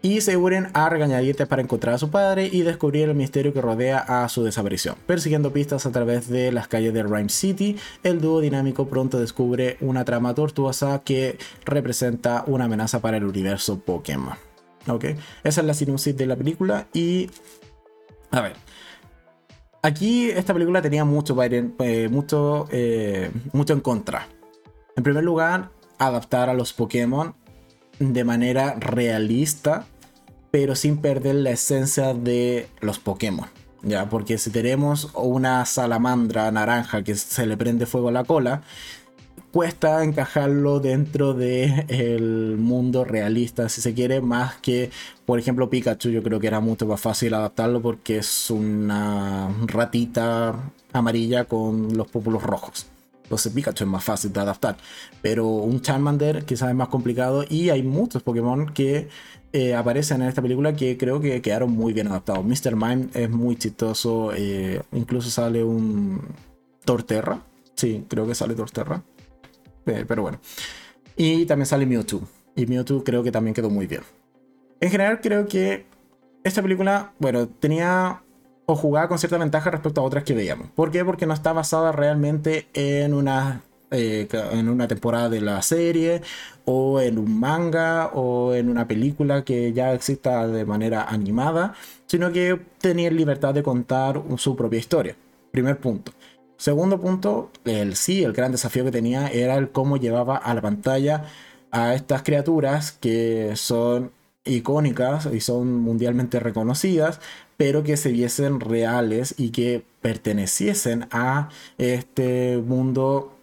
Y 0.02 0.20
se 0.20 0.36
unen 0.36 0.68
a 0.72 0.88
regañadientes 0.88 1.48
para 1.48 1.62
encontrar 1.62 1.96
a 1.96 1.98
su 1.98 2.12
padre 2.12 2.48
y 2.52 2.62
descubrir 2.62 3.08
el 3.08 3.16
misterio 3.16 3.52
que 3.52 3.60
rodea 3.60 3.98
a 3.98 4.28
su 4.28 4.44
desaparición. 4.44 4.94
Persiguiendo 5.04 5.52
pistas 5.52 5.84
a 5.84 5.90
través 5.90 6.28
de 6.28 6.52
las 6.52 6.68
calles 6.68 6.94
de 6.94 7.02
Rhyme 7.02 7.28
City, 7.28 7.76
el 8.04 8.20
dúo 8.20 8.40
dinámico 8.40 8.86
pronto 8.86 9.18
descubre 9.18 9.78
una 9.80 10.04
trama 10.04 10.32
tortuosa 10.32 11.02
que 11.04 11.38
representa 11.64 12.44
una 12.46 12.66
amenaza 12.66 13.00
para 13.00 13.16
el 13.16 13.24
universo 13.24 13.80
Pokémon. 13.80 14.36
¿Ok? 14.86 15.06
Esa 15.42 15.60
es 15.62 15.66
la 15.66 15.74
sinopsis 15.74 16.16
de 16.16 16.26
la 16.26 16.36
película 16.36 16.86
y... 16.92 17.30
A 18.30 18.40
ver, 18.40 18.54
Aquí 19.86 20.30
esta 20.30 20.52
película 20.52 20.82
tenía 20.82 21.04
mucho, 21.04 21.40
eh, 21.44 22.08
mucho, 22.10 22.66
eh, 22.72 23.30
mucho 23.52 23.72
en 23.72 23.78
contra. 23.78 24.26
En 24.96 25.04
primer 25.04 25.22
lugar, 25.22 25.70
adaptar 25.96 26.50
a 26.50 26.54
los 26.54 26.72
Pokémon 26.72 27.36
de 28.00 28.24
manera 28.24 28.74
realista, 28.80 29.86
pero 30.50 30.74
sin 30.74 30.96
perder 30.96 31.36
la 31.36 31.50
esencia 31.50 32.14
de 32.14 32.66
los 32.80 32.98
Pokémon. 32.98 33.46
Ya, 33.82 34.08
porque 34.08 34.38
si 34.38 34.50
tenemos 34.50 35.12
una 35.14 35.64
salamandra 35.66 36.50
naranja 36.50 37.04
que 37.04 37.14
se 37.14 37.46
le 37.46 37.56
prende 37.56 37.86
fuego 37.86 38.08
a 38.08 38.12
la 38.12 38.24
cola, 38.24 38.62
cuesta 39.52 40.02
encajarlo 40.04 40.80
dentro 40.80 41.34
del 41.34 41.84
el 41.88 42.56
mundo 42.58 43.04
realista, 43.04 43.68
si 43.68 43.80
se 43.80 43.94
quiere, 43.94 44.20
más 44.20 44.56
que, 44.56 44.90
por 45.24 45.38
ejemplo, 45.38 45.70
Pikachu. 45.70 46.10
Yo 46.10 46.22
creo 46.22 46.40
que 46.40 46.46
era 46.46 46.60
mucho 46.60 46.86
más 46.86 47.00
fácil 47.00 47.34
adaptarlo 47.34 47.80
porque 47.80 48.18
es 48.18 48.50
una 48.50 49.48
ratita 49.66 50.54
amarilla 50.92 51.44
con 51.44 51.96
los 51.96 52.08
pópulos 52.08 52.42
rojos. 52.42 52.86
Entonces 53.24 53.52
Pikachu 53.52 53.84
es 53.84 53.90
más 53.90 54.04
fácil 54.04 54.32
de 54.32 54.40
adaptar. 54.40 54.76
Pero 55.20 55.48
un 55.48 55.80
Charmander 55.80 56.44
quizás 56.44 56.68
es 56.68 56.76
más 56.76 56.88
complicado 56.88 57.44
y 57.48 57.70
hay 57.70 57.82
muchos 57.82 58.22
Pokémon 58.22 58.66
que 58.72 59.08
eh, 59.52 59.74
aparecen 59.74 60.22
en 60.22 60.28
esta 60.28 60.42
película 60.42 60.74
que 60.76 60.96
creo 60.96 61.20
que 61.20 61.42
quedaron 61.42 61.72
muy 61.72 61.92
bien 61.92 62.08
adaptados. 62.08 62.44
Mr. 62.44 62.76
Mime 62.76 63.08
es 63.14 63.30
muy 63.30 63.56
chistoso. 63.56 64.32
Eh, 64.34 64.80
incluso 64.92 65.30
sale 65.30 65.64
un 65.64 66.20
Torterra. 66.84 67.40
Sí, 67.74 68.04
creo 68.08 68.26
que 68.26 68.34
sale 68.34 68.54
Torterra. 68.54 69.02
Eh, 69.86 70.04
pero 70.06 70.22
bueno. 70.22 70.40
Y 71.16 71.46
también 71.46 71.66
sale 71.66 71.86
Mewtwo. 71.86 72.22
Y 72.54 72.66
Mewtwo 72.66 73.04
creo 73.04 73.22
que 73.22 73.32
también 73.32 73.54
quedó 73.54 73.70
muy 73.70 73.86
bien. 73.86 74.02
En 74.80 74.90
general 74.90 75.20
creo 75.20 75.46
que 75.46 75.86
esta 76.44 76.62
película, 76.62 77.12
bueno, 77.18 77.48
tenía 77.48 78.22
o 78.66 78.74
jugaba 78.74 79.08
con 79.08 79.18
cierta 79.18 79.38
ventaja 79.38 79.70
respecto 79.70 80.00
a 80.00 80.04
otras 80.04 80.24
que 80.24 80.34
veíamos. 80.34 80.68
¿Por 80.74 80.90
qué? 80.90 81.04
Porque 81.04 81.26
no 81.26 81.34
está 81.34 81.52
basada 81.52 81.92
realmente 81.92 82.66
en 82.74 83.14
una, 83.14 83.62
eh, 83.90 84.28
en 84.52 84.68
una 84.68 84.88
temporada 84.88 85.28
de 85.28 85.40
la 85.40 85.62
serie 85.62 86.22
o 86.64 87.00
en 87.00 87.18
un 87.18 87.38
manga 87.38 88.08
o 88.08 88.54
en 88.54 88.68
una 88.68 88.88
película 88.88 89.44
que 89.44 89.72
ya 89.72 89.94
exista 89.94 90.48
de 90.48 90.64
manera 90.64 91.04
animada, 91.04 91.74
sino 92.06 92.32
que 92.32 92.60
tenía 92.80 93.10
libertad 93.10 93.54
de 93.54 93.62
contar 93.62 94.20
su 94.36 94.56
propia 94.56 94.80
historia. 94.80 95.16
Primer 95.52 95.78
punto. 95.78 96.12
Segundo 96.56 97.00
punto, 97.00 97.50
el 97.64 97.96
sí, 97.96 98.24
el 98.24 98.32
gran 98.32 98.52
desafío 98.52 98.84
que 98.84 98.90
tenía 98.90 99.28
era 99.28 99.56
el 99.56 99.70
cómo 99.70 99.96
llevaba 99.98 100.36
a 100.36 100.54
la 100.54 100.62
pantalla 100.62 101.24
a 101.70 101.94
estas 101.94 102.22
criaturas 102.22 102.92
que 102.92 103.52
son 103.56 104.12
icónicas 104.44 105.28
y 105.32 105.40
son 105.40 105.74
mundialmente 105.74 106.40
reconocidas, 106.40 107.20
pero 107.56 107.82
que 107.82 107.96
se 107.96 108.12
viesen 108.12 108.60
reales 108.60 109.34
y 109.38 109.50
que 109.50 109.84
perteneciesen 110.00 111.08
a 111.10 111.48
este 111.78 112.58
mundo 112.58 113.36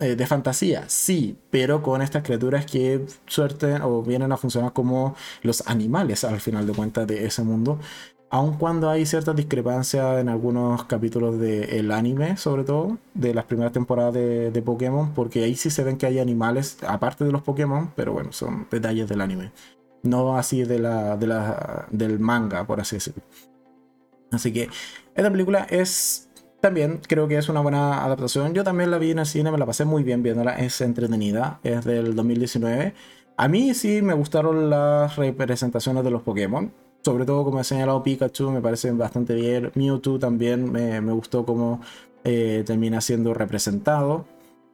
eh, 0.00 0.16
de 0.16 0.26
fantasía, 0.26 0.84
sí, 0.88 1.38
pero 1.50 1.82
con 1.82 2.02
estas 2.02 2.24
criaturas 2.24 2.66
que 2.66 3.06
suerte 3.26 3.76
o 3.80 4.02
vienen 4.02 4.32
a 4.32 4.36
funcionar 4.36 4.72
como 4.72 5.16
los 5.42 5.66
animales 5.68 6.24
al 6.24 6.40
final 6.40 6.66
de 6.66 6.72
cuentas 6.74 7.06
de 7.06 7.24
ese 7.26 7.42
mundo 7.42 7.78
aun 8.34 8.54
cuando 8.54 8.90
hay 8.90 9.06
ciertas 9.06 9.36
discrepancias 9.36 10.18
en 10.18 10.28
algunos 10.28 10.86
capítulos 10.86 11.38
del 11.38 11.92
anime, 11.92 12.36
sobre 12.36 12.64
todo, 12.64 12.98
de 13.14 13.32
las 13.32 13.44
primeras 13.44 13.72
temporadas 13.72 14.12
de, 14.12 14.62
Pokémon, 14.64 15.14
porque 15.14 15.44
ahí 15.44 15.54
sí 15.54 15.70
se 15.70 15.84
ven 15.84 15.96
que 15.96 16.06
hay 16.06 16.18
animales, 16.18 16.78
aparte 16.84 17.24
de 17.24 17.30
los 17.30 17.42
Pokémon, 17.42 17.92
pero 17.94 18.12
bueno, 18.12 18.32
son 18.32 18.66
detalles 18.72 19.08
del 19.08 19.20
anime. 19.20 19.52
No 20.02 20.36
así 20.36 20.64
de 20.64 20.80
la, 20.80 21.16
de 21.16 21.28
la, 21.28 21.86
del 21.92 22.18
manga, 22.18 22.66
por 22.66 22.80
así 22.80 22.96
decirlo. 22.96 23.22
Así 24.32 24.52
que 24.52 24.68
esta 25.14 25.30
película 25.30 25.68
es 25.70 26.28
también 26.60 27.02
creo 27.06 27.28
que 27.28 27.38
es 27.38 27.48
una 27.48 27.60
buena 27.60 28.04
adaptación. 28.04 28.52
Yo 28.52 28.64
también 28.64 28.90
la 28.90 28.98
vi 28.98 29.12
en 29.12 29.20
el 29.20 29.26
cine, 29.26 29.52
me 29.52 29.58
la 29.58 29.66
pasé 29.66 29.84
muy 29.84 30.02
bien 30.02 30.24
viéndola, 30.24 30.54
es 30.54 30.80
entretenida, 30.80 31.60
es 31.62 31.84
del 31.84 32.16
2019. 32.16 32.94
A 33.36 33.46
mí 33.46 33.74
sí 33.74 34.02
me 34.02 34.14
gustaron 34.14 34.70
las 34.70 35.14
representaciones 35.14 36.02
de 36.02 36.10
los 36.10 36.22
Pokémon 36.22 36.72
sobre 37.04 37.26
todo 37.26 37.44
como 37.44 37.58
ha 37.58 37.64
señalado 37.64 38.02
Pikachu, 38.02 38.50
me 38.50 38.60
parece 38.60 38.90
bastante 38.92 39.34
bien. 39.34 39.70
Mewtwo 39.74 40.18
también 40.18 40.72
me, 40.72 41.00
gustó 41.12 41.44
cómo 41.44 41.80
eh, 42.24 42.62
termina 42.66 43.00
siendo 43.00 43.34
representado. 43.34 44.24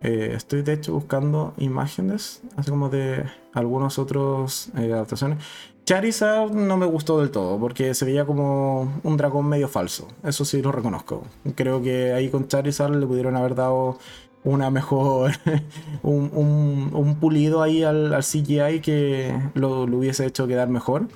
Eh, 0.01 0.33
estoy 0.35 0.63
de 0.63 0.75
hecho 0.75 0.95
buscando 0.95 1.53
imágenes, 1.59 2.41
así 2.57 2.71
como 2.71 2.89
de 2.89 3.25
algunos 3.53 3.99
otros 3.99 4.71
eh, 4.79 4.93
adaptaciones. 4.93 5.39
Charizard 5.85 6.53
no 6.53 6.77
me 6.77 6.87
gustó 6.87 7.19
del 7.21 7.31
todo, 7.31 7.59
porque 7.59 7.95
se 7.95 8.05
veía 8.05 8.25
como 8.25 9.01
un 9.03 9.17
dragón 9.17 9.47
medio 9.49 9.67
falso. 9.69 10.07
Eso 10.23 10.45
sí 10.45 10.63
lo 10.63 10.71
reconozco. 10.71 11.25
Creo 11.57 11.83
que 11.83 12.13
ahí 12.13 12.29
con 12.29 12.47
Charizard 12.47 12.95
le 12.95 13.07
pudieron 13.07 13.37
haber 13.37 13.57
dado 13.57 13.99
una 14.45 14.71
mejor, 14.71 15.33
un, 16.03 17.17
pulido 17.21 17.63
ahí 17.63 17.83
al, 17.83 18.17
CGI 18.23 18.81
que 18.81 19.37
lo, 19.55 19.87
lo, 19.87 19.99
hubiese 19.99 20.27
hecho 20.27 20.47
quedar 20.47 20.69
mejor. 20.69 21.09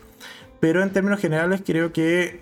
Pero 0.64 0.82
en 0.82 0.94
términos 0.94 1.20
generales 1.20 1.60
creo 1.62 1.92
que 1.92 2.40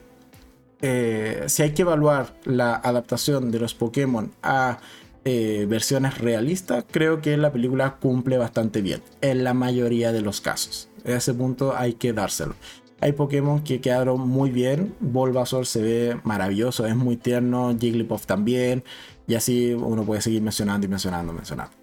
eh, 0.81 1.43
si 1.49 1.65
hay 1.65 1.73
que 1.73 1.83
evaluar 1.83 2.37
la 2.45 2.77
adaptación 2.77 3.51
de 3.51 3.59
los 3.59 3.75
Pokémon 3.75 4.31
a 4.45 4.79
eh, 5.25 5.67
versiones 5.69 6.19
realistas, 6.19 6.85
creo 6.89 7.21
que 7.21 7.37
la 7.37 7.53
película 7.53 7.97
cumple 7.97 8.39
bastante 8.39 8.81
bien 8.81 9.03
en 9.23 9.43
la 9.43 9.55
mayoría 9.55 10.13
de 10.13 10.21
los 10.21 10.41
casos. 10.41 10.89
En 11.03 11.17
ese 11.17 11.35
punto 11.35 11.77
hay 11.77 11.95
que 11.95 12.13
dárselo. 12.13 12.55
Hay 13.01 13.11
Pokémon 13.11 13.65
que 13.65 13.81
quedaron 13.81 14.21
muy 14.21 14.51
bien. 14.51 14.95
Bulbasaur 15.01 15.67
se 15.67 15.83
ve 15.83 16.21
maravilloso, 16.23 16.87
es 16.87 16.95
muy 16.95 17.17
tierno. 17.17 17.77
Jigglypuff 17.77 18.27
también. 18.27 18.85
Y 19.27 19.35
así 19.35 19.75
uno 19.75 20.05
puede 20.05 20.23
seguir 20.23 20.43
mencionando 20.43 20.87
y 20.87 20.89
mencionando, 20.89 21.33
mencionando. 21.33 21.75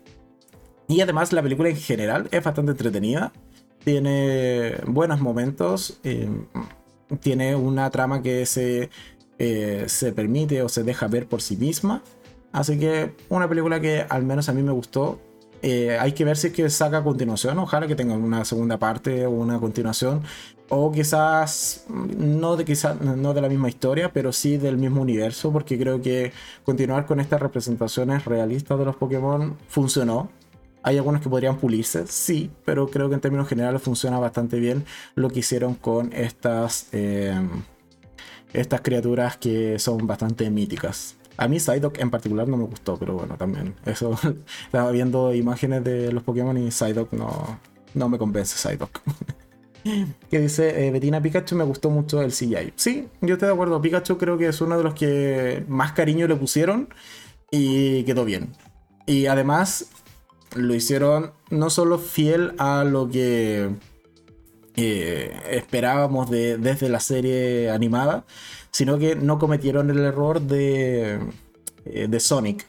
Y 0.87 1.01
además 1.01 1.33
la 1.33 1.43
película 1.43 1.67
en 1.67 1.75
general 1.75 2.29
es 2.31 2.41
bastante 2.41 2.71
entretenida 2.71 3.33
tiene 3.83 4.75
buenos 4.87 5.21
momentos, 5.21 5.99
tiene 7.21 7.55
una 7.55 7.89
trama 7.89 8.21
que 8.21 8.45
se, 8.45 8.89
eh, 9.37 9.85
se 9.87 10.11
permite 10.11 10.61
o 10.61 10.69
se 10.69 10.83
deja 10.83 11.07
ver 11.07 11.27
por 11.27 11.41
sí 11.41 11.57
misma. 11.57 12.03
Así 12.51 12.79
que 12.79 13.15
una 13.29 13.47
película 13.47 13.79
que 13.79 14.05
al 14.07 14.23
menos 14.23 14.49
a 14.49 14.53
mí 14.53 14.61
me 14.63 14.71
gustó. 14.71 15.19
Eh, 15.61 15.97
hay 15.99 16.13
que 16.13 16.23
ver 16.23 16.37
si 16.37 16.47
es 16.47 16.53
que 16.53 16.69
saca 16.69 17.03
continuación. 17.03 17.59
Ojalá 17.59 17.87
que 17.87 17.95
tenga 17.95 18.15
una 18.15 18.45
segunda 18.45 18.77
parte 18.77 19.25
o 19.25 19.31
una 19.31 19.59
continuación. 19.59 20.23
O 20.69 20.91
quizás 20.91 21.85
no 21.89 22.55
de, 22.55 22.63
quizás, 22.65 22.99
no 23.01 23.33
de 23.33 23.41
la 23.41 23.49
misma 23.49 23.69
historia, 23.69 24.11
pero 24.13 24.31
sí 24.31 24.57
del 24.57 24.77
mismo 24.77 25.01
universo. 25.01 25.51
Porque 25.51 25.77
creo 25.77 26.01
que 26.01 26.31
continuar 26.63 27.05
con 27.05 27.19
estas 27.19 27.41
representaciones 27.41 28.25
realistas 28.25 28.77
de 28.79 28.85
los 28.85 28.95
Pokémon 28.95 29.57
funcionó. 29.67 30.29
Hay 30.81 30.97
algunos 30.97 31.21
que 31.21 31.29
podrían 31.29 31.57
pulirse, 31.57 32.07
sí, 32.07 32.51
pero 32.65 32.87
creo 32.87 33.09
que 33.09 33.15
en 33.15 33.21
términos 33.21 33.47
generales 33.47 33.81
funciona 33.81 34.17
bastante 34.17 34.59
bien 34.59 34.85
lo 35.15 35.29
que 35.29 35.39
hicieron 35.39 35.75
con 35.75 36.13
estas, 36.13 36.87
em, 36.93 37.63
estas 38.53 38.81
criaturas 38.81 39.37
que 39.37 39.77
son 39.77 40.07
bastante 40.07 40.49
míticas. 40.49 41.17
A 41.37 41.47
mí 41.47 41.59
Psyduck 41.59 41.99
en 41.99 42.09
particular 42.09 42.47
no 42.47 42.57
me 42.57 42.65
gustó, 42.65 42.97
pero 42.97 43.13
bueno, 43.13 43.37
también. 43.37 43.75
Eso 43.85 44.11
estaba 44.65 44.91
viendo 44.91 45.33
imágenes 45.33 45.83
de 45.83 46.11
los 46.11 46.23
Pokémon 46.23 46.57
y 46.57 46.71
Psyduck 46.71 47.13
no, 47.13 47.59
no 47.93 48.09
me 48.09 48.17
convence 48.17 48.57
Psyduck. 48.57 49.01
que 50.29 50.39
dice 50.39 50.87
eh, 50.87 50.91
Betina 50.91 51.21
Pikachu 51.21 51.55
me 51.55 51.63
gustó 51.63 51.89
mucho 51.89 52.21
el 52.21 52.31
CGI. 52.31 52.73
Sí, 52.75 53.07
yo 53.21 53.35
estoy 53.35 53.47
de 53.47 53.53
acuerdo. 53.53 53.81
Pikachu 53.81 54.17
creo 54.17 54.37
que 54.37 54.47
es 54.47 54.61
uno 54.61 54.77
de 54.77 54.83
los 54.83 54.93
que 54.93 55.63
más 55.67 55.93
cariño 55.93 56.27
le 56.27 56.35
pusieron 56.35 56.89
y 57.51 58.03
quedó 58.03 58.25
bien. 58.25 58.49
Y 59.05 59.25
además 59.25 59.89
lo 60.55 60.73
hicieron 60.73 61.31
no 61.49 61.69
solo 61.69 61.99
fiel 61.99 62.53
a 62.57 62.83
lo 62.83 63.09
que 63.09 63.69
eh, 64.75 65.41
esperábamos 65.51 66.29
de, 66.29 66.57
desde 66.57 66.89
la 66.89 66.99
serie 66.99 67.69
animada, 67.69 68.25
sino 68.71 68.97
que 68.97 69.15
no 69.15 69.39
cometieron 69.39 69.89
el 69.89 69.99
error 69.99 70.41
de, 70.41 71.19
eh, 71.85 72.07
de 72.09 72.19
Sonic, 72.19 72.65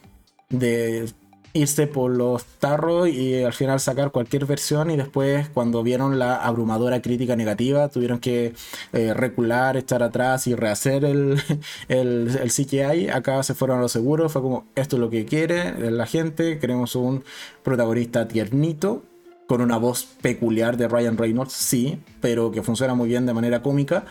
de 0.49 1.11
irse 1.53 1.87
por 1.87 2.11
los 2.11 2.45
tarros 2.45 3.09
y 3.09 3.43
al 3.43 3.53
final 3.53 3.79
sacar 3.79 4.11
cualquier 4.11 4.45
versión 4.45 4.91
y 4.91 4.97
después 4.97 5.49
cuando 5.49 5.83
vieron 5.83 6.19
la 6.19 6.37
abrumadora 6.37 7.01
crítica 7.01 7.35
negativa 7.35 7.89
tuvieron 7.89 8.19
que 8.19 8.53
eh, 8.93 9.13
recular, 9.13 9.77
echar 9.77 10.03
atrás 10.03 10.47
y 10.47 10.55
rehacer 10.55 11.05
el, 11.05 11.41
el, 11.87 12.39
el, 12.41 12.51
CGI. 12.51 13.09
Acá 13.09 13.43
se 13.43 13.53
fueron 13.53 13.79
a 13.79 13.81
lo 13.81 13.89
seguro, 13.89 14.29
fue 14.29 14.41
como 14.41 14.65
esto 14.75 14.95
es 14.95 14.99
lo 14.99 15.09
que 15.09 15.25
quiere 15.25 15.91
la 15.91 16.05
gente, 16.05 16.59
queremos 16.59 16.95
un 16.95 17.23
protagonista 17.63 18.27
tiernito 18.27 19.03
con 19.47 19.61
una 19.61 19.77
voz 19.77 20.05
peculiar 20.21 20.77
de 20.77 20.87
Ryan 20.87 21.17
Reynolds, 21.17 21.51
sí, 21.51 21.99
pero 22.21 22.51
que 22.51 22.63
funciona 22.63 22.95
muy 22.95 23.09
bien 23.09 23.25
de 23.25 23.33
manera 23.33 23.61
cómica 23.61 24.05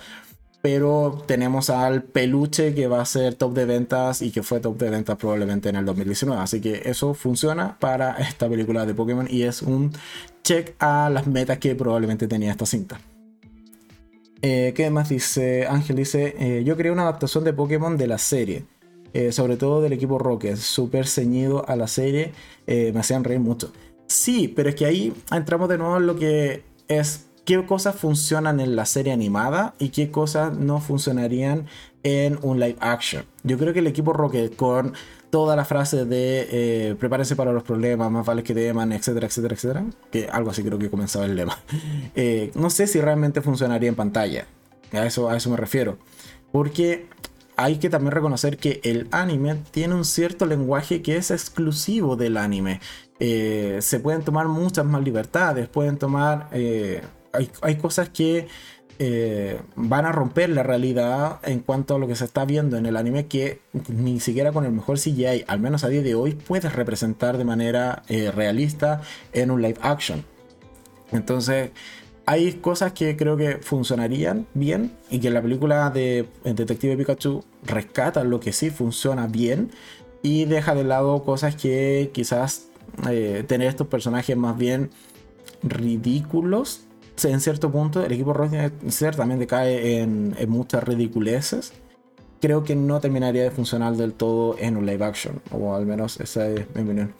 pero 0.63 1.23
tenemos 1.27 1.71
al 1.71 2.03
peluche 2.03 2.75
que 2.75 2.87
va 2.87 3.01
a 3.01 3.07
ser 3.07 3.35
top 3.35 3.55
de 3.55 3.65
ventas 3.65 4.21
y 4.21 4.31
que 4.31 4.43
fue 4.43 4.61
top 4.61 4.77
de 4.79 4.91
ventas 4.91 5.17
probablemente 5.17 5.71
en 5.71 5.77
el 5.77 5.85
2019. 5.87 6.41
Así 6.41 6.61
que 6.61 6.83
eso 6.85 7.15
funciona 7.15 7.79
para 7.79 8.13
esta 8.19 8.49
película 8.49 8.85
de 8.85 8.95
Pokémon 8.95 9.27
y 9.29 9.43
es 9.43 9.63
un 9.63 9.93
check 10.43 10.75
a 10.79 11.09
las 11.11 11.27
metas 11.27 11.59
que 11.59 11.75
probablemente 11.75 12.29
tenía 12.29 12.51
esta 12.51 12.67
cinta. 12.67 13.01
Eh, 14.43 14.73
¿Qué 14.75 14.91
más 14.91 15.09
dice? 15.09 15.67
Ángel 15.67 15.97
dice, 15.97 16.35
eh, 16.39 16.65
yo 16.65 16.77
creé 16.77 16.93
una 16.93 17.03
adaptación 17.03 17.45
de 17.45 17.53
Pokémon 17.53 17.97
de 17.97 18.07
la 18.07 18.19
serie. 18.19 18.65
Eh, 19.13 19.33
sobre 19.33 19.57
todo 19.57 19.83
del 19.83 19.93
equipo 19.93 20.21
Rocket, 20.21 20.57
súper 20.57 21.05
ceñido 21.07 21.69
a 21.69 21.75
la 21.75 21.89
serie, 21.89 22.33
me 22.67 23.01
hacían 23.01 23.25
reír 23.25 23.41
mucho. 23.41 23.73
Sí, 24.07 24.47
pero 24.47 24.69
es 24.69 24.77
que 24.77 24.87
ahí 24.87 25.13
entramos 25.33 25.69
de 25.69 25.79
nuevo 25.79 25.97
en 25.97 26.07
lo 26.07 26.15
que 26.15 26.63
es 26.87 27.30
qué 27.45 27.65
cosas 27.67 27.97
funcionan 27.97 28.61
en 28.61 28.77
la 28.77 28.87
serie 28.87 29.13
animada 29.13 29.75
y 29.79 29.91
qué 29.91 30.11
cosas 30.11 30.57
no 30.57 30.81
funcionarían 30.81 31.67
en 32.03 32.39
un 32.43 32.61
live 32.61 32.77
action. 32.81 33.25
Yo 33.43 33.59
creo 33.59 33.73
que 33.73 33.81
el 33.81 33.87
equipo 33.87 34.13
Rocket 34.13 34.55
con 34.57 34.95
toda 35.31 35.55
la 35.57 35.65
frase 35.65 36.05
de 36.05 36.49
eh, 36.51 36.95
prepárense 36.99 37.37
para 37.37 37.53
los 37.53 37.63
problemas, 37.63 38.11
más 38.11 38.27
vale 38.27 38.43
que 38.43 38.55
teman, 38.55 38.93
etcétera, 38.93 39.27
etcétera, 39.27 39.55
etcétera, 39.55 39.85
que 40.11 40.29
algo 40.29 40.51
así 40.51 40.63
creo 40.63 40.79
que 40.79 40.91
comenzaba 40.91 41.25
el 41.25 41.37
lema. 41.37 41.59
Eh, 42.17 42.51
no 42.55 42.71
sé 42.71 42.87
si 42.87 43.01
realmente 43.01 43.41
funcionaría 43.41 43.89
en 43.89 43.95
pantalla. 43.95 44.47
A 44.93 45.07
eso, 45.07 45.31
a 45.31 45.37
eso 45.37 45.49
me 45.49 45.57
refiero. 45.57 45.99
Porque 46.51 47.07
hay 47.57 47.77
que 47.77 47.89
también 47.89 48.13
reconocer 48.13 48.57
que 48.57 48.81
el 48.83 49.07
anime 49.13 49.57
tiene 49.71 49.95
un 49.95 50.05
cierto 50.05 50.45
lenguaje 50.47 51.03
que 51.03 51.17
es 51.17 51.31
exclusivo 51.31 52.17
del 52.17 52.37
anime. 52.37 52.81
Eh, 53.21 53.79
se 53.81 54.01
pueden 54.01 54.23
tomar 54.23 54.49
muchas 54.49 54.85
más 54.85 55.03
libertades, 55.03 55.69
pueden 55.69 55.99
tomar 55.99 56.49
hay, 57.33 57.77
cosas 57.77 58.09
que 58.09 58.49
eh, 58.99 59.61
van 59.77 60.05
a 60.05 60.13
romper 60.13 60.51
la 60.51 60.63
realidad 60.63 61.39
en 61.43 61.61
cuanto 61.61 61.95
a 61.95 61.99
lo 61.99 62.07
que 62.07 62.17
se 62.17 62.25
está 62.25 62.45
viendo 62.45 62.77
en 62.77 62.87
el 62.87 62.97
anime 62.97 63.27
que 63.27 63.61
ni 63.89 64.21
siquiera 64.21 64.53
con 64.53 64.65
el 64.65 64.73
mejor 64.73 64.99
CGI, 64.99 65.45
al 65.47 65.61
menos 65.61 65.85
a 65.85 65.89
día 65.89 66.03
de 66.03 66.15
hoy, 66.15 66.35
puedes 66.35 66.73
representar 66.73 67.39
de 67.39 67.45
manera 67.45 68.03
eh, 68.09 68.31
realista 68.31 69.01
en 69.33 69.51
un 69.51 69.63
live 69.63 69.79
action. 69.81 70.25
Entonces, 71.13 71.71
hay 72.27 72.53
cosas 72.55 72.93
que 72.93 73.17
creo 73.17 73.37
que 73.37 73.59
funcionarían 73.59 74.47
bien 74.55 74.93
y 75.11 75.19
que 75.19 75.31
la 75.31 75.43
película 75.43 75.91
de 75.91 76.29
Detective 76.45 76.97
Pikachu 76.97 77.45
rescata 77.65 78.23
lo 78.23 78.39
que 78.39 78.53
sí 78.53 78.71
funciona 78.71 79.27
bien 79.27 79.71
y 80.23 80.45
deja 80.45 80.75
de 80.75 80.85
lado 80.85 81.25
cosas 81.25 81.57
que 81.57 82.11
quizás 82.13 82.69
eh, 83.09 83.45
tener 83.47 83.69
estos 83.69 83.87
personajes 83.87 84.37
más 84.37 84.57
bien 84.57 84.91
ridículos 85.63 86.85
en 87.25 87.41
cierto 87.41 87.71
punto 87.71 88.05
el 88.05 88.13
equipo 88.13 88.33
Rocket 88.33 88.73
ciertamente 88.89 89.47
cae 89.47 90.01
en, 90.01 90.35
muchas 90.49 90.85
ridiculeces. 90.85 91.73
Creo 92.41 92.65
que 92.65 92.75
no 92.75 93.01
terminaría 93.01 93.43
de 93.43 93.51
funcionar 93.51 93.97
del 93.97 94.15
todo 94.15 94.57
en 94.59 94.77
un 94.77 94.87
live 94.87 95.05
action, 95.05 95.43
o 95.51 95.75
al 95.75 95.85
menos 95.85 96.19
esa 96.21 96.49
es 96.49 96.67
mi 96.75 96.83
opinión. 96.83 97.13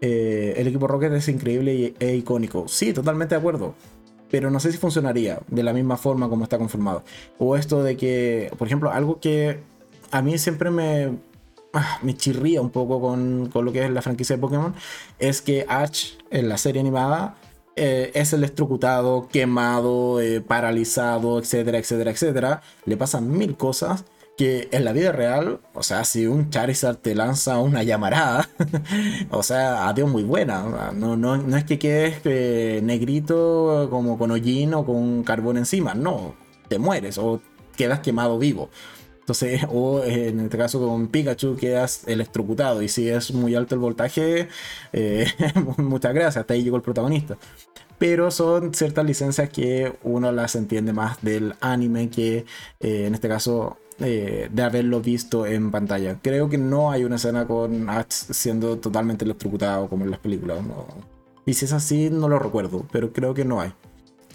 Eh, 0.00 0.54
el 0.56 0.66
equipo 0.66 0.86
Rocket 0.86 1.12
es 1.12 1.28
increíble 1.28 1.94
e 1.98 2.16
icónico. 2.16 2.68
Sí, 2.68 2.92
totalmente 2.92 3.34
de 3.34 3.38
acuerdo. 3.38 3.74
Pero 4.30 4.50
no 4.50 4.60
sé 4.60 4.70
si 4.70 4.78
funcionaría 4.78 5.40
de 5.48 5.62
la 5.62 5.72
misma 5.72 5.96
forma 5.96 6.28
como 6.28 6.44
está 6.44 6.58
conformado. 6.58 7.02
O 7.38 7.56
esto 7.56 7.82
de 7.82 7.96
que, 7.96 8.52
por 8.58 8.66
ejemplo, 8.66 8.92
algo 8.92 9.20
que 9.20 9.60
a 10.10 10.20
mí 10.20 10.36
siempre 10.36 10.70
me, 10.70 11.16
ah, 11.72 12.00
chirría 12.16 12.60
un 12.60 12.70
poco 12.70 13.00
con, 13.00 13.48
con, 13.50 13.64
lo 13.64 13.72
que 13.72 13.84
es 13.84 13.90
la 13.90 14.02
franquicia 14.02 14.36
de 14.36 14.40
Pokémon 14.42 14.74
es 15.18 15.40
que 15.40 15.64
Ash 15.68 16.12
en 16.30 16.50
la 16.50 16.58
serie 16.58 16.80
animada 16.80 17.36
eh, 17.78 18.10
es 18.14 18.32
electrocutado, 18.32 19.28
quemado, 19.28 20.20
eh, 20.20 20.40
paralizado, 20.40 21.38
etcétera, 21.38 21.78
etcétera, 21.78 22.10
etcétera. 22.10 22.62
Le 22.84 22.96
pasan 22.96 23.30
mil 23.30 23.56
cosas 23.56 24.04
que 24.36 24.68
en 24.70 24.84
la 24.84 24.92
vida 24.92 25.10
real, 25.10 25.60
o 25.74 25.82
sea, 25.82 26.04
si 26.04 26.26
un 26.26 26.48
Charizard 26.50 26.98
te 26.98 27.14
lanza 27.14 27.58
una 27.58 27.82
llamarada, 27.82 28.48
o 29.30 29.42
sea, 29.42 29.88
adiós 29.88 30.08
muy 30.08 30.22
buena. 30.22 30.92
No, 30.94 31.16
no, 31.16 31.36
no 31.36 31.56
es 31.56 31.64
que 31.64 31.78
quedes 31.78 32.20
eh, 32.24 32.80
negrito 32.82 33.88
como 33.90 34.16
con 34.16 34.30
hollín 34.30 34.74
o 34.74 34.86
con 34.86 35.24
carbón 35.24 35.58
encima, 35.58 35.94
no, 35.94 36.34
te 36.68 36.78
mueres 36.78 37.18
o 37.18 37.40
quedas 37.76 38.00
quemado 38.00 38.38
vivo. 38.38 38.70
Entonces, 39.28 39.62
o 39.70 40.02
en 40.02 40.40
este 40.40 40.56
caso 40.56 40.80
con 40.80 41.08
Pikachu 41.08 41.56
quedas 41.56 42.04
electrocutado. 42.06 42.82
Y 42.82 42.88
si 42.88 43.08
es 43.08 43.32
muy 43.32 43.54
alto 43.54 43.74
el 43.74 43.80
voltaje, 43.80 44.48
eh, 44.92 45.26
muchas 45.76 46.14
gracias, 46.14 46.38
hasta 46.38 46.54
ahí 46.54 46.62
llegó 46.64 46.76
el 46.76 46.82
protagonista. 46.82 47.36
Pero 47.98 48.30
son 48.30 48.72
ciertas 48.72 49.04
licencias 49.04 49.50
que 49.50 49.92
uno 50.02 50.32
las 50.32 50.54
entiende 50.54 50.92
más 50.92 51.20
del 51.20 51.54
anime 51.60 52.08
que 52.08 52.46
eh, 52.80 53.06
en 53.06 53.14
este 53.14 53.28
caso 53.28 53.76
eh, 53.98 54.48
de 54.50 54.62
haberlo 54.62 55.00
visto 55.00 55.44
en 55.44 55.70
pantalla. 55.70 56.18
Creo 56.22 56.48
que 56.48 56.58
no 56.58 56.90
hay 56.90 57.04
una 57.04 57.16
escena 57.16 57.46
con 57.46 57.90
Ash 57.90 58.06
siendo 58.30 58.78
totalmente 58.78 59.24
electrocutado 59.24 59.88
como 59.88 60.04
en 60.04 60.12
las 60.12 60.20
películas. 60.20 60.60
Y 61.44 61.54
si 61.54 61.64
es 61.66 61.72
así, 61.72 62.08
no 62.08 62.28
lo 62.28 62.38
recuerdo, 62.38 62.86
pero 62.92 63.12
creo 63.12 63.34
que 63.34 63.44
no 63.44 63.60
hay. 63.60 63.72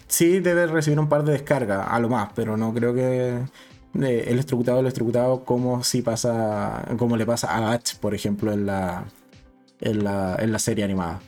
Sí 0.07 0.39
debe 0.39 0.67
recibir 0.67 0.99
un 0.99 1.09
par 1.09 1.23
de 1.23 1.31
descargas, 1.31 1.87
a 1.89 1.99
lo 1.99 2.09
más, 2.09 2.29
pero 2.35 2.57
no 2.57 2.73
creo 2.73 2.93
que 2.93 3.39
el 3.93 4.05
electrocutado, 4.05 4.79
el 4.79 4.85
electrocutado, 4.85 5.43
como 5.43 5.83
si 5.83 6.01
pasa, 6.01 6.85
como 6.97 7.17
le 7.17 7.25
pasa 7.25 7.51
a 7.51 7.73
Ash, 7.73 7.95
por 7.99 8.15
ejemplo, 8.15 8.51
en 8.51 8.65
la, 8.65 9.05
en 9.81 10.03
la, 10.03 10.35
en 10.39 10.51
la 10.51 10.59
serie 10.59 10.83
animada. 10.83 11.21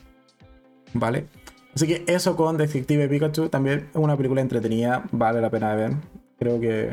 ¿Vale? 0.92 1.26
Así 1.74 1.86
que 1.86 2.04
eso 2.06 2.36
con 2.36 2.56
Detective 2.56 3.08
Pikachu 3.08 3.48
también 3.48 3.90
es 3.90 3.96
una 3.96 4.16
película 4.16 4.40
entretenida, 4.40 5.04
vale 5.12 5.40
la 5.40 5.50
pena 5.50 5.74
de 5.74 5.76
ver. 5.76 5.96
Creo 6.38 6.58
que 6.60 6.90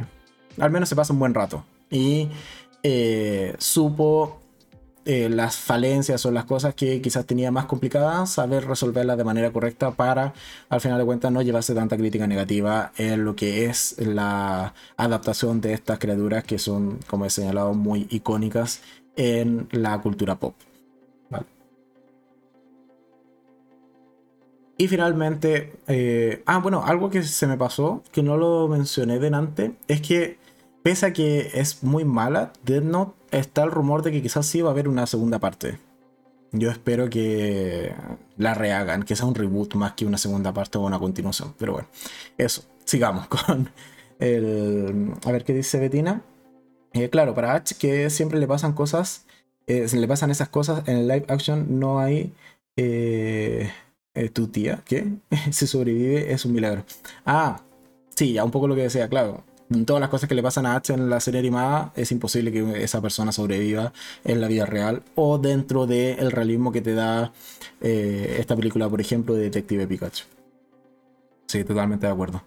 al 0.60 0.72
menos 0.72 0.90
se 0.90 0.96
pasa 0.96 1.14
un 1.14 1.20
buen 1.20 1.34
rato. 1.34 1.64
Y 1.90 2.30
eh, 2.84 3.56
supo 3.60 4.42
eh, 5.06 5.30
las 5.30 5.58
falencias 5.58 6.26
o 6.26 6.32
las 6.32 6.46
cosas 6.46 6.76
que 6.76 7.02
quizás 7.02 7.26
tenía 7.26 7.52
más 7.52 7.66
complicadas, 7.66 8.32
saber 8.32 8.66
resolverlas 8.66 9.18
de 9.18 9.24
manera 9.24 9.52
correcta 9.52 9.92
para, 9.92 10.34
al 10.70 10.82
final 10.82 10.98
de 10.98 11.06
cuentas, 11.06 11.32
no 11.32 11.42
llevarse 11.42 11.76
tanta 11.76 11.98
crítica 11.98 12.26
negativa 12.26 12.92
en 12.98 13.26
lo 13.26 13.36
que 13.36 13.66
es 13.66 13.96
la 14.00 14.74
adaptación 14.96 15.60
de 15.62 15.74
estas 15.74 16.00
criaturas 16.00 16.44
que 16.44 16.58
son, 16.58 17.00
como 17.08 17.26
he 17.26 17.30
señalado, 17.30 17.74
muy 17.74 18.08
icónicas 18.12 18.82
en 19.16 19.68
la 19.72 20.00
cultura 20.02 20.36
pop. 20.36 20.56
Y 24.78 24.88
finalmente, 24.88 25.74
eh, 25.88 26.42
ah, 26.46 26.58
bueno, 26.58 26.84
algo 26.84 27.10
que 27.10 27.24
se 27.24 27.46
me 27.46 27.58
pasó, 27.58 28.04
que 28.12 28.24
no 28.24 28.38
lo 28.38 28.68
mencioné 28.68 29.20
delante, 29.20 29.76
es 29.88 30.02
que 30.02 30.38
pese 30.82 31.06
a 31.06 31.14
que 31.14 31.52
es 31.54 31.84
muy 31.84 32.04
mala, 32.06 32.52
Dead 32.64 32.82
Note 32.82 33.14
está 33.34 33.64
el 33.64 33.72
rumor 33.72 34.04
de 34.04 34.12
que 34.12 34.22
quizás 34.22 34.46
sí 34.46 34.62
va 34.62 34.70
a 34.70 34.72
haber 34.72 34.88
una 34.88 35.06
segunda 35.08 35.40
parte. 35.40 35.78
Yo 36.52 36.70
espero 36.70 37.10
que 37.10 37.94
la 38.38 38.54
rehagan, 38.54 39.04
que 39.04 39.16
sea 39.16 39.26
un 39.26 39.36
reboot 39.36 39.74
más 39.74 39.94
que 39.94 40.06
una 40.06 40.20
segunda 40.20 40.54
parte 40.54 40.78
o 40.78 40.82
una 40.82 41.00
continuación. 41.00 41.56
Pero 41.58 41.74
bueno, 41.74 41.88
eso. 42.38 42.64
Sigamos 42.86 43.28
con 43.30 43.70
el. 44.20 45.14
A 45.26 45.32
ver 45.32 45.44
qué 45.44 45.54
dice 45.54 45.80
Betina. 45.80 46.22
Eh, 46.94 47.10
claro, 47.10 47.34
para 47.34 47.56
H, 47.56 47.76
que 47.76 48.10
siempre 48.10 48.40
le 48.40 48.48
pasan 48.48 48.74
cosas. 48.74 49.26
Eh, 49.66 49.88
le 49.92 50.08
pasan 50.08 50.30
esas 50.30 50.50
cosas. 50.50 50.88
En 50.88 50.98
el 50.98 51.08
live 51.08 51.26
action 51.28 51.80
no 51.80 52.00
hay. 52.00 52.34
Eh, 52.78 53.72
tu 54.34 54.48
tía, 54.48 54.84
¿qué? 54.86 55.08
si 55.52 55.66
sobrevive 55.66 56.32
es 56.34 56.46
un 56.46 56.54
milagro. 56.54 56.86
Ah, 57.26 57.62
sí, 58.16 58.34
ya 58.34 58.44
un 58.44 58.52
poco 58.52 58.68
lo 58.68 58.76
que 58.76 58.84
decía, 58.84 59.10
claro 59.10 59.44
todas 59.86 60.00
las 60.00 60.10
cosas 60.10 60.30
que 60.30 60.36
le 60.36 60.44
pasan 60.44 60.66
a 60.66 60.76
H 60.76 60.94
en 60.94 61.10
la 61.10 61.20
serie 61.20 61.40
animada, 61.40 61.92
es 61.96 62.12
imposible 62.12 62.52
que 62.52 62.84
esa 62.84 63.02
persona 63.02 63.32
sobreviva 63.32 63.94
en 64.24 64.42
la 64.42 64.48
vida 64.48 64.66
real 64.66 65.04
o 65.16 65.38
dentro 65.38 65.88
del 65.88 66.32
realismo 66.32 66.72
que 66.72 66.82
te 66.82 66.94
da 66.94 67.32
eh, 67.82 68.38
esta 68.40 68.56
película, 68.56 68.90
por 68.90 69.02
ejemplo, 69.02 69.36
de 69.36 69.44
Detective 69.44 69.88
Pikachu. 69.88 70.26
Sí, 71.48 71.64
totalmente 71.64 72.08
de 72.08 72.14
acuerdo. 72.14 72.42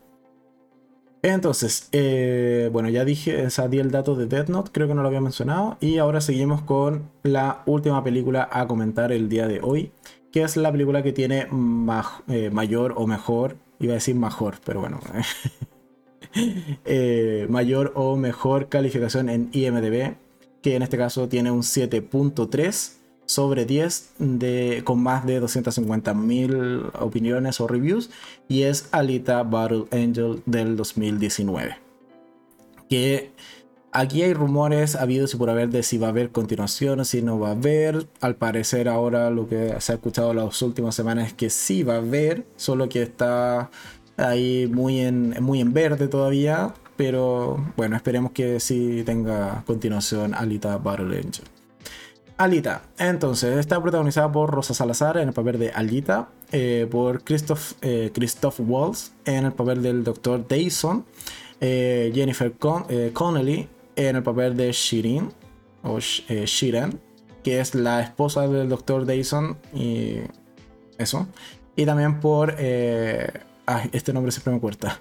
Entonces, 1.22 1.88
eh, 1.92 2.70
bueno, 2.72 2.88
ya 2.88 3.04
dije, 3.04 3.46
o 3.46 3.62
el 3.72 3.90
dato 3.90 4.14
de 4.14 4.26
Death 4.26 4.48
Note, 4.48 4.70
creo 4.72 4.86
que 4.86 4.94
no 4.94 5.02
lo 5.02 5.08
había 5.08 5.20
mencionado. 5.20 5.76
Y 5.80 5.98
ahora 5.98 6.20
seguimos 6.20 6.62
con 6.62 7.10
la 7.22 7.62
última 7.66 8.04
película 8.04 8.48
a 8.50 8.66
comentar 8.66 9.10
el 9.12 9.28
día 9.28 9.48
de 9.48 9.60
hoy, 9.60 9.90
que 10.30 10.42
es 10.42 10.56
la 10.56 10.70
película 10.70 11.02
que 11.02 11.12
tiene 11.12 11.48
eh, 12.28 12.50
mayor 12.50 12.94
o 12.96 13.06
mejor, 13.06 13.56
iba 13.80 13.92
a 13.92 13.94
decir 13.94 14.14
mejor, 14.14 14.56
pero 14.64 14.80
bueno, 14.80 15.00
eh, 16.84 17.46
mayor 17.48 17.92
o 17.94 18.16
mejor 18.16 18.68
calificación 18.68 19.28
en 19.28 19.48
IMDB, 19.52 20.14
que 20.62 20.76
en 20.76 20.82
este 20.82 20.98
caso 20.98 21.28
tiene 21.28 21.50
un 21.50 21.62
7.3 21.62 22.96
sobre 23.26 23.64
10 23.64 24.10
de, 24.18 24.82
con 24.84 25.02
más 25.02 25.26
de 25.26 25.42
250.000 25.42 26.90
opiniones 27.00 27.60
o 27.60 27.66
reviews 27.66 28.10
y 28.48 28.62
es 28.62 28.88
Alita 28.92 29.42
Battle 29.42 29.84
Angel 29.90 30.42
del 30.46 30.76
2019. 30.76 31.76
Que 32.88 33.32
aquí 33.90 34.22
hay 34.22 34.32
rumores 34.32 34.94
habidos 34.94 35.34
y 35.34 35.36
por 35.36 35.50
haber 35.50 35.70
de 35.70 35.82
si 35.82 35.98
va 35.98 36.06
a 36.06 36.10
haber 36.10 36.30
continuación 36.30 37.00
o 37.00 37.04
si 37.04 37.20
no 37.20 37.40
va 37.40 37.48
a 37.48 37.52
haber. 37.52 38.06
Al 38.20 38.36
parecer 38.36 38.88
ahora 38.88 39.30
lo 39.30 39.48
que 39.48 39.74
se 39.80 39.92
ha 39.92 39.96
escuchado 39.96 40.32
las 40.32 40.62
últimas 40.62 40.94
semanas 40.94 41.28
es 41.28 41.34
que 41.34 41.50
sí 41.50 41.82
va 41.82 41.94
a 41.94 41.98
haber, 41.98 42.46
solo 42.56 42.88
que 42.88 43.02
está 43.02 43.70
ahí 44.16 44.70
muy 44.72 45.00
en, 45.00 45.36
muy 45.42 45.60
en 45.60 45.72
verde 45.72 46.08
todavía. 46.08 46.74
Pero 46.96 47.62
bueno, 47.76 47.96
esperemos 47.96 48.32
que 48.32 48.58
sí 48.58 49.02
tenga 49.04 49.62
continuación 49.66 50.34
Alita 50.34 50.78
Battle 50.78 51.18
Angel. 51.18 51.44
Alita. 52.38 52.82
Entonces, 52.98 53.56
está 53.58 53.80
protagonizada 53.80 54.30
por 54.30 54.50
Rosa 54.50 54.74
Salazar 54.74 55.16
en 55.16 55.28
el 55.28 55.34
papel 55.34 55.58
de 55.58 55.70
Alita, 55.70 56.28
eh, 56.52 56.86
por 56.90 57.22
Christoph, 57.24 57.72
eh, 57.80 58.10
Christoph 58.12 58.60
Waltz 58.60 59.12
en 59.24 59.46
el 59.46 59.52
papel 59.52 59.82
del 59.82 60.04
Dr. 60.04 60.46
Dayson, 60.46 61.04
eh, 61.60 62.12
Jennifer 62.14 62.52
Connelly 63.12 63.68
en 63.96 64.16
el 64.16 64.22
papel 64.22 64.56
de 64.56 64.72
Shirin, 64.72 65.30
o 65.82 65.98
Shiren, 65.98 67.00
que 67.42 67.60
es 67.60 67.74
la 67.74 68.02
esposa 68.02 68.46
del 68.48 68.68
Dr. 68.68 69.06
Dayson, 69.06 69.56
y 69.72 70.18
eso. 70.98 71.26
Y 71.74 71.86
también 71.86 72.20
por. 72.20 72.54
Ay, 73.66 73.90
este 73.92 74.12
nombre 74.12 74.32
siempre 74.32 74.54
me 74.54 74.60
cuesta. 74.60 75.00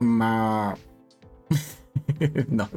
Ma. 0.00 0.76
no 2.48 2.68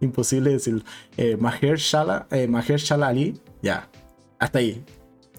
imposible 0.00 0.50
decirlo. 0.50 0.82
Eh, 1.16 1.36
Maher 1.36 1.76
Shala, 1.76 2.26
eh, 2.30 2.46
Maher 2.46 2.78
Shala 2.78 3.08
Ali, 3.08 3.40
ya, 3.62 3.88
hasta 4.38 4.58
ahí. 4.58 4.84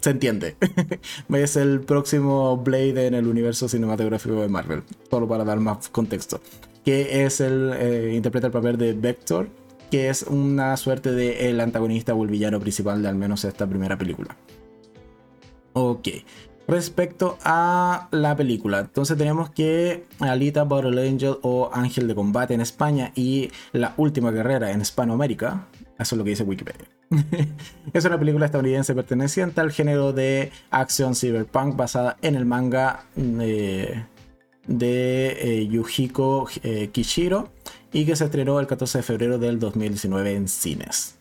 Se 0.02 0.12
entiende. 0.12 0.56
es 1.34 1.56
el 1.56 1.82
próximo 1.82 2.58
Blade 2.58 3.08
en 3.08 3.16
el 3.16 3.28
universo 3.28 3.68
cinematográfico 3.68 4.42
de 4.42 4.48
Marvel. 4.48 4.84
Solo 5.10 5.28
para 5.28 5.44
dar 5.44 5.60
más 5.60 5.90
contexto. 5.90 6.40
Que 6.86 7.26
es 7.26 7.42
el. 7.42 7.74
Eh, 7.74 8.14
interpreta 8.16 8.48
el 8.48 8.54
papel 8.54 8.78
de 8.78 8.94
Vector. 8.94 9.50
Que 9.90 10.10
es 10.10 10.24
una 10.24 10.76
suerte 10.78 11.12
de 11.12 11.50
el 11.50 11.60
antagonista 11.62 12.14
o 12.14 12.24
el 12.24 12.30
villano 12.30 12.60
principal 12.60 13.02
de 13.02 13.08
al 13.08 13.16
menos 13.16 13.44
esta 13.44 13.66
primera 13.66 13.98
película. 13.98 14.36
Ok 15.74 16.10
respecto 16.68 17.38
a 17.44 18.10
la 18.12 18.36
película. 18.36 18.80
Entonces 18.80 19.18
tenemos 19.18 19.50
que 19.50 20.06
Alita 20.20 20.64
Battle 20.66 21.08
Angel 21.08 21.38
o 21.42 21.70
Ángel 21.74 22.08
de 22.08 22.16
Combate 22.16 22.54
en 22.54 22.62
España 22.62 23.12
y 23.16 23.50
La 23.72 23.94
Última 23.98 24.32
Guerrera 24.32 24.72
en 24.72 24.82
Hispanoamérica. 24.82 25.68
Eso 25.98 26.16
es 26.16 26.18
lo 26.18 26.24
que 26.24 26.32
dice 26.32 26.44
Wikipedia. 26.44 26.88
es 27.94 28.06
una 28.06 28.20
película 28.20 28.46
estadounidense 28.46 28.94
perteneciente 28.94 29.62
al 29.62 29.72
género 29.72 30.12
de 30.12 30.52
acción 30.70 31.16
cyberpunk 31.16 31.76
basada 31.78 32.18
en 32.22 32.36
el 32.36 32.46
manga 32.46 33.06
eh, 33.16 34.04
de 34.68 35.38
eh, 35.40 35.68
Yujiko 35.68 36.50
eh, 36.64 36.90
Kishiro 36.92 37.50
y 37.94 38.06
que 38.06 38.18
se 38.18 38.26
estrenó 38.26 38.60
el 38.60 38.68
14 38.68 38.98
de 38.98 39.04
febrero 39.04 39.40
del 39.40 39.58
2019 39.60 40.34
en 40.34 40.48
cines 40.50 41.17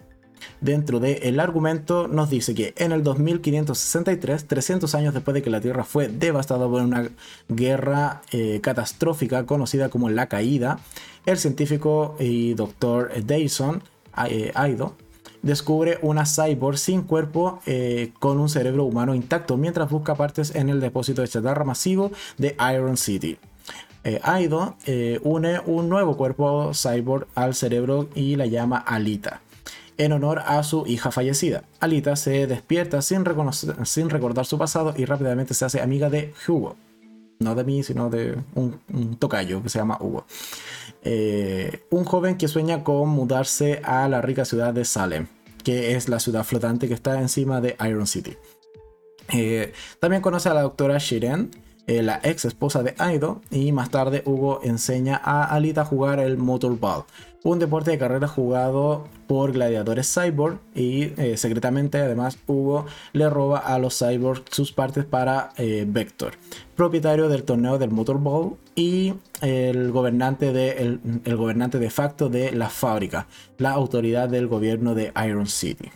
dentro 0.61 1.01
del 1.01 1.41
argumento 1.41 2.09
nos 2.09 2.31
dice 2.31 2.55
que 2.55 2.75
en 2.77 2.93
el 2.93 3.03
2563, 3.03 4.47
300 4.47 4.95
años 4.95 5.15
después 5.15 5.35
de 5.35 5.43
que 5.43 5.51
la 5.51 5.61
Tierra 5.61 5.85
fue 5.85 6.09
devastada 6.09 6.67
por 6.69 6.83
una 6.83 7.09
guerra 7.49 8.23
eh, 8.33 8.61
catastrófica 8.63 9.47
conocida 9.47 9.89
como 9.89 10.09
la 10.09 10.29
Caída, 10.29 10.81
el 11.25 11.39
científico 11.39 12.17
y 12.19 12.55
doctor 12.55 13.13
Dyson, 13.25 13.83
eh, 14.29 14.53
Aido, 14.55 14.95
descubre 15.43 15.99
una 16.03 16.25
cyborg 16.25 16.79
sin 16.79 17.03
cuerpo 17.03 17.61
eh, 17.67 18.13
con 18.19 18.39
un 18.39 18.49
cerebro 18.49 18.85
humano 18.85 19.15
intacto 19.15 19.57
mientras 19.57 19.91
busca 19.91 20.15
partes 20.15 20.55
en 20.55 20.69
el 20.69 20.81
depósito 20.81 21.23
de 21.23 21.29
chatarra 21.29 21.65
masivo 21.65 22.11
de 22.39 22.57
Iron 22.75 22.97
City. 22.97 23.39
Aido 24.23 24.77
une 25.25 25.59
un 25.67 25.89
nuevo 25.89 26.17
cuerpo 26.17 26.71
cyborg 26.73 27.27
al 27.35 27.57
cerebro 27.57 28.09
y 28.15 28.37
la 28.37 28.47
llama 28.47 28.79
Alita 28.79 29.41
en 29.99 30.13
honor 30.13 30.41
a 30.45 30.63
su 30.63 30.87
hija 30.87 31.11
fallecida. 31.11 31.65
Alita 31.81 32.17
se 32.17 32.47
despierta 32.47 33.03
sin, 33.03 33.25
recordar 33.25 34.47
su 34.47 34.59
pasado 34.59 34.95
y 34.97 35.05
rápidamente 35.05 35.55
se 35.55 35.65
hace 35.65 35.81
amiga 35.81 36.11
de 36.11 36.33
Hugo. 36.47 36.77
No 37.39 37.55
de 37.55 37.65
mí, 37.65 37.83
sino 37.83 38.09
de 38.09 38.39
un, 38.55 39.17
tocayo 39.19 39.63
que 39.63 39.69
se 39.69 39.79
llama 39.79 39.99
Hugo. 40.01 40.27
Eh, 41.03 41.85
un 41.91 42.05
joven 42.05 42.37
que 42.37 42.49
sueña 42.49 42.83
con 42.83 43.09
mudarse 43.11 43.81
a 43.85 44.09
la 44.09 44.23
rica 44.23 44.45
ciudad 44.45 44.73
de 44.73 44.85
Salem, 44.85 45.27
que 45.63 45.95
es 45.95 46.09
la 46.09 46.19
ciudad 46.19 46.45
flotante 46.45 46.89
que 46.89 46.95
está 46.95 47.21
encima 47.21 47.61
de 47.61 47.77
Iron 47.87 48.07
City. 48.07 48.37
Eh, 49.33 49.73
también 50.01 50.23
conoce 50.23 50.49
a 50.49 50.55
la 50.55 50.63
doctora 50.63 50.99
Shiren, 50.99 51.51
eh, 51.87 52.03
la 52.03 52.21
ex 52.23 52.45
esposa 52.45 52.83
de 52.83 52.95
Aido, 52.99 53.43
y 53.51 53.71
más 53.73 53.91
tarde 53.91 54.23
Hugo 54.25 54.61
enseña 54.63 55.21
a 55.23 55.45
Alita 55.45 55.83
a 55.83 55.85
jugar 55.85 56.21
el 56.21 56.39
Motorball, 56.39 57.05
un 57.47 57.61
deporte 57.61 57.93
de 57.93 57.99
carrera 57.99 58.27
jugado 58.27 59.07
por 59.29 59.53
gladiadores 59.53 60.13
cyborg 60.13 60.59
y 60.75 61.13
eh, 61.17 61.37
secretamente 61.37 61.99
además 61.99 62.39
Hugo 62.49 62.87
le 63.13 63.31
roba 63.31 63.59
a 63.59 63.79
los 63.79 63.97
cyborgs 63.97 64.43
sus 64.51 64.73
partes 64.73 65.05
para 65.05 65.51
eh, 65.57 65.85
Vector, 65.87 66.33
propietario 66.75 67.29
del 67.29 67.45
torneo 67.45 67.79
del 67.79 67.93
Motorball 67.93 68.57
y 68.75 69.15
el 69.43 69.93
gobernante, 69.93 70.53
de, 70.53 70.99
gobernante 71.37 71.79
de 71.79 71.91
facto 71.91 72.29
de 72.29 72.51
la 72.51 72.69
fábrica, 72.69 73.29
la 73.59 73.71
autoridad 73.71 74.29
del 74.29 74.49
gobierno 74.49 74.97
de 74.97 75.13
Iron 75.25 75.47
City. 75.47 75.91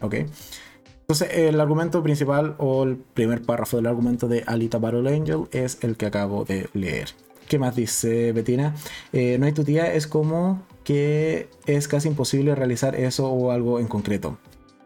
¿Ok? 0.00 0.14
Entonces, 1.02 1.30
el 1.32 1.60
argumento 1.60 2.02
principal 2.02 2.56
o 2.58 2.82
el 2.82 2.96
primer 2.96 3.42
párrafo 3.42 3.76
del 3.76 3.86
argumento 3.86 4.26
de 4.26 4.42
Alita 4.46 4.78
Battle 4.78 5.14
Angel 5.14 5.44
es 5.52 5.78
el 5.82 5.96
que 5.96 6.06
acabo 6.06 6.44
de 6.44 6.68
leer. 6.74 7.10
¿Qué 7.48 7.58
más 7.58 7.74
dice 7.74 8.32
Bettina? 8.32 8.74
Eh, 9.10 9.38
no 9.38 9.46
hay 9.46 9.52
tu 9.52 9.64
tía, 9.64 9.94
es 9.94 10.06
como 10.06 10.62
que 10.84 11.48
es 11.64 11.88
casi 11.88 12.08
imposible 12.08 12.54
realizar 12.54 12.94
eso 12.94 13.30
o 13.30 13.50
algo 13.52 13.80
en 13.80 13.86
concreto. 13.88 14.38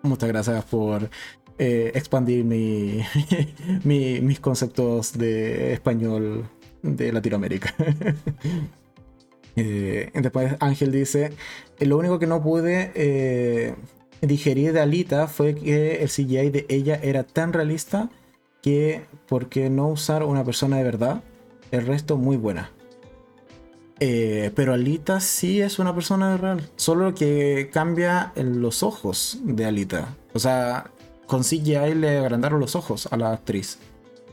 Muchas 0.03 0.29
gracias 0.29 0.65
por 0.67 1.11
eh, 1.59 1.91
expandir 1.95 2.45
mis 3.85 4.41
conceptos 4.41 5.19
de 5.19 5.73
español 5.73 6.49
de 6.83 7.13
Latinoamérica. 7.13 7.75
Eh, 9.55 10.11
después 10.15 10.55
Ángel 10.61 10.91
dice, 10.91 11.31
lo 11.79 11.99
único 11.99 12.19
que 12.19 12.27
no 12.27 12.43
pude 12.43 13.77
digerir 14.23 14.73
de 14.73 14.81
Alita 14.81 15.27
fue 15.27 15.55
que 15.55 15.97
el 15.97 16.09
CGI 16.09 16.49
de 16.49 16.65
ella 16.71 16.99
era 17.03 17.23
tan 17.23 17.53
realista 17.53 18.09
que, 18.63 19.03
¿por 19.29 19.51
qué 19.51 19.69
no 19.69 19.89
usar 19.89 20.23
una 20.23 20.43
persona 20.43 20.79
de 20.79 20.85
verdad? 20.85 21.23
El 21.73 21.87
resto 21.87 22.19
muy 22.19 22.37
buena. 22.37 22.71
Eh, 23.99 24.53
pero 24.55 24.75
Alita 24.75 25.21
sí 25.21 25.63
es 25.63 25.79
una 25.79 25.95
persona 25.95 26.37
real. 26.37 26.69
Solo 26.77 27.15
que 27.15 27.71
cambia 27.73 28.33
los 28.37 28.83
ojos 28.83 29.39
de 29.43 29.65
Alita. 29.65 30.15
O 30.35 30.39
sea, 30.39 30.91
con 31.27 31.43
CGI 31.43 31.95
le 31.95 32.19
agrandaron 32.19 32.61
los 32.61 32.77
ojos 32.77 33.09
a 33.11 33.17
la 33.17 33.33
actriz. 33.33 33.79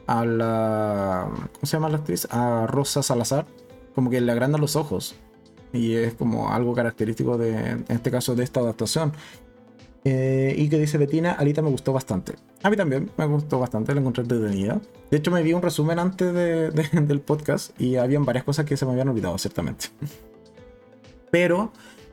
A 0.05 0.25
la. 0.25 1.29
¿Cómo 1.29 1.65
se 1.65 1.77
llama 1.77 1.89
la 1.89 1.97
actriz? 1.97 2.27
A 2.29 2.67
Rosa 2.67 3.01
Salazar. 3.03 3.45
Como 3.95 4.09
que 4.09 4.19
le 4.19 4.31
agrandan 4.31 4.59
los 4.59 4.75
ojos. 4.75 5.15
Y 5.71 5.95
es 5.95 6.15
como 6.15 6.51
algo 6.51 6.73
característico 6.73 7.37
de, 7.37 7.51
en 7.51 7.85
este 7.87 8.11
caso, 8.11 8.35
de 8.35 8.43
esta 8.43 8.59
adaptación. 8.59 9.13
Eh, 10.03 10.55
y 10.57 10.67
que 10.67 10.77
dice 10.77 10.97
Betina, 10.97 11.33
Alita 11.33 11.61
me 11.61 11.69
gustó 11.69 11.93
bastante. 11.93 12.33
A 12.61 12.69
mí 12.69 12.75
también 12.75 13.09
me 13.15 13.25
gustó 13.25 13.59
bastante, 13.59 13.93
la 13.93 14.01
encontré 14.01 14.23
entretenida. 14.23 14.81
De 15.09 15.17
hecho, 15.17 15.31
me 15.31 15.41
vi 15.41 15.53
un 15.53 15.61
resumen 15.61 15.97
antes 15.97 16.33
del 17.07 17.21
podcast 17.21 17.79
y 17.79 17.95
habían 17.95 18.25
varias 18.25 18.43
cosas 18.43 18.65
que 18.65 18.75
se 18.75 18.85
me 18.85 18.91
habían 18.91 19.09
olvidado, 19.09 19.37
ciertamente. 19.37 19.87
Pero, 21.31 21.71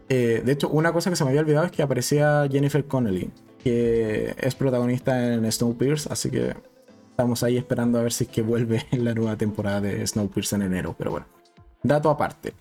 eh, 0.08 0.42
de 0.44 0.52
hecho, 0.52 0.68
una 0.68 0.92
cosa 0.92 1.10
que 1.10 1.16
se 1.16 1.24
me 1.24 1.30
había 1.30 1.40
olvidado 1.40 1.66
es 1.66 1.72
que 1.72 1.82
aparecía 1.82 2.46
Jennifer 2.50 2.84
Connelly, 2.84 3.30
que 3.62 4.36
es 4.38 4.54
protagonista 4.54 5.34
en 5.34 5.50
Snowpiercer, 5.50 6.12
así 6.12 6.30
que 6.30 6.54
estamos 7.10 7.42
ahí 7.42 7.56
esperando 7.56 7.98
a 7.98 8.02
ver 8.02 8.12
si 8.12 8.24
es 8.24 8.30
que 8.30 8.42
vuelve 8.42 8.86
en 8.92 9.04
la 9.04 9.14
nueva 9.14 9.36
temporada 9.36 9.80
de 9.80 10.06
Snowpiercer 10.06 10.60
en 10.60 10.66
enero. 10.66 10.94
Pero 10.96 11.10
bueno, 11.10 11.26
dato 11.82 12.08
aparte. 12.08 12.54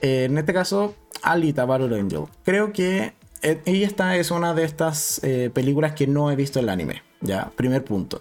Eh, 0.00 0.24
en 0.24 0.38
este 0.38 0.52
caso, 0.52 0.94
Alita 1.22 1.64
Battle 1.64 1.98
Angel. 1.98 2.24
Creo 2.44 2.72
que 2.72 3.14
eh, 3.42 3.60
esta 3.64 4.14
es 4.16 4.30
una 4.30 4.54
de 4.54 4.62
estas 4.62 5.20
películas 5.52 5.92
que 5.92 6.06
no 6.06 6.30
he 6.30 6.36
visto 6.36 6.60
en 6.60 6.66
el 6.66 6.68
anime. 6.68 7.11
Ya, 7.22 7.50
primer 7.56 7.84
punto. 7.84 8.20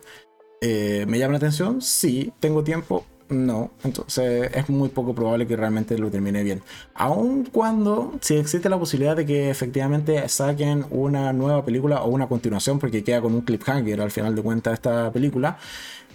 Eh, 0.62 1.06
¿Me 1.08 1.18
llama 1.18 1.34
la 1.34 1.38
atención? 1.38 1.82
Sí. 1.82 2.32
¿Tengo 2.40 2.64
tiempo? 2.64 3.06
No, 3.30 3.72
entonces 3.86 4.52
es 4.54 4.70
muy 4.70 4.90
poco 4.90 5.16
probable 5.16 5.48
que 5.48 5.56
realmente 5.56 5.98
lo 5.98 6.12
termine 6.12 6.44
bien. 6.44 6.62
Aun 6.94 7.46
cuando, 7.46 8.14
si 8.20 8.36
existe 8.36 8.68
la 8.68 8.78
posibilidad 8.78 9.16
de 9.16 9.26
que 9.26 9.50
efectivamente 9.50 10.28
saquen 10.28 10.86
una 10.90 11.32
nueva 11.32 11.64
película 11.64 12.04
o 12.04 12.10
una 12.10 12.28
continuación, 12.28 12.78
porque 12.78 13.06
queda 13.06 13.22
con 13.22 13.34
un 13.34 13.42
cliffhanger 13.42 14.02
al 14.02 14.12
final 14.12 14.36
de 14.36 14.42
cuentas 14.42 14.74
esta 14.74 15.14
película, 15.14 15.58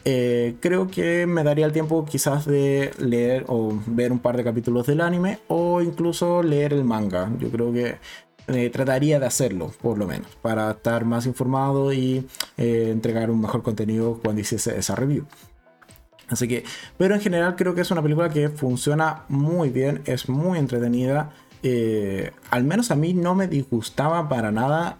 eh, 0.04 0.56
creo 0.60 0.88
que 0.88 1.26
me 1.26 1.42
daría 1.42 1.64
el 1.64 1.72
tiempo 1.72 2.04
quizás 2.04 2.44
de 2.44 2.92
leer 2.98 3.44
o 3.48 3.72
ver 3.86 4.12
un 4.12 4.18
par 4.18 4.36
de 4.36 4.44
capítulos 4.44 4.86
del 4.86 5.00
anime 5.00 5.38
o 5.48 5.80
incluso 5.80 6.42
leer 6.42 6.74
el 6.74 6.84
manga. 6.84 7.30
Yo 7.38 7.50
creo 7.50 7.72
que 7.72 7.96
eh, 8.48 8.70
trataría 8.70 9.18
de 9.18 9.26
hacerlo, 9.26 9.72
por 9.82 9.98
lo 9.98 10.06
menos, 10.06 10.28
para 10.40 10.70
estar 10.70 11.04
más 11.04 11.26
informado 11.26 11.92
y 11.92 12.26
eh, 12.56 12.90
entregar 12.92 13.28
un 13.30 13.40
mejor 13.40 13.62
contenido 13.62 14.20
cuando 14.22 14.40
hiciese 14.40 14.78
esa 14.78 14.94
review. 14.94 15.26
Así 16.28 16.46
que, 16.46 16.64
pero 16.96 17.14
en 17.14 17.20
general 17.20 17.56
creo 17.56 17.74
que 17.74 17.80
es 17.80 17.90
una 17.90 18.02
película 18.02 18.30
que 18.30 18.48
funciona 18.48 19.24
muy 19.28 19.70
bien, 19.70 20.02
es 20.06 20.28
muy 20.28 20.58
entretenida. 20.58 21.32
Eh, 21.62 22.30
al 22.50 22.62
menos 22.62 22.92
a 22.92 22.94
mí 22.94 23.14
no 23.14 23.34
me 23.34 23.48
disgustaba 23.48 24.28
para 24.28 24.52
nada 24.52 24.98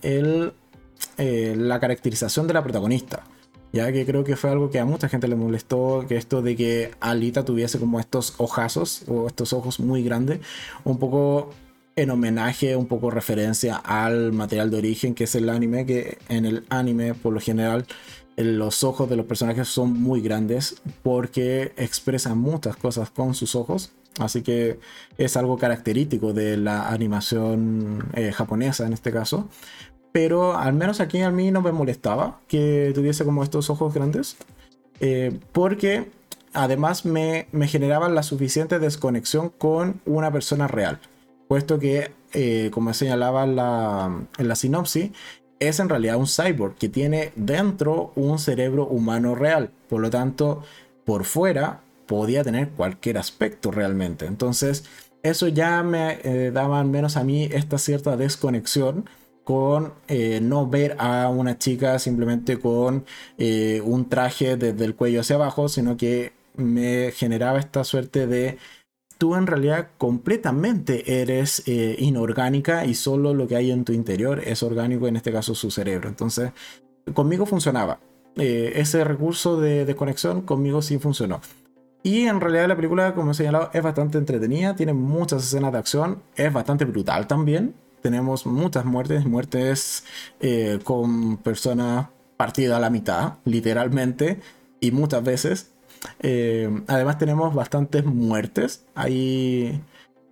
la 1.16 1.81
caracterización 1.81 2.48
de 2.48 2.55
la 2.55 2.62
protagonista. 2.62 3.24
Ya 3.73 3.93
que 3.93 4.06
creo 4.06 4.24
que 4.24 4.36
fue 4.36 4.51
algo 4.51 4.70
que 4.70 4.78
a 4.78 4.85
mucha 4.85 5.09
gente 5.09 5.28
le 5.28 5.36
molestó, 5.36 6.05
que 6.09 6.16
esto 6.16 6.43
de 6.43 6.56
que 6.56 6.93
Alita 7.01 7.44
tuviese 7.44 7.78
como 7.78 8.01
estos 8.01 8.35
ojazos 8.39 9.02
o 9.06 9.27
estos 9.27 9.52
ojos 9.52 9.81
muy 9.81 10.02
grandes, 10.02 10.40
un 10.85 10.98
poco 10.98 11.51
en 11.97 12.10
homenaje, 12.10 12.77
un 12.77 12.86
poco 12.86 13.10
referencia 13.10 13.77
al 13.77 14.32
material 14.32 14.70
de 14.70 14.77
origen 14.77 15.14
que 15.14 15.24
es 15.24 15.35
el 15.35 15.48
anime, 15.48 15.86
que 15.86 16.18
en 16.28 16.44
el 16.44 16.66
anime 16.68 17.14
por 17.14 17.32
lo 17.32 17.40
general 17.40 17.86
los 18.36 18.85
ojos 18.85 19.09
de 19.09 19.16
los 19.16 19.24
personajes 19.24 19.66
son 19.68 19.94
muy 19.94 20.20
grandes 20.20 20.82
porque 21.02 21.73
expresan 21.78 22.36
muchas 22.36 22.77
cosas 22.77 23.09
con 23.10 23.35
sus 23.35 23.55
ojos. 23.55 23.93
Así 24.18 24.43
que 24.43 24.78
es 25.16 25.36
algo 25.39 25.56
característico 25.56 26.35
de 26.35 26.59
la 26.59 26.89
animación 26.90 28.06
eh, 28.12 28.31
japonesa 28.31 28.86
en 28.86 28.93
este 28.93 29.10
caso. 29.10 29.48
Pero 30.12 30.56
al 30.56 30.74
menos 30.74 31.01
aquí 31.01 31.23
a 31.23 31.31
mí 31.31 31.51
no 31.51 31.62
me 31.62 31.73
molestaba 31.73 32.40
que 32.47 32.93
tuviese 32.94 33.24
como 33.24 33.43
estos 33.43 33.70
ojos 33.70 33.94
grandes. 33.94 34.36
Eh, 35.01 35.39
porque 35.52 36.10
además 36.52 37.06
me, 37.06 37.47
me 37.52 37.68
generaba 37.68 38.09
la 38.10 38.23
suficiente 38.23 38.78
desconexión 38.78 39.48
con 39.48 40.01
una 40.05 40.31
persona 40.31 40.68
real. 40.68 41.01
Puesto 41.48 41.78
que, 41.78 42.12
eh, 42.32 42.70
como 42.73 42.93
señalaba 42.93 43.47
la, 43.47 44.27
en 44.39 44.48
la 44.48 44.56
sinopsis, 44.56 45.10
es 45.59 45.81
en 45.81 45.89
realidad 45.89 46.16
un 46.16 46.27
cyborg 46.27 46.74
que 46.77 46.89
tiene 46.89 47.32
dentro 47.36 48.12
un 48.16 48.39
cerebro 48.39 48.86
humano 48.86 49.35
real. 49.35 49.70
Por 49.89 50.01
lo 50.01 50.10
tanto, 50.10 50.62
por 51.05 51.24
fuera 51.24 51.81
podía 52.06 52.44
tener 52.44 52.70
cualquier 52.70 53.18
aspecto 53.18 53.70
realmente. 53.70 54.27
Entonces, 54.27 54.85
eso 55.23 55.48
ya 55.48 55.82
me 55.82 56.18
eh, 56.23 56.51
daba 56.52 56.81
al 56.81 56.86
menos 56.86 57.16
a 57.16 57.24
mí 57.24 57.44
esta 57.52 57.78
cierta 57.78 58.16
desconexión 58.16 59.09
con 59.44 59.93
eh, 60.09 60.40
no 60.43 60.68
ver 60.68 60.97
a 60.98 61.28
una 61.28 61.59
chica 61.59 61.98
simplemente 62.01 62.59
con 62.59 63.05
un 63.39 64.09
traje 64.09 64.56
desde 64.56 64.85
el 64.85 64.97
cuello 64.97 65.20
hacia 65.20 65.36
abajo, 65.36 65.68
sino 65.68 65.97
que 65.97 66.32
me 66.56 67.12
generaba 67.12 67.59
esta 67.59 67.85
suerte 67.85 68.27
de 68.27 68.59
tú 69.18 69.34
en 69.34 69.47
realidad 69.47 69.88
completamente 69.98 71.22
eres 71.22 71.62
eh, 71.66 71.97
inorgánica 71.98 72.84
y 72.84 72.94
solo 72.94 73.34
lo 73.34 73.47
que 73.47 73.56
hay 73.56 73.70
en 73.70 73.84
tu 73.84 73.93
interior 73.93 74.40
es 74.44 74.62
orgánico, 74.62 75.09
en 75.09 75.16
este 75.16 75.32
caso 75.32 75.55
su 75.55 75.70
cerebro. 75.70 76.09
Entonces, 76.09 76.52
conmigo 77.14 77.47
funcionaba. 77.47 77.98
Eh, 78.36 78.74
ese 78.76 79.02
recurso 79.05 79.59
de 79.59 79.86
desconexión 79.86 80.43
conmigo 80.43 80.82
sí 80.82 80.98
funcionó. 80.98 81.40
Y 82.02 82.26
en 82.26 82.40
realidad 82.40 82.68
la 82.68 82.76
película, 82.76 83.14
como 83.14 83.32
he 83.32 83.34
señalado, 83.34 83.70
es 83.72 83.82
bastante 83.82 84.18
entretenida, 84.18 84.76
tiene 84.76 84.93
muchas 84.93 85.44
escenas 85.44 85.72
de 85.72 85.78
acción, 85.78 86.22
es 86.36 86.52
bastante 86.52 86.84
brutal 86.84 87.26
también. 87.26 87.74
Tenemos 88.02 88.47
muchas 88.47 88.84
muertes, 88.84 89.24
muertes 89.24 90.05
eh, 90.40 90.78
con 90.84 91.38
personas 91.38 92.09
partidas 92.36 92.76
a 92.76 92.80
la 92.80 92.90
mitad, 92.90 93.34
literalmente, 93.44 94.38
y 94.78 94.93
muchas 94.93 95.24
veces 95.24 95.72
eh, 96.20 96.82
además 96.86 97.18
tenemos 97.18 97.54
bastantes 97.54 98.04
muertes. 98.04 98.84
Hay 98.94 99.80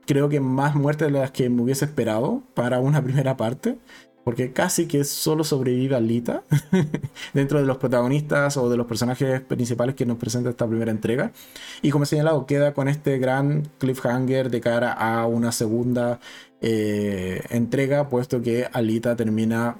creo 0.06 0.28
que 0.28 0.40
más 0.40 0.74
muertes 0.74 1.10
de 1.10 1.18
las 1.18 1.30
que 1.30 1.48
me 1.48 1.62
hubiese 1.62 1.84
esperado 1.84 2.42
para 2.54 2.80
una 2.80 3.02
primera 3.04 3.36
parte. 3.36 3.78
Porque 4.24 4.54
casi 4.54 4.86
que 4.86 5.04
solo 5.04 5.44
sobrevive 5.44 5.96
Alita 5.96 6.44
dentro 7.34 7.60
de 7.60 7.66
los 7.66 7.76
protagonistas 7.76 8.56
o 8.56 8.70
de 8.70 8.78
los 8.78 8.86
personajes 8.86 9.42
principales 9.42 9.94
que 9.94 10.06
nos 10.06 10.16
presenta 10.16 10.48
esta 10.48 10.66
primera 10.66 10.90
entrega. 10.90 11.32
Y 11.82 11.90
como 11.90 12.04
he 12.04 12.06
señalado, 12.06 12.46
queda 12.46 12.72
con 12.72 12.88
este 12.88 13.18
gran 13.18 13.68
cliffhanger 13.78 14.50
de 14.50 14.62
cara 14.62 14.94
a 14.94 15.26
una 15.26 15.52
segunda 15.52 16.20
eh, 16.62 17.42
entrega, 17.50 18.08
puesto 18.08 18.40
que 18.40 18.66
Alita 18.72 19.14
termina 19.14 19.76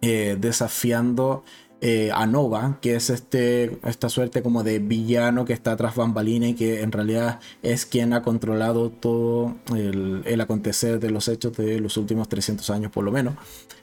eh, 0.00 0.38
desafiando 0.40 1.44
eh, 1.82 2.10
a 2.12 2.26
Nova, 2.26 2.78
que 2.82 2.94
es 2.94 3.08
este, 3.08 3.78
esta 3.86 4.10
suerte 4.10 4.42
como 4.42 4.62
de 4.62 4.80
villano 4.80 5.46
que 5.46 5.54
está 5.54 5.76
tras 5.76 5.94
bambalina 5.94 6.48
y 6.48 6.54
que 6.54 6.82
en 6.82 6.92
realidad 6.92 7.40
es 7.62 7.86
quien 7.86 8.12
ha 8.12 8.22
controlado 8.22 8.90
todo 8.90 9.56
el, 9.74 10.40
acontecer 10.40 11.00
de 11.00 11.10
los 11.10 11.28
hechos 11.28 11.56
de 11.56 11.80
los 11.80 11.96
últimos 11.96 12.28
300 12.28 12.68
años 12.68 12.92
por 12.92 13.04
lo 13.04 13.12
menos. 13.12 13.34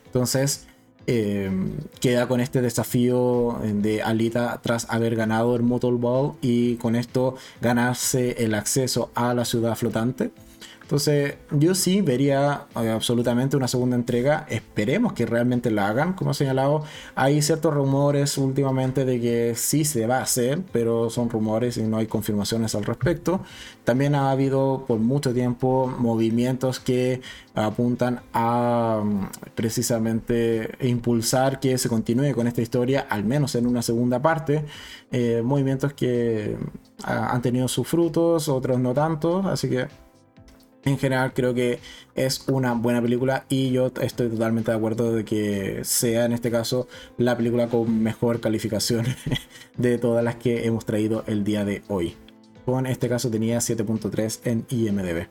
Entonces, 0.06 0.68
eh, 1.08 1.50
queda 2.00 2.28
con 2.28 2.40
este 2.40 2.62
desafío 2.62 3.60
de 3.64 4.04
Alita 4.04 4.60
tras 4.62 4.86
haber 4.90 5.16
ganado 5.16 5.56
el 5.56 5.64
Motor 5.64 5.98
Ball 5.98 6.34
y 6.42 6.76
con 6.76 6.96
esto 6.96 7.36
ganarse 7.62 8.44
el 8.44 8.54
acceso 8.54 9.10
a 9.16 9.34
la 9.34 9.44
ciudad 9.44 9.76
flotante. 9.76 10.32
Entonces, 10.88 11.36
yo 11.52 11.76
sí 11.76 12.00
vería 12.00 12.68
eh, 12.82 12.90
absolutamente 12.92 13.58
una 13.58 13.68
segunda 13.68 13.98
entrega. 13.98 14.46
Esperemos 14.50 15.12
que 15.12 15.26
realmente 15.26 15.70
la 15.70 15.90
hagan. 15.90 16.14
Como 16.14 16.32
he 16.32 16.34
señalado, 16.34 16.86
hay 17.14 17.42
ciertos 17.42 17.74
rumores 17.74 18.38
últimamente 18.38 19.04
de 19.04 19.20
que 19.20 19.54
sí 19.56 19.84
se 19.84 20.08
va 20.08 20.20
a 20.20 20.22
hacer, 20.22 20.62
pero 20.72 21.10
son 21.10 21.30
rumores 21.30 21.76
y 21.76 21.84
no 21.84 21.98
hay 21.98 22.08
confirmaciones 22.08 22.74
al 22.74 22.86
respecto. 22.86 23.42
También 23.84 24.16
ha 24.16 24.32
habido 24.32 24.86
por 24.88 25.00
mucho 25.00 25.34
tiempo 25.34 25.94
movimientos 26.00 26.80
que 26.80 27.20
apuntan 27.54 28.22
a 28.32 29.02
mm, 29.04 29.28
precisamente 29.56 30.72
impulsar 30.80 31.60
que 31.60 31.78
se 31.78 31.90
continúe 31.90 32.34
con 32.34 32.48
esta 32.48 32.62
historia, 32.62 33.08
al 33.10 33.26
menos 33.26 33.56
en 33.56 33.68
una 33.68 33.82
segunda 33.82 34.22
parte. 34.22 34.64
Eh, 35.12 35.42
movimientos 35.44 35.92
que 35.92 36.56
ah, 37.04 37.32
han 37.34 37.42
tenido 37.42 37.68
sus 37.68 37.86
frutos, 37.86 38.48
otros 38.48 38.80
no 38.80 38.94
tanto. 38.94 39.40
Así 39.40 39.68
que 39.68 40.07
en 40.88 40.98
general 40.98 41.34
creo 41.34 41.54
que 41.54 41.80
es 42.16 42.48
una 42.48 42.74
buena 42.74 43.02
película 43.02 43.46
y 43.50 43.72
yo 43.72 43.92
estoy 44.02 44.30
totalmente 44.30 44.72
de 44.72 44.78
acuerdo 44.78 45.14
de 45.14 45.26
que 45.26 45.82
sea 45.84 46.26
en 46.26 46.34
este 46.34 46.50
caso 46.50 46.88
la 47.18 47.36
película 47.38 47.68
con 47.68 48.02
mejor 48.02 48.40
calificación 48.40 49.06
de 49.78 49.98
todas 49.98 50.24
las 50.24 50.36
que 50.36 50.66
hemos 50.66 50.86
traído 50.86 51.24
el 51.28 51.44
día 51.44 51.66
de 51.66 51.84
hoy. 51.88 52.16
Con 52.66 52.86
este 52.86 53.08
caso 53.08 53.30
tenía 53.30 53.60
7.3 53.60 54.40
en 54.44 54.66
IMDB. 54.70 55.28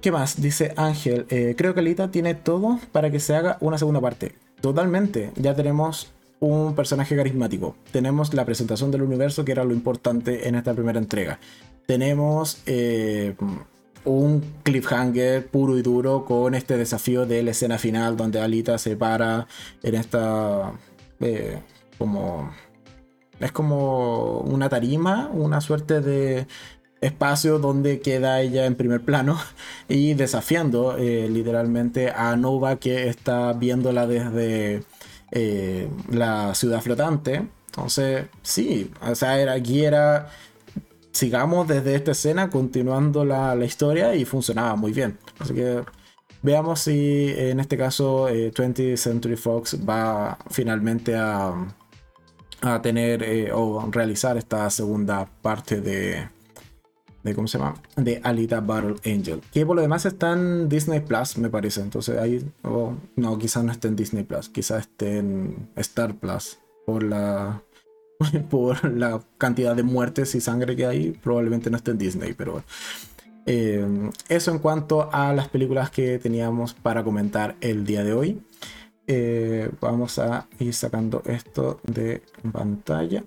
¿Qué 0.00 0.12
más? 0.12 0.40
Dice 0.40 0.72
Ángel, 0.76 1.26
eh, 1.30 1.54
creo 1.56 1.74
que 1.74 1.80
Alita 1.80 2.10
tiene 2.10 2.34
todo 2.34 2.78
para 2.92 3.10
que 3.10 3.20
se 3.20 3.34
haga 3.34 3.58
una 3.60 3.78
segunda 3.78 4.00
parte. 4.00 4.34
Totalmente, 4.60 5.32
ya 5.36 5.54
tenemos 5.54 6.12
un 6.40 6.74
personaje 6.74 7.16
carismático. 7.16 7.76
Tenemos 7.92 8.34
la 8.34 8.44
presentación 8.44 8.90
del 8.90 9.02
universo, 9.02 9.44
que 9.44 9.52
era 9.52 9.64
lo 9.64 9.72
importante 9.72 10.48
en 10.48 10.54
esta 10.54 10.74
primera 10.74 10.98
entrega. 10.98 11.38
Tenemos 11.86 12.62
eh, 12.66 13.34
un 14.06 14.42
cliffhanger 14.62 15.46
puro 15.48 15.76
y 15.78 15.82
duro 15.82 16.24
con 16.24 16.54
este 16.54 16.76
desafío 16.76 17.26
de 17.26 17.42
la 17.42 17.50
escena 17.50 17.78
final 17.78 18.16
donde 18.16 18.40
Alita 18.40 18.78
se 18.78 18.96
para 18.96 19.46
en 19.82 19.94
esta 19.94 20.72
eh, 21.20 21.58
como 21.98 22.50
es 23.40 23.52
como 23.52 24.40
una 24.40 24.68
tarima, 24.68 25.28
una 25.32 25.60
suerte 25.60 26.00
de 26.00 26.46
espacio 27.00 27.58
donde 27.58 28.00
queda 28.00 28.40
ella 28.40 28.64
en 28.66 28.74
primer 28.74 29.02
plano 29.02 29.38
y 29.88 30.14
desafiando 30.14 30.96
eh, 30.96 31.28
literalmente 31.30 32.10
a 32.10 32.36
Nova 32.36 32.76
que 32.76 33.08
está 33.08 33.52
viéndola 33.52 34.06
desde 34.06 34.82
eh, 35.32 35.88
la 36.10 36.54
ciudad 36.54 36.80
flotante. 36.80 37.46
Entonces, 37.66 38.26
sí, 38.42 38.90
o 39.02 39.14
sea, 39.14 39.38
era, 39.38 39.52
aquí 39.52 39.84
era 39.84 40.30
sigamos 41.16 41.66
desde 41.66 41.94
esta 41.94 42.12
escena 42.12 42.50
continuando 42.50 43.24
la, 43.24 43.56
historia 43.64 44.14
y 44.14 44.24
funcionaba 44.24 44.76
muy 44.76 44.92
bien. 44.92 45.18
Así 45.38 45.54
que 45.54 45.82
veamos 46.42 46.80
si 46.80 47.32
en 47.36 47.60
este 47.60 47.76
caso 47.76 48.28
20th 48.28 48.78
eh, 48.80 48.96
Century 48.96 49.36
Fox 49.36 49.78
va 49.88 50.38
finalmente 50.50 51.16
a, 51.16 51.54
a 52.60 52.82
tener 52.82 53.22
eh, 53.22 53.50
o 53.52 53.88
realizar 53.90 54.36
esta 54.36 54.68
segunda 54.70 55.26
parte 55.42 55.80
de, 55.80 56.28
de 57.22 57.34
¿cómo 57.34 57.48
se 57.48 57.58
llama? 57.58 57.74
De 57.96 58.20
Alita 58.22 58.60
Battle 58.60 58.96
Angel. 59.04 59.40
Que 59.52 59.64
por 59.64 59.76
lo 59.76 59.82
demás 59.82 60.04
está 60.06 60.32
en 60.32 60.68
Disney 60.68 61.00
Plus, 61.00 61.38
me 61.38 61.48
parece. 61.48 61.80
Entonces 61.80 62.18
ahí, 62.18 62.44
no, 63.16 63.38
quizás 63.38 63.64
no 63.64 63.72
esté 63.72 63.88
en 63.88 63.96
Disney 63.96 64.24
Plus, 64.24 64.48
quizás 64.48 64.82
esté 64.82 65.18
en 65.18 65.70
Star 65.76 66.14
Plus 66.14 66.58
por 66.84 67.02
la 67.02 67.62
por 68.50 68.90
la 68.90 69.20
cantidad 69.38 69.74
de 69.74 69.82
muertes 69.82 70.34
y 70.34 70.40
sangre 70.40 70.76
que 70.76 70.86
hay, 70.86 71.10
probablemente 71.10 71.70
no 71.70 71.76
esté 71.76 71.92
en 71.92 71.98
Disney, 71.98 72.34
pero. 72.34 72.62
Eh, 73.48 74.10
eso 74.28 74.50
en 74.50 74.58
cuanto 74.58 75.08
a 75.12 75.32
las 75.32 75.48
películas 75.48 75.90
que 75.90 76.18
teníamos 76.18 76.74
para 76.74 77.04
comentar 77.04 77.54
el 77.60 77.86
día 77.86 78.02
de 78.02 78.12
hoy. 78.12 78.42
Eh, 79.08 79.70
vamos 79.80 80.18
a 80.18 80.48
ir 80.58 80.74
sacando 80.74 81.22
esto 81.26 81.78
de 81.84 82.22
pantalla. 82.52 83.22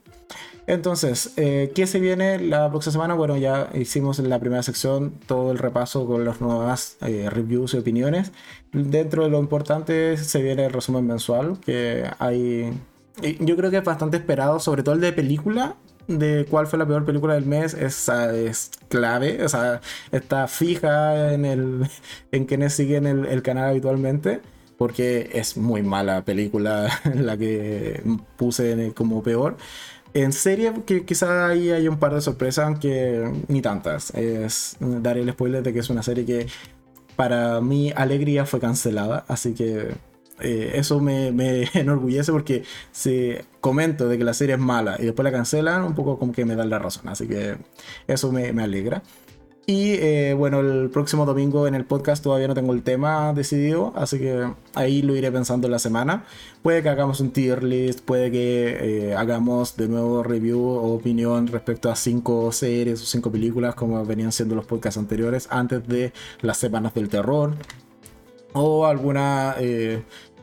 Entonces, 0.67 1.31
eh, 1.37 1.71
¿qué 1.73 1.87
se 1.87 2.01
viene 2.01 2.37
la 2.37 2.69
próxima 2.69 2.91
semana? 2.91 3.13
Bueno, 3.13 3.37
ya 3.37 3.69
hicimos 3.73 4.19
en 4.19 4.29
la 4.29 4.39
primera 4.39 4.61
sección 4.61 5.13
todo 5.25 5.53
el 5.53 5.57
repaso 5.57 6.05
con 6.05 6.25
las 6.25 6.41
nuevas 6.41 6.97
reviews 6.99 7.73
y 7.73 7.77
opiniones. 7.77 8.33
Dentro 8.73 9.23
de 9.23 9.29
lo 9.29 9.39
importante 9.39 10.17
se 10.17 10.43
viene 10.43 10.65
el 10.65 10.73
resumen 10.73 11.07
mensual, 11.07 11.59
que 11.61 12.11
hay... 12.19 12.73
Yo 13.39 13.55
creo 13.55 13.71
que 13.71 13.77
es 13.77 13.83
bastante 13.83 14.17
esperado, 14.17 14.59
sobre 14.59 14.83
todo 14.83 14.95
el 14.95 15.01
de 15.01 15.13
película, 15.13 15.75
de 16.07 16.45
cuál 16.49 16.67
fue 16.67 16.79
la 16.79 16.87
peor 16.87 17.05
película 17.05 17.35
del 17.35 17.45
mes 17.45 17.73
es, 17.73 18.09
es 18.09 18.71
clave, 18.89 19.43
o 19.43 19.49
sea, 19.49 19.79
está 20.11 20.47
fija 20.47 21.33
en, 21.33 21.45
el, 21.45 21.87
en 22.31 22.45
quienes 22.45 22.73
siguen 22.73 23.05
el, 23.05 23.25
el 23.25 23.41
canal 23.43 23.69
habitualmente, 23.69 24.41
porque 24.77 25.29
es 25.33 25.55
muy 25.57 25.83
mala 25.83 26.25
película 26.25 26.89
la 27.15 27.37
que 27.37 28.01
puse 28.37 28.91
como 28.95 29.21
peor. 29.21 29.57
En 30.15 30.33
serie, 30.33 30.73
que 30.87 31.05
quizá 31.05 31.47
ahí 31.47 31.69
hay 31.69 31.87
un 31.87 31.99
par 31.99 32.15
de 32.15 32.21
sorpresas, 32.21 32.65
aunque 32.65 33.31
ni 33.47 33.61
tantas. 33.61 34.11
Es 34.15 34.75
dar 34.79 35.19
el 35.19 35.31
spoiler 35.31 35.61
de 35.61 35.71
que 35.71 35.79
es 35.79 35.89
una 35.91 36.01
serie 36.01 36.25
que 36.25 36.47
para 37.15 37.61
mi 37.61 37.91
alegría 37.95 38.45
fue 38.45 38.59
cancelada, 38.59 39.25
así 39.27 39.53
que 39.53 39.93
eh, 40.41 40.71
eso 40.75 40.99
me, 40.99 41.31
me, 41.31 41.63
enorgullece 41.73 42.31
porque 42.31 42.63
si 42.91 43.35
comento 43.61 44.07
de 44.07 44.17
que 44.17 44.23
la 44.23 44.33
serie 44.33 44.55
es 44.55 44.61
mala 44.61 44.97
y 44.99 45.05
después 45.05 45.23
la 45.23 45.31
cancelan, 45.31 45.83
un 45.83 45.95
poco 45.95 46.17
como 46.19 46.31
que 46.31 46.45
me 46.45 46.55
dan 46.55 46.69
la 46.69 46.79
razón. 46.79 47.07
Así 47.09 47.27
que 47.27 47.57
eso 48.07 48.31
me, 48.31 48.53
me 48.53 48.63
alegra. 48.63 49.03
Y 49.69 49.93
eh, 49.99 50.33
bueno, 50.33 50.61
el 50.61 50.89
próximo 50.89 51.27
domingo 51.27 51.67
en 51.67 51.75
el 51.75 51.85
podcast 51.85 52.23
todavía 52.23 52.47
no 52.47 52.55
tengo 52.55 52.73
el 52.73 52.81
tema 52.81 53.33
decidido, 53.33 53.93
así 53.95 54.17
que 54.17 54.51
ahí 54.73 55.03
lo 55.03 55.15
iré 55.15 55.31
pensando 55.31 55.67
en 55.67 55.71
la 55.71 55.77
semana. 55.77 56.25
Puede 56.63 56.81
que 56.81 56.89
hagamos 56.89 57.19
un 57.19 57.29
tier 57.29 57.61
list, 57.61 57.99
puede 57.99 58.31
que 58.31 59.09
eh, 59.11 59.15
hagamos 59.15 59.77
de 59.77 59.87
nuevo 59.87 60.23
review 60.23 60.59
o 60.59 60.95
opinión 60.95 61.45
respecto 61.45 61.91
a 61.91 61.95
cinco 61.95 62.51
series 62.51 62.99
o 63.03 63.05
cinco 63.05 63.31
películas 63.31 63.75
como 63.75 64.03
venían 64.07 64.31
siendo 64.31 64.55
los 64.55 64.65
podcasts 64.65 64.97
anteriores 64.97 65.47
antes 65.51 65.87
de 65.87 66.13
las 66.41 66.57
semanas 66.57 66.95
del 66.95 67.07
terror. 67.07 67.53
O 68.53 68.87
alguna 68.87 69.53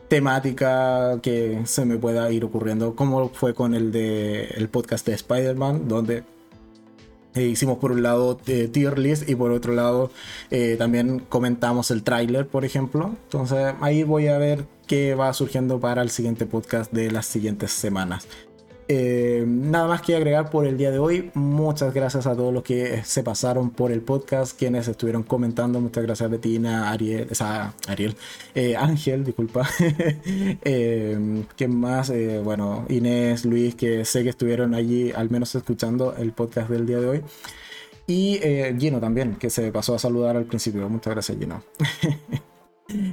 temática 0.07 1.19
que 1.21 1.61
se 1.65 1.85
me 1.85 1.97
pueda 1.97 2.31
ir 2.31 2.45
ocurriendo, 2.45 2.95
como 2.95 3.29
fue 3.29 3.53
con 3.53 3.73
el 3.73 3.91
de 3.91 4.45
el 4.55 4.69
podcast 4.69 5.05
de 5.05 5.13
Spider-Man, 5.13 5.87
donde 5.87 6.23
eh, 7.35 7.43
hicimos 7.43 7.77
por 7.77 7.91
un 7.91 8.01
lado 8.01 8.39
eh, 8.47 8.67
tier 8.67 8.97
list 8.97 9.29
y 9.29 9.35
por 9.35 9.51
otro 9.51 9.73
lado 9.73 10.11
eh, 10.49 10.75
también 10.77 11.19
comentamos 11.19 11.91
el 11.91 12.03
tráiler, 12.03 12.47
por 12.47 12.65
ejemplo. 12.65 13.15
Entonces 13.25 13.75
ahí 13.81 14.03
voy 14.03 14.27
a 14.27 14.37
ver 14.37 14.65
qué 14.87 15.13
va 15.13 15.31
surgiendo 15.33 15.79
para 15.79 16.01
el 16.01 16.09
siguiente 16.09 16.45
podcast 16.45 16.91
de 16.91 17.11
las 17.11 17.25
siguientes 17.25 17.71
semanas. 17.71 18.27
Eh, 18.89 19.43
nada 19.45 19.87
más 19.87 20.01
que 20.01 20.15
agregar 20.15 20.49
por 20.49 20.65
el 20.65 20.77
día 20.77 20.91
de 20.91 20.99
hoy. 20.99 21.29
Muchas 21.33 21.93
gracias 21.93 22.25
a 22.25 22.35
todos 22.35 22.53
los 22.53 22.63
que 22.63 23.03
se 23.03 23.23
pasaron 23.23 23.69
por 23.71 23.91
el 23.91 24.01
podcast, 24.01 24.57
quienes 24.57 24.87
estuvieron 24.87 25.23
comentando. 25.23 25.81
Muchas 25.81 26.03
gracias 26.03 26.29
Betina, 26.29 26.89
Ariel, 26.89 27.27
o 27.29 27.91
Ariel, 27.91 28.15
eh, 28.55 28.75
Ángel, 28.77 29.25
disculpa. 29.25 29.67
eh, 30.63 31.43
¿Quién 31.57 31.77
más? 31.77 32.09
Eh, 32.11 32.39
bueno, 32.43 32.85
Inés, 32.89 33.43
Luis, 33.45 33.75
que 33.75 34.05
sé 34.05 34.23
que 34.23 34.29
estuvieron 34.29 34.73
allí 34.73 35.11
al 35.11 35.29
menos 35.29 35.53
escuchando 35.55 36.15
el 36.17 36.31
podcast 36.31 36.69
del 36.69 36.85
día 36.85 36.99
de 36.99 37.07
hoy. 37.07 37.21
Y 38.09 38.39
Gino 38.79 39.01
también, 39.01 39.35
que 39.35 39.49
se 39.49 39.69
pasó 39.69 39.95
a 39.95 39.99
saludar 39.99 40.37
al 40.37 40.45
principio. 40.45 40.87
Muchas 40.87 41.13
gracias, 41.13 41.37
Gino. 41.37 41.61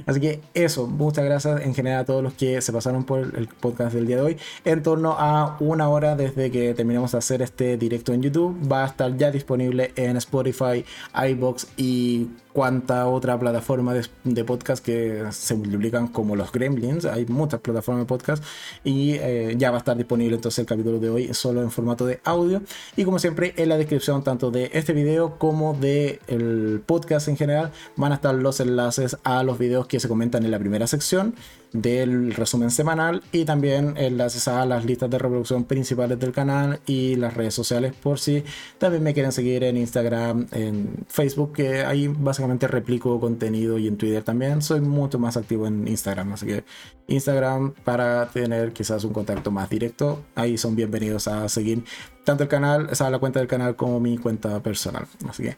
Así 0.05 0.19
que 0.19 0.41
eso, 0.53 0.87
muchas 0.87 1.25
gracias 1.25 1.61
en 1.61 1.73
general 1.73 2.01
a 2.01 2.05
todos 2.05 2.23
los 2.23 2.33
que 2.33 2.61
se 2.61 2.71
pasaron 2.71 3.03
por 3.03 3.19
el 3.35 3.47
podcast 3.47 3.93
del 3.93 4.07
día 4.07 4.17
de 4.17 4.21
hoy. 4.21 4.37
En 4.63 4.83
torno 4.83 5.15
a 5.17 5.57
una 5.59 5.89
hora 5.89 6.15
desde 6.15 6.51
que 6.51 6.73
terminamos 6.73 7.11
de 7.11 7.17
hacer 7.17 7.41
este 7.41 7.77
directo 7.77 8.13
en 8.13 8.21
YouTube, 8.21 8.57
va 8.71 8.83
a 8.83 8.87
estar 8.87 9.15
ya 9.17 9.31
disponible 9.31 9.91
en 9.95 10.17
Spotify, 10.17 10.85
iBox 11.13 11.67
y 11.77 12.29
cuánta 12.55 13.07
otra 13.09 13.37
plataforma 13.37 13.93
de, 14.23 14.43
podcast 14.45 14.83
que 14.83 15.25
se 15.31 15.55
multiplican 15.55 16.07
como 16.07 16.37
los 16.37 16.53
Gremlins. 16.53 17.03
Hay 17.03 17.25
muchas 17.25 17.59
plataformas 17.59 18.03
de 18.03 18.07
podcast 18.07 18.41
y 18.85 19.15
eh, 19.15 19.55
ya 19.57 19.71
va 19.71 19.77
a 19.77 19.79
estar 19.79 19.97
disponible 19.97 20.37
entonces 20.37 20.59
el 20.59 20.65
capítulo 20.65 20.99
de 20.99 21.09
hoy 21.09 21.33
solo 21.33 21.61
en 21.61 21.69
formato 21.69 22.05
de 22.05 22.21
audio. 22.23 22.61
Y 22.95 23.03
como 23.03 23.19
siempre, 23.19 23.53
en 23.57 23.67
la 23.67 23.77
descripción 23.77 24.23
tanto 24.23 24.51
de 24.51 24.71
este 24.73 24.93
video 24.93 25.37
como 25.37 25.73
de 25.73 26.21
el 26.27 26.81
podcast 26.85 27.27
en 27.27 27.35
general 27.35 27.73
van 27.97 28.13
a 28.13 28.15
estar 28.15 28.33
los 28.33 28.61
enlaces 28.61 29.17
a 29.25 29.43
los 29.43 29.57
videos 29.57 29.64
que 29.87 29.99
se 29.99 30.07
comentan 30.07 30.45
en 30.45 30.51
la 30.51 30.59
primera 30.59 30.87
sección 30.87 31.35
del 31.81 32.33
resumen 32.33 32.71
semanal 32.71 33.21
y 33.31 33.45
también 33.45 33.95
enlaces 33.97 34.47
a 34.47 34.65
las 34.65 34.85
listas 34.85 35.09
de 35.09 35.17
reproducción 35.17 35.65
principales 35.65 36.19
del 36.19 36.31
canal 36.31 36.79
y 36.85 37.15
las 37.15 37.33
redes 37.33 37.53
sociales 37.53 37.93
por 38.01 38.19
si 38.19 38.43
también 38.77 39.03
me 39.03 39.13
quieren 39.13 39.31
seguir 39.31 39.63
en 39.63 39.77
Instagram, 39.77 40.47
en 40.51 41.05
Facebook, 41.07 41.53
que 41.53 41.83
ahí 41.83 42.07
básicamente 42.07 42.67
replico 42.67 43.19
contenido 43.19 43.77
y 43.77 43.87
en 43.87 43.97
Twitter 43.97 44.23
también. 44.23 44.61
Soy 44.61 44.81
mucho 44.81 45.19
más 45.19 45.37
activo 45.37 45.67
en 45.67 45.87
Instagram, 45.87 46.33
así 46.33 46.45
que 46.45 46.63
Instagram 47.07 47.73
para 47.83 48.27
tener 48.29 48.73
quizás 48.73 49.03
un 49.03 49.13
contacto 49.13 49.51
más 49.51 49.69
directo, 49.69 50.23
ahí 50.35 50.57
son 50.57 50.75
bienvenidos 50.75 51.27
a 51.27 51.47
seguir 51.49 51.83
tanto 52.25 52.43
el 52.43 52.49
canal, 52.49 52.89
o 52.91 52.95
sea, 52.95 53.09
la 53.09 53.19
cuenta 53.19 53.39
del 53.39 53.47
canal 53.47 53.75
como 53.77 53.99
mi 54.01 54.17
cuenta 54.17 54.61
personal. 54.61 55.05
Así 55.29 55.43
que 55.43 55.57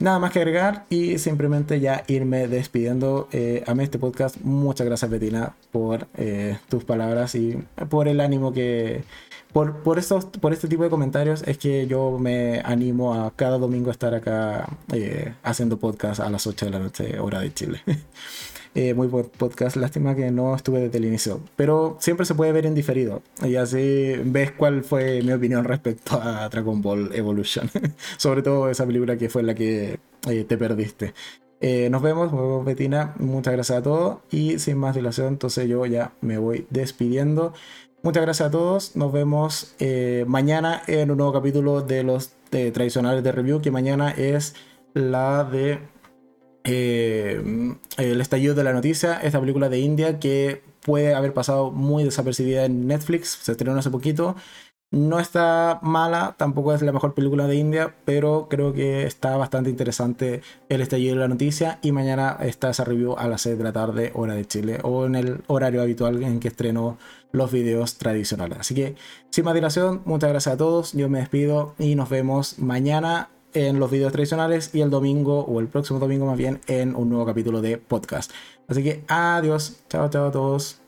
nada 0.00 0.18
más 0.18 0.32
que 0.32 0.40
agregar 0.40 0.86
y 0.88 1.18
simplemente 1.18 1.78
ya 1.78 2.02
irme 2.08 2.48
despidiendo. 2.48 3.28
Eh, 3.30 3.62
a 3.66 3.74
mí 3.74 3.84
este 3.84 3.98
podcast. 3.98 4.38
Muchas 4.42 4.86
gracias, 4.86 5.10
Betina, 5.10 5.54
por 5.70 6.06
eh, 6.16 6.58
tus 6.68 6.84
palabras 6.84 7.34
y 7.34 7.58
por 7.88 8.08
el 8.08 8.20
ánimo 8.20 8.52
que... 8.52 9.04
Por, 9.52 9.82
por, 9.82 9.98
estos, 9.98 10.26
por 10.26 10.52
este 10.52 10.68
tipo 10.68 10.82
de 10.82 10.90
comentarios 10.90 11.42
es 11.46 11.56
que 11.56 11.86
yo 11.86 12.18
me 12.18 12.60
animo 12.60 13.14
a 13.14 13.30
cada 13.34 13.56
domingo 13.56 13.90
estar 13.90 14.14
acá 14.14 14.68
eh, 14.92 15.32
haciendo 15.42 15.78
podcast 15.78 16.20
a 16.20 16.28
las 16.28 16.46
8 16.46 16.66
de 16.66 16.72
la 16.72 16.78
noche, 16.78 17.18
hora 17.18 17.40
de 17.40 17.54
Chile. 17.54 17.82
Eh, 18.78 18.92
muy 18.92 19.06
buen 19.06 19.24
podcast. 19.24 19.74
Lástima 19.76 20.14
que 20.14 20.30
no 20.30 20.54
estuve 20.54 20.80
desde 20.80 20.98
el 20.98 21.06
inicio. 21.06 21.40
Pero 21.56 21.96
siempre 21.98 22.26
se 22.26 22.34
puede 22.34 22.52
ver 22.52 22.66
en 22.66 22.74
diferido. 22.74 23.22
Y 23.42 23.56
así 23.56 24.16
ves 24.22 24.52
cuál 24.52 24.84
fue 24.84 25.22
mi 25.22 25.32
opinión 25.32 25.64
respecto 25.64 26.20
a 26.22 26.46
Dragon 26.50 26.82
Ball 26.82 27.10
Evolution. 27.14 27.70
Sobre 28.18 28.42
todo 28.42 28.68
esa 28.68 28.86
película 28.86 29.16
que 29.16 29.30
fue 29.30 29.42
la 29.42 29.54
que 29.54 29.98
eh, 30.28 30.44
te 30.44 30.58
perdiste. 30.58 31.14
Eh, 31.60 31.88
nos 31.90 32.02
vemos, 32.02 32.32
nos 32.32 32.64
Betina. 32.64 33.14
Muchas 33.18 33.54
gracias 33.54 33.78
a 33.78 33.82
todos. 33.82 34.18
Y 34.30 34.58
sin 34.58 34.78
más 34.78 34.94
dilación, 34.94 35.28
entonces 35.28 35.68
yo 35.68 35.84
ya 35.86 36.12
me 36.20 36.38
voy 36.38 36.66
despidiendo. 36.70 37.52
Muchas 38.02 38.22
gracias 38.22 38.48
a 38.48 38.50
todos. 38.50 38.96
Nos 38.96 39.12
vemos 39.12 39.74
mañana 40.26 40.82
en 40.86 41.10
un 41.10 41.16
nuevo 41.16 41.32
capítulo 41.32 41.80
de 41.80 42.02
los 42.02 42.32
tradicionales 42.50 43.24
de 43.24 43.32
review. 43.32 43.60
Que 43.60 43.70
mañana 43.70 44.10
es 44.10 44.54
la 44.94 45.44
de 45.44 45.80
eh, 46.68 47.40
el 47.96 48.20
estallido 48.20 48.56
de 48.56 48.64
la 48.64 48.72
noticia, 48.72 49.20
esta 49.22 49.38
película 49.38 49.68
de 49.68 49.78
India 49.78 50.18
que 50.18 50.62
puede 50.80 51.14
haber 51.14 51.32
pasado 51.32 51.70
muy 51.70 52.02
desapercibida 52.02 52.64
en 52.64 52.88
Netflix, 52.88 53.38
se 53.40 53.52
estrenó 53.52 53.78
hace 53.78 53.90
poquito. 53.90 54.34
No 54.92 55.18
está 55.18 55.80
mala, 55.82 56.36
tampoco 56.38 56.72
es 56.72 56.80
la 56.80 56.92
mejor 56.92 57.12
película 57.12 57.48
de 57.48 57.56
India, 57.56 57.94
pero 58.04 58.46
creo 58.48 58.72
que 58.72 59.04
está 59.04 59.36
bastante 59.36 59.68
interesante 59.68 60.42
el 60.68 60.80
estallido 60.80 61.14
de 61.14 61.20
la 61.20 61.28
noticia 61.28 61.80
y 61.82 61.90
mañana 61.90 62.38
está 62.40 62.70
esa 62.70 62.84
review 62.84 63.16
a 63.18 63.26
las 63.26 63.42
6 63.42 63.58
de 63.58 63.64
la 63.64 63.72
tarde, 63.72 64.12
hora 64.14 64.34
de 64.34 64.44
Chile, 64.44 64.78
o 64.84 65.04
en 65.04 65.16
el 65.16 65.42
horario 65.48 65.82
habitual 65.82 66.22
en 66.22 66.38
que 66.38 66.48
estreno 66.48 66.98
los 67.32 67.50
videos 67.50 67.98
tradicionales. 67.98 68.58
Así 68.60 68.74
que, 68.74 68.94
sin 69.30 69.44
más 69.44 69.54
dilación, 69.54 70.02
muchas 70.04 70.30
gracias 70.30 70.54
a 70.54 70.58
todos, 70.58 70.92
yo 70.92 71.08
me 71.08 71.18
despido 71.18 71.74
y 71.78 71.96
nos 71.96 72.08
vemos 72.08 72.60
mañana 72.60 73.28
en 73.54 73.80
los 73.80 73.90
videos 73.90 74.12
tradicionales 74.12 74.72
y 74.72 74.82
el 74.82 74.90
domingo 74.90 75.40
o 75.40 75.60
el 75.60 75.66
próximo 75.66 75.98
domingo 75.98 76.26
más 76.26 76.36
bien 76.36 76.60
en 76.68 76.94
un 76.94 77.08
nuevo 77.08 77.26
capítulo 77.26 77.60
de 77.60 77.78
podcast. 77.78 78.30
Así 78.68 78.84
que 78.84 79.02
adiós, 79.08 79.80
chao, 79.88 80.08
chao 80.10 80.26
a 80.26 80.30
todos. 80.30 80.85